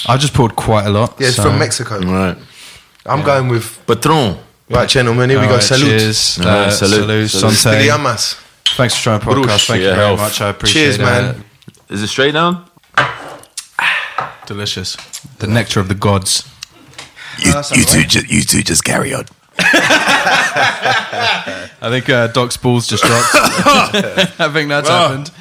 I 0.08 0.18
just 0.18 0.34
poured 0.34 0.56
quite 0.56 0.86
a 0.86 0.90
lot. 0.90 1.16
Yeah, 1.20 1.28
it's 1.28 1.36
so- 1.38 1.44
from 1.44 1.60
Mexico. 1.60 2.00
Right. 2.00 2.38
I'm 3.06 3.24
going 3.24 3.48
with. 3.50 3.80
Patron. 3.88 4.38
Right, 4.70 4.88
gentlemen, 4.88 5.30
here 5.32 5.40
we 5.40 5.46
All 5.46 5.50
go. 5.50 5.56
right, 5.56 5.64
Salute. 5.64 6.00
Cheers. 6.00 6.40
All 6.40 6.46
right, 6.46 6.68
Uh, 6.68 6.72
salute. 6.72 7.30
salute. 7.30 7.56
Salute. 7.56 8.36
Thanks 8.78 8.96
for 8.96 9.02
trying 9.04 9.20
podcast. 9.20 9.44
Bruce, 9.44 9.66
Thank 9.68 9.82
you 9.82 9.88
yeah, 9.88 9.96
very 9.96 10.08
health. 10.08 10.20
much. 10.20 10.42
I 10.42 10.50
appreciate 10.50 10.82
Cheers, 10.84 10.96
it. 11.00 11.02
man. 11.02 11.44
Is 11.90 12.04
it 12.04 12.08
straight 12.08 12.34
down? 12.34 12.69
Delicious. 14.50 14.96
The 15.38 15.46
nectar 15.46 15.80
of 15.80 15.88
the 15.90 15.94
gods. 15.96 16.44
You, 17.38 17.54
you, 17.76 17.84
two, 17.86 18.04
ju- 18.04 18.26
you 18.28 18.42
two 18.42 18.64
just 18.64 18.84
carry 18.84 19.14
on. 19.14 19.26
I 21.82 21.90
think 21.90 22.10
uh, 22.10 22.28
Doc's 22.28 22.58
balls 22.58 22.88
just 22.88 23.04
dropped. 23.04 23.28
I 24.40 24.50
think 24.52 24.70
that's 24.70 24.90
happened. 24.90 25.32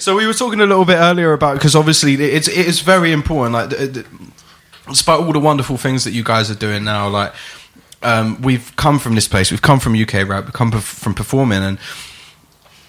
So 0.00 0.14
we 0.16 0.28
were 0.28 0.32
talking 0.32 0.60
a 0.60 0.66
little 0.66 0.84
bit 0.84 0.94
earlier 0.94 1.32
about 1.32 1.54
because 1.54 1.74
obviously 1.74 2.14
it's 2.14 2.46
it 2.46 2.66
is 2.68 2.80
very 2.82 3.10
important. 3.10 3.52
Like, 3.54 3.70
th- 3.70 3.94
th- 3.94 4.06
despite 4.86 5.18
all 5.18 5.32
the 5.32 5.40
wonderful 5.40 5.76
things 5.76 6.04
that 6.04 6.12
you 6.12 6.22
guys 6.22 6.48
are 6.52 6.54
doing 6.54 6.84
now, 6.84 7.08
like 7.08 7.34
um, 8.02 8.40
we've 8.42 8.72
come 8.76 9.00
from 9.00 9.16
this 9.16 9.26
place. 9.26 9.50
We've 9.50 9.60
come 9.60 9.80
from 9.80 10.00
UK 10.00 10.28
rap. 10.28 10.44
We've 10.44 10.52
come 10.52 10.70
perf- 10.70 10.82
from 10.82 11.14
performing, 11.14 11.64
and 11.64 11.78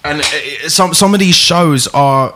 and 0.03 0.21
uh, 0.21 0.69
some 0.69 0.93
some 0.93 1.15
of 1.15 1.19
these 1.19 1.35
shows 1.35 1.87
are 1.87 2.35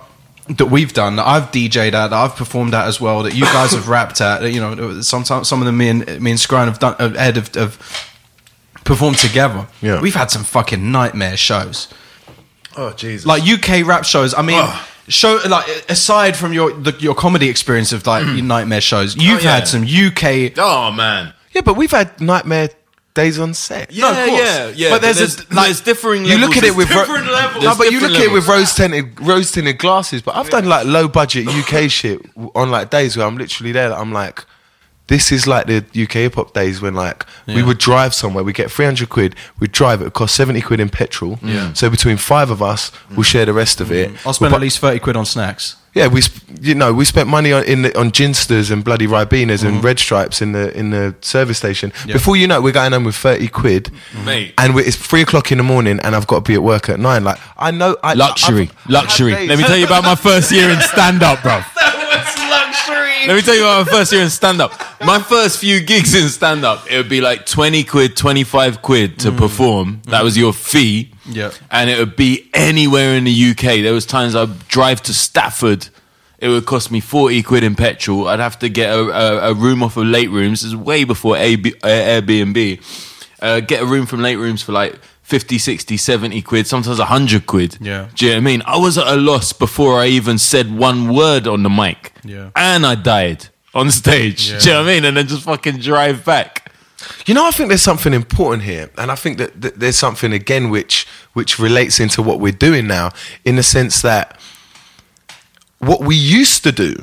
that 0.50 0.68
we've 0.68 0.94
done 0.94 1.18
that 1.18 1.28
I've 1.28 1.52
DJ'd 1.52 1.94
at 1.94 2.08
that 2.10 2.14
I've 2.14 2.36
performed 2.36 2.74
at 2.74 2.88
as 2.88 3.02
well 3.02 3.24
that 3.24 3.36
you 3.36 3.44
guys 3.44 3.74
have 3.74 3.88
rapped 3.90 4.22
at 4.22 4.42
that, 4.42 4.52
you 4.52 4.60
know 4.62 5.02
sometimes 5.02 5.48
some 5.48 5.60
of 5.62 5.66
them 5.66 5.78
me 5.78 5.90
and 5.90 6.06
me 6.22 6.32
and 6.32 6.40
Skrein 6.40 6.66
have 6.66 6.80
done 6.80 6.96
uh, 7.00 7.14
Ed 7.18 7.36
have, 7.36 7.54
have 7.56 8.12
performed 8.86 9.18
together 9.18 9.68
Yeah. 9.82 10.00
we've 10.02 10.16
had 10.16 10.32
some 10.32 10.44
fucking 10.44 10.92
nightmare 10.92 11.38
shows 11.38 11.88
Oh, 12.78 12.94
Jesus. 12.94 13.26
like 13.26 13.44
UK 13.44 13.86
rap 13.86 14.06
shows 14.06 14.34
I 14.34 14.42
mean 14.42 14.64
show 15.10 15.40
like 15.50 15.68
aside 15.90 16.38
from 16.38 16.54
your 16.54 16.72
the, 16.74 16.92
your 17.00 17.16
comedy 17.16 17.50
experience 17.50 17.92
of 17.92 18.06
like 18.08 18.26
your 18.36 18.44
nightmare 18.44 18.82
shows 18.82 19.16
you've 19.16 19.44
yeah. 19.44 19.56
had 19.56 19.68
some 19.68 19.84
UK 19.84 20.54
Oh 20.58 20.92
man. 20.92 21.34
yeah, 21.54 21.62
but 21.62 21.76
we've 21.76 21.92
had 21.92 22.20
nightmare 22.22 22.70
days 23.18 23.38
on 23.40 23.54
set. 23.54 23.92
Yeah, 23.92 24.10
of 24.12 24.30
course. 24.30 24.42
yeah, 24.42 24.72
yeah. 24.76 24.90
But 24.92 25.02
there's 25.02 25.20
a- 25.20 25.38
like- 25.54 25.66
there's 25.68 25.82
differing. 25.82 26.24
You 26.26 26.38
look 26.38 26.56
at 26.56 26.64
it 26.64 26.76
with 26.76 26.88
There's 26.88 27.00
ro- 27.10 27.16
different 27.16 27.32
levels. 27.34 27.64
No, 27.66 27.76
but 27.76 27.92
you 27.92 28.00
There's 28.00 28.12
look 28.14 28.22
at 28.22 28.26
it 28.28 28.32
with 28.32 28.48
rose 28.48 28.74
tinted 28.74 29.20
rose 29.20 29.52
tinted 29.52 29.78
glasses. 29.80 30.22
But 30.22 30.36
I've 30.38 30.50
done 30.50 30.66
like 30.70 30.86
low 30.86 31.08
budget 31.10 31.48
UK 31.48 31.90
shit 31.92 32.22
on 32.56 32.72
like 32.72 32.90
days 32.90 33.18
where 33.18 33.26
I'm 33.28 33.36
literally 33.38 33.72
there. 33.74 33.90
That 33.90 33.98
I'm 33.98 34.14
like, 34.14 34.46
This 35.08 35.32
is 35.32 35.48
like 35.48 35.68
the 35.68 35.78
UK 36.04 36.14
hip 36.28 36.36
hop 36.36 36.54
days 36.54 36.82
when 36.82 36.94
like 36.94 37.26
we 37.48 37.64
would 37.64 37.78
drive 37.78 38.14
somewhere, 38.14 38.44
we 38.44 38.52
get 38.52 38.70
300 38.70 39.08
quid, 39.10 39.36
we'd 39.60 39.72
drive, 39.72 40.02
it 40.02 40.04
would 40.04 40.14
cost 40.14 40.36
70 40.36 40.60
quid 40.62 40.80
in 40.82 40.90
petrol. 40.90 41.40
Yeah. 41.42 41.72
So 41.74 41.90
between 41.90 42.18
five 42.18 42.50
of 42.52 42.62
us, 42.62 42.92
we'll 43.12 43.24
share 43.24 43.46
the 43.46 43.54
rest 43.54 43.80
of 43.82 43.90
it. 43.92 44.12
I'll 44.26 44.34
spend 44.34 44.52
We'll 44.52 44.60
at 44.60 44.62
least 44.62 44.80
thirty 44.80 45.00
quid 45.00 45.16
on 45.16 45.26
snacks. 45.26 45.78
Yeah, 45.98 46.08
we 46.08 46.22
you 46.62 46.76
know 46.76 46.94
we 46.94 47.06
spent 47.06 47.28
money 47.28 47.52
on 47.52 47.64
in 47.66 47.82
the, 47.84 47.98
on 48.00 48.12
ginsters 48.12 48.72
and 48.72 48.84
bloody 48.84 49.08
ribenas 49.08 49.64
and 49.64 49.76
mm-hmm. 49.78 49.86
red 49.86 50.00
stripes 50.00 50.42
in 50.42 50.52
the 50.52 50.76
in 50.78 50.92
the 50.92 51.16
service 51.22 51.58
station. 51.58 51.92
Before 52.06 52.36
you 52.36 52.48
know, 52.48 52.58
it, 52.58 52.64
we're 52.64 52.72
going 52.74 52.92
home 52.92 53.04
with 53.04 53.16
thirty 53.16 53.48
quid, 53.48 53.92
Mate. 54.26 54.54
and 54.58 54.78
it's 54.80 54.96
three 54.96 55.22
o'clock 55.22 55.52
in 55.52 55.58
the 55.58 55.64
morning, 55.64 56.00
and 56.02 56.16
I've 56.16 56.28
got 56.28 56.46
to 56.46 56.50
be 56.50 56.54
at 56.54 56.64
work 56.64 56.90
at 56.90 57.00
nine. 57.00 57.24
Like 57.24 57.40
I 57.58 57.72
know, 57.72 57.98
I, 58.04 58.14
Luxury, 58.14 58.64
I've- 58.64 58.72
I've 58.72 58.78
had 58.78 58.92
luxury. 58.92 59.48
Let 59.48 59.58
me 59.58 59.64
tell 59.64 59.78
you 59.78 59.86
about 59.86 60.04
my 60.04 60.16
first 60.16 60.52
year 60.52 60.70
in 60.70 60.80
stand 60.82 61.24
up, 61.24 61.42
bro. 61.42 61.62
Let 63.26 63.36
me 63.36 63.42
tell 63.42 63.56
you 63.56 63.62
about 63.62 63.86
my 63.88 63.92
first 63.92 64.12
year 64.12 64.22
in 64.22 64.30
stand 64.30 64.62
up. 64.62 64.72
My 65.04 65.20
first 65.20 65.60
few 65.60 65.80
gigs 65.82 66.14
in 66.14 66.30
stand 66.30 66.64
up, 66.64 66.90
it 66.92 66.98
would 66.98 67.10
be 67.10 67.22
like 67.22 67.46
20 67.46 67.84
quid, 67.84 68.16
25 68.16 68.82
quid 68.82 69.20
to 69.20 69.32
perform. 69.32 70.02
That 70.06 70.24
was 70.24 70.38
your 70.38 70.54
fee. 70.54 71.12
Yeah. 71.26 71.52
And 71.72 71.90
it 71.90 71.98
would 72.00 72.16
be 72.16 72.50
anywhere 72.54 73.16
in 73.16 73.24
the 73.24 73.50
UK. 73.52 73.82
There 73.82 73.94
was 73.94 74.06
times 74.06 74.36
I'd 74.36 74.68
drive 74.68 75.02
to 75.04 75.14
Stafford. 75.14 75.90
It 76.40 76.50
would 76.50 76.66
cost 76.66 76.92
me 76.92 77.00
40 77.00 77.42
quid 77.44 77.64
in 77.64 77.76
petrol. 77.76 78.28
I'd 78.28 78.40
have 78.40 78.60
to 78.60 78.70
get 78.70 78.94
a, 78.94 79.00
a, 79.00 79.52
a 79.52 79.54
room 79.54 79.82
off 79.82 79.98
of 79.98 80.06
late 80.06 80.30
rooms. 80.30 80.62
This 80.62 80.68
is 80.68 80.76
way 80.76 81.04
before 81.04 81.36
AB, 81.38 81.74
uh, 81.84 81.88
Airbnb. 81.88 82.82
Uh, 83.42 83.60
get 83.60 83.82
a 83.82 83.86
room 83.86 84.06
from 84.06 84.22
late 84.22 84.36
rooms 84.36 84.62
for 84.62 84.72
like 84.72 85.00
50, 85.28 85.58
60, 85.58 85.98
70 85.98 86.42
quid, 86.42 86.68
sometimes 86.68 87.00
100 87.00 87.46
quid. 87.46 87.78
Yeah. 87.82 88.08
Do 88.16 88.26
you 88.26 88.32
know 88.32 88.38
what 88.38 88.42
I 88.42 88.46
mean? 88.46 88.62
I 88.66 88.78
was 88.78 88.98
at 88.98 89.08
a 89.08 89.18
loss 89.18 89.52
before 89.52 90.00
I 90.00 90.06
even 90.06 90.38
said 90.38 90.74
one 90.74 91.14
word 91.14 91.48
on 91.48 91.64
the 91.64 91.70
mic. 91.70 92.14
Yeah. 92.24 92.52
And 92.56 92.86
I 92.86 92.96
died 92.96 93.50
on 93.74 93.92
stage. 93.92 94.48
Do 94.48 94.54
you 94.54 94.66
know 94.68 94.84
what 94.84 94.90
I 94.90 94.94
mean? 94.94 95.04
And 95.04 95.18
then 95.18 95.28
just 95.28 95.44
fucking 95.44 95.80
drive 95.80 96.24
back. 96.24 96.72
You 97.26 97.34
know, 97.34 97.46
I 97.46 97.52
think 97.52 97.68
there's 97.68 97.82
something 97.82 98.14
important 98.14 98.64
here, 98.64 98.90
and 98.98 99.12
I 99.12 99.16
think 99.16 99.38
that, 99.38 99.60
that 99.62 99.78
there's 99.78 99.98
something 99.98 100.32
again 100.32 100.70
which 100.70 101.06
which 101.34 101.60
relates 101.60 102.00
into 102.00 102.22
what 102.24 102.40
we're 102.40 102.54
doing 102.54 102.88
now, 102.88 103.12
in 103.44 103.58
the 103.58 103.64
sense 103.64 104.02
that 104.04 104.40
what 105.80 106.02
we 106.02 106.16
used 106.16 106.64
to 106.64 106.72
do 106.72 106.96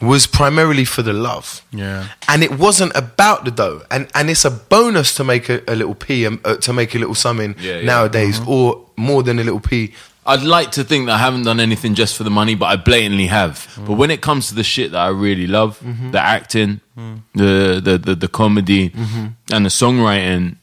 was 0.00 0.26
primarily 0.26 0.84
for 0.84 1.02
the 1.02 1.12
love, 1.12 1.62
Yeah. 1.72 2.08
and 2.28 2.42
it 2.42 2.58
wasn't 2.58 2.92
about 2.94 3.44
the 3.44 3.50
dough, 3.50 3.82
and 3.90 4.08
and 4.14 4.28
it's 4.28 4.44
a 4.44 4.50
bonus 4.50 5.14
to 5.14 5.24
make 5.24 5.48
a, 5.48 5.62
a 5.66 5.74
little 5.74 5.94
p, 5.94 6.26
um, 6.26 6.40
uh, 6.44 6.56
to 6.56 6.72
make 6.72 6.94
a 6.94 6.98
little 6.98 7.14
something 7.14 7.54
Yeah, 7.58 7.78
yeah. 7.78 7.84
nowadays, 7.84 8.38
mm-hmm. 8.38 8.50
or 8.50 8.86
more 8.96 9.22
than 9.22 9.38
a 9.38 9.44
little 9.44 9.60
p. 9.60 9.94
I'd 10.26 10.42
like 10.42 10.72
to 10.72 10.84
think 10.84 11.06
that 11.06 11.14
I 11.14 11.18
haven't 11.18 11.44
done 11.44 11.60
anything 11.60 11.94
just 11.94 12.16
for 12.16 12.24
the 12.24 12.30
money, 12.30 12.56
but 12.56 12.66
I 12.66 12.76
blatantly 12.76 13.26
have. 13.28 13.68
Mm. 13.76 13.86
But 13.86 13.92
when 13.92 14.10
it 14.10 14.20
comes 14.22 14.48
to 14.48 14.56
the 14.56 14.64
shit 14.64 14.90
that 14.90 14.98
I 14.98 15.08
really 15.08 15.46
love, 15.46 15.78
mm-hmm. 15.78 16.10
the 16.10 16.20
acting, 16.20 16.80
mm. 16.98 17.20
the, 17.34 17.80
the 17.82 17.96
the 17.96 18.14
the 18.16 18.28
comedy, 18.28 18.90
mm-hmm. 18.90 19.26
and 19.52 19.64
the 19.64 19.70
songwriting, 19.70 20.56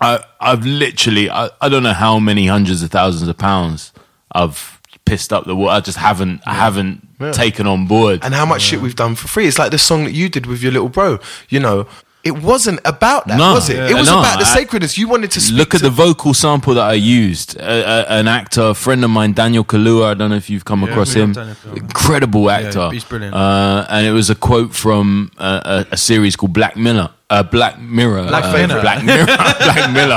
I 0.00 0.24
I've 0.40 0.64
literally 0.64 1.28
I, 1.28 1.50
I 1.60 1.68
don't 1.68 1.82
know 1.82 1.92
how 1.92 2.18
many 2.18 2.46
hundreds 2.46 2.82
of 2.82 2.90
thousands 2.90 3.28
of 3.28 3.36
pounds 3.36 3.92
I've 4.32 4.73
pissed 5.06 5.32
up 5.32 5.44
the 5.44 5.54
water. 5.54 5.72
I 5.76 5.80
just 5.80 5.98
haven't 5.98 6.40
I 6.46 6.54
haven't 6.54 7.06
taken 7.32 7.66
on 7.66 7.86
board. 7.86 8.20
and 8.22 8.34
how 8.34 8.44
much 8.46 8.62
shit 8.62 8.80
we've 8.80 8.96
done 8.96 9.14
for 9.14 9.28
free. 9.28 9.46
It's 9.46 9.58
like 9.58 9.70
the 9.70 9.78
song 9.78 10.04
that 10.04 10.12
you 10.12 10.28
did 10.28 10.46
with 10.46 10.62
your 10.62 10.72
little 10.72 10.88
bro. 10.88 11.18
You 11.48 11.60
know, 11.60 11.86
it 12.24 12.42
wasn't 12.42 12.80
about 12.84 13.26
that, 13.28 13.36
No. 13.38 13.52
was 13.54 13.68
it? 13.68 13.76
Yeah. 13.76 13.88
It 13.90 13.94
was 13.94 14.08
No, 14.08 14.20
about 14.20 14.38
the 14.38 14.46
sacredness. 14.46 14.96
You 14.96 15.08
wanted 15.08 15.30
to 15.32 15.52
Look 15.52 15.74
at 15.74 15.78
to- 15.78 15.84
the 15.84 15.90
vocal 15.90 16.32
sample 16.34 16.74
that 16.74 16.84
I 16.88 16.94
used. 16.94 17.58
Uh, 17.58 17.62
uh, 17.62 18.04
an 18.08 18.26
actor, 18.28 18.62
a 18.62 18.74
friend 18.74 19.04
of 19.04 19.10
mine, 19.10 19.32
Daniel 19.34 19.64
Kaluuya. 19.64 20.10
I 20.10 20.14
don't 20.14 20.30
know 20.30 20.36
if 20.36 20.48
you've 20.48 20.64
come 20.64 20.82
across 20.84 21.12
him. 21.12 21.34
Incredible 21.74 22.50
actor. 22.50 22.90
he's 22.90 23.04
brilliant. 23.04 23.34
Uh, 23.34 23.86
and 23.90 24.06
it 24.06 24.12
was 24.12 24.30
a 24.30 24.34
quote 24.34 24.74
from 24.74 25.30
a, 25.38 25.86
a 25.90 25.96
series 25.96 26.36
called 26.36 26.52
Black 26.52 26.76
Mirror. 26.76 27.10
Uh, 27.30 27.42
Black 27.42 27.80
Mirror. 27.80 28.28
Black 28.28 28.44
uh, 28.44 28.52
Mirror. 28.52 28.80
Black 28.80 29.04
Mirror. 29.04 29.26
Black 29.26 29.90
Mirror. 29.92 30.12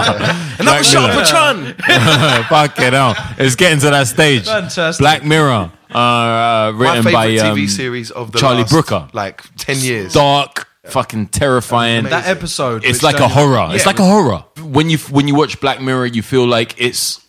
Another 0.60 0.64
Black 0.64 0.84
shot 0.84 1.12
for. 1.14 2.44
Fuck 2.50 2.80
it 2.80 2.94
out. 2.94 3.16
It's 3.38 3.56
getting 3.56 3.80
to 3.80 3.90
that 3.90 4.08
stage. 4.08 4.46
Fantastic. 4.46 5.02
Black 5.04 5.24
Mirror. 5.24 5.72
Uh, 5.90 5.98
uh, 5.98 6.72
My 6.76 6.80
written 6.80 7.04
favorite 7.04 7.14
by 7.14 7.28
TV 7.30 7.62
um, 7.62 7.68
series 7.70 8.12
of 8.12 8.32
the 8.34 8.40
Charlie 8.40 8.62
last, 8.62 8.72
Brooker. 8.72 9.08
like 9.14 9.42
ten 9.58 9.78
years. 9.80 10.14
dark, 10.14 10.68
fucking 10.92 11.28
terrifying. 11.28 12.04
That 12.06 12.28
episode. 12.28 12.84
It's 12.86 12.98
which 13.00 13.04
like 13.04 13.16
a 13.16 13.20
Daniel- 13.28 13.38
horror. 13.38 13.68
It's 13.76 13.84
Yeah. 13.84 13.90
like 13.90 14.00
a 14.00 14.06
horror. 14.06 14.44
When 14.62 14.90
you 14.90 14.98
when 15.10 15.28
you 15.28 15.36
watch 15.36 15.60
Black 15.60 15.82
Mirror, 15.82 16.08
you 16.08 16.22
feel 16.22 16.46
like 16.48 16.76
it's 16.78 17.22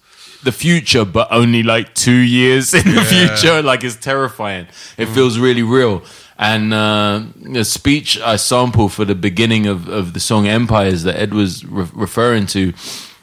the 0.42 0.52
future, 0.52 1.04
but 1.04 1.28
only 1.32 1.62
like 1.62 1.94
two 1.94 2.12
years 2.12 2.72
in 2.80 2.94
the 2.94 3.02
future. 3.02 3.62
Like 3.62 3.84
it's 3.84 3.96
terrifying. 3.96 4.66
It 4.96 5.06
feels 5.06 5.38
really 5.38 5.62
real. 5.62 6.02
And 6.40 6.72
uh, 6.72 7.22
the 7.34 7.64
speech 7.64 8.18
I 8.20 8.36
sample 8.36 8.88
for 8.88 9.04
the 9.04 9.16
beginning 9.16 9.66
of, 9.66 9.88
of 9.88 10.12
the 10.14 10.20
song 10.20 10.46
Empires 10.46 11.02
that 11.02 11.16
Ed 11.16 11.34
was 11.34 11.64
re- 11.64 11.88
referring 11.92 12.46
to 12.48 12.72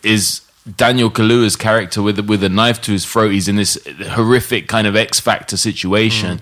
is 0.03 0.41
Daniel 0.75 1.09
Kaluuya's 1.09 1.55
character 1.55 2.01
with 2.01 2.19
with 2.27 2.43
a 2.43 2.49
knife 2.49 2.81
to 2.81 2.91
his 2.91 3.05
throat. 3.05 3.29
He's 3.31 3.47
in 3.47 3.55
this 3.55 3.77
horrific 4.09 4.67
kind 4.67 4.85
of 4.85 4.95
X 4.97 5.19
Factor 5.21 5.55
situation. 5.55 6.41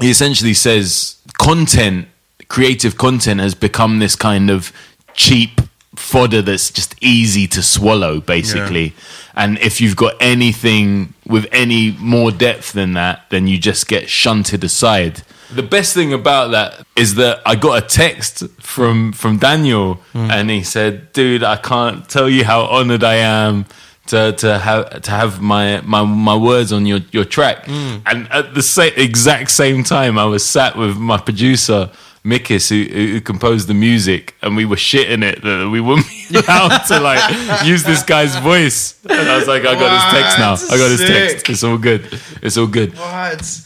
He 0.00 0.10
essentially 0.10 0.54
says 0.54 1.16
content, 1.38 2.08
creative 2.48 2.96
content, 2.96 3.40
has 3.40 3.54
become 3.54 3.98
this 3.98 4.16
kind 4.16 4.50
of 4.50 4.72
cheap 5.14 5.60
fodder 5.96 6.42
that's 6.42 6.70
just 6.70 6.94
easy 7.00 7.46
to 7.48 7.62
swallow, 7.62 8.20
basically. 8.20 8.92
And 9.34 9.58
if 9.58 9.80
you've 9.80 9.96
got 9.96 10.14
anything 10.20 11.14
with 11.26 11.46
any 11.52 11.92
more 11.92 12.30
depth 12.30 12.72
than 12.72 12.92
that, 12.94 13.22
then 13.30 13.46
you 13.46 13.58
just 13.58 13.88
get 13.88 14.08
shunted 14.08 14.64
aside. 14.64 15.22
The 15.52 15.62
best 15.62 15.94
thing 15.94 16.12
about 16.12 16.50
that 16.52 16.86
is 16.96 17.16
that 17.16 17.40
I 17.46 17.54
got 17.54 17.82
a 17.82 17.86
text 17.86 18.48
from 18.60 19.12
from 19.12 19.38
Daniel, 19.38 19.94
hmm. 20.12 20.30
and 20.30 20.50
he 20.50 20.62
said, 20.62 21.12
"Dude, 21.12 21.42
I 21.42 21.56
can't 21.56 22.08
tell 22.08 22.28
you 22.28 22.44
how 22.44 22.62
honored 22.62 23.04
I 23.04 23.16
am." 23.16 23.66
To, 24.08 24.32
to 24.32 24.58
have 24.58 25.00
to 25.00 25.10
have 25.10 25.40
my, 25.40 25.80
my 25.80 26.02
my 26.04 26.36
words 26.36 26.74
on 26.74 26.84
your, 26.84 27.00
your 27.10 27.24
track, 27.24 27.64
hmm. 27.64 27.96
and 28.04 28.30
at 28.30 28.52
the 28.52 28.60
same 28.60 28.92
exact 28.96 29.50
same 29.50 29.82
time, 29.82 30.18
I 30.18 30.26
was 30.26 30.44
sat 30.44 30.76
with 30.76 30.98
my 30.98 31.16
producer 31.16 31.90
Mikis, 32.24 32.70
who, 32.70 32.90
who 32.92 33.06
who 33.12 33.20
composed 33.20 33.68
the 33.68 33.74
music, 33.74 34.34
and 34.40 34.56
we 34.56 34.64
were 34.64 34.76
shitting 34.76 35.22
it 35.22 35.42
that 35.42 35.68
we 35.70 35.78
wouldn't 35.80 36.08
be 36.08 36.26
allowed 36.38 36.78
to 36.86 36.98
like 37.00 37.64
use 37.66 37.82
this 37.84 38.02
guy's 38.02 38.34
voice. 38.36 38.98
And 39.04 39.28
I 39.28 39.36
was 39.36 39.46
like, 39.46 39.62
I 39.66 39.74
got 39.74 39.92
his 39.92 40.20
text 40.22 40.38
now. 40.38 40.52
I 40.74 40.78
got 40.78 40.88
this 40.88 41.06
text. 41.06 41.50
It's 41.50 41.62
all 41.62 41.76
good. 41.76 42.02
It's 42.42 42.56
all 42.56 42.66
good. 42.66 42.94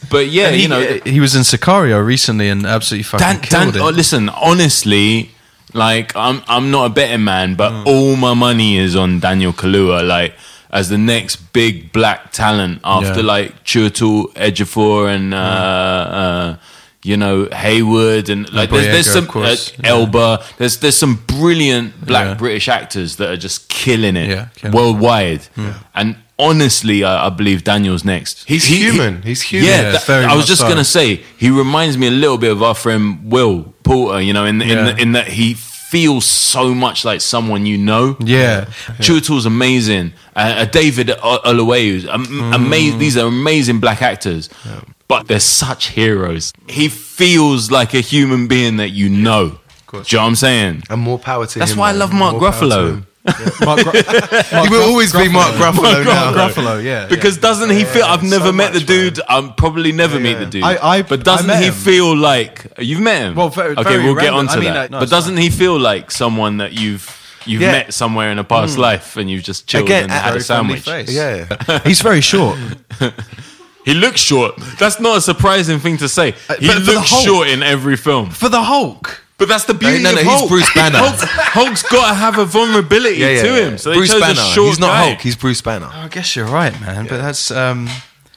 But 0.09 0.27
yeah, 0.27 0.49
he, 0.51 0.63
you 0.63 0.67
know, 0.67 0.81
he 1.05 1.19
was 1.21 1.35
in 1.35 1.43
Sicario 1.43 2.05
recently 2.05 2.49
and 2.49 2.65
absolutely 2.65 3.03
fucking 3.03 3.25
Dan, 3.25 3.39
killed 3.39 3.73
Dan, 3.73 3.81
it. 3.81 3.85
oh, 3.85 3.89
listen, 3.91 4.27
honestly, 4.29 5.31
like 5.73 6.13
I'm 6.15 6.41
I'm 6.47 6.69
not 6.69 6.91
a 6.91 6.93
betting 6.93 7.23
man, 7.23 7.55
but 7.55 7.71
all 7.87 8.17
my 8.17 8.33
money 8.33 8.77
is 8.77 8.93
on 8.95 9.19
Daniel 9.21 9.53
Kaluuya, 9.53 10.05
like 10.05 10.33
as 10.69 10.89
the 10.89 10.97
next 10.97 11.37
big 11.53 11.93
black 11.93 12.31
talent 12.31 12.81
after 12.83 13.21
Yeah. 13.21 13.25
like 13.25 13.63
Chiwetel, 13.63 14.33
Ejiofor, 14.33 15.07
and 15.15 15.33
uh, 15.33 15.37
uh, 15.37 16.57
you 17.09 17.17
know 17.23 17.35
Harewood, 17.51 18.29
and 18.29 18.41
like 18.59 18.69
there's, 18.69 18.85
there's 18.95 19.11
some 19.17 19.27
course. 19.27 19.71
uh, 19.79 19.81
Elba. 19.95 20.27
There's 20.57 20.75
there's 20.81 20.97
some 21.05 21.15
brilliant 21.27 21.89
black 22.09 22.25
Yeah. 22.27 22.33
British 22.43 22.67
actors 22.79 23.15
that 23.17 23.29
are 23.33 23.37
just 23.47 23.57
killing 23.69 24.15
it 24.23 24.29
Yeah, 24.29 24.47
killing 24.55 24.73
it. 24.73 24.77
worldwide, 24.77 25.41
and. 25.95 26.15
Honestly, 26.41 27.03
I, 27.03 27.27
I 27.27 27.29
believe 27.31 27.65
Daniel's 27.65 28.05
next. 28.05 28.45
He's 28.47 28.63
human. 28.63 29.21
He's 29.23 29.41
human. 29.41 29.67
Yeah, 29.69 29.91
Yeah, 29.91 29.97
that- 29.99 30.29
I 30.31 30.35
was 30.37 30.47
just 30.47 30.61
so. 30.61 30.69
gonna 30.69 30.85
say 30.85 31.21
he 31.37 31.49
reminds 31.49 31.97
me 31.97 32.07
a 32.07 32.11
little 32.23 32.37
bit 32.37 32.49
of 32.49 32.63
our 32.63 32.73
friend 32.75 33.29
Will 33.29 33.73
Porter. 33.83 34.21
You 34.21 34.31
know, 34.31 34.45
in 34.45 34.61
in, 34.61 34.69
Yeah. 34.69 34.95
in 35.03 35.11
that 35.17 35.27
he 35.27 35.53
feels 35.89 36.25
so 36.25 36.73
much 36.75 37.03
like 37.03 37.19
someone 37.19 37.65
you 37.65 37.77
know. 37.77 38.15
Yeah. 38.19 38.65
Chiwetel's 38.99 39.45
amazing. 39.47 40.13
Uh, 40.35 40.39
uh, 40.59 40.65
David 40.65 41.07
Oyelowo, 41.07 42.07
am- 42.07 42.25
Mm. 42.27 42.55
amazing. 42.55 42.99
These 42.99 43.17
are 43.17 43.27
amazing 43.27 43.79
black 43.79 44.01
actors, 44.03 44.49
but 45.07 45.27
they're 45.27 45.39
such 45.39 45.87
heroes. 45.89 46.53
He 46.67 46.89
feels 46.89 47.71
like 47.71 47.93
a 47.95 48.01
human 48.01 48.47
being 48.47 48.77
that 48.77 48.89
you 48.91 49.09
know. 49.09 49.57
Do 49.91 49.97
you 49.97 50.03
know 50.17 50.21
what 50.23 50.27
I'm 50.27 50.35
saying? 50.35 50.83
And 50.91 51.01
more 51.01 51.17
power 51.17 51.47
to 51.47 51.59
That's 51.59 51.71
him. 51.71 51.77
That's 51.77 51.79
why 51.79 51.89
I 51.89 51.93
love 51.93 52.13
Mark 52.13 52.33
More 52.33 52.41
power 53.25 53.35
to 53.35 53.65
Mark 53.65 53.79
He 54.65 54.69
will 54.73 54.83
always 54.89 55.11
be 55.13 55.27
Mark 55.29 55.53
Gruffalo 55.55 56.05
now. 56.05 56.33
Gruffalo, 56.33 56.83
yeah. 56.83 57.07
Because 57.07 57.37
doesn't 57.37 57.69
he 57.69 57.83
feel? 57.83 58.03
I've 58.05 58.23
never 58.23 58.45
so 58.47 58.51
met 58.51 58.73
the 58.73 58.79
much, 58.79 58.87
dude. 58.87 59.19
I'm 59.27 59.53
probably 59.53 59.91
never 59.91 60.19
meet 60.19 60.35
the 60.35 60.45
dude. 60.45 60.63
I- 60.63 60.97
I- 60.97 61.01
but 61.01 61.19
I 61.21 61.23
doesn't 61.23 61.47
met 61.47 61.59
he 61.61 61.67
him. 61.67 61.73
feel 61.73 62.15
like 62.15 62.65
you've 62.79 63.01
met 63.01 63.21
him? 63.23 63.35
Well, 63.35 63.49
very- 63.49 63.71
okay, 63.75 63.83
very 63.83 64.03
we'll 64.03 64.15
get 64.15 64.31
random. 64.31 64.39
onto 64.47 64.53
I 64.53 64.55
mean, 64.57 64.63
that. 64.73 64.79
like, 64.79 64.91
no, 64.91 64.97
but 64.99 65.03
it's 65.03 65.11
doesn't 65.11 65.37
he 65.37 65.49
feel 65.49 65.79
like 65.79 66.11
someone 66.11 66.57
that 66.57 66.73
you've 66.73 67.15
you've 67.45 67.61
Yeah. 67.61 67.71
met 67.71 67.93
somewhere 67.93 68.31
in 68.31 68.37
a 68.39 68.43
past 68.43 68.75
hmm. 68.75 68.81
life 68.81 69.15
and 69.17 69.29
you've 69.29 69.43
just 69.43 69.65
chilled 69.67 69.85
Again, 69.85 70.03
and 70.03 70.11
a 70.11 70.15
had 70.15 70.29
a 70.29 70.31
Very 70.33 70.43
sandwich? 70.43 70.81
face. 70.81 71.11
Yeah. 71.11 71.79
He's 71.85 72.01
very 72.01 72.21
short. 72.21 72.57
He 73.85 73.93
looks 73.95 74.19
short. 74.19 74.55
That's 74.77 74.99
not 74.99 75.17
a 75.17 75.21
surprising 75.21 75.79
thing 75.79 75.97
to 75.97 76.09
say. 76.09 76.35
Uh, 76.47 76.55
he 76.59 76.67
but 76.67 76.75
for 76.75 76.79
the 76.81 76.91
looks 76.93 77.09
Hulk- 77.09 77.25
short 77.25 77.47
in 77.47 77.63
every 77.63 77.95
film. 77.97 78.29
For 78.29 78.47
the 78.49 78.61
Hulk. 78.61 79.23
But 79.39 79.47
that's 79.47 79.63
the 79.65 79.73
beauty 79.73 80.03
no, 80.03 80.11
no, 80.11 80.17
of 80.17 80.23
he's 80.23 80.27
Hulk. 80.37 80.49
Bruce 80.49 80.73
Banner. 80.75 80.97
Hulk, 80.99 81.19
Hulk's 81.19 81.81
got 81.83 82.09
to 82.09 82.13
have 82.13 82.37
a 82.37 82.45
vulnerability 82.45 83.17
Yeah, 83.17 83.29
yeah, 83.29 83.41
to 83.43 83.47
yeah. 83.49 83.55
him. 83.69 83.77
So 83.79 83.93
Bruce 83.93 84.09
they 84.11 84.19
chose 84.19 84.21
Banner. 84.21 84.41
a 84.41 84.43
short 84.53 84.67
He's 84.67 84.79
not 84.79 84.87
guy. 84.87 85.07
Hulk. 85.07 85.21
He's 85.21 85.35
Bruce 85.35 85.61
Banner. 85.61 85.89
I 85.91 86.07
guess 86.09 86.35
you're 86.35 86.45
right, 86.45 86.79
man. 86.81 87.07
But 87.07 87.17
that's 87.17 87.49
um, 87.49 87.87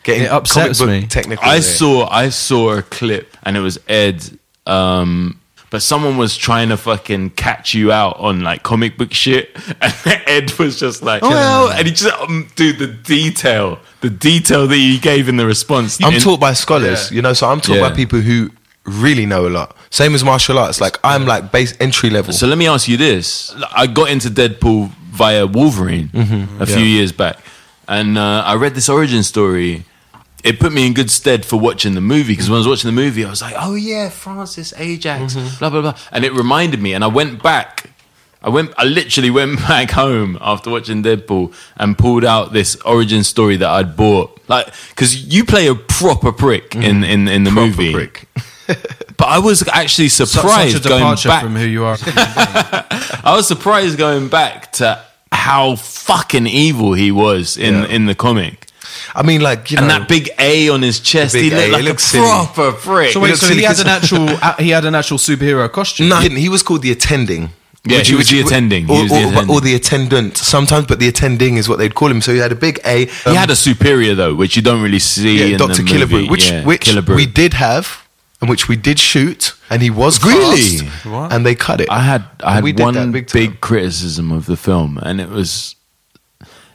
Getting 0.04 0.24
It 0.24 0.30
upsets 0.30 0.78
comic 0.78 1.02
me. 1.02 1.08
Technical. 1.08 1.44
I 1.44 1.54
here. 1.54 1.62
saw 1.62 2.08
I 2.08 2.28
saw 2.30 2.76
a 2.78 2.82
clip 2.82 3.36
and 3.42 3.56
it 3.56 3.60
was 3.60 3.78
Ed 3.88 4.38
um, 4.66 5.38
but 5.70 5.80
someone 5.82 6.16
was 6.18 6.36
trying 6.36 6.68
to 6.68 6.76
fucking 6.76 7.30
catch 7.30 7.72
you 7.74 7.90
out 7.92 8.18
on 8.18 8.42
like 8.42 8.62
comic 8.62 8.98
book 8.98 9.12
shit, 9.14 9.50
and 9.80 9.94
Ed 10.26 10.52
was 10.58 10.78
just 10.78 11.02
like, 11.02 11.22
well, 11.22 11.70
and 11.70 11.86
he 11.88 11.94
just, 11.94 12.12
um, 12.20 12.46
dude, 12.56 12.78
the 12.78 12.86
detail, 12.88 13.78
the 14.02 14.10
detail 14.10 14.66
that 14.68 14.76
he 14.76 14.98
gave 14.98 15.28
in 15.30 15.38
the 15.38 15.46
response. 15.46 15.98
I'm 16.02 16.12
in- 16.14 16.20
taught 16.20 16.38
by 16.40 16.52
scholars, 16.52 17.10
you 17.10 17.22
know, 17.22 17.32
so 17.32 17.48
I'm 17.48 17.60
taught 17.60 17.76
Yeah. 17.76 17.88
by 17.88 17.94
people 17.96 18.20
who 18.20 18.50
really 18.84 19.24
know 19.24 19.46
a 19.46 19.50
lot. 19.50 19.74
Same 19.92 20.14
as 20.14 20.24
martial 20.24 20.58
arts. 20.58 20.80
Like 20.80 20.98
I'm 21.04 21.26
like 21.26 21.52
base 21.52 21.74
entry 21.78 22.08
level. 22.08 22.32
So 22.32 22.46
let 22.46 22.56
me 22.56 22.66
ask 22.66 22.88
you 22.88 22.96
this: 22.96 23.54
I 23.76 23.86
got 23.86 24.08
into 24.10 24.28
Deadpool 24.30 24.88
via 25.10 25.46
Wolverine 25.46 26.08
mm-hmm. 26.08 26.62
a 26.62 26.66
few 26.66 26.76
Yeah. 26.78 26.96
years 26.96 27.12
back, 27.12 27.36
and 27.86 28.16
uh, 28.16 28.42
I 28.46 28.54
read 28.54 28.74
this 28.74 28.88
origin 28.88 29.22
story. 29.22 29.84
It 30.42 30.58
put 30.58 30.72
me 30.72 30.86
in 30.86 30.94
good 30.94 31.10
stead 31.10 31.44
for 31.44 31.60
watching 31.60 31.92
the 31.94 32.00
movie 32.00 32.32
because 32.32 32.48
when 32.48 32.56
I 32.56 32.60
was 32.60 32.68
watching 32.68 32.88
the 32.88 33.00
movie, 33.00 33.22
I 33.22 33.28
was 33.28 33.42
like, 33.42 33.54
"Oh 33.58 33.74
yeah, 33.74 34.08
Francis 34.08 34.72
Ajax, 34.78 35.34
mm-hmm. 35.34 35.58
blah 35.58 35.68
blah 35.68 35.82
blah," 35.82 35.94
and 36.10 36.24
it 36.24 36.32
reminded 36.32 36.80
me. 36.80 36.94
And 36.94 37.04
I 37.04 37.08
went 37.08 37.42
back. 37.42 37.90
I 38.42 38.48
went. 38.48 38.72
I 38.78 38.84
literally 38.84 39.30
went 39.30 39.58
back 39.68 39.90
home 39.90 40.38
after 40.40 40.70
watching 40.70 41.02
Deadpool 41.02 41.52
and 41.76 41.98
pulled 41.98 42.24
out 42.24 42.54
this 42.54 42.76
origin 42.86 43.24
story 43.24 43.58
that 43.58 43.68
I'd 43.68 43.94
bought. 43.94 44.40
Like, 44.48 44.72
because 44.88 45.26
you 45.26 45.44
play 45.44 45.66
a 45.66 45.74
proper 45.74 46.32
prick 46.32 46.74
in 46.74 46.80
mm-hmm. 46.82 47.04
in 47.04 47.28
in 47.28 47.44
the 47.44 47.50
Proper 47.50 47.66
movie. 47.66 47.92
prick. 47.92 48.26
But 49.16 49.28
I 49.28 49.38
was 49.38 49.62
actually 49.68 50.08
surprised 50.08 50.72
such 50.72 50.84
a 50.86 50.88
going 50.88 51.00
departure 51.00 51.28
back 51.28 51.42
from 51.44 51.54
who 51.54 51.64
you 51.66 51.84
are. 51.84 51.96
I 53.24 53.34
was 53.36 53.46
surprised 53.46 53.96
going 53.98 54.28
back 54.28 54.72
to 54.72 55.00
how 55.30 55.76
fucking 55.76 56.46
evil 56.46 56.94
he 56.94 57.12
was 57.12 57.56
in 57.56 57.74
Yeah. 57.74 57.86
in 57.86 58.06
the 58.06 58.14
comic. 58.14 58.66
I 59.14 59.22
mean, 59.22 59.40
like 59.40 59.70
you 59.70 59.78
And 59.78 59.88
know, 59.88 59.98
that 60.00 60.08
big 60.08 60.30
A 60.38 60.68
on 60.70 60.82
his 60.82 60.98
chest, 61.00 61.34
he 61.34 61.50
big 61.50 61.52
looked 61.52 61.68
A, 61.68 61.72
like 61.72 61.82
it 61.82 61.84
a 61.84 61.88
looks 61.88 62.04
silly. 62.04 62.26
proper 62.26 62.72
prick. 62.72 63.12
So 63.12 63.20
wait, 63.20 63.28
looks 63.30 63.40
so 63.40 63.54
he 63.54 63.62
had 63.62 63.76
'cause- 63.76 63.80
an 63.80 63.88
actual 63.88 64.28
uh, 64.42 64.54
he 64.56 64.70
had 64.70 64.84
an 64.84 64.94
actual 64.94 65.18
superhero 65.18 65.70
costume. 65.70 66.08
No, 66.08 66.16
he 66.16 66.22
didn't. 66.28 66.38
He 66.38 66.48
was 66.48 66.62
called 66.62 66.82
the 66.82 66.90
attending. 66.92 67.50
Yeah, 67.84 67.98
he 68.00 68.14
was 68.14 68.28
the 68.28 68.40
attending. 68.40 68.86
He 68.86 68.92
Or, 68.92 69.02
was 69.02 69.10
the 69.10 69.24
or- 69.24 69.28
attending. 69.28 69.50
or 69.50 69.60
the 69.60 69.74
attendant 69.74 70.36
sometimes, 70.36 70.86
but 70.86 70.98
the 71.00 71.08
attending 71.08 71.56
is 71.56 71.68
what 71.68 71.78
they'd 71.78 71.94
call 71.94 72.10
him. 72.10 72.20
So 72.20 72.32
he 72.32 72.38
had 72.38 72.52
a 72.52 72.54
big 72.56 72.78
A. 72.84 73.06
he 73.06 73.34
had 73.34 73.50
a 73.50 73.56
superior 73.56 74.14
though, 74.14 74.34
which 74.34 74.56
you 74.56 74.62
don't 74.62 74.82
really 74.82 75.00
see 75.00 75.38
yeah, 75.38 75.44
in 75.46 75.56
Doctor 75.58 75.82
the 75.82 75.90
Killebrew, 75.90 76.28
which 76.30 76.50
yeah, 76.50 76.64
which 76.64 76.86
Killebrew. 76.86 77.14
we 77.16 77.26
did 77.26 77.54
have, 77.54 77.86
and 77.86 78.01
which 78.48 78.68
we 78.68 78.76
did 78.76 78.98
shoot, 78.98 79.54
and 79.70 79.82
he 79.82 79.90
was 79.90 80.22
Really? 80.24 80.78
fast, 80.78 81.32
and 81.32 81.44
they 81.46 81.54
cut 81.54 81.80
it. 81.80 81.88
I 81.90 82.00
had 82.00 82.24
I 82.42 82.54
had 82.54 82.64
We 82.64 82.72
one 82.72 83.12
big 83.12 83.30
big, 83.32 83.60
criticism 83.60 84.32
of 84.32 84.46
the 84.46 84.56
film, 84.56 84.98
and 85.02 85.20
it 85.20 85.28
was 85.28 85.76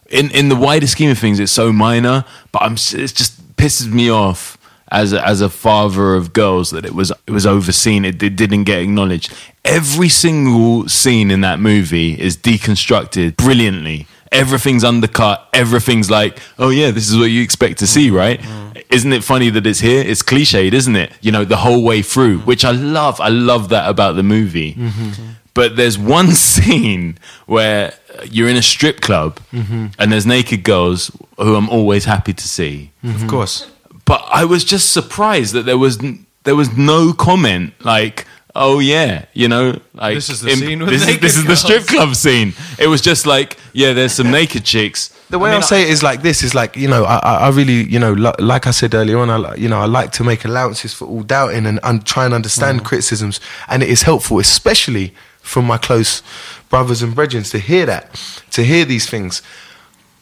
in 0.09 0.31
in 0.31 0.49
the 0.49 0.55
wider 0.55 0.87
scheme 0.87 1.09
of 1.11 1.17
things, 1.19 1.39
it's 1.39 1.51
so 1.51 1.71
minor, 1.73 2.23
but 2.51 2.61
I'm 2.61 2.73
it 2.73 3.13
just 3.15 3.55
pisses 3.57 3.91
me 3.91 4.09
off 4.09 4.57
as 4.89 5.11
a, 5.11 5.27
as 5.27 5.41
a 5.41 5.49
father 5.49 6.15
of 6.15 6.31
girls 6.31 6.69
that 6.71 6.85
it 6.85 6.93
was 6.93 7.11
it 7.27 7.31
was 7.31 7.45
overseen. 7.45 8.05
It, 8.05 8.21
it 8.23 8.35
didn't 8.35 8.63
get 8.63 8.79
acknowledged. 8.79 9.33
Every 9.65 10.07
single 10.09 10.87
scene 10.87 11.29
in 11.29 11.41
that 11.41 11.59
movie 11.59 12.13
is 12.19 12.37
deconstructed 12.37 13.35
brilliantly. 13.35 14.07
Everything's 14.31 14.83
undercut. 14.83 15.47
Everything's 15.53 16.09
like, 16.09 16.39
oh 16.59 16.69
yeah, 16.69 16.91
this 16.91 17.09
is 17.09 17.17
what 17.17 17.25
you 17.25 17.41
expect 17.41 17.79
to 17.79 17.87
see, 17.87 18.09
mm. 18.09 18.15
right? 18.15 18.39
Mm. 18.39 18.83
Isn't 18.89 19.13
it 19.13 19.23
funny 19.23 19.49
that 19.49 19.65
it's 19.65 19.79
here? 19.79 20.01
It's 20.01 20.23
cliched, 20.23 20.73
isn't 20.73 20.95
it? 20.95 21.13
You 21.21 21.31
know, 21.31 21.45
the 21.45 21.57
whole 21.57 21.83
way 21.83 22.01
through, 22.01 22.39
mm. 22.39 22.45
which 22.45 22.63
I 22.65 22.71
love. 22.71 23.19
I 23.21 23.29
love 23.29 23.69
that 23.69 23.89
about 23.89 24.15
the 24.15 24.23
movie. 24.23 24.73
Mm-hmm. 24.73 25.09
Mm-hmm. 25.09 25.29
But 25.53 25.75
there's 25.75 25.97
one 25.97 26.31
scene 26.47 27.17
where 27.45 27.93
you're 28.29 28.49
in 28.49 28.57
a 28.57 28.61
strip 28.61 29.01
club 29.01 29.39
mm-hmm. 29.51 29.87
and 29.97 30.11
there's 30.11 30.25
naked 30.25 30.63
girls 30.63 31.11
who 31.37 31.55
I'm 31.55 31.69
always 31.69 32.05
happy 32.05 32.33
to 32.33 32.47
see. 32.47 32.91
Of 33.03 33.27
course. 33.27 33.69
But 34.05 34.23
I 34.29 34.45
was 34.45 34.63
just 34.63 34.93
surprised 34.93 35.53
that 35.53 35.65
there 35.65 35.77
was 35.77 35.99
there 36.43 36.55
was 36.55 36.77
no 36.77 37.11
comment 37.11 37.73
like, 37.83 38.25
"Oh 38.57 38.79
yeah, 38.79 39.25
you 39.33 39.47
know, 39.47 39.79
like 39.93 40.15
This 40.15 40.29
is 40.29 40.41
the 40.41 40.55
scene 40.55 40.79
with 40.79 40.89
this, 40.89 41.01
is, 41.01 41.07
naked 41.07 41.21
this 41.23 41.35
is 41.37 41.43
the 41.43 41.47
girls." 41.47 41.61
strip 41.61 41.87
club 41.87 42.15
scene." 42.15 42.53
It 42.79 42.87
was 42.87 43.01
just 43.01 43.25
like, 43.25 43.57
"Yeah, 43.73 43.93
there's 43.93 44.13
some 44.13 44.31
naked 44.31 44.63
chicks." 44.65 45.09
The 45.29 45.39
way 45.39 45.49
I 45.49 45.51
I 45.51 45.55
mean, 45.55 45.59
will 45.59 45.67
say 45.67 45.81
it 45.83 45.89
is 45.89 46.01
like 46.03 46.21
this: 46.21 46.43
is 46.43 46.53
like 46.55 46.75
you 46.75 46.87
know, 46.87 47.03
I, 47.03 47.17
I 47.17 47.33
I 47.47 47.49
really, 47.49 47.83
you 47.83 47.99
know, 47.99 48.13
li- 48.13 48.39
like 48.39 48.65
I 48.67 48.71
said 48.71 48.93
earlier 48.93 49.19
on, 49.19 49.29
I 49.29 49.55
you 49.55 49.69
know, 49.69 49.79
I 49.79 49.85
like 49.85 50.11
to 50.13 50.23
make 50.23 50.45
allowances 50.45 50.93
for 50.93 51.05
all 51.05 51.23
doubting 51.23 51.65
and, 51.65 51.79
and 51.83 52.05
try 52.05 52.25
and 52.25 52.33
understand 52.33 52.81
mm. 52.81 52.85
criticisms, 52.85 53.39
and 53.67 53.83
it 53.83 53.89
is 53.89 54.03
helpful, 54.03 54.39
especially 54.39 55.13
from 55.41 55.65
my 55.65 55.77
close 55.77 56.21
brothers 56.69 57.01
and 57.01 57.15
brethren, 57.15 57.43
to 57.43 57.59
hear 57.59 57.85
that, 57.85 58.19
to 58.51 58.63
hear 58.63 58.85
these 58.85 59.09
things. 59.09 59.41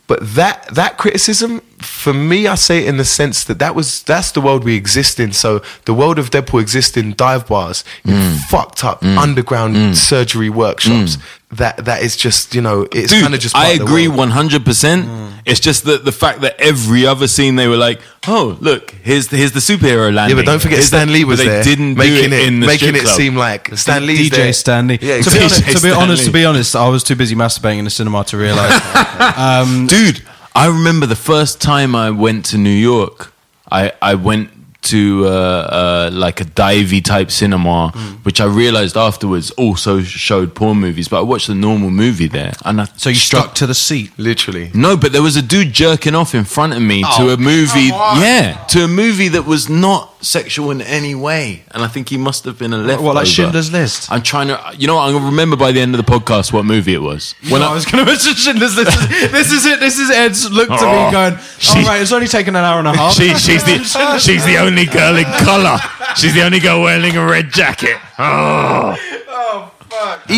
But 0.07 0.19
that 0.35 0.67
that 0.75 0.97
criticism, 0.97 1.61
for 1.79 2.13
me, 2.13 2.47
I 2.47 2.55
say 2.55 2.83
it 2.83 2.87
in 2.87 2.97
the 2.97 3.05
sense 3.05 3.43
that 3.45 3.59
that 3.59 3.73
was 3.73 4.03
that's 4.03 4.31
the 4.31 4.41
world 4.41 4.63
we 4.63 4.75
exist 4.75 5.19
in. 5.19 5.33
So 5.33 5.61
the 5.85 5.93
world 5.93 6.19
of 6.19 6.29
Deadpool 6.29 6.61
exists 6.61 6.95
in 6.95 7.15
dive 7.15 7.47
bars, 7.47 7.83
in 8.03 8.13
mm. 8.13 8.39
fucked 8.41 8.83
up 8.83 9.01
mm. 9.01 9.17
underground 9.17 9.75
mm. 9.75 9.95
surgery 9.95 10.49
workshops. 10.49 11.17
That 11.51 11.85
that 11.85 12.01
is 12.01 12.17
just 12.17 12.55
you 12.55 12.61
know 12.61 12.87
it's 12.91 13.11
Dude, 13.11 13.21
kind 13.21 13.35
of 13.35 13.39
just. 13.39 13.55
I 13.55 13.65
part 13.65 13.81
of 13.81 13.85
agree 13.87 14.07
one 14.07 14.31
hundred 14.31 14.65
percent. 14.65 15.07
It's 15.45 15.59
just 15.59 15.83
that 15.85 16.03
the 16.03 16.11
fact 16.11 16.41
that 16.41 16.59
every 16.59 17.05
other 17.05 17.27
scene 17.27 17.55
they 17.55 17.67
were 17.67 17.77
like, 17.77 18.01
"Oh, 18.27 18.57
look, 18.61 18.89
here's 19.03 19.27
the, 19.27 19.37
here's 19.37 19.51
the 19.51 19.59
superhero 19.59 20.11
landing." 20.11 20.37
Yeah, 20.37 20.43
but 20.43 20.49
don't 20.49 20.59
forget 20.59 20.77
Here's 20.79 20.87
Stan 20.87 21.07
the- 21.07 21.13
Lee 21.13 21.23
was 21.23 21.37
they 21.37 21.45
there, 21.45 21.63
Didn't 21.63 21.95
making 21.95 22.29
do 22.31 22.35
it, 22.35 22.41
it, 22.41 22.47
in 22.47 22.59
the 22.61 22.65
making 22.67 22.87
strip 22.87 22.95
it 22.95 23.05
club. 23.05 23.15
seem 23.15 23.35
like 23.35 23.77
Stan 23.77 24.07
Lee's 24.07 24.31
DJ 24.31 24.35
there. 24.35 24.53
Stanley. 24.53 24.97
Yeah, 24.99 25.21
to, 25.21 25.29
be 25.29 25.37
honest, 25.37 25.77
to 25.77 25.81
be 25.83 25.91
honest, 25.91 26.25
to 26.25 26.31
be 26.31 26.45
honest, 26.45 26.75
I 26.75 26.89
was 26.89 27.03
too 27.03 27.15
busy 27.15 27.35
masturbating 27.35 27.77
in 27.77 27.85
the 27.85 27.91
cinema 27.91 28.23
to 28.25 28.37
realize. 28.37 28.73
um, 29.37 29.85
Dude, 29.85 30.23
I 30.55 30.65
remember 30.67 31.05
the 31.05 31.15
first 31.15 31.61
time 31.61 31.93
I 31.95 32.09
went 32.09 32.45
to 32.45 32.57
New 32.57 32.69
York. 32.71 33.31
I 33.71 33.93
I 34.01 34.15
went 34.15 34.49
to 34.85 35.25
uh, 35.25 35.29
uh, 35.29 36.09
like 36.13 36.41
a 36.41 36.45
divey 36.45 37.03
type 37.03 37.29
cinema, 37.31 37.89
which 38.23 38.39
I 38.41 38.45
realized 38.45 38.95
afterwards 38.97 39.51
also 39.51 40.01
showed 40.01 40.55
porn 40.55 40.77
movies. 40.79 41.07
But 41.07 41.19
I 41.19 41.21
watched 41.21 41.47
the 41.47 41.55
normal 41.55 41.89
movie 41.89 42.27
there, 42.27 42.53
and 42.63 42.81
I 42.81 42.85
so 42.97 43.09
you 43.09 43.15
stuck 43.15 43.53
to 43.55 43.67
the 43.67 43.73
seat. 43.75 44.11
Literally. 44.17 44.71
No, 44.73 44.95
but 44.97 45.11
there 45.11 45.21
was 45.23 45.35
a 45.35 45.41
dude 45.41 45.73
jerking 45.73 46.15
off 46.15 46.33
in 46.33 46.43
front 46.45 46.73
of 46.73 46.81
me 46.81 47.03
Oh, 47.05 47.17
to 47.27 47.33
a 47.33 47.37
movie. 47.37 47.89
Yeah, 48.25 48.63
to 48.69 48.83
a 48.85 48.87
movie 48.87 49.27
that 49.29 49.45
was 49.45 49.69
not 49.69 50.14
sexual 50.25 50.71
in 50.71 50.81
any 50.81 51.15
way, 51.15 51.63
and 51.71 51.83
I 51.83 51.87
think 51.87 52.09
he 52.09 52.17
must 52.17 52.43
have 52.45 52.57
been 52.59 52.73
a 52.73 52.77
leftover. 52.77 53.03
What, 53.03 53.15
like 53.15 53.27
Schindler's 53.27 53.71
List? 53.71 54.11
I'm 54.11 54.21
trying 54.23 54.47
to. 54.47 54.59
You 54.77 54.87
know, 54.87 54.95
what, 54.95 55.03
I'm 55.07 55.13
gonna 55.13 55.25
remember 55.25 55.55
by 55.55 55.71
the 55.71 55.79
end 55.79 55.95
of 55.95 56.03
the 56.05 56.11
podcast 56.11 56.51
what 56.51 56.65
movie 56.65 56.93
it 56.93 57.01
was. 57.01 57.35
When 57.49 57.61
I, 57.61 57.73
was 57.73 57.85
going 57.85 58.03
to 58.05 58.11
mention 58.11 58.33
Schindler's 58.33 58.75
List, 58.75 58.97
this 59.31 59.51
is 59.51 59.65
it. 59.65 59.79
This 59.79 59.99
is 59.99 60.09
Ed's 60.09 60.49
look 60.51 60.67
to 60.67 60.73
me 60.73 60.79
Oh, 60.81 61.11
going, 61.11 61.37
she- 61.59 61.79
"All 61.79 61.85
right, 61.85 62.01
it's 62.01 62.11
only 62.11 62.27
taken 62.27 62.55
an 62.55 62.63
hour 62.63 62.79
and 62.79 62.87
a 62.87 62.95
half." 62.95 63.13
She, 63.13 63.29
she's 63.35 63.63
the 63.63 63.83
she's 64.19 64.45
the 64.45 64.57
only 64.57 64.85
girl 64.85 65.15
in 65.15 65.25
colour. 65.45 65.77
She's 66.17 66.33
the 66.33 66.41
only 66.43 66.59
girl 66.59 66.81
wearing 66.81 67.15
a 67.15 67.25
red 67.25 67.51
jacket. 67.51 67.97
Oh. 68.17 68.97
oh. 69.29 69.71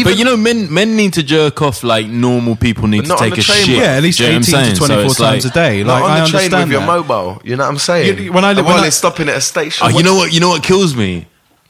But 0.04 0.18
you 0.18 0.26
know, 0.26 0.38
men 0.38 0.72
men 0.74 0.96
need 0.96 1.14
to 1.14 1.24
jerk 1.24 1.62
off 1.62 1.84
like 1.84 2.08
normal 2.08 2.56
people 2.56 2.88
need 2.88 3.04
to 3.04 3.08
not 3.10 3.22
on 3.22 3.28
take 3.30 3.36
the 3.36 3.42
a 3.42 3.44
train, 3.44 3.66
shit. 3.66 3.78
yeah, 3.78 3.96
at 3.98 4.04
least 4.04 4.18
Do 4.20 4.26
you 4.26 4.30
know 4.32 4.36
what 4.40 4.48
18 4.48 4.56
I'm 4.56 4.64
to 4.64 4.66
saying? 4.66 4.76
So 4.76 4.86
24 4.88 5.06
it's 5.06 5.18
times 5.18 5.46
like- 5.46 5.52
a 5.52 5.56
day. 5.56 5.84
Not 5.84 5.94
Like, 5.94 6.04
on 6.04 6.12
I 6.12 6.20
the 6.22 6.28
train 6.28 6.36
understand 6.36 6.64
with 6.64 6.72
your 6.72 6.82
that. 6.82 6.88
mobile. 6.88 7.42
You 7.44 7.56
know 7.56 7.64
what 7.64 7.70
I'm 7.70 7.78
saying? 7.80 8.18
You- 8.24 8.32
when 8.34 8.44
I- 8.46 8.50
And 8.52 8.58
when 8.60 8.66
while 8.66 8.84
I- 8.84 8.88
it's 8.88 8.96
stopping 8.96 9.30
at 9.30 9.36
a 9.38 9.42
station. 9.42 9.86
Oh, 9.86 9.90
you 9.90 10.04
know 10.04 10.16
what? 10.16 10.32
You 10.34 10.40
know 10.40 10.50
what 10.50 10.64
kills 10.64 10.96
me 10.96 11.28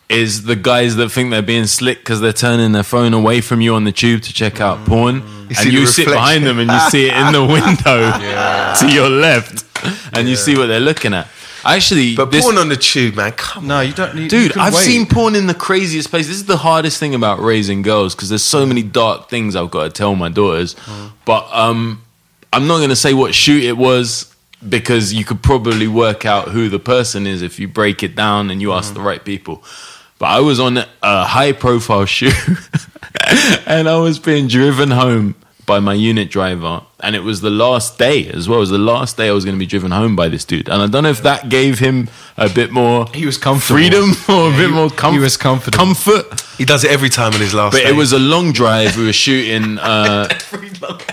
is 0.10 0.44
the 0.44 0.56
guys 0.56 0.96
that 0.96 1.10
think 1.12 1.32
they're 1.32 1.42
being 1.42 1.68
slick 1.68 2.00
because 2.00 2.22
they're 2.22 2.32
turning 2.34 2.72
their 2.72 2.84
phone 2.84 3.14
away 3.14 3.42
from 3.42 3.60
you 3.62 3.76
on 3.76 3.84
the 3.84 3.92
tube 3.92 4.22
to 4.24 4.34
check 4.34 4.62
out 4.62 4.86
porn, 4.86 5.22
mm. 5.22 5.26
see 5.56 5.64
and 5.64 5.68
the 5.68 5.80
you 5.82 5.86
sit 5.86 6.08
reflection. 6.08 6.14
behind 6.14 6.46
them 6.46 6.60
and 6.60 6.72
you 6.72 6.80
see 6.90 7.08
it 7.08 7.14
in 7.14 7.34
the 7.34 7.44
window 7.56 8.12
to 8.80 8.90
your 8.94 9.10
left, 9.10 9.66
and 10.14 10.30
you 10.30 10.36
see 10.38 10.56
what 10.58 10.68
they're 10.68 10.80
looking 10.80 11.14
at. 11.14 11.28
Actually, 11.68 12.16
But 12.16 12.32
this- 12.32 12.44
porn 12.44 12.58
on 12.58 12.70
the 12.70 12.78
tube, 12.78 13.16
man. 13.16 13.34
Come 13.34 13.68
No, 13.68 13.82
you 13.82 13.94
don't 13.94 14.16
need. 14.16 14.24
you 14.24 14.30
Dude, 14.30 14.52
can 14.54 14.62
I've 14.62 14.74
wait. 14.74 14.84
seen 14.86 15.06
porn 15.06 15.36
in 15.36 15.48
the 15.48 15.54
craziest 15.54 16.10
place. 16.10 16.28
This 16.28 16.38
is 16.38 16.46
the 16.46 16.58
hardest 16.58 16.98
thing 16.98 17.14
about 17.14 17.42
raising 17.42 17.82
girls 17.82 18.16
because 18.16 18.30
there's 18.30 18.44
so 18.44 18.66
many 18.66 18.82
dark 18.84 19.30
things 19.30 19.56
I've 19.56 19.70
got 19.70 19.84
to 19.84 19.90
tell 19.90 20.16
my 20.16 20.30
daughters. 20.30 20.76
But 21.26 21.48
um, 21.52 22.02
I'm 22.54 22.68
not 22.68 22.78
going 22.78 22.90
to 22.90 22.96
say 22.96 23.14
what 23.14 23.36
shoot 23.36 23.64
it 23.64 23.76
was 23.78 24.34
because 24.68 25.14
you 25.14 25.26
could 25.26 25.44
probably 25.44 25.88
work 25.90 26.26
out 26.26 26.48
who 26.48 26.70
the 26.70 26.80
person 26.80 27.28
is 27.28 27.42
if 27.42 27.60
you 27.60 27.68
break 27.68 28.02
it 28.02 28.16
down 28.16 28.50
and 28.50 28.62
you 28.62 28.72
ask 28.74 28.94
the 28.94 29.02
right 29.02 29.24
people. 29.24 29.62
But 30.20 30.28
I 30.28 30.40
was 30.40 30.60
on 30.60 30.78
a 31.04 31.26
high 31.26 31.52
profile 31.52 32.06
shoot 32.18 32.34
and 33.66 33.90
I 33.90 33.98
was 33.98 34.20
being 34.20 34.48
driven 34.48 34.92
home 34.92 35.36
by 35.68 35.80
my 35.80 35.94
unit 35.94 36.32
driver. 36.32 36.82
And 37.02 37.16
it 37.16 37.20
was 37.24 37.42
the 37.42 37.52
last 37.52 38.00
day 38.00 38.28
as 38.30 38.50
well. 38.50 38.58
It 38.58 38.62
was 38.62 38.70
the 38.72 38.78
last 38.80 39.18
day 39.18 39.28
I 39.28 39.32
was 39.34 39.46
going 39.46 39.56
to 39.56 39.60
be 39.60 39.68
driven 39.68 39.92
home 39.92 40.16
by 40.16 40.30
this 40.30 40.44
dude. 40.46 40.68
And 40.70 40.82
I 40.82 40.88
don't 40.88 41.04
know 41.04 41.10
if 41.10 41.22
that 41.22 41.50
gave 41.50 41.78
him 41.78 42.10
a 42.38 42.50
bit 42.50 42.72
more 42.72 43.06
He 43.14 43.26
was 43.28 43.38
comfortable. 43.38 43.78
freedom 43.78 44.12
or 44.30 44.48
a 44.48 44.58
bit 44.58 44.70
he- 44.70 44.76
more 44.76 44.90
comfort. 44.90 45.14
he 45.18 45.20
was 45.20 45.38
comfortable. 45.38 45.78
Comfort. 45.78 46.42
He 46.58 46.66
does 46.66 46.84
it 46.84 46.90
every 46.90 47.10
time 47.10 47.34
on 47.34 47.40
his 47.42 47.54
last 47.54 47.74
But 47.74 47.84
day. 47.84 47.90
it 47.90 47.96
was 47.96 48.14
a 48.14 48.20
long 48.20 48.52
drive. 48.54 48.98
We 48.98 49.06
were 49.06 49.14
shooting. 49.14 49.78
Uh, 49.88 50.28
we 50.52 50.70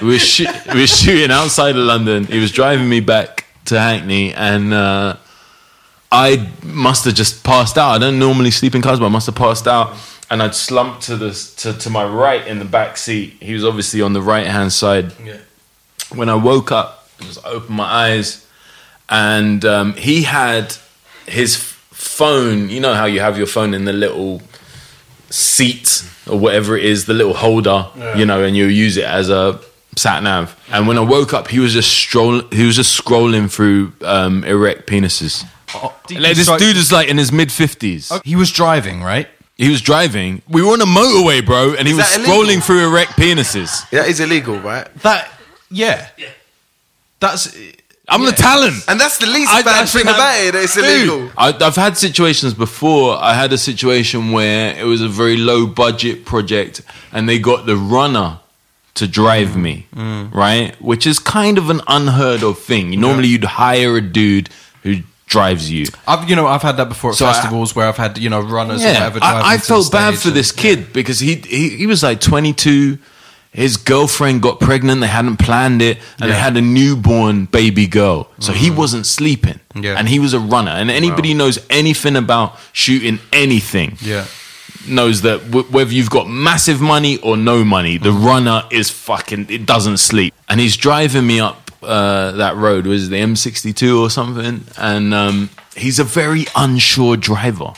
were 0.09 0.19
we 0.73 0.81
were 0.81 0.87
shooting 0.87 1.31
outside 1.31 1.77
of 1.77 1.85
London. 1.85 2.25
He 2.25 2.39
was 2.39 2.51
driving 2.53 2.89
me 2.89 3.01
back 3.01 3.45
to 3.67 3.79
Hackney, 3.79 4.33
and 4.35 4.73
uh, 4.73 5.17
I 6.13 6.49
must 6.63 7.05
have 7.07 7.15
just 7.15 7.43
passed 7.45 7.77
out. 7.77 7.91
I 7.93 7.99
don't 7.99 8.19
normally 8.19 8.51
sleep 8.51 8.75
in 8.75 8.83
cars, 8.83 8.99
but 9.01 9.07
I 9.07 9.11
must 9.11 9.27
have 9.27 9.35
passed 9.35 9.67
out, 9.67 9.95
and 10.31 10.43
I'd 10.43 10.55
slumped 10.55 11.03
to 11.03 11.17
the 11.17 11.33
to, 11.59 11.73
to 11.73 11.91
my 11.91 12.05
right 12.05 12.47
in 12.47 12.59
the 12.59 12.65
back 12.65 12.97
seat. 12.97 13.37
He 13.41 13.55
was 13.55 13.65
obviously 13.65 14.01
on 14.03 14.13
the 14.13 14.23
right 14.23 14.47
hand 14.47 14.73
side. 14.73 15.13
Yeah. 15.25 15.39
When 16.15 16.29
I 16.29 16.35
woke 16.35 16.73
up, 16.73 17.09
I 17.21 17.25
just 17.25 17.45
opened 17.45 17.77
my 17.77 17.85
eyes, 17.85 18.47
and 19.09 19.65
um, 19.65 19.95
he 19.95 20.23
had 20.23 20.77
his 21.27 21.57
phone. 21.57 22.69
You 22.69 22.81
know 22.81 22.95
how 22.95 23.07
you 23.07 23.21
have 23.21 23.37
your 23.39 23.47
phone 23.47 23.75
in 23.75 23.85
the 23.85 23.93
little 23.93 24.43
seat 25.31 26.05
or 26.27 26.39
whatever 26.39 26.77
it 26.77 26.85
is, 26.85 27.07
the 27.07 27.15
little 27.15 27.35
holder, 27.35 27.89
you 28.17 28.25
know, 28.25 28.43
and 28.43 28.57
you 28.57 28.67
use 28.67 28.97
it 28.97 29.05
as 29.05 29.29
a 29.31 29.61
sat 29.97 30.23
nav. 30.23 30.57
And 30.71 30.87
when 30.87 30.97
I 30.97 31.03
woke 31.03 31.35
up, 31.35 31.49
he 31.49 31.59
was 31.59 31.73
just 31.73 31.91
strolling. 31.91 32.49
He 32.51 32.65
was 32.67 32.77
just 32.77 32.99
scrolling 32.99 33.51
through 33.51 33.93
um, 34.03 34.45
erect 34.45 34.89
penises. 34.89 35.45
Like, 36.11 36.37
this 36.37 36.47
Sorry. 36.47 36.59
dude 36.59 36.77
is 36.77 36.93
like 36.93 37.09
in 37.09 37.19
his 37.19 37.33
mid 37.33 37.51
fifties. 37.51 38.13
He 38.25 38.37
was 38.37 38.53
driving, 38.53 39.03
right? 39.03 39.29
He 39.57 39.71
was 39.71 39.81
driving. 39.81 40.43
We 40.49 40.63
were 40.63 40.73
on 40.73 40.81
a 40.81 40.87
motorway, 40.87 41.45
bro, 41.45 41.75
and 41.75 41.87
he 41.87 41.93
Is 41.93 41.99
was 41.99 42.11
that 42.11 42.21
illegal? 42.21 42.35
scrolling 42.35 42.63
through 42.63 42.89
erect 42.89 43.13
penises. 43.13 43.89
That 43.91 44.09
is 44.09 44.21
illegal, 44.21 44.59
right? 44.59 44.93
That 44.97 45.31
yeah. 45.71 46.09
That's 47.21 47.57
I'm 48.09 48.25
the 48.25 48.33
talent. 48.33 48.85
And 48.87 49.01
that's 49.01 49.19
the 49.19 49.27
least 49.27 49.51
I- 49.51 49.63
bad 49.63 49.83
I 49.83 49.87
thing 49.87 50.03
think 50.03 50.15
about 50.15 50.39
it. 50.41 50.53
that 50.53 50.65
It's 50.65 50.75
Dude, 50.75 50.85
illegal. 50.85 51.31
I, 51.39 51.55
I've 51.61 51.77
had 51.77 51.97
situations 51.97 52.53
before. 52.53 53.17
I 53.17 53.33
had 53.35 53.53
a 53.53 53.59
situation 53.59 54.33
where 54.33 54.77
it 54.77 54.85
was 54.85 55.01
a 55.01 55.09
very 55.09 55.37
low 55.37 55.67
budget 55.67 56.25
project, 56.25 56.83
and 57.13 57.29
they 57.29 57.39
got 57.39 57.65
the 57.65 57.77
runner 57.77 58.41
to 58.95 59.09
drive 59.09 59.49
mm. 59.51 59.63
me, 59.63 59.87
mm. 59.95 60.33
right? 60.35 60.81
Which 60.83 61.07
is 61.07 61.19
kind 61.19 61.59
of 61.59 61.71
an 61.71 61.81
unheard 61.87 62.43
of 62.43 62.59
thing. 62.59 63.01
Normally, 63.01 63.29
you'd 63.29 63.45
hire 63.45 63.97
a 63.97 64.01
dude 64.01 64.51
who 64.83 64.99
drives 65.35 65.65
you. 65.75 65.85
I've 66.11 66.23
you 66.31 66.37
know 66.39 66.47
I've 66.55 66.63
had 66.69 66.77
that 66.81 66.89
before 66.89 67.11
at 67.11 67.17
So 67.17 67.27
I- 67.27 67.33
festivals 67.33 67.75
where 67.77 67.87
I've 67.91 67.97
had 68.05 68.13
you 68.25 68.31
know 68.33 68.41
runners 68.59 68.81
or 68.85 68.89
whatever. 68.89 69.19
I, 69.23 69.31
I 69.33 69.55
into 69.55 69.63
the 69.67 69.69
felt 69.73 69.93
bad 69.93 70.11
stage 70.15 70.23
for 70.23 70.29
and- 70.29 70.37
this 70.41 70.53
kid 70.53 70.79
because 70.93 71.19
he, 71.27 71.33
he 71.57 71.63
he 71.81 71.87
was 71.87 72.03
like 72.03 72.21
22. 72.21 72.99
His 73.65 73.77
girlfriend 73.77 74.43
got 74.43 74.59
pregnant. 74.59 75.01
They 75.01 75.07
hadn't 75.07 75.37
planned 75.37 75.81
it, 75.81 75.99
and 76.19 76.29
they 76.31 76.35
Yeah. 76.35 76.43
had 76.49 76.57
a 76.57 76.61
newborn 76.61 77.45
baby 77.59 77.87
girl. 77.87 78.19
So 78.41 78.53
he 78.53 78.69
wasn't 78.69 79.07
sleeping, 79.07 79.61
Yeah. 79.87 79.95
and 79.99 80.09
he 80.09 80.19
was 80.19 80.35
a 80.35 80.41
runner. 80.41 80.73
And 80.73 80.91
anybody 80.91 81.29
who 81.31 81.37
knows 81.43 81.59
anything 81.71 82.17
about 82.17 82.59
shooting 82.73 83.21
anything 83.33 83.97
Yeah. 84.03 84.25
knows 84.89 85.23
that 85.23 85.39
w- 85.53 85.69
whether 85.71 85.93
you've 85.93 86.11
got 86.11 86.29
massive 86.29 86.81
money 86.81 87.19
or 87.19 87.37
no 87.37 87.65
money, 87.65 87.97
the 87.97 88.11
Mm-hmm. 88.11 88.27
runner 88.33 88.59
is 88.71 88.91
fucking. 88.91 89.47
It 89.49 89.67
doesn't 89.67 89.99
sleep, 89.99 90.35
and 90.49 90.59
he's 90.61 90.77
driving 90.77 91.25
me 91.33 91.39
up 91.39 91.64
uh, 91.85 92.33
that 92.33 92.57
road. 92.57 92.87
Was 92.87 93.09
the 93.09 93.17
M62 93.17 94.01
or 94.01 94.11
something? 94.11 94.65
And 94.79 95.15
um, 95.15 95.51
he's 95.77 95.99
a 95.99 96.05
very 96.05 96.47
unsure 96.57 97.17
driver. 97.17 97.73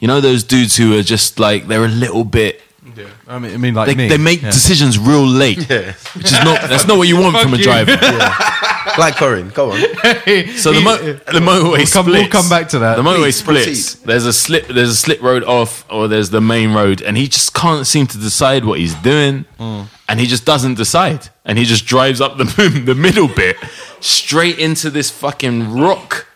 You 0.00 0.08
know 0.08 0.20
those 0.20 0.44
dudes 0.44 0.76
who 0.76 0.98
are 0.98 1.02
just 1.02 1.38
like 1.38 1.66
they're 1.66 1.84
a 1.84 1.88
little 1.88 2.24
bit. 2.24 2.60
Yeah. 2.96 3.06
I 3.26 3.38
mean, 3.38 3.54
I 3.54 3.56
mean 3.56 3.74
like 3.74 3.86
They, 3.88 3.94
me. 3.94 4.08
they 4.08 4.18
make 4.18 4.42
Yeah. 4.42 4.50
decisions 4.50 4.98
real 4.98 5.26
late, 5.26 5.58
yeah. 5.70 5.92
which 6.14 6.26
is 6.26 6.32
not. 6.44 6.60
That's 6.68 6.86
not 6.86 6.98
what 6.98 7.08
you 7.08 7.16
want 7.18 7.32
Fuck 7.34 7.42
from 7.44 7.54
a 7.54 7.56
you. 7.56 7.62
driver. 7.64 7.96
Like 8.98 9.16
Corin, 9.16 9.48
go 9.48 9.72
on. 9.72 9.78
So 10.58 10.72
the, 10.72 10.80
mo- 10.84 10.98
the 10.98 11.40
motorway 11.40 11.78
We'll 11.78 11.86
come- 11.86 12.06
we'll 12.06 12.28
come 12.28 12.48
back 12.50 12.68
to 12.68 12.78
that. 12.80 12.96
The 12.96 13.02
motorway 13.02 13.22
Please, 13.32 13.36
splits. 13.38 13.64
proceed. 13.94 14.06
There's 14.06 14.26
a 14.26 14.32
slip. 14.32 14.66
There's 14.68 14.90
a 14.90 14.94
slip 14.94 15.20
road 15.22 15.42
off, 15.42 15.84
or 15.90 16.06
there's 16.06 16.30
the 16.30 16.42
main 16.42 16.72
road, 16.74 17.00
and 17.02 17.16
he 17.16 17.26
just 17.26 17.54
can't 17.54 17.86
seem 17.86 18.06
to 18.08 18.18
decide 18.18 18.64
what 18.64 18.78
he's 18.78 18.94
doing, 18.96 19.46
Mm. 19.58 19.86
And 20.08 20.20
he 20.20 20.26
just 20.26 20.44
doesn't 20.44 20.74
decide, 20.74 21.28
and 21.44 21.58
he 21.58 21.64
just 21.64 21.86
drives 21.86 22.20
up 22.20 22.36
the 22.36 22.44
the 22.84 22.94
middle 22.94 23.28
bit 23.28 23.56
straight 24.00 24.58
into 24.58 24.90
this 24.90 25.10
fucking 25.10 25.72
rock, 25.72 26.26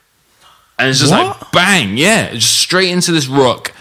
and 0.79 0.89
it's 0.89 1.01
just 1.01 1.13
like 1.13 1.53
bang, 1.53 1.97
yeah, 1.97 2.33
just 2.35 2.59
straight 2.59 2.91
into 2.91 3.13
this 3.13 3.27
rock. 3.27 3.73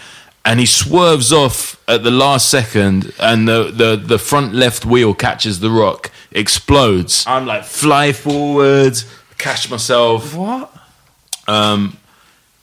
And 0.44 0.58
he 0.60 0.66
swerves 0.66 1.30
off 1.30 1.78
at 1.88 2.04
the 2.04 2.10
last 2.10 2.48
second, 2.48 3.12
and 3.20 3.46
the, 3.46 3.64
the, 3.64 3.96
the 4.02 4.18
front 4.18 4.54
left 4.54 4.86
wheel 4.86 5.12
catches 5.12 5.60
the 5.60 5.70
rock, 5.70 6.10
explodes. 6.30 7.26
I'm 7.26 7.44
like, 7.44 7.64
fly 7.64 8.12
forwards, 8.12 9.04
catch 9.36 9.70
myself. 9.70 10.34
What? 10.34 10.72
Um, 11.46 11.98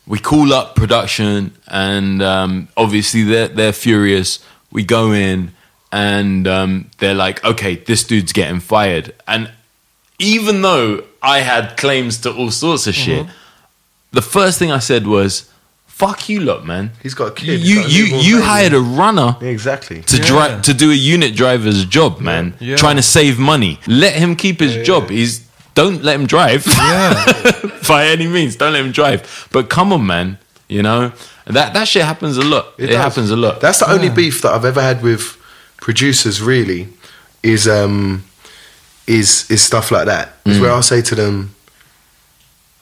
we 0.07 0.19
call 0.19 0.53
up 0.53 0.75
production, 0.75 1.53
and 1.67 2.21
um, 2.23 2.67
obviously 2.77 3.23
they're 3.23 3.47
they're 3.47 3.73
furious. 3.73 4.43
We 4.71 4.83
go 4.83 5.11
in, 5.11 5.53
and 5.91 6.47
um, 6.47 6.89
they're 6.99 7.13
like, 7.15 7.43
"Okay, 7.43 7.75
this 7.75 8.03
dude's 8.03 8.33
getting 8.33 8.59
fired." 8.59 9.13
And 9.27 9.51
even 10.19 10.61
though 10.61 11.03
I 11.21 11.39
had 11.39 11.77
claims 11.77 12.17
to 12.19 12.33
all 12.33 12.51
sorts 12.51 12.87
of 12.87 12.95
shit, 12.95 13.25
the 14.11 14.21
first 14.21 14.59
thing 14.59 14.71
I 14.71 14.79
said 14.79 15.07
was, 15.07 15.49
"Fuck 15.87 16.29
you, 16.29 16.39
lot, 16.41 16.65
man." 16.65 16.91
He's 17.03 17.13
got 17.13 17.27
a 17.29 17.31
kid. 17.31 17.59
You 17.61 17.75
He's 17.75 17.75
got 17.81 17.85
a 17.85 17.89
you 17.89 18.03
newborn 18.05 18.23
you 18.25 18.35
baby. 18.35 18.45
hired 18.47 18.73
a 18.73 18.79
runner 18.81 19.37
Yeah, 19.41 19.47
exactly. 19.49 20.01
to 20.01 20.17
drive 20.17 20.61
to 20.63 20.73
do 20.73 20.91
a 20.91 20.95
unit 20.95 21.35
driver's 21.35 21.85
job, 21.85 22.19
man. 22.21 22.55
Yeah. 22.59 22.75
Trying 22.77 22.95
to 22.97 23.03
save 23.03 23.37
money. 23.39 23.79
Let 23.87 24.13
him 24.13 24.35
keep 24.35 24.59
his 24.59 24.85
job. 24.85 25.09
He's 25.09 25.45
don't 25.75 26.03
let 26.03 26.15
him 26.19 26.25
drive. 26.25 26.65
Yeah. 26.67 27.25
By 27.87 28.07
any 28.07 28.27
means, 28.27 28.55
don't 28.55 28.71
let 28.73 28.83
him 28.85 28.91
drive. 28.93 29.47
But 29.51 29.69
come 29.69 29.91
on, 29.93 30.05
man. 30.05 30.39
You 30.67 30.81
know 30.81 31.11
that 31.45 31.73
that 31.73 31.87
shit 31.87 32.03
happens 32.05 32.37
a 32.37 32.41
lot. 32.43 32.73
It, 32.79 32.87
does. 32.87 32.95
happens 32.95 33.29
a 33.29 33.35
lot. 33.35 33.59
That's 33.61 33.79
the 33.79 33.91
only 33.91 34.09
beef 34.09 34.41
that 34.41 34.51
I've 34.53 34.65
ever 34.65 34.81
had 34.81 35.03
with 35.03 35.37
producers. 35.85 36.41
Really, 36.41 36.89
is 37.43 37.67
um, 37.67 38.25
is 39.05 39.49
is 39.51 39.61
stuff 39.61 39.91
like 39.91 40.07
that. 40.07 40.33
Is 40.45 40.57
mm. 40.57 40.61
where 40.61 40.71
I'll 40.71 40.89
say 40.93 41.01
to 41.03 41.15
them, 41.15 41.55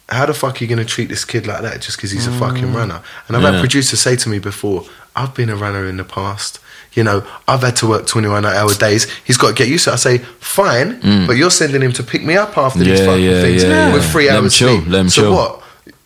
"How 0.07 0.25
the 0.25 0.33
fuck 0.33 0.55
are 0.55 0.63
you 0.63 0.69
gonna 0.69 0.85
treat 0.85 1.09
this 1.09 1.25
kid 1.25 1.45
like 1.45 1.61
that 1.63 1.81
just 1.81 1.97
because 1.97 2.11
he's 2.11 2.27
a 2.27 2.31
mm. 2.31 2.39
fucking 2.39 2.73
runner?" 2.73 3.01
And 3.27 3.35
I've 3.35 3.43
Yeah. 3.43 3.51
had 3.51 3.59
producers 3.59 3.99
say 3.99 4.15
to 4.15 4.29
me 4.29 4.39
before, 4.39 4.85
"I've 5.17 5.33
been 5.35 5.49
a 5.49 5.55
runner 5.55 5.85
in 5.85 5.97
the 5.97 6.05
past." 6.05 6.59
You 6.93 7.03
know, 7.03 7.23
I've 7.47 7.63
had 7.63 7.75
to 7.77 7.87
work 7.87 8.05
21 8.05 8.45
hour 8.45 8.73
days. 8.75 9.07
He's 9.25 9.37
got 9.37 9.47
to 9.47 9.53
get 9.55 9.67
used 9.67 9.85
to 9.85 9.89
it. 9.89 9.93
I 9.93 9.95
say, 9.95 10.17
fine, 10.39 11.01
mm. 11.01 11.25
but 11.25 11.37
you're 11.37 11.49
sending 11.49 11.81
him 11.81 11.91
to 11.93 12.03
pick 12.03 12.23
me 12.23 12.37
up 12.37 12.55
after 12.55 12.83
these 12.83 12.99
fucking 12.99 13.23
yeah, 13.23 13.41
things 13.41 13.63
yeah, 13.63 13.91
with 13.91 14.03
yeah. 14.03 14.11
three 14.11 14.27
Let 14.27 14.37
him 14.37 14.43
hours 14.43 14.55
chill, 14.55 14.77
sleep. 14.77 14.89
let 14.89 14.99
him 15.01 15.09
so 15.09 15.21
chill. 15.21 15.33
what? 15.33 15.62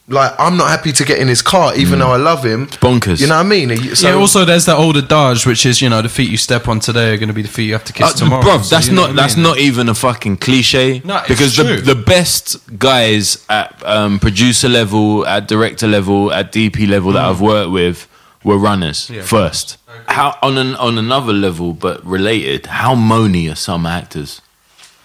Like, 0.10 0.32
I'm 0.40 0.56
not 0.56 0.70
happy 0.70 0.94
to 0.94 1.04
get 1.04 1.20
in 1.20 1.28
his 1.28 1.42
car, 1.42 1.76
even 1.76 2.00
though 2.00 2.12
I 2.14 2.16
love 2.16 2.42
him. 2.46 2.68
bonkers. 2.68 3.20
You 3.20 3.28
know 3.28 3.36
what 3.36 3.46
I 3.46 3.50
mean? 3.50 3.78
So, 3.94 4.08
yeah. 4.08 4.16
Also, 4.16 4.46
there's 4.46 4.64
that 4.66 4.78
old 4.78 4.96
adage, 4.96 5.46
which 5.46 5.66
is 5.66 5.82
you 5.82 5.90
know 5.90 6.02
the 6.02 6.08
feet 6.08 6.30
you 6.30 6.38
step 6.38 6.70
on 6.70 6.80
today 6.80 7.14
are 7.14 7.18
going 7.18 7.28
to 7.28 7.34
be 7.34 7.42
the 7.42 7.50
feet 7.50 7.66
you 7.66 7.74
have 7.74 7.84
to 7.84 7.92
kiss 7.94 8.14
Uh, 8.14 8.18
tomorrow. 8.18 8.42
bruv, 8.42 8.64
So 8.64 8.74
that's 8.76 8.88
not 8.88 9.10
what 9.10 9.10
I 9.12 9.14
that's 9.22 9.36
mean? 9.36 9.44
not 9.44 9.58
even 9.58 9.90
a 9.90 9.94
fucking 9.94 10.38
cliche. 10.38 11.02
No, 11.04 11.18
it's 11.18 11.28
because 11.28 11.56
true. 11.56 11.82
the 11.82 11.94
the 11.94 12.02
best 12.02 12.58
guys 12.80 13.46
at 13.50 13.84
um, 13.86 14.18
producer 14.20 14.70
level, 14.70 15.28
at 15.28 15.46
director 15.50 15.88
level, 15.88 16.32
at 16.32 16.54
DP 16.54 16.88
level 16.88 17.12
that 17.12 17.26
I've 17.26 17.42
worked 17.42 17.72
with 17.72 18.08
were 18.46 18.58
runners 18.58 19.12
first. 19.26 19.78
How 20.08 20.38
on 20.42 20.58
an 20.58 20.76
on 20.76 20.98
another 20.98 21.34
level, 21.34 21.74
but 21.74 22.02
related. 22.06 22.68
How 22.68 22.96
moany 22.96 23.52
are 23.52 23.56
some 23.56 23.86
actors? 23.86 24.42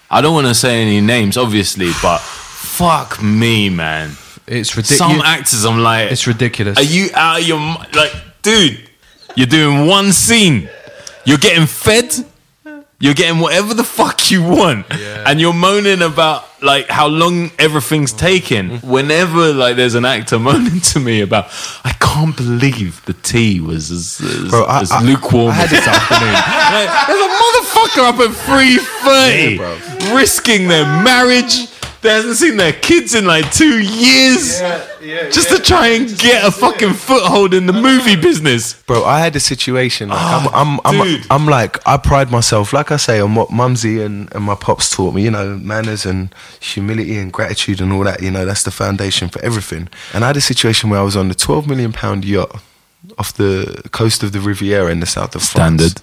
I 0.09 0.21
don't 0.21 0.33
want 0.33 0.47
to 0.47 0.55
say 0.55 0.81
any 0.81 1.01
names, 1.01 1.35
obviously, 1.35 1.91
but 2.01 2.19
fuck 2.21 3.21
me, 3.21 3.69
man. 3.69 4.11
It's 4.47 4.75
ridiculous. 4.75 4.97
Some 4.97 5.21
actors, 5.21 5.65
I'm 5.65 5.79
like, 5.81 6.11
It's 6.11 6.27
ridiculous. 6.27 6.77
Are 6.77 6.83
you 6.83 7.09
out 7.13 7.41
of 7.41 7.47
your 7.47 7.59
like, 7.93 8.11
dude? 8.41 8.89
You're 9.35 9.47
doing 9.47 9.87
one 9.87 10.11
scene. 10.11 10.69
You're 11.25 11.37
getting 11.37 11.65
fed. 11.65 12.13
You're 12.99 13.13
getting 13.15 13.39
whatever 13.41 13.73
the 13.73 13.83
fuck 13.83 14.31
you 14.31 14.43
want, 14.43 14.85
and 14.89 15.41
you're 15.41 15.51
moaning 15.53 16.01
about 16.01 16.45
like 16.61 16.87
how 16.87 17.07
long 17.07 17.51
everything's 17.59 18.13
taking. 18.13 18.77
Whenever 18.79 19.51
like 19.51 19.75
there's 19.75 19.95
an 19.95 20.05
actor 20.05 20.39
moaning 20.47 20.79
to 20.79 20.99
me 21.01 21.19
about, 21.19 21.47
I 21.83 21.91
can't 21.99 22.35
believe 22.37 23.03
the 23.03 23.11
tea 23.13 23.59
was 23.59 23.91
as, 23.91 24.21
as, 24.21 24.49
Bro, 24.49 24.63
I- 24.65 24.81
as 24.81 24.91
I- 24.91 25.01
lukewarm 25.01 25.49
I 25.51 25.53
had 25.53 25.69
this 25.69 25.85
afternoon. 25.85 26.33
Like, 26.73 27.07
there's 27.07 27.21
a 27.21 27.29
motherfucker 27.43 28.09
up 28.09 28.19
at 28.19 28.35
three 28.45 28.77
thirty, 29.03 29.55
Yeah, 30.05 30.15
risking 30.17 30.67
their 30.69 30.85
marriage. 31.03 31.67
They 32.03 32.09
hasn't 32.09 32.35
seen 32.35 32.57
their 32.57 32.73
kids 32.73 33.15
in 33.15 33.25
like 33.25 33.49
two 33.51 33.79
years, 33.79 34.59
just 35.31 35.49
to 35.49 35.59
try 35.59 35.87
and 35.87 36.07
get 36.19 36.45
a 36.45 36.51
fucking 36.51 36.93
foothold 36.93 37.53
in 37.53 37.65
the 37.65 37.73
movie 37.73 38.17
business. 38.17 38.73
bro, 38.83 39.03
I 39.05 39.19
had 39.19 39.35
a 39.35 39.39
situation. 39.39 40.09
Like, 40.09 40.19
I'm, 40.19 40.47
ah, 40.47 40.51
I'm, 40.53 40.79
I'm, 40.85 41.01
Oh, 41.01 41.05
dude. 41.05 41.25
I'm 41.31 41.45
like, 41.45 41.79
I 41.87 41.95
pride 41.97 42.29
myself, 42.29 42.73
like 42.73 42.91
I 42.91 42.97
say, 42.97 43.19
on 43.21 43.35
what 43.35 43.51
Mumsy 43.51 44.01
and, 44.01 44.33
and 44.35 44.43
my 44.43 44.55
pops 44.55 44.89
taught 44.89 45.13
me. 45.15 45.23
You 45.23 45.31
know, 45.31 45.57
manners 45.57 46.05
and 46.05 46.33
humility 46.59 47.17
and 47.17 47.31
gratitude 47.31 47.79
and 47.81 47.91
all 47.93 48.03
that. 48.03 48.21
You 48.21 48.31
know, 48.31 48.45
that's 48.45 48.63
the 48.63 48.71
foundation 48.71 49.29
for 49.29 49.41
everything. 49.41 49.87
And 50.13 50.23
I 50.23 50.27
had 50.27 50.37
a 50.37 50.41
situation 50.41 50.89
where 50.89 50.99
I 50.99 51.03
was 51.03 51.15
on 51.15 51.29
the 51.29 51.35
12 51.35 51.67
million 51.67 51.93
pound 51.93 52.25
yacht 52.25 52.61
off 53.17 53.33
the 53.33 53.81
coast 53.91 54.23
of 54.23 54.31
the 54.33 54.39
Riviera 54.39 54.91
in 54.91 54.99
the 54.99 55.05
south 55.05 55.35
of 55.35 55.43
France. 55.43 55.95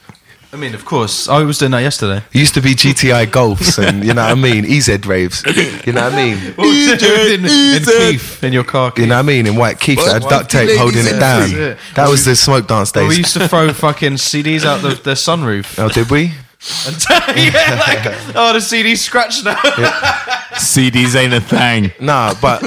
Standard. 0.50 0.66
I 0.66 0.68
mean, 0.68 0.74
of 0.74 0.84
course, 0.84 1.28
I 1.28 1.42
was 1.42 1.58
doing 1.58 1.70
that 1.72 1.80
yesterday. 1.80 2.24
It 2.32 2.38
used 2.38 2.54
to 2.54 2.60
be 2.60 2.74
GTI 2.74 3.26
Golfs 3.26 3.78
and 3.78 4.04
you 4.04 4.14
know 4.14 4.22
what 4.22 4.32
I 4.32 4.34
mean, 4.34 4.64
EZ 4.64 5.06
raves. 5.06 5.44
You 5.86 5.92
know 5.92 6.02
what 6.02 6.12
I 6.12 6.16
mean? 6.16 6.54
What 6.56 6.66
was 6.66 7.02
it 7.02 7.02
in, 7.38 7.44
in 7.44 8.12
Keith 8.12 8.44
in 8.44 8.52
your 8.52 8.64
car? 8.64 8.92
You 8.96 9.06
know 9.06 9.14
what 9.14 9.20
I 9.20 9.22
mean? 9.22 9.46
In 9.46 9.56
white 9.56 9.78
Keith, 9.80 9.98
that 9.98 10.22
had 10.22 10.28
duct 10.28 10.50
tape 10.50 10.76
holding 10.78 11.06
it 11.06 11.18
down. 11.18 11.48
free. 11.48 11.76
That 11.94 12.08
was 12.08 12.24
the 12.24 12.34
smoke 12.36 12.66
dance 12.66 12.92
Well, 12.94 13.08
we 13.08 13.16
used 13.16 13.34
to 13.34 13.48
throw 13.48 13.72
fucking 13.72 14.14
CDs 14.14 14.64
out 14.64 14.82
the, 14.82 14.88
the 14.90 15.14
sunroof. 15.14 15.78
Oh, 15.78 15.88
did 15.88 16.10
we? 16.10 16.32
And 16.86 16.96
yeah, 17.38 17.82
like, 17.86 18.36
oh, 18.36 18.52
the 18.52 18.60
CD's 18.60 19.00
scratched 19.00 19.44
now. 19.44 19.54
CDs 20.54 21.16
ain't 21.16 21.32
a 21.32 21.40
thing. 21.40 21.92
Nah, 22.00 22.34
but 22.42 22.60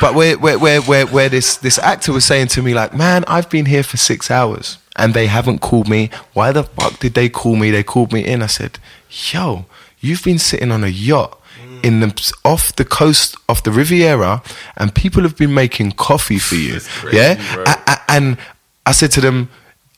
but 0.00 0.14
where 0.14 0.38
where 0.38 0.58
where 0.58 0.80
where 0.82 1.06
where 1.06 1.28
this 1.28 1.56
this 1.56 1.78
actor 1.78 2.12
was 2.12 2.24
saying 2.24 2.48
to 2.48 2.62
me 2.62 2.72
like, 2.72 2.94
man, 2.94 3.24
I've 3.26 3.50
been 3.50 3.66
here 3.66 3.82
for 3.82 3.96
six 3.96 4.30
hours 4.30 4.78
and 4.96 5.14
they 5.14 5.26
haven't 5.26 5.60
called 5.60 5.88
me. 5.88 6.10
Why 6.32 6.52
the 6.52 6.64
fuck 6.64 6.98
did 6.98 7.14
they 7.14 7.28
call 7.28 7.56
me? 7.56 7.70
They 7.70 7.82
called 7.82 8.12
me 8.12 8.24
in. 8.26 8.42
I 8.42 8.46
said, 8.46 8.78
yo, 9.10 9.64
you've 10.00 10.22
been 10.24 10.38
sitting 10.38 10.70
on 10.72 10.84
a 10.84 10.88
yacht. 10.88 11.36
In 11.82 12.00
the 12.00 12.32
off 12.44 12.76
the 12.76 12.84
coast 12.84 13.36
of 13.48 13.62
the 13.62 13.70
Riviera, 13.70 14.42
and 14.76 14.94
people 14.94 15.22
have 15.22 15.36
been 15.38 15.54
making 15.54 15.92
coffee 15.92 16.38
for 16.38 16.54
you, 16.56 16.78
yeah. 17.10 17.40
A- 17.66 17.90
a- 17.92 18.00
and 18.10 18.36
I 18.84 18.92
said 18.92 19.10
to 19.12 19.22
them, 19.22 19.48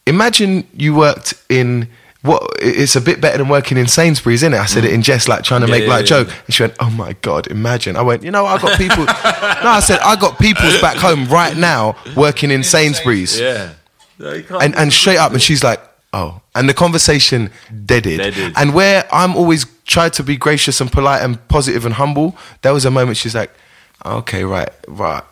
imagine 0.07 0.65
you 0.77 0.95
worked 0.95 1.35
in 1.49 1.89
what 2.23 2.43
it's 2.61 2.95
a 2.95 3.01
bit 3.01 3.21
better 3.21 3.39
than 3.39 3.49
working 3.49 3.77
in 3.79 3.89
Sainsbury's, 3.89 4.45
isn't 4.45 4.55
it? 4.55 4.59
I 4.61 4.67
said 4.67 4.85
it 4.85 4.93
in 4.93 5.03
jest, 5.03 5.29
like 5.29 5.43
trying 5.43 5.63
to 5.63 5.67
Mm. 5.67 5.71
Yeah, 5.71 5.75
make 5.75 5.83
yeah, 5.89 5.89
like 5.95 6.01
yeah. 6.03 6.07
joke. 6.25 6.29
And 6.47 6.55
she 6.55 6.63
went, 6.63 6.75
"Oh 6.79 6.91
my 6.91 7.15
god, 7.15 7.49
imagine!" 7.49 7.97
I 7.97 8.03
went, 8.03 8.23
"You 8.23 8.31
know, 8.31 8.47
I 8.47 8.59
got 8.59 8.79
people." 8.79 9.05
no, 9.07 9.11
I 9.15 9.81
said 9.81 9.99
I 10.05 10.15
got 10.15 10.39
people 10.39 10.71
back 10.81 10.97
home 10.99 11.27
right 11.27 11.57
now 11.57 11.97
working 12.15 12.53
in 12.53 12.63
Sainsbury's, 12.63 13.41
Yeah. 13.41 13.71
And 14.61 14.75
and 14.77 14.93
straight 14.93 15.19
up, 15.19 15.33
and 15.33 15.43
she's 15.43 15.63
like, 15.65 15.81
"Oh," 16.13 16.41
and 16.55 16.69
the 16.69 16.75
conversation 16.75 17.51
deaded. 17.85 18.19
Deaded. 18.19 18.53
And 18.57 18.75
where 18.75 19.07
I'm 19.13 19.37
always 19.37 19.67
tried 19.87 20.13
to 20.15 20.23
be 20.23 20.37
gracious 20.37 20.81
and 20.81 20.91
polite 20.91 21.23
and 21.23 21.37
positive 21.49 21.85
and 21.85 21.95
humble, 21.95 22.37
there 22.63 22.73
was 22.73 22.85
a 22.85 22.91
moment 22.91 23.17
she's 23.17 23.35
like, 23.35 23.51
"Okay, 24.05 24.45
right, 24.45 24.71
right." 24.89 25.25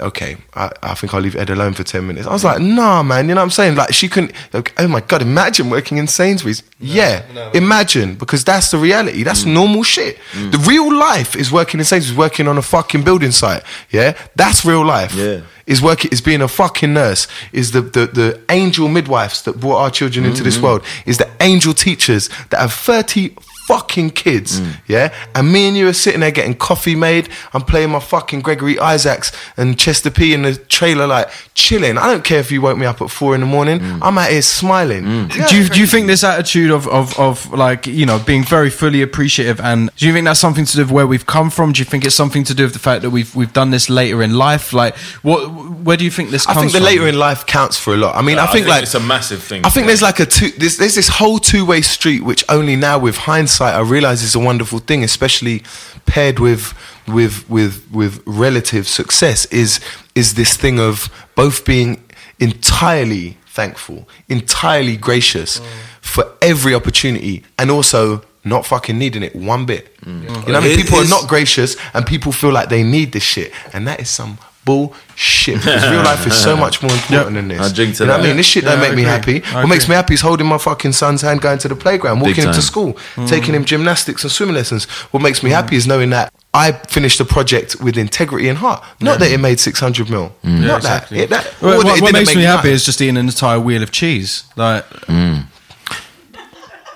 Okay, 0.00 0.36
I, 0.54 0.70
I 0.82 0.94
think 0.94 1.12
I'll 1.14 1.20
leave 1.20 1.36
Ed 1.36 1.50
alone 1.50 1.74
for 1.74 1.84
10 1.84 2.06
minutes. 2.06 2.26
I 2.26 2.32
was 2.32 2.42
like, 2.44 2.60
nah, 2.60 3.02
man, 3.02 3.28
you 3.28 3.34
know 3.34 3.40
what 3.40 3.44
I'm 3.44 3.50
saying? 3.50 3.76
Like, 3.76 3.92
she 3.92 4.08
couldn't, 4.08 4.32
like, 4.52 4.72
oh 4.78 4.88
my 4.88 5.00
God, 5.00 5.22
imagine 5.22 5.70
working 5.70 5.98
in 5.98 6.06
Sainsbury's. 6.06 6.62
yeah, 6.78 7.22
imagine, 7.54 8.14
because 8.14 8.42
that's 8.44 8.70
the 8.70 8.78
reality. 8.78 9.22
That's 9.22 9.44
Mm. 9.44 9.52
normal 9.54 9.82
shit. 9.82 10.18
The 10.34 10.58
real 10.68 10.92
life 10.94 11.36
is 11.36 11.52
working 11.52 11.80
in 11.80 11.84
Sainsbury's, 11.86 12.16
working 12.18 12.48
on 12.48 12.56
a 12.58 12.62
fucking 12.62 13.02
building 13.04 13.30
site. 13.32 13.62
Yeah, 13.90 14.16
that's 14.36 14.64
real 14.64 14.84
life. 14.84 15.14
Yeah. 15.14 15.40
Is 15.66 15.80
working, 15.80 16.10
is 16.10 16.20
being 16.20 16.42
a 16.42 16.48
fucking 16.48 16.92
nurse, 16.92 17.28
is 17.52 17.70
the, 17.70 17.80
the, 17.82 18.06
the 18.06 18.40
angel 18.48 18.88
midwives 18.88 19.42
that 19.42 19.60
brought 19.60 19.78
our 19.78 19.90
children 19.90 20.24
into 20.24 20.38
Mm-hmm. 20.38 20.44
this 20.44 20.58
world, 20.58 20.82
is 21.06 21.18
the 21.18 21.28
angel 21.40 21.74
teachers 21.74 22.28
that 22.48 22.58
have 22.60 22.72
30 22.72 23.34
fucking 23.70 24.10
kids, 24.10 24.60
Mm. 24.60 24.76
yeah? 24.88 25.12
And 25.34 25.52
me 25.52 25.68
and 25.68 25.76
you 25.76 25.88
are 25.88 25.92
sitting 25.92 26.20
there 26.20 26.30
getting 26.30 26.54
coffee 26.54 26.96
made. 26.96 27.28
I'm 27.54 27.62
playing 27.62 27.90
my 27.90 28.00
fucking 28.00 28.40
Gregory 28.40 28.78
Isaacs 28.78 29.32
and 29.56 29.78
Chester 29.78 30.10
P 30.10 30.34
in 30.34 30.42
the 30.42 30.54
trailer, 30.56 31.06
like 31.06 31.28
chilling. 31.54 31.96
I 31.98 32.06
don't 32.10 32.24
care 32.24 32.40
if 32.40 32.50
you 32.52 32.60
woke 32.62 32.78
me 32.78 32.86
up 32.86 33.00
at 33.00 33.10
four 33.10 33.34
in 33.34 33.40
the 33.40 33.46
morning. 33.46 33.78
Mm. 33.80 33.98
I'm 34.02 34.18
out 34.18 34.30
here 34.30 34.42
smiling. 34.42 35.28
do 35.28 35.56
you 35.56 35.68
do 35.68 35.78
you 35.80 35.86
think 35.86 36.06
this 36.06 36.24
attitude 36.24 36.70
of, 36.70 36.86
of 36.88 37.18
of 37.18 37.52
like 37.52 37.86
you 37.86 38.06
know 38.06 38.18
being 38.18 38.44
very 38.44 38.70
fully 38.70 39.02
appreciative 39.02 39.60
and 39.60 39.90
do 39.96 40.06
you 40.06 40.12
think 40.12 40.24
that's 40.26 40.40
something 40.40 40.64
to 40.64 40.76
do 40.76 40.82
with 40.82 40.90
where 40.92 41.06
we've 41.06 41.26
come 41.26 41.50
from? 41.50 41.72
Do 41.72 41.78
you 41.78 41.84
think 41.84 42.04
it's 42.04 42.14
something 42.14 42.44
to 42.44 42.54
do 42.54 42.64
with 42.64 42.72
the 42.72 42.78
fact 42.90 43.02
that 43.02 43.10
we've 43.10 43.34
we've 43.36 43.52
done 43.52 43.70
this 43.70 43.88
later 43.90 44.22
in 44.22 44.32
life? 44.36 44.72
Like 44.72 44.96
what 45.22 45.40
where 45.86 45.96
do 45.96 46.04
you 46.04 46.10
think 46.10 46.30
this 46.30 46.46
I 46.46 46.54
comes 46.54 46.72
think 46.72 46.72
the 46.72 46.78
from? 46.78 46.86
later 46.86 47.06
in 47.08 47.18
life 47.18 47.46
counts 47.46 47.76
for 47.78 47.94
a 47.94 47.96
lot. 47.96 48.14
I 48.16 48.22
mean, 48.22 48.38
I, 48.38 48.46
think, 48.46 48.66
like 48.66 48.82
it's 48.82 48.94
a 48.94 49.00
massive 49.00 49.42
thing. 49.42 49.64
I 49.64 49.70
think 49.70 49.86
there's 49.86 50.02
like 50.02 50.20
a 50.20 50.26
two. 50.26 50.50
There's, 50.58 50.76
there's 50.76 50.94
this 50.94 51.08
whole 51.08 51.38
two 51.38 51.64
way 51.64 51.80
street, 51.82 52.22
which 52.22 52.44
only 52.48 52.76
now 52.76 52.98
with 52.98 53.16
hindsight 53.16 53.59
I 53.60 53.80
realize 53.80 54.22
is 54.22 54.34
a 54.34 54.40
wonderful 54.40 54.78
thing, 54.78 55.04
especially 55.04 55.62
paired 56.06 56.38
with 56.38 56.74
with 57.06 57.48
with 57.48 57.86
with 57.90 58.22
relative 58.26 58.86
success. 58.88 59.46
Is 59.46 59.80
is 60.14 60.34
this 60.34 60.56
thing 60.56 60.78
of 60.78 61.08
both 61.34 61.64
being 61.64 62.02
entirely 62.38 63.36
thankful, 63.46 64.08
entirely 64.28 64.96
gracious 64.96 65.60
mm. 65.60 65.64
for 66.00 66.24
every 66.40 66.74
opportunity, 66.74 67.44
and 67.58 67.70
also 67.70 68.22
not 68.44 68.64
fucking 68.64 68.98
needing 68.98 69.22
it 69.22 69.36
one 69.36 69.66
bit. 69.66 69.94
Mm. 70.00 70.22
You 70.22 70.28
know 70.28 70.34
what 70.40 70.54
I 70.56 70.60
mean? 70.60 70.78
It 70.78 70.82
People 70.82 70.98
are 70.98 71.08
not 71.08 71.28
gracious, 71.28 71.76
and 71.94 72.06
people 72.06 72.32
feel 72.32 72.52
like 72.52 72.68
they 72.68 72.82
need 72.82 73.12
this 73.12 73.22
shit, 73.22 73.52
and 73.72 73.86
that 73.86 74.00
is 74.00 74.08
some 74.08 74.38
bullshit. 74.70 75.56
Because 75.58 75.90
real 75.90 76.02
life 76.02 76.26
is 76.26 76.36
so 76.36 76.56
much 76.64 76.82
more 76.82 76.92
important 76.92 77.34
than 77.36 77.48
this. 77.48 77.60
I 77.60 77.74
drink 77.74 77.96
to 77.96 78.04
you 78.04 78.06
know 78.08 78.16
what 78.16 78.24
I 78.24 78.28
mean? 78.28 78.36
This 78.36 78.46
shit 78.46 78.64
Yeah, 78.64 78.70
don't 78.70 78.80
make 78.80 78.94
me 78.94 79.02
happy. 79.02 79.42
I 79.44 79.60
What 79.62 79.68
makes 79.68 79.88
me 79.88 79.94
happy 79.94 80.14
is 80.14 80.20
holding 80.20 80.46
my 80.46 80.58
fucking 80.58 80.92
son's 80.92 81.22
hand, 81.22 81.40
going 81.40 81.58
to 81.58 81.68
the 81.68 81.76
playground, 81.84 82.20
walking 82.20 82.44
him 82.44 82.52
to 82.54 82.62
school, 82.62 82.92
Mm. 83.16 83.28
taking 83.28 83.54
him 83.54 83.64
gymnastics 83.64 84.22
and 84.24 84.30
swimming 84.32 84.54
lessons. 84.56 84.84
What 85.12 85.22
makes 85.22 85.42
me 85.42 85.50
happy 85.50 85.76
is 85.76 85.86
knowing 85.86 86.10
that 86.10 86.32
I 86.52 86.72
finished 86.96 87.18
the 87.18 87.24
project 87.24 87.80
with 87.80 87.96
integrity 87.96 88.48
and 88.48 88.58
heart. 88.58 88.82
Not 89.00 89.18
that 89.20 89.30
it 89.30 89.38
made 89.38 89.60
600 89.60 90.10
mil. 90.10 90.32
Not 90.42 90.78
exactly. 90.78 91.18
that. 91.18 91.24
It, 91.24 91.30
that 91.30 91.62
Well, 91.62 91.74
or 91.74 91.76
what 91.78 91.86
that 91.86 91.96
it 91.98 92.02
what 92.02 92.12
makes 92.12 92.30
make 92.30 92.36
me 92.38 92.42
happy 92.42 92.56
nothing. 92.68 92.72
is 92.72 92.84
just 92.84 93.00
eating 93.00 93.16
an 93.16 93.26
entire 93.26 93.60
wheel 93.60 93.82
of 93.82 93.90
cheese. 93.92 94.44
Like, 94.56 94.84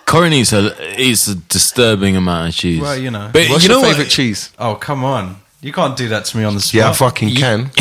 Corin 0.07 0.33
eats 0.33 0.53
a, 0.53 1.01
eats 1.01 1.27
a 1.29 1.35
disturbing 1.35 2.17
amount 2.17 2.49
of 2.51 2.55
cheese. 2.55 2.81
Well, 2.81 2.97
you 2.99 3.11
know. 3.11 3.31
But 3.33 3.49
What's 3.49 3.65
you 3.65 3.71
your 3.71 3.83
know 3.83 3.89
favorite 3.89 4.05
what? 4.05 4.11
cheese? 4.13 4.51
oh 4.59 4.75
come 4.77 5.03
on, 5.05 5.37
you 5.65 5.73
can't 5.73 5.97
do 5.97 6.09
that 6.09 6.24
to 6.27 6.36
me 6.36 6.45
on 6.45 6.55
the 6.55 6.61
spot. 6.61 6.74
Yeah, 6.74 6.91
I 6.91 6.93
fucking 6.93 7.35
can. 7.35 7.70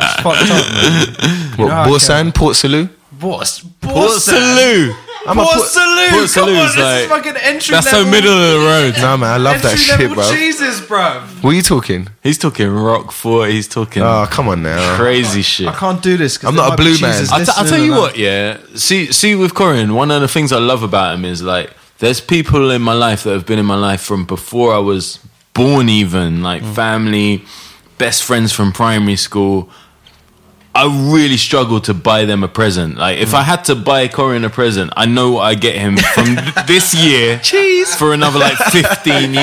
It's 0.00 0.22
fucked 0.22 0.50
up, 0.50 0.66
man. 0.72 1.56
What, 1.58 1.68
Yeah, 1.68 1.80
I 1.82 1.88
Boursin, 1.88 2.32
Port 2.32 2.54
Salut? 2.56 2.88
What's 3.20 3.60
Port 3.80 4.12
Salut. 4.20 4.94
I'm 5.26 5.38
a 5.38 5.42
Port 5.42 5.56
Port- 5.56 5.68
Salut. 5.68 6.10
Port 6.10 6.10
Come 6.10 6.20
on, 6.22 6.28
Salut's 6.28 6.74
this 6.76 6.84
like- 6.84 7.02
is 7.02 7.08
fucking 7.08 7.36
entry 7.42 7.72
That's 7.74 7.92
level. 7.92 8.04
so 8.04 8.10
middle 8.10 8.32
of 8.32 8.60
the 8.60 8.66
road. 8.66 8.94
Nah, 9.02 9.16
man, 9.16 9.30
I 9.32 9.36
love 9.38 9.60
that 9.62 9.72
entry 9.72 9.84
shit, 9.84 9.98
level 10.00 10.14
bro. 10.16 10.30
cheeses, 10.32 10.80
bro. 10.82 11.20
What 11.40 11.50
are 11.50 11.54
you 11.54 11.62
talking? 11.62 12.08
He's 12.22 12.38
talking 12.38 12.68
Roquefort. 12.68 13.50
He's 13.50 13.66
talking 13.66 14.02
Oh, 14.04 14.26
come 14.30 14.48
on 14.48 14.62
now. 14.62 14.96
crazy 14.96 15.42
shit. 15.42 15.66
I 15.68 15.72
can't 15.74 16.00
do 16.02 16.16
this. 16.16 16.38
'cause 16.38 16.48
I'm 16.48 16.54
there 16.54 16.64
not 16.64 16.68
a 16.68 16.70
might 16.70 16.76
be 16.76 16.82
blue 16.84 16.96
cheeses 16.96 17.30
man. 17.32 17.40
I'll, 17.40 17.46
t- 17.46 17.52
I'll 17.56 17.64
tell 17.66 17.78
you 17.82 17.92
and 17.92 18.00
what, 18.00 18.16
yeah. 18.16 18.58
See, 18.76 19.10
see, 19.12 19.34
with 19.34 19.54
Corin, 19.54 19.94
one 19.94 20.10
of 20.12 20.20
the 20.20 20.28
things 20.28 20.52
I 20.52 20.58
love 20.58 20.82
about 20.84 21.14
him 21.16 21.24
is 21.24 21.42
like, 21.42 21.72
there's 21.98 22.20
people 22.20 22.70
in 22.70 22.82
my 22.82 22.92
life 22.94 23.24
that 23.24 23.32
have 23.32 23.46
been 23.46 23.58
in 23.58 23.66
my 23.66 23.74
life 23.74 24.00
from 24.00 24.24
before 24.24 24.72
I 24.72 24.78
was 24.78 25.18
born, 25.58 25.88
even 25.88 26.42
like 26.42 26.62
mm. 26.62 26.74
family, 26.74 27.44
best 27.98 28.22
friends 28.22 28.52
from 28.52 28.72
primary 28.72 29.16
school. 29.16 29.68
I 30.80 30.84
really 31.12 31.36
struggle 31.36 31.80
to 31.88 31.92
buy 31.94 32.24
them 32.24 32.44
a 32.44 32.48
present. 32.48 32.96
Like, 32.98 33.18
if 33.18 33.34
I 33.34 33.42
had 33.42 33.64
to 33.64 33.74
buy 33.74 34.06
Corin 34.08 34.44
a 34.44 34.50
present, 34.50 34.92
I 34.96 35.06
know 35.06 35.32
what 35.32 35.42
I 35.42 35.54
get 35.56 35.74
him 35.74 35.96
from 36.14 36.36
this 36.66 36.94
year 36.94 37.38
Cheese. 37.42 37.94
for 37.96 38.12
another 38.14 38.38
like 38.38 38.56
15 38.56 39.34
years. 39.34 39.36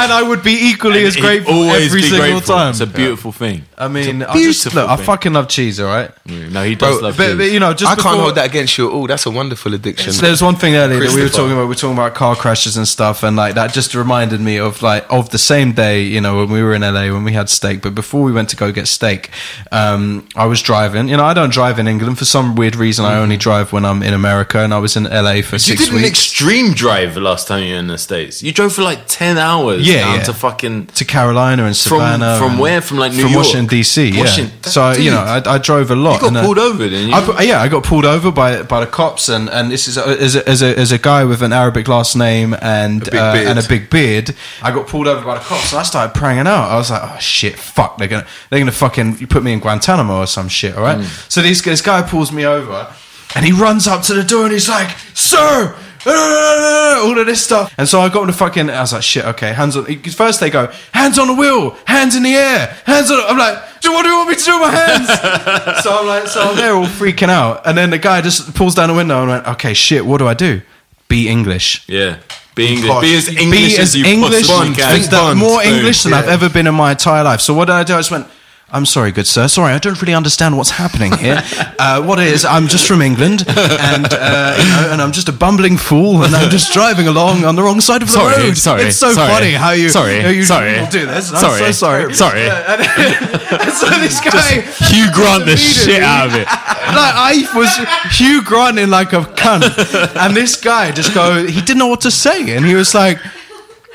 and 0.00 0.12
I 0.12 0.22
would 0.22 0.42
be 0.42 0.52
equally 0.70 1.04
as 1.04 1.16
grateful 1.16 1.54
always 1.54 1.86
every 1.86 2.02
single 2.02 2.18
grateful. 2.18 2.54
time. 2.56 2.70
It's 2.70 2.80
a 2.80 2.86
beautiful 2.86 3.32
thing. 3.32 3.64
I 3.78 3.88
mean, 3.88 4.20
It's 4.22 4.28
a 4.28 4.30
I 4.30 4.34
just 4.42 4.64
beautiful 4.64 4.82
look. 4.82 4.90
I 4.90 4.96
fucking 5.02 5.32
love 5.32 5.48
cheese. 5.48 5.80
All 5.80 5.86
right, 5.86 6.10
No, 6.26 6.62
he 6.62 6.74
does 6.74 6.98
Bro, 6.98 7.08
love 7.08 7.16
but, 7.16 7.26
cheese. 7.28 7.36
but 7.38 7.50
you 7.50 7.58
know, 7.60 7.72
just 7.72 7.90
I 7.90 7.96
can't 8.00 8.20
hold 8.20 8.34
that 8.34 8.46
against 8.46 8.76
you 8.78 8.88
at 8.88 8.92
all. 8.92 9.06
That's 9.06 9.24
a 9.26 9.30
wonderful 9.30 9.72
addiction. 9.74 10.12
So 10.12 10.20
there's 10.26 10.42
one 10.42 10.56
thing 10.56 10.74
earlier 10.74 11.00
that 11.00 11.14
we 11.14 11.22
were 11.22 11.28
talking 11.30 11.52
about. 11.52 11.62
We 11.62 11.68
were 11.68 11.74
talking 11.74 11.96
about 11.96 12.14
car 12.14 12.36
crashes 12.36 12.76
and 12.76 12.86
stuff, 12.86 13.22
and 13.22 13.36
like 13.36 13.54
that 13.54 13.72
just 13.72 13.94
reminded 13.94 14.40
me 14.42 14.58
of 14.58 14.82
like 14.82 15.06
of 15.10 15.30
the 15.30 15.38
same 15.38 15.72
day, 15.72 16.02
you 16.02 16.20
know, 16.20 16.36
when 16.36 16.50
we 16.50 16.62
were 16.62 16.74
in 16.74 16.82
LA 16.82 17.10
when 17.10 17.24
we 17.24 17.32
had 17.32 17.48
steak. 17.48 17.80
But 17.80 17.94
before 17.94 18.22
we 18.22 18.32
went 18.32 18.50
to 18.50 18.56
go 18.56 18.70
get 18.70 18.86
steak, 18.86 19.30
um, 19.72 20.28
I 20.36 20.41
was 20.46 20.62
driving. 20.62 21.08
You 21.08 21.16
know, 21.16 21.24
I 21.24 21.34
don't 21.34 21.52
drive 21.52 21.78
in 21.78 21.86
England 21.88 22.18
for 22.18 22.24
some 22.24 22.54
weird 22.54 22.76
reason. 22.76 23.04
I 23.04 23.18
only 23.18 23.36
drive 23.36 23.72
when 23.72 23.84
I'm 23.84 24.02
in 24.02 24.14
America, 24.14 24.58
and 24.60 24.72
I 24.72 24.78
was 24.78 24.96
in 24.96 25.04
LA 25.04 25.42
for 25.42 25.56
You 25.56 25.58
six 25.58 25.84
did 25.84 25.88
an 25.90 25.94
weeks 25.96 26.08
extreme 26.08 26.72
drive 26.74 27.14
the 27.14 27.20
last 27.20 27.48
time 27.48 27.62
you 27.64 27.72
were 27.74 27.78
in 27.78 27.86
the 27.88 27.98
States. 27.98 28.42
You 28.42 28.52
drove 28.52 28.72
for 28.72 28.82
like 28.82 29.06
10 29.08 29.38
hours 29.38 29.86
Yeah, 29.86 30.00
down 30.00 30.16
yeah. 30.18 30.22
to 30.24 30.32
fucking. 30.34 30.86
to 30.86 31.04
Carolina 31.04 31.64
and 31.64 31.76
From- 31.76 31.98
Savannah. 31.98 32.38
from 32.38 32.50
and- 32.52 32.60
where? 32.60 32.80
From, 32.80 32.98
like, 32.98 33.12
New 33.12 33.22
from 33.22 33.32
York? 33.32 33.44
Washington 33.46 33.78
DC. 33.78 34.12
Yeah. 34.12 34.20
Washington- 34.20 34.70
so 34.70 34.92
you 34.92 35.10
know, 35.10 35.20
I, 35.20 35.42
I 35.54 35.58
drove 35.58 35.90
a 35.90 35.96
lot. 35.96 36.14
You 36.14 36.20
got 36.20 36.26
and, 36.28 36.36
uh, 36.38 36.42
pulled 36.44 36.58
over, 36.58 36.88
didn't 36.88 37.08
you? 37.08 37.14
I, 37.14 37.20
pu- 37.24 37.44
yeah, 37.44 37.60
I 37.60 37.68
got 37.68 37.84
pulled 37.84 38.04
over 38.04 38.30
by 38.30 38.62
by 38.62 38.80
the 38.80 38.86
cops, 38.86 39.28
and, 39.28 39.48
and 39.50 39.70
this 39.70 39.88
is 39.88 39.96
a, 39.98 40.06
as, 40.06 40.36
a, 40.36 40.48
as 40.48 40.62
a 40.62 40.78
as 40.78 40.92
a 40.92 40.98
guy 40.98 41.24
with 41.24 41.42
an 41.42 41.52
Arabic 41.52 41.88
last 41.88 42.16
name 42.16 42.54
and 42.62 43.02
A 43.06 43.10
big 43.10 43.20
uh, 43.20 43.32
beard. 43.34 43.46
and 43.48 43.58
a 43.58 43.68
big 43.68 43.90
beard. 43.90 44.34
I 44.62 44.70
got 44.72 44.86
pulled 44.86 45.06
over 45.08 45.24
by 45.24 45.34
the 45.38 45.44
cops, 45.44 45.72
and 45.72 45.80
I 45.80 45.82
started 45.82 46.14
praying 46.14 46.46
out. 46.46 46.70
I 46.70 46.76
was 46.76 46.90
like, 46.90 47.02
oh 47.04 47.18
shit, 47.20 47.58
fuck, 47.58 47.98
they're 47.98 48.08
gonna 48.08 48.26
they're 48.50 48.60
gonna 48.60 48.72
fucking 48.72 49.26
put 49.26 49.42
me 49.42 49.52
in 49.52 49.60
Guantanamo 49.60 50.18
or 50.18 50.26
some 50.32 50.48
shit. 50.48 50.74
All 50.76 50.82
right. 50.82 50.98
Mm. 50.98 51.30
So 51.30 51.42
this 51.42 51.60
this 51.62 51.80
guy 51.82 52.02
pulls 52.02 52.32
me 52.32 52.44
over, 52.46 52.92
and 53.36 53.44
he 53.44 53.52
runs 53.52 53.86
up 53.86 54.02
to 54.04 54.14
the 54.14 54.24
door, 54.24 54.44
and 54.44 54.52
he's 54.52 54.68
like, 54.68 54.90
sir. 55.14 55.74
uh, 56.04 57.02
all 57.04 57.16
of 57.18 57.26
this 57.26 57.44
stuff, 57.44 57.72
and 57.78 57.88
so 57.88 58.00
I 58.00 58.08
got 58.08 58.22
him 58.22 58.26
to 58.28 58.32
fucking. 58.32 58.68
I 58.70 58.80
was 58.80 58.92
like, 58.92 59.02
"Shit, 59.04 59.24
okay." 59.24 59.52
Hands 59.52 59.76
on. 59.76 59.84
Because 59.84 60.14
first 60.16 60.40
they 60.40 60.50
go, 60.50 60.66
"Hands 60.92 61.16
on 61.18 61.28
the 61.28 61.34
wheel, 61.34 61.76
hands 61.86 62.16
in 62.16 62.24
the 62.24 62.34
air, 62.34 62.76
hands 62.84 63.08
on." 63.10 63.20
I'm 63.30 63.38
like, 63.38 63.56
"Do 63.80 63.92
what 63.92 64.02
do 64.02 64.08
you 64.08 64.16
want 64.16 64.30
me 64.30 64.34
to 64.34 64.44
do 64.44 64.52
with 64.60 64.72
my 64.72 64.74
hands?" 64.74 65.06
so 65.84 65.98
I'm 66.00 66.06
like, 66.08 66.26
so 66.26 66.40
I'm 66.42 66.56
there 66.56 66.74
all 66.74 66.86
freaking 66.86 67.28
out, 67.28 67.64
and 67.66 67.78
then 67.78 67.90
the 67.90 67.98
guy 67.98 68.20
just 68.20 68.52
pulls 68.54 68.74
down 68.74 68.88
the 68.88 68.94
window 68.96 69.20
and 69.20 69.28
went, 69.30 69.46
"Okay, 69.54 69.74
shit, 69.74 70.04
what 70.04 70.18
do 70.18 70.26
I 70.26 70.34
do?" 70.34 70.60
Be 71.08 71.28
English. 71.28 71.84
yeah. 71.88 72.16
Be 72.54 72.66
English. 72.74 73.00
Be 73.00 73.16
as 73.16 73.28
English 73.28 73.50
Be 73.50 73.72
as 73.74 73.78
as 73.78 73.96
you 73.96 74.04
English, 74.04 74.46
possibly 74.46 74.74
can. 74.74 75.10
that- 75.10 75.36
more. 75.36 75.62
English 75.62 76.02
than 76.02 76.12
I've 76.12 76.28
ever 76.28 76.48
been 76.50 76.66
in 76.66 76.74
my 76.74 76.90
entire 76.90 77.22
life. 77.24 77.40
So 77.40 77.54
what 77.54 77.66
did 77.66 77.74
I 77.74 77.84
do? 77.84 77.94
I 77.94 77.98
just 77.98 78.10
went. 78.10 78.26
I'm 78.74 78.86
sorry, 78.86 79.12
good 79.12 79.26
sir. 79.26 79.48
Sorry, 79.48 79.74
I 79.74 79.78
don't 79.78 80.00
really 80.00 80.14
understand 80.14 80.56
what's 80.56 80.70
happening 80.70 81.12
here. 81.18 81.42
Uh, 81.82 82.00
what 82.00 82.20
is, 82.20 82.44
I'm 82.44 82.68
just 82.68 82.86
from 82.86 83.02
England, 83.02 83.42
and 83.48 84.06
uh, 84.12 84.54
you 84.56 84.68
know, 84.70 84.92
and 84.92 85.02
I'm 85.02 85.10
just 85.10 85.28
a 85.28 85.32
bumbling 85.32 85.76
fool, 85.76 86.22
and 86.22 86.32
I'm 86.32 86.48
just 86.48 86.72
driving 86.72 87.08
along 87.08 87.44
on 87.44 87.56
the 87.56 87.62
wrong 87.64 87.80
side 87.80 88.02
of 88.02 88.08
the 88.08 88.12
Sorry, 88.14 88.36
road. 88.40 88.56
sorry, 88.56 88.82
it's 88.84 88.98
so 88.98 89.10
sorry. 89.12 89.32
funny 89.32 89.50
how 89.54 89.72
you, 89.72 89.88
Sorry, 89.88 90.20
how 90.20 90.28
you 90.28 90.44
sorry. 90.44 90.74
do 90.90 91.06
this. 91.06 91.32
I'm 91.32 91.38
Sorry, 91.40 91.58
so 91.58 91.72
sorry. 91.72 92.14
sorry. 92.14 92.48
Uh, 92.48 92.54
and, 92.74 92.80
and 93.62 93.72
so 93.72 93.88
this 93.98 94.20
guy, 94.20 94.60
Hugh 94.60 95.10
Grant 95.12 95.44
the 95.44 95.56
shit 95.56 96.04
out 96.04 96.28
of 96.28 96.34
it. 96.36 96.46
like 96.46 96.46
I 96.46 97.48
was 97.56 98.16
Hugh 98.16 98.42
Grant 98.44 98.78
in 98.78 98.88
like 98.90 99.12
a 99.12 99.22
cunt, 99.22 100.16
and 100.16 100.36
this 100.36 100.54
guy 100.54 100.92
just 100.92 101.12
go. 101.12 101.44
He 101.44 101.60
didn't 101.60 101.78
know 101.78 101.88
what 101.88 102.02
to 102.02 102.12
say, 102.12 102.54
and 102.56 102.64
he 102.64 102.76
was 102.76 102.94
like, 102.94 103.18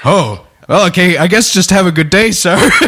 "Oh, 0.03 0.45
well, 0.67 0.87
okay, 0.87 1.17
I 1.17 1.27
guess 1.27 1.51
just 1.53 1.69
have 1.71 1.85
a 1.87 1.91
good 1.91 2.09
day, 2.09 2.31
sir." 2.31 2.57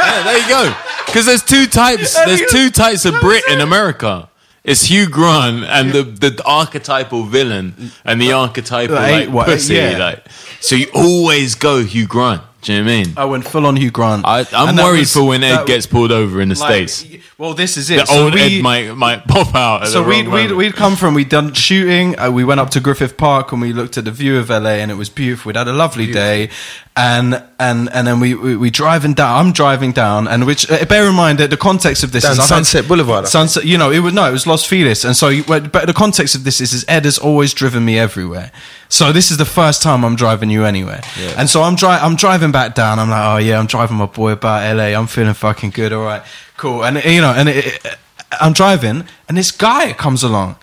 Yeah, 0.00 0.22
there 0.24 0.38
you 0.38 0.48
go. 0.48 0.74
Because 1.06 1.26
there's 1.26 1.42
two 1.44 1.66
types. 1.66 2.14
There's 2.24 2.50
two 2.50 2.70
types 2.70 3.04
of 3.04 3.14
Brit 3.20 3.44
in 3.48 3.60
America. 3.60 4.28
It's 4.64 4.84
Hugh 4.86 5.08
Grant 5.08 5.64
and 5.64 5.92
the, 5.92 6.02
the 6.02 6.42
archetypal 6.44 7.24
villain 7.24 7.92
and 8.04 8.20
the 8.20 8.32
archetypal 8.32 8.94
Like, 8.96 9.26
like 9.26 9.30
what- 9.34 9.46
pussy. 9.46 9.74
yeah. 9.74 9.98
Like, 9.98 10.26
so 10.60 10.74
you 10.74 10.86
always 10.94 11.54
go 11.54 11.84
Hugh 11.84 12.06
Grant. 12.06 12.42
Do 12.62 12.74
you 12.74 12.80
know 12.80 12.84
what 12.84 12.92
I 12.92 13.02
mean? 13.04 13.12
I 13.16 13.24
went 13.24 13.44
full 13.46 13.64
on 13.64 13.76
Hugh 13.76 13.90
Grant. 13.90 14.26
I, 14.26 14.40
I'm 14.52 14.68
And 14.70 14.78
that 14.78 14.84
worried 14.84 14.98
was- 15.00 15.12
for 15.14 15.24
when 15.24 15.42
Ed 15.42 15.56
that- 15.56 15.66
gets 15.66 15.86
pulled 15.86 16.12
over 16.12 16.42
in 16.42 16.50
the 16.50 16.58
like, 16.58 16.88
states. 16.90 17.24
Well, 17.38 17.54
this 17.54 17.78
is 17.78 17.88
it. 17.88 18.00
The 18.00 18.04
So 18.06 18.24
old 18.24 18.34
we- 18.34 18.58
Ed 18.58 18.62
might 18.62 18.94
might 18.94 19.26
pop 19.28 19.54
out. 19.54 19.82
At 19.84 19.88
So 19.88 20.02
the 20.02 20.08
we'd, 20.10 20.26
wrong 20.26 20.34
we'd, 20.34 20.40
moment. 20.42 20.56
we'd 20.58 20.74
come 20.76 20.94
from, 20.96 21.14
we'd 21.14 21.30
done 21.30 21.54
shooting, 21.54 22.18
uh, 22.18 22.30
we 22.30 22.44
went 22.44 22.60
up 22.60 22.68
to 22.70 22.80
Griffith 22.80 23.16
Park 23.16 23.52
and 23.52 23.62
we 23.62 23.72
looked 23.72 23.96
at 23.96 24.04
the 24.04 24.10
view 24.10 24.36
of 24.38 24.50
LA 24.50 24.72
and 24.82 24.90
it 24.90 24.94
was 24.96 25.08
beautiful. 25.08 25.48
We'd 25.48 25.56
had 25.56 25.68
a 25.68 25.72
lovely 25.72 26.12
day. 26.12 26.50
And, 26.96 27.42
and, 27.58 27.88
and 27.94 28.06
then 28.06 28.20
we, 28.20 28.34
we, 28.34 28.56
we 28.56 28.68
driving 28.68 29.14
down, 29.14 29.38
I'm 29.46 29.52
driving 29.52 29.92
down 29.92 30.28
and 30.28 30.44
which, 30.44 30.70
uh, 30.70 30.84
bear 30.84 31.08
in 31.08 31.14
mind 31.14 31.38
that 31.38 31.48
the 31.48 31.56
context 31.56 32.02
of 32.04 32.12
this 32.12 32.24
Down 32.24 32.32
is 32.32 32.38
I've 32.40 32.42
had- 32.44 32.48
Sunset 32.66 32.88
Boulevard, 32.88 33.24
I 33.24 33.28
Sunset, 33.28 33.64
you 33.64 33.78
know, 33.78 33.90
it 33.90 34.00
was, 34.00 34.12
no, 34.12 34.28
it 34.28 34.32
was 34.32 34.46
Los 34.46 34.66
Feliz. 34.66 35.04
And 35.06 35.16
so, 35.16 35.28
you- 35.28 35.44
but 35.44 35.72
but 35.72 35.86
the 35.86 35.94
context 35.94 36.34
of 36.34 36.44
this 36.44 36.60
is, 36.60 36.74
is 36.74 36.84
Ed 36.88 37.06
has 37.06 37.16
always 37.16 37.54
driven 37.54 37.86
me 37.86 37.98
everywhere. 37.98 38.50
So 38.90 39.12
this 39.12 39.30
is 39.30 39.36
the 39.38 39.44
first 39.46 39.82
time 39.82 40.04
I'm 40.04 40.16
driving 40.16 40.50
you 40.50 40.64
anywhere. 40.64 41.00
And 41.38 41.48
so 41.48 41.62
I'm 41.62 41.76
dri- 41.76 41.88
I'm 41.88 42.16
driving 42.16 42.50
back 42.52 42.74
down. 42.74 42.98
I'm 42.98 43.08
like, 43.08 43.24
oh 43.34 43.36
yeah, 43.38 43.58
I'm 43.58 43.66
driving 43.66 43.96
my 43.96 44.06
boy 44.06 44.32
about 44.32 44.76
LA. 44.76 44.98
I'm 44.98 45.06
feeling 45.06 45.32
fucking 45.34 45.70
good. 45.70 45.92
All 45.92 46.02
right, 46.04 46.22
cool. 46.56 46.84
And 46.84 47.02
you 47.04 47.20
know, 47.20 47.32
and 47.32 47.48
it, 47.48 47.66
it- 47.66 47.96
I'm 48.40 48.52
driving, 48.52 49.04
and 49.28 49.36
this 49.38 49.50
guy 49.50 49.92
comes 49.92 50.22
along, 50.22 50.54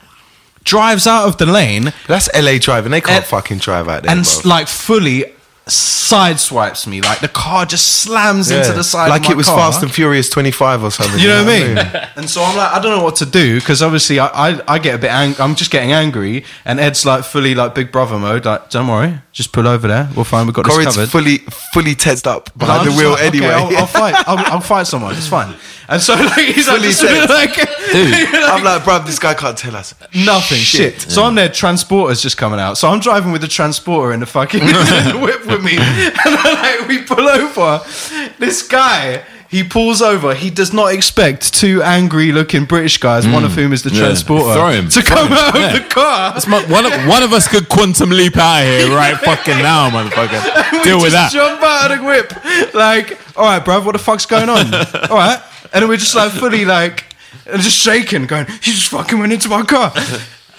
drives 0.64 1.06
out 1.08 1.28
of 1.28 1.38
the 1.38 1.46
lane, 1.46 1.92
That's 2.08 2.30
LA 2.34 2.58
driving. 2.60 2.92
They 2.92 3.02
can't 3.02 3.26
fucking 3.26 3.58
drive 3.60 3.88
out 3.90 4.04
there. 4.04 4.12
and 4.12 4.24
bro. 4.24 4.50
like 4.50 4.68
fully 4.68 5.26
sideswipes 5.68 6.88
me. 6.88 7.02
Like 7.02 7.20
the 7.20 7.28
car 7.28 7.66
just 7.66 8.02
slams 8.02 8.52
into 8.52 8.72
the 8.74 8.84
side. 8.84 9.10
like 9.10 9.30
it 9.30 9.36
was 9.38 9.48
car. 9.48 9.58
Fast 9.58 9.84
and 9.84 9.92
Furious 9.94 10.30
25 10.30 10.84
or 10.84 10.92
something. 10.92 11.18
You 11.28 11.30
know 11.30 11.44
what 11.44 11.54
I 11.54 11.64
mean? 11.64 11.78
and 12.16 12.30
so 12.30 12.44
I'm 12.44 12.56
like, 12.56 12.72
I 12.72 12.80
don't 12.80 12.96
know 12.96 13.04
what 13.04 13.16
to 13.18 13.26
do 13.26 13.60
because 13.60 13.82
obviously 13.82 14.20
I, 14.20 14.28
I, 14.28 14.76
I 14.76 14.80
get 14.80 14.96
a 14.96 14.98
bit 14.98 15.10
angry. 15.12 15.44
I'm 15.44 15.56
just 15.56 15.72
getting 15.72 15.92
angry, 15.92 16.46
and 16.64 16.80
Ed's 16.80 17.06
like 17.06 17.24
fully 17.24 17.56
like 17.56 17.74
Big 17.76 17.92
Brother 17.92 18.18
mode. 18.20 18.46
Like, 18.46 18.70
don't 18.70 18.88
worry, 18.88 19.20
just 19.32 19.52
pull 19.52 19.68
over 19.68 19.88
there. 19.88 20.10
We'll 20.16 20.26
find 20.26 20.48
we've 20.48 20.54
got 20.56 20.66
this 20.66 20.74
Corey's 20.74 20.96
covered. 20.96 21.10
fully 21.10 21.38
fully 21.74 21.96
tested 21.96 22.28
up 22.28 22.56
behind 22.58 22.88
the 22.88 22.92
wheel 22.96 23.12
like, 23.12 23.24
okay, 23.24 23.38
anyway. 23.38 23.54
I'll, 23.54 23.78
I'll 23.78 23.88
fight. 23.88 24.16
I'll, 24.28 24.54
I'll 24.54 24.62
fight 24.62 24.88
someone. 24.88 25.16
It's 25.16 25.28
fine. 25.28 25.56
And 25.90 26.02
so 26.02 26.16
like 26.16 26.46
he's 26.46 26.68
like, 26.68 26.82
just 26.82 27.02
bit 27.02 27.30
like, 27.30 27.52
I'm 27.58 28.64
like, 28.64 28.84
bruv, 28.84 29.06
this 29.06 29.20
guy 29.20 29.34
can't 29.34 29.58
tell 29.58 29.76
us 29.76 29.94
Nothing, 30.14 30.58
shit. 30.58 31.02
So 31.02 31.24
I'm 31.24 31.36
there, 31.36 31.50
transporter's 31.50 32.22
just 32.22 32.38
coming 32.38 32.60
out. 32.60 32.78
So 32.78 32.90
I'm 32.90 33.00
driving 33.00 33.32
with 33.32 33.42
the 33.42 33.48
transporter 33.48 34.12
in 34.14 34.20
the 34.20 34.26
fucking 34.26 34.62
whip 35.22 35.46
with 35.46 35.64
me. 35.64 35.78
And 36.28 36.36
like, 36.36 36.88
we 36.88 37.04
pull 37.04 37.28
over. 37.28 37.82
This 38.38 38.68
guy, 38.68 39.24
he 39.50 39.64
pulls 39.64 40.02
over. 40.02 40.34
He 40.34 40.50
does 40.50 40.74
not 40.74 40.94
expect 40.94 41.54
two 41.54 41.82
angry 41.82 42.32
looking 42.34 42.66
British 42.66 42.98
guys, 42.98 43.26
one 43.28 43.46
of 43.46 43.54
hmm. 43.54 43.62
whom 43.62 43.74
is 43.74 43.84
the 43.84 43.92
Yeah. 43.92 44.00
transporter, 44.00 44.54
Throw 44.54 44.70
him. 44.72 44.90
to 44.90 45.02
Throw 45.02 45.16
come 45.16 45.28
him. 45.28 45.34
out 45.34 45.56
Yeah. 45.56 45.68
of 45.68 45.74
the 45.74 45.90
car. 45.90 46.34
My- 46.48 46.66
one, 46.66 46.86
of, 46.86 47.08
one 47.08 47.24
of 47.24 47.32
us 47.34 47.48
could 47.48 47.70
quantum 47.70 48.10
leap 48.10 48.36
out 48.38 48.62
of 48.62 48.68
here 48.68 48.90
right 48.96 49.18
fucking 49.18 49.58
now, 49.60 49.90
motherfucker. 49.90 50.84
Deal 50.84 50.98
with 50.98 51.14
just 51.14 51.14
that. 51.14 51.32
jump 51.32 51.62
out 51.64 51.92
of 51.92 52.00
the 52.00 52.04
whip. 52.04 52.74
Like, 52.74 53.18
all 53.38 53.46
right, 53.46 53.64
bruv, 53.64 53.86
what 53.86 53.94
the 53.94 54.00
fuck's 54.00 54.26
going 54.26 54.50
on? 54.50 54.74
all 55.10 55.18
right. 55.18 55.42
And 55.74 55.88
we're 55.88 55.98
just 55.98 56.16
like 56.16 56.32
fully 56.32 56.66
like, 56.66 57.06
just 57.46 57.78
shaking, 57.78 58.26
going, 58.26 58.46
he 58.46 58.72
just 58.72 58.90
fucking 58.90 59.20
went 59.20 59.34
into 59.34 59.50
my 59.50 59.64
car. 59.64 59.94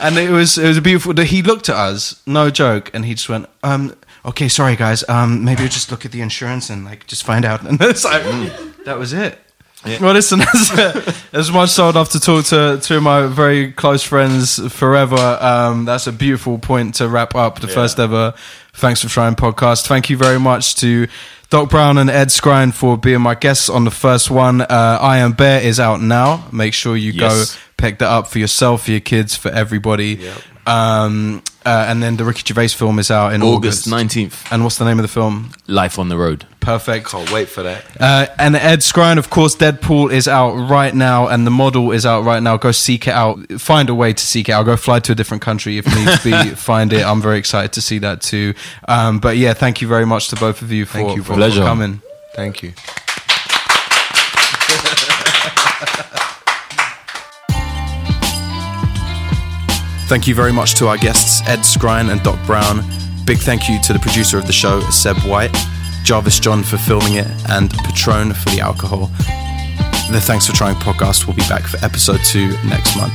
And 0.00 0.16
it 0.16 0.30
was 0.30 0.56
it 0.56 0.68
was 0.68 0.76
a 0.76 0.80
beautiful. 0.80 1.12
That 1.12 1.24
he 1.24 1.42
looked 1.42 1.68
at 1.68 1.74
us, 1.74 2.22
no 2.24 2.50
joke, 2.50 2.88
and 2.94 3.04
he 3.04 3.14
just 3.14 3.28
went, 3.28 3.48
um, 3.64 3.96
"Okay, 4.24 4.48
sorry 4.48 4.76
guys, 4.76 5.02
um, 5.08 5.44
maybe 5.44 5.62
we'll 5.62 5.70
just 5.70 5.90
look 5.90 6.04
at 6.04 6.12
the 6.12 6.20
insurance 6.20 6.70
and 6.70 6.84
like 6.84 7.08
just 7.08 7.24
find 7.24 7.44
out." 7.44 7.62
And 7.66 7.80
it's 7.80 8.04
like 8.04 8.22
that 8.84 8.96
was 8.96 9.12
it. 9.12 9.40
Well, 10.00 10.12
listen, 10.12 10.40
as, 10.54 11.24
as 11.32 11.50
much 11.50 11.70
so 11.70 11.88
enough 11.88 12.10
to 12.10 12.20
talk 12.20 12.44
to 12.46 12.78
two 12.80 12.98
of 12.98 13.02
my 13.02 13.26
very 13.26 13.72
close 13.72 14.02
friends 14.02 14.60
forever. 14.72 15.38
Um, 15.40 15.84
that's 15.84 16.06
a 16.06 16.12
beautiful 16.12 16.58
point 16.58 16.96
to 16.96 17.08
wrap 17.08 17.34
up 17.34 17.60
the 17.60 17.68
first 17.68 17.98
ever 17.98 18.34
Thanks 18.74 19.02
for 19.02 19.08
Trying 19.08 19.34
podcast. 19.34 19.88
Thank 19.88 20.08
you 20.08 20.16
very 20.16 20.38
much 20.38 20.76
to 20.76 21.08
Doc 21.50 21.70
Brown 21.70 21.96
and 21.96 22.10
Ed 22.10 22.28
Skrein 22.28 22.74
for 22.74 22.98
being 22.98 23.22
my 23.22 23.34
guests 23.34 23.70
on 23.70 23.84
the 23.84 23.90
first 23.90 24.30
one. 24.30 24.60
Uh, 24.60 24.98
I 25.00 25.18
Am 25.18 25.32
Bear 25.32 25.62
is 25.62 25.80
out 25.80 26.02
now. 26.02 26.44
Make 26.52 26.74
sure 26.74 26.94
you 26.96 27.12
Yes. 27.12 27.54
go 27.54 27.60
pick 27.78 27.98
that 28.00 28.08
up 28.10 28.26
for 28.26 28.38
yourself, 28.38 28.84
for 28.84 28.90
your 28.90 29.00
kids, 29.00 29.34
for 29.34 29.50
everybody. 29.50 30.20
Um, 30.66 31.42
uh, 31.68 31.84
and 31.88 32.02
then 32.02 32.16
the 32.16 32.24
Ricky 32.24 32.42
Gervais 32.46 32.68
film 32.68 32.98
is 32.98 33.10
out 33.10 33.34
in 33.34 33.42
August 33.42 33.86
August. 33.86 34.16
19th. 34.16 34.50
And 34.50 34.64
what's 34.64 34.78
the 34.78 34.86
name 34.86 34.98
of 34.98 35.02
the 35.02 35.08
film? 35.08 35.52
Life 35.66 35.98
on 35.98 36.08
the 36.08 36.16
road. 36.16 36.46
Perfect. 36.60 37.08
Can't 37.08 37.30
wait 37.30 37.48
for 37.48 37.62
that. 37.62 37.84
Uh, 38.00 38.26
and 38.38 38.56
Ed 38.56 38.78
Skrein, 38.78 39.18
of 39.18 39.28
course, 39.28 39.54
Deadpool 39.54 40.10
is 40.10 40.26
out 40.26 40.54
right 40.70 40.94
now, 40.94 41.28
and 41.28 41.46
the 41.46 41.50
model 41.50 41.92
is 41.92 42.06
out 42.06 42.24
right 42.24 42.42
now. 42.42 42.56
Go 42.56 42.72
seek 42.72 43.06
it 43.06 43.12
out. 43.12 43.38
Find 43.60 43.90
a 43.90 43.94
way 43.94 44.14
to 44.14 44.24
seek 44.24 44.48
it 44.48 44.52
I'll 44.52 44.64
Go 44.64 44.76
fly 44.76 45.00
to 45.00 45.12
a 45.12 45.14
different 45.14 45.42
country 45.42 45.78
if 45.78 45.86
needs 45.86 46.24
be. 46.24 46.32
Find 46.54 46.92
it. 46.92 47.04
I'm 47.04 47.20
very 47.20 47.38
excited 47.38 47.72
to 47.74 47.82
see 47.82 47.98
that 47.98 48.22
too. 48.22 48.54
Um, 48.86 49.18
but 49.18 49.36
yeah, 49.36 49.52
thank 49.52 49.82
you 49.82 49.88
very 49.88 50.06
much 50.06 50.28
to 50.28 50.36
both 50.36 50.62
of 50.62 50.72
you 50.72 50.86
for, 50.86 50.94
Thank 50.94 51.16
you, 51.16 51.22
for, 51.22 51.34
for 51.34 51.50
coming. 51.50 52.00
Thank 52.34 52.62
you. 52.62 52.72
Thank 60.08 60.26
you 60.26 60.34
very 60.34 60.54
much 60.54 60.74
to 60.76 60.88
our 60.88 60.96
guests, 60.96 61.46
Ed 61.46 61.58
Skrein 61.58 62.10
and 62.10 62.22
Doc 62.22 62.38
Brown. 62.46 62.80
Big 63.26 63.36
thank 63.36 63.68
you 63.68 63.78
to 63.82 63.92
the 63.92 63.98
producer 63.98 64.38
of 64.38 64.46
the 64.46 64.54
show, 64.54 64.80
Seb 64.88 65.18
White, 65.18 65.54
Jarvis 66.02 66.40
John 66.40 66.62
for 66.62 66.78
filming 66.78 67.16
it, 67.16 67.26
and 67.50 67.70
Patron 67.70 68.32
for 68.32 68.48
the 68.48 68.60
alcohol. 68.60 69.10
The 70.10 70.18
Thanks 70.18 70.46
for 70.46 70.54
Trying 70.54 70.76
podcast 70.76 71.26
will 71.26 71.34
be 71.34 71.42
back 71.42 71.64
for 71.64 71.76
episode 71.84 72.20
two 72.24 72.48
next 72.64 72.96
month. 72.96 73.12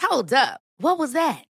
Hold 0.00 0.32
up. 0.32 0.60
What 0.78 0.98
was 0.98 1.12
that? 1.12 1.44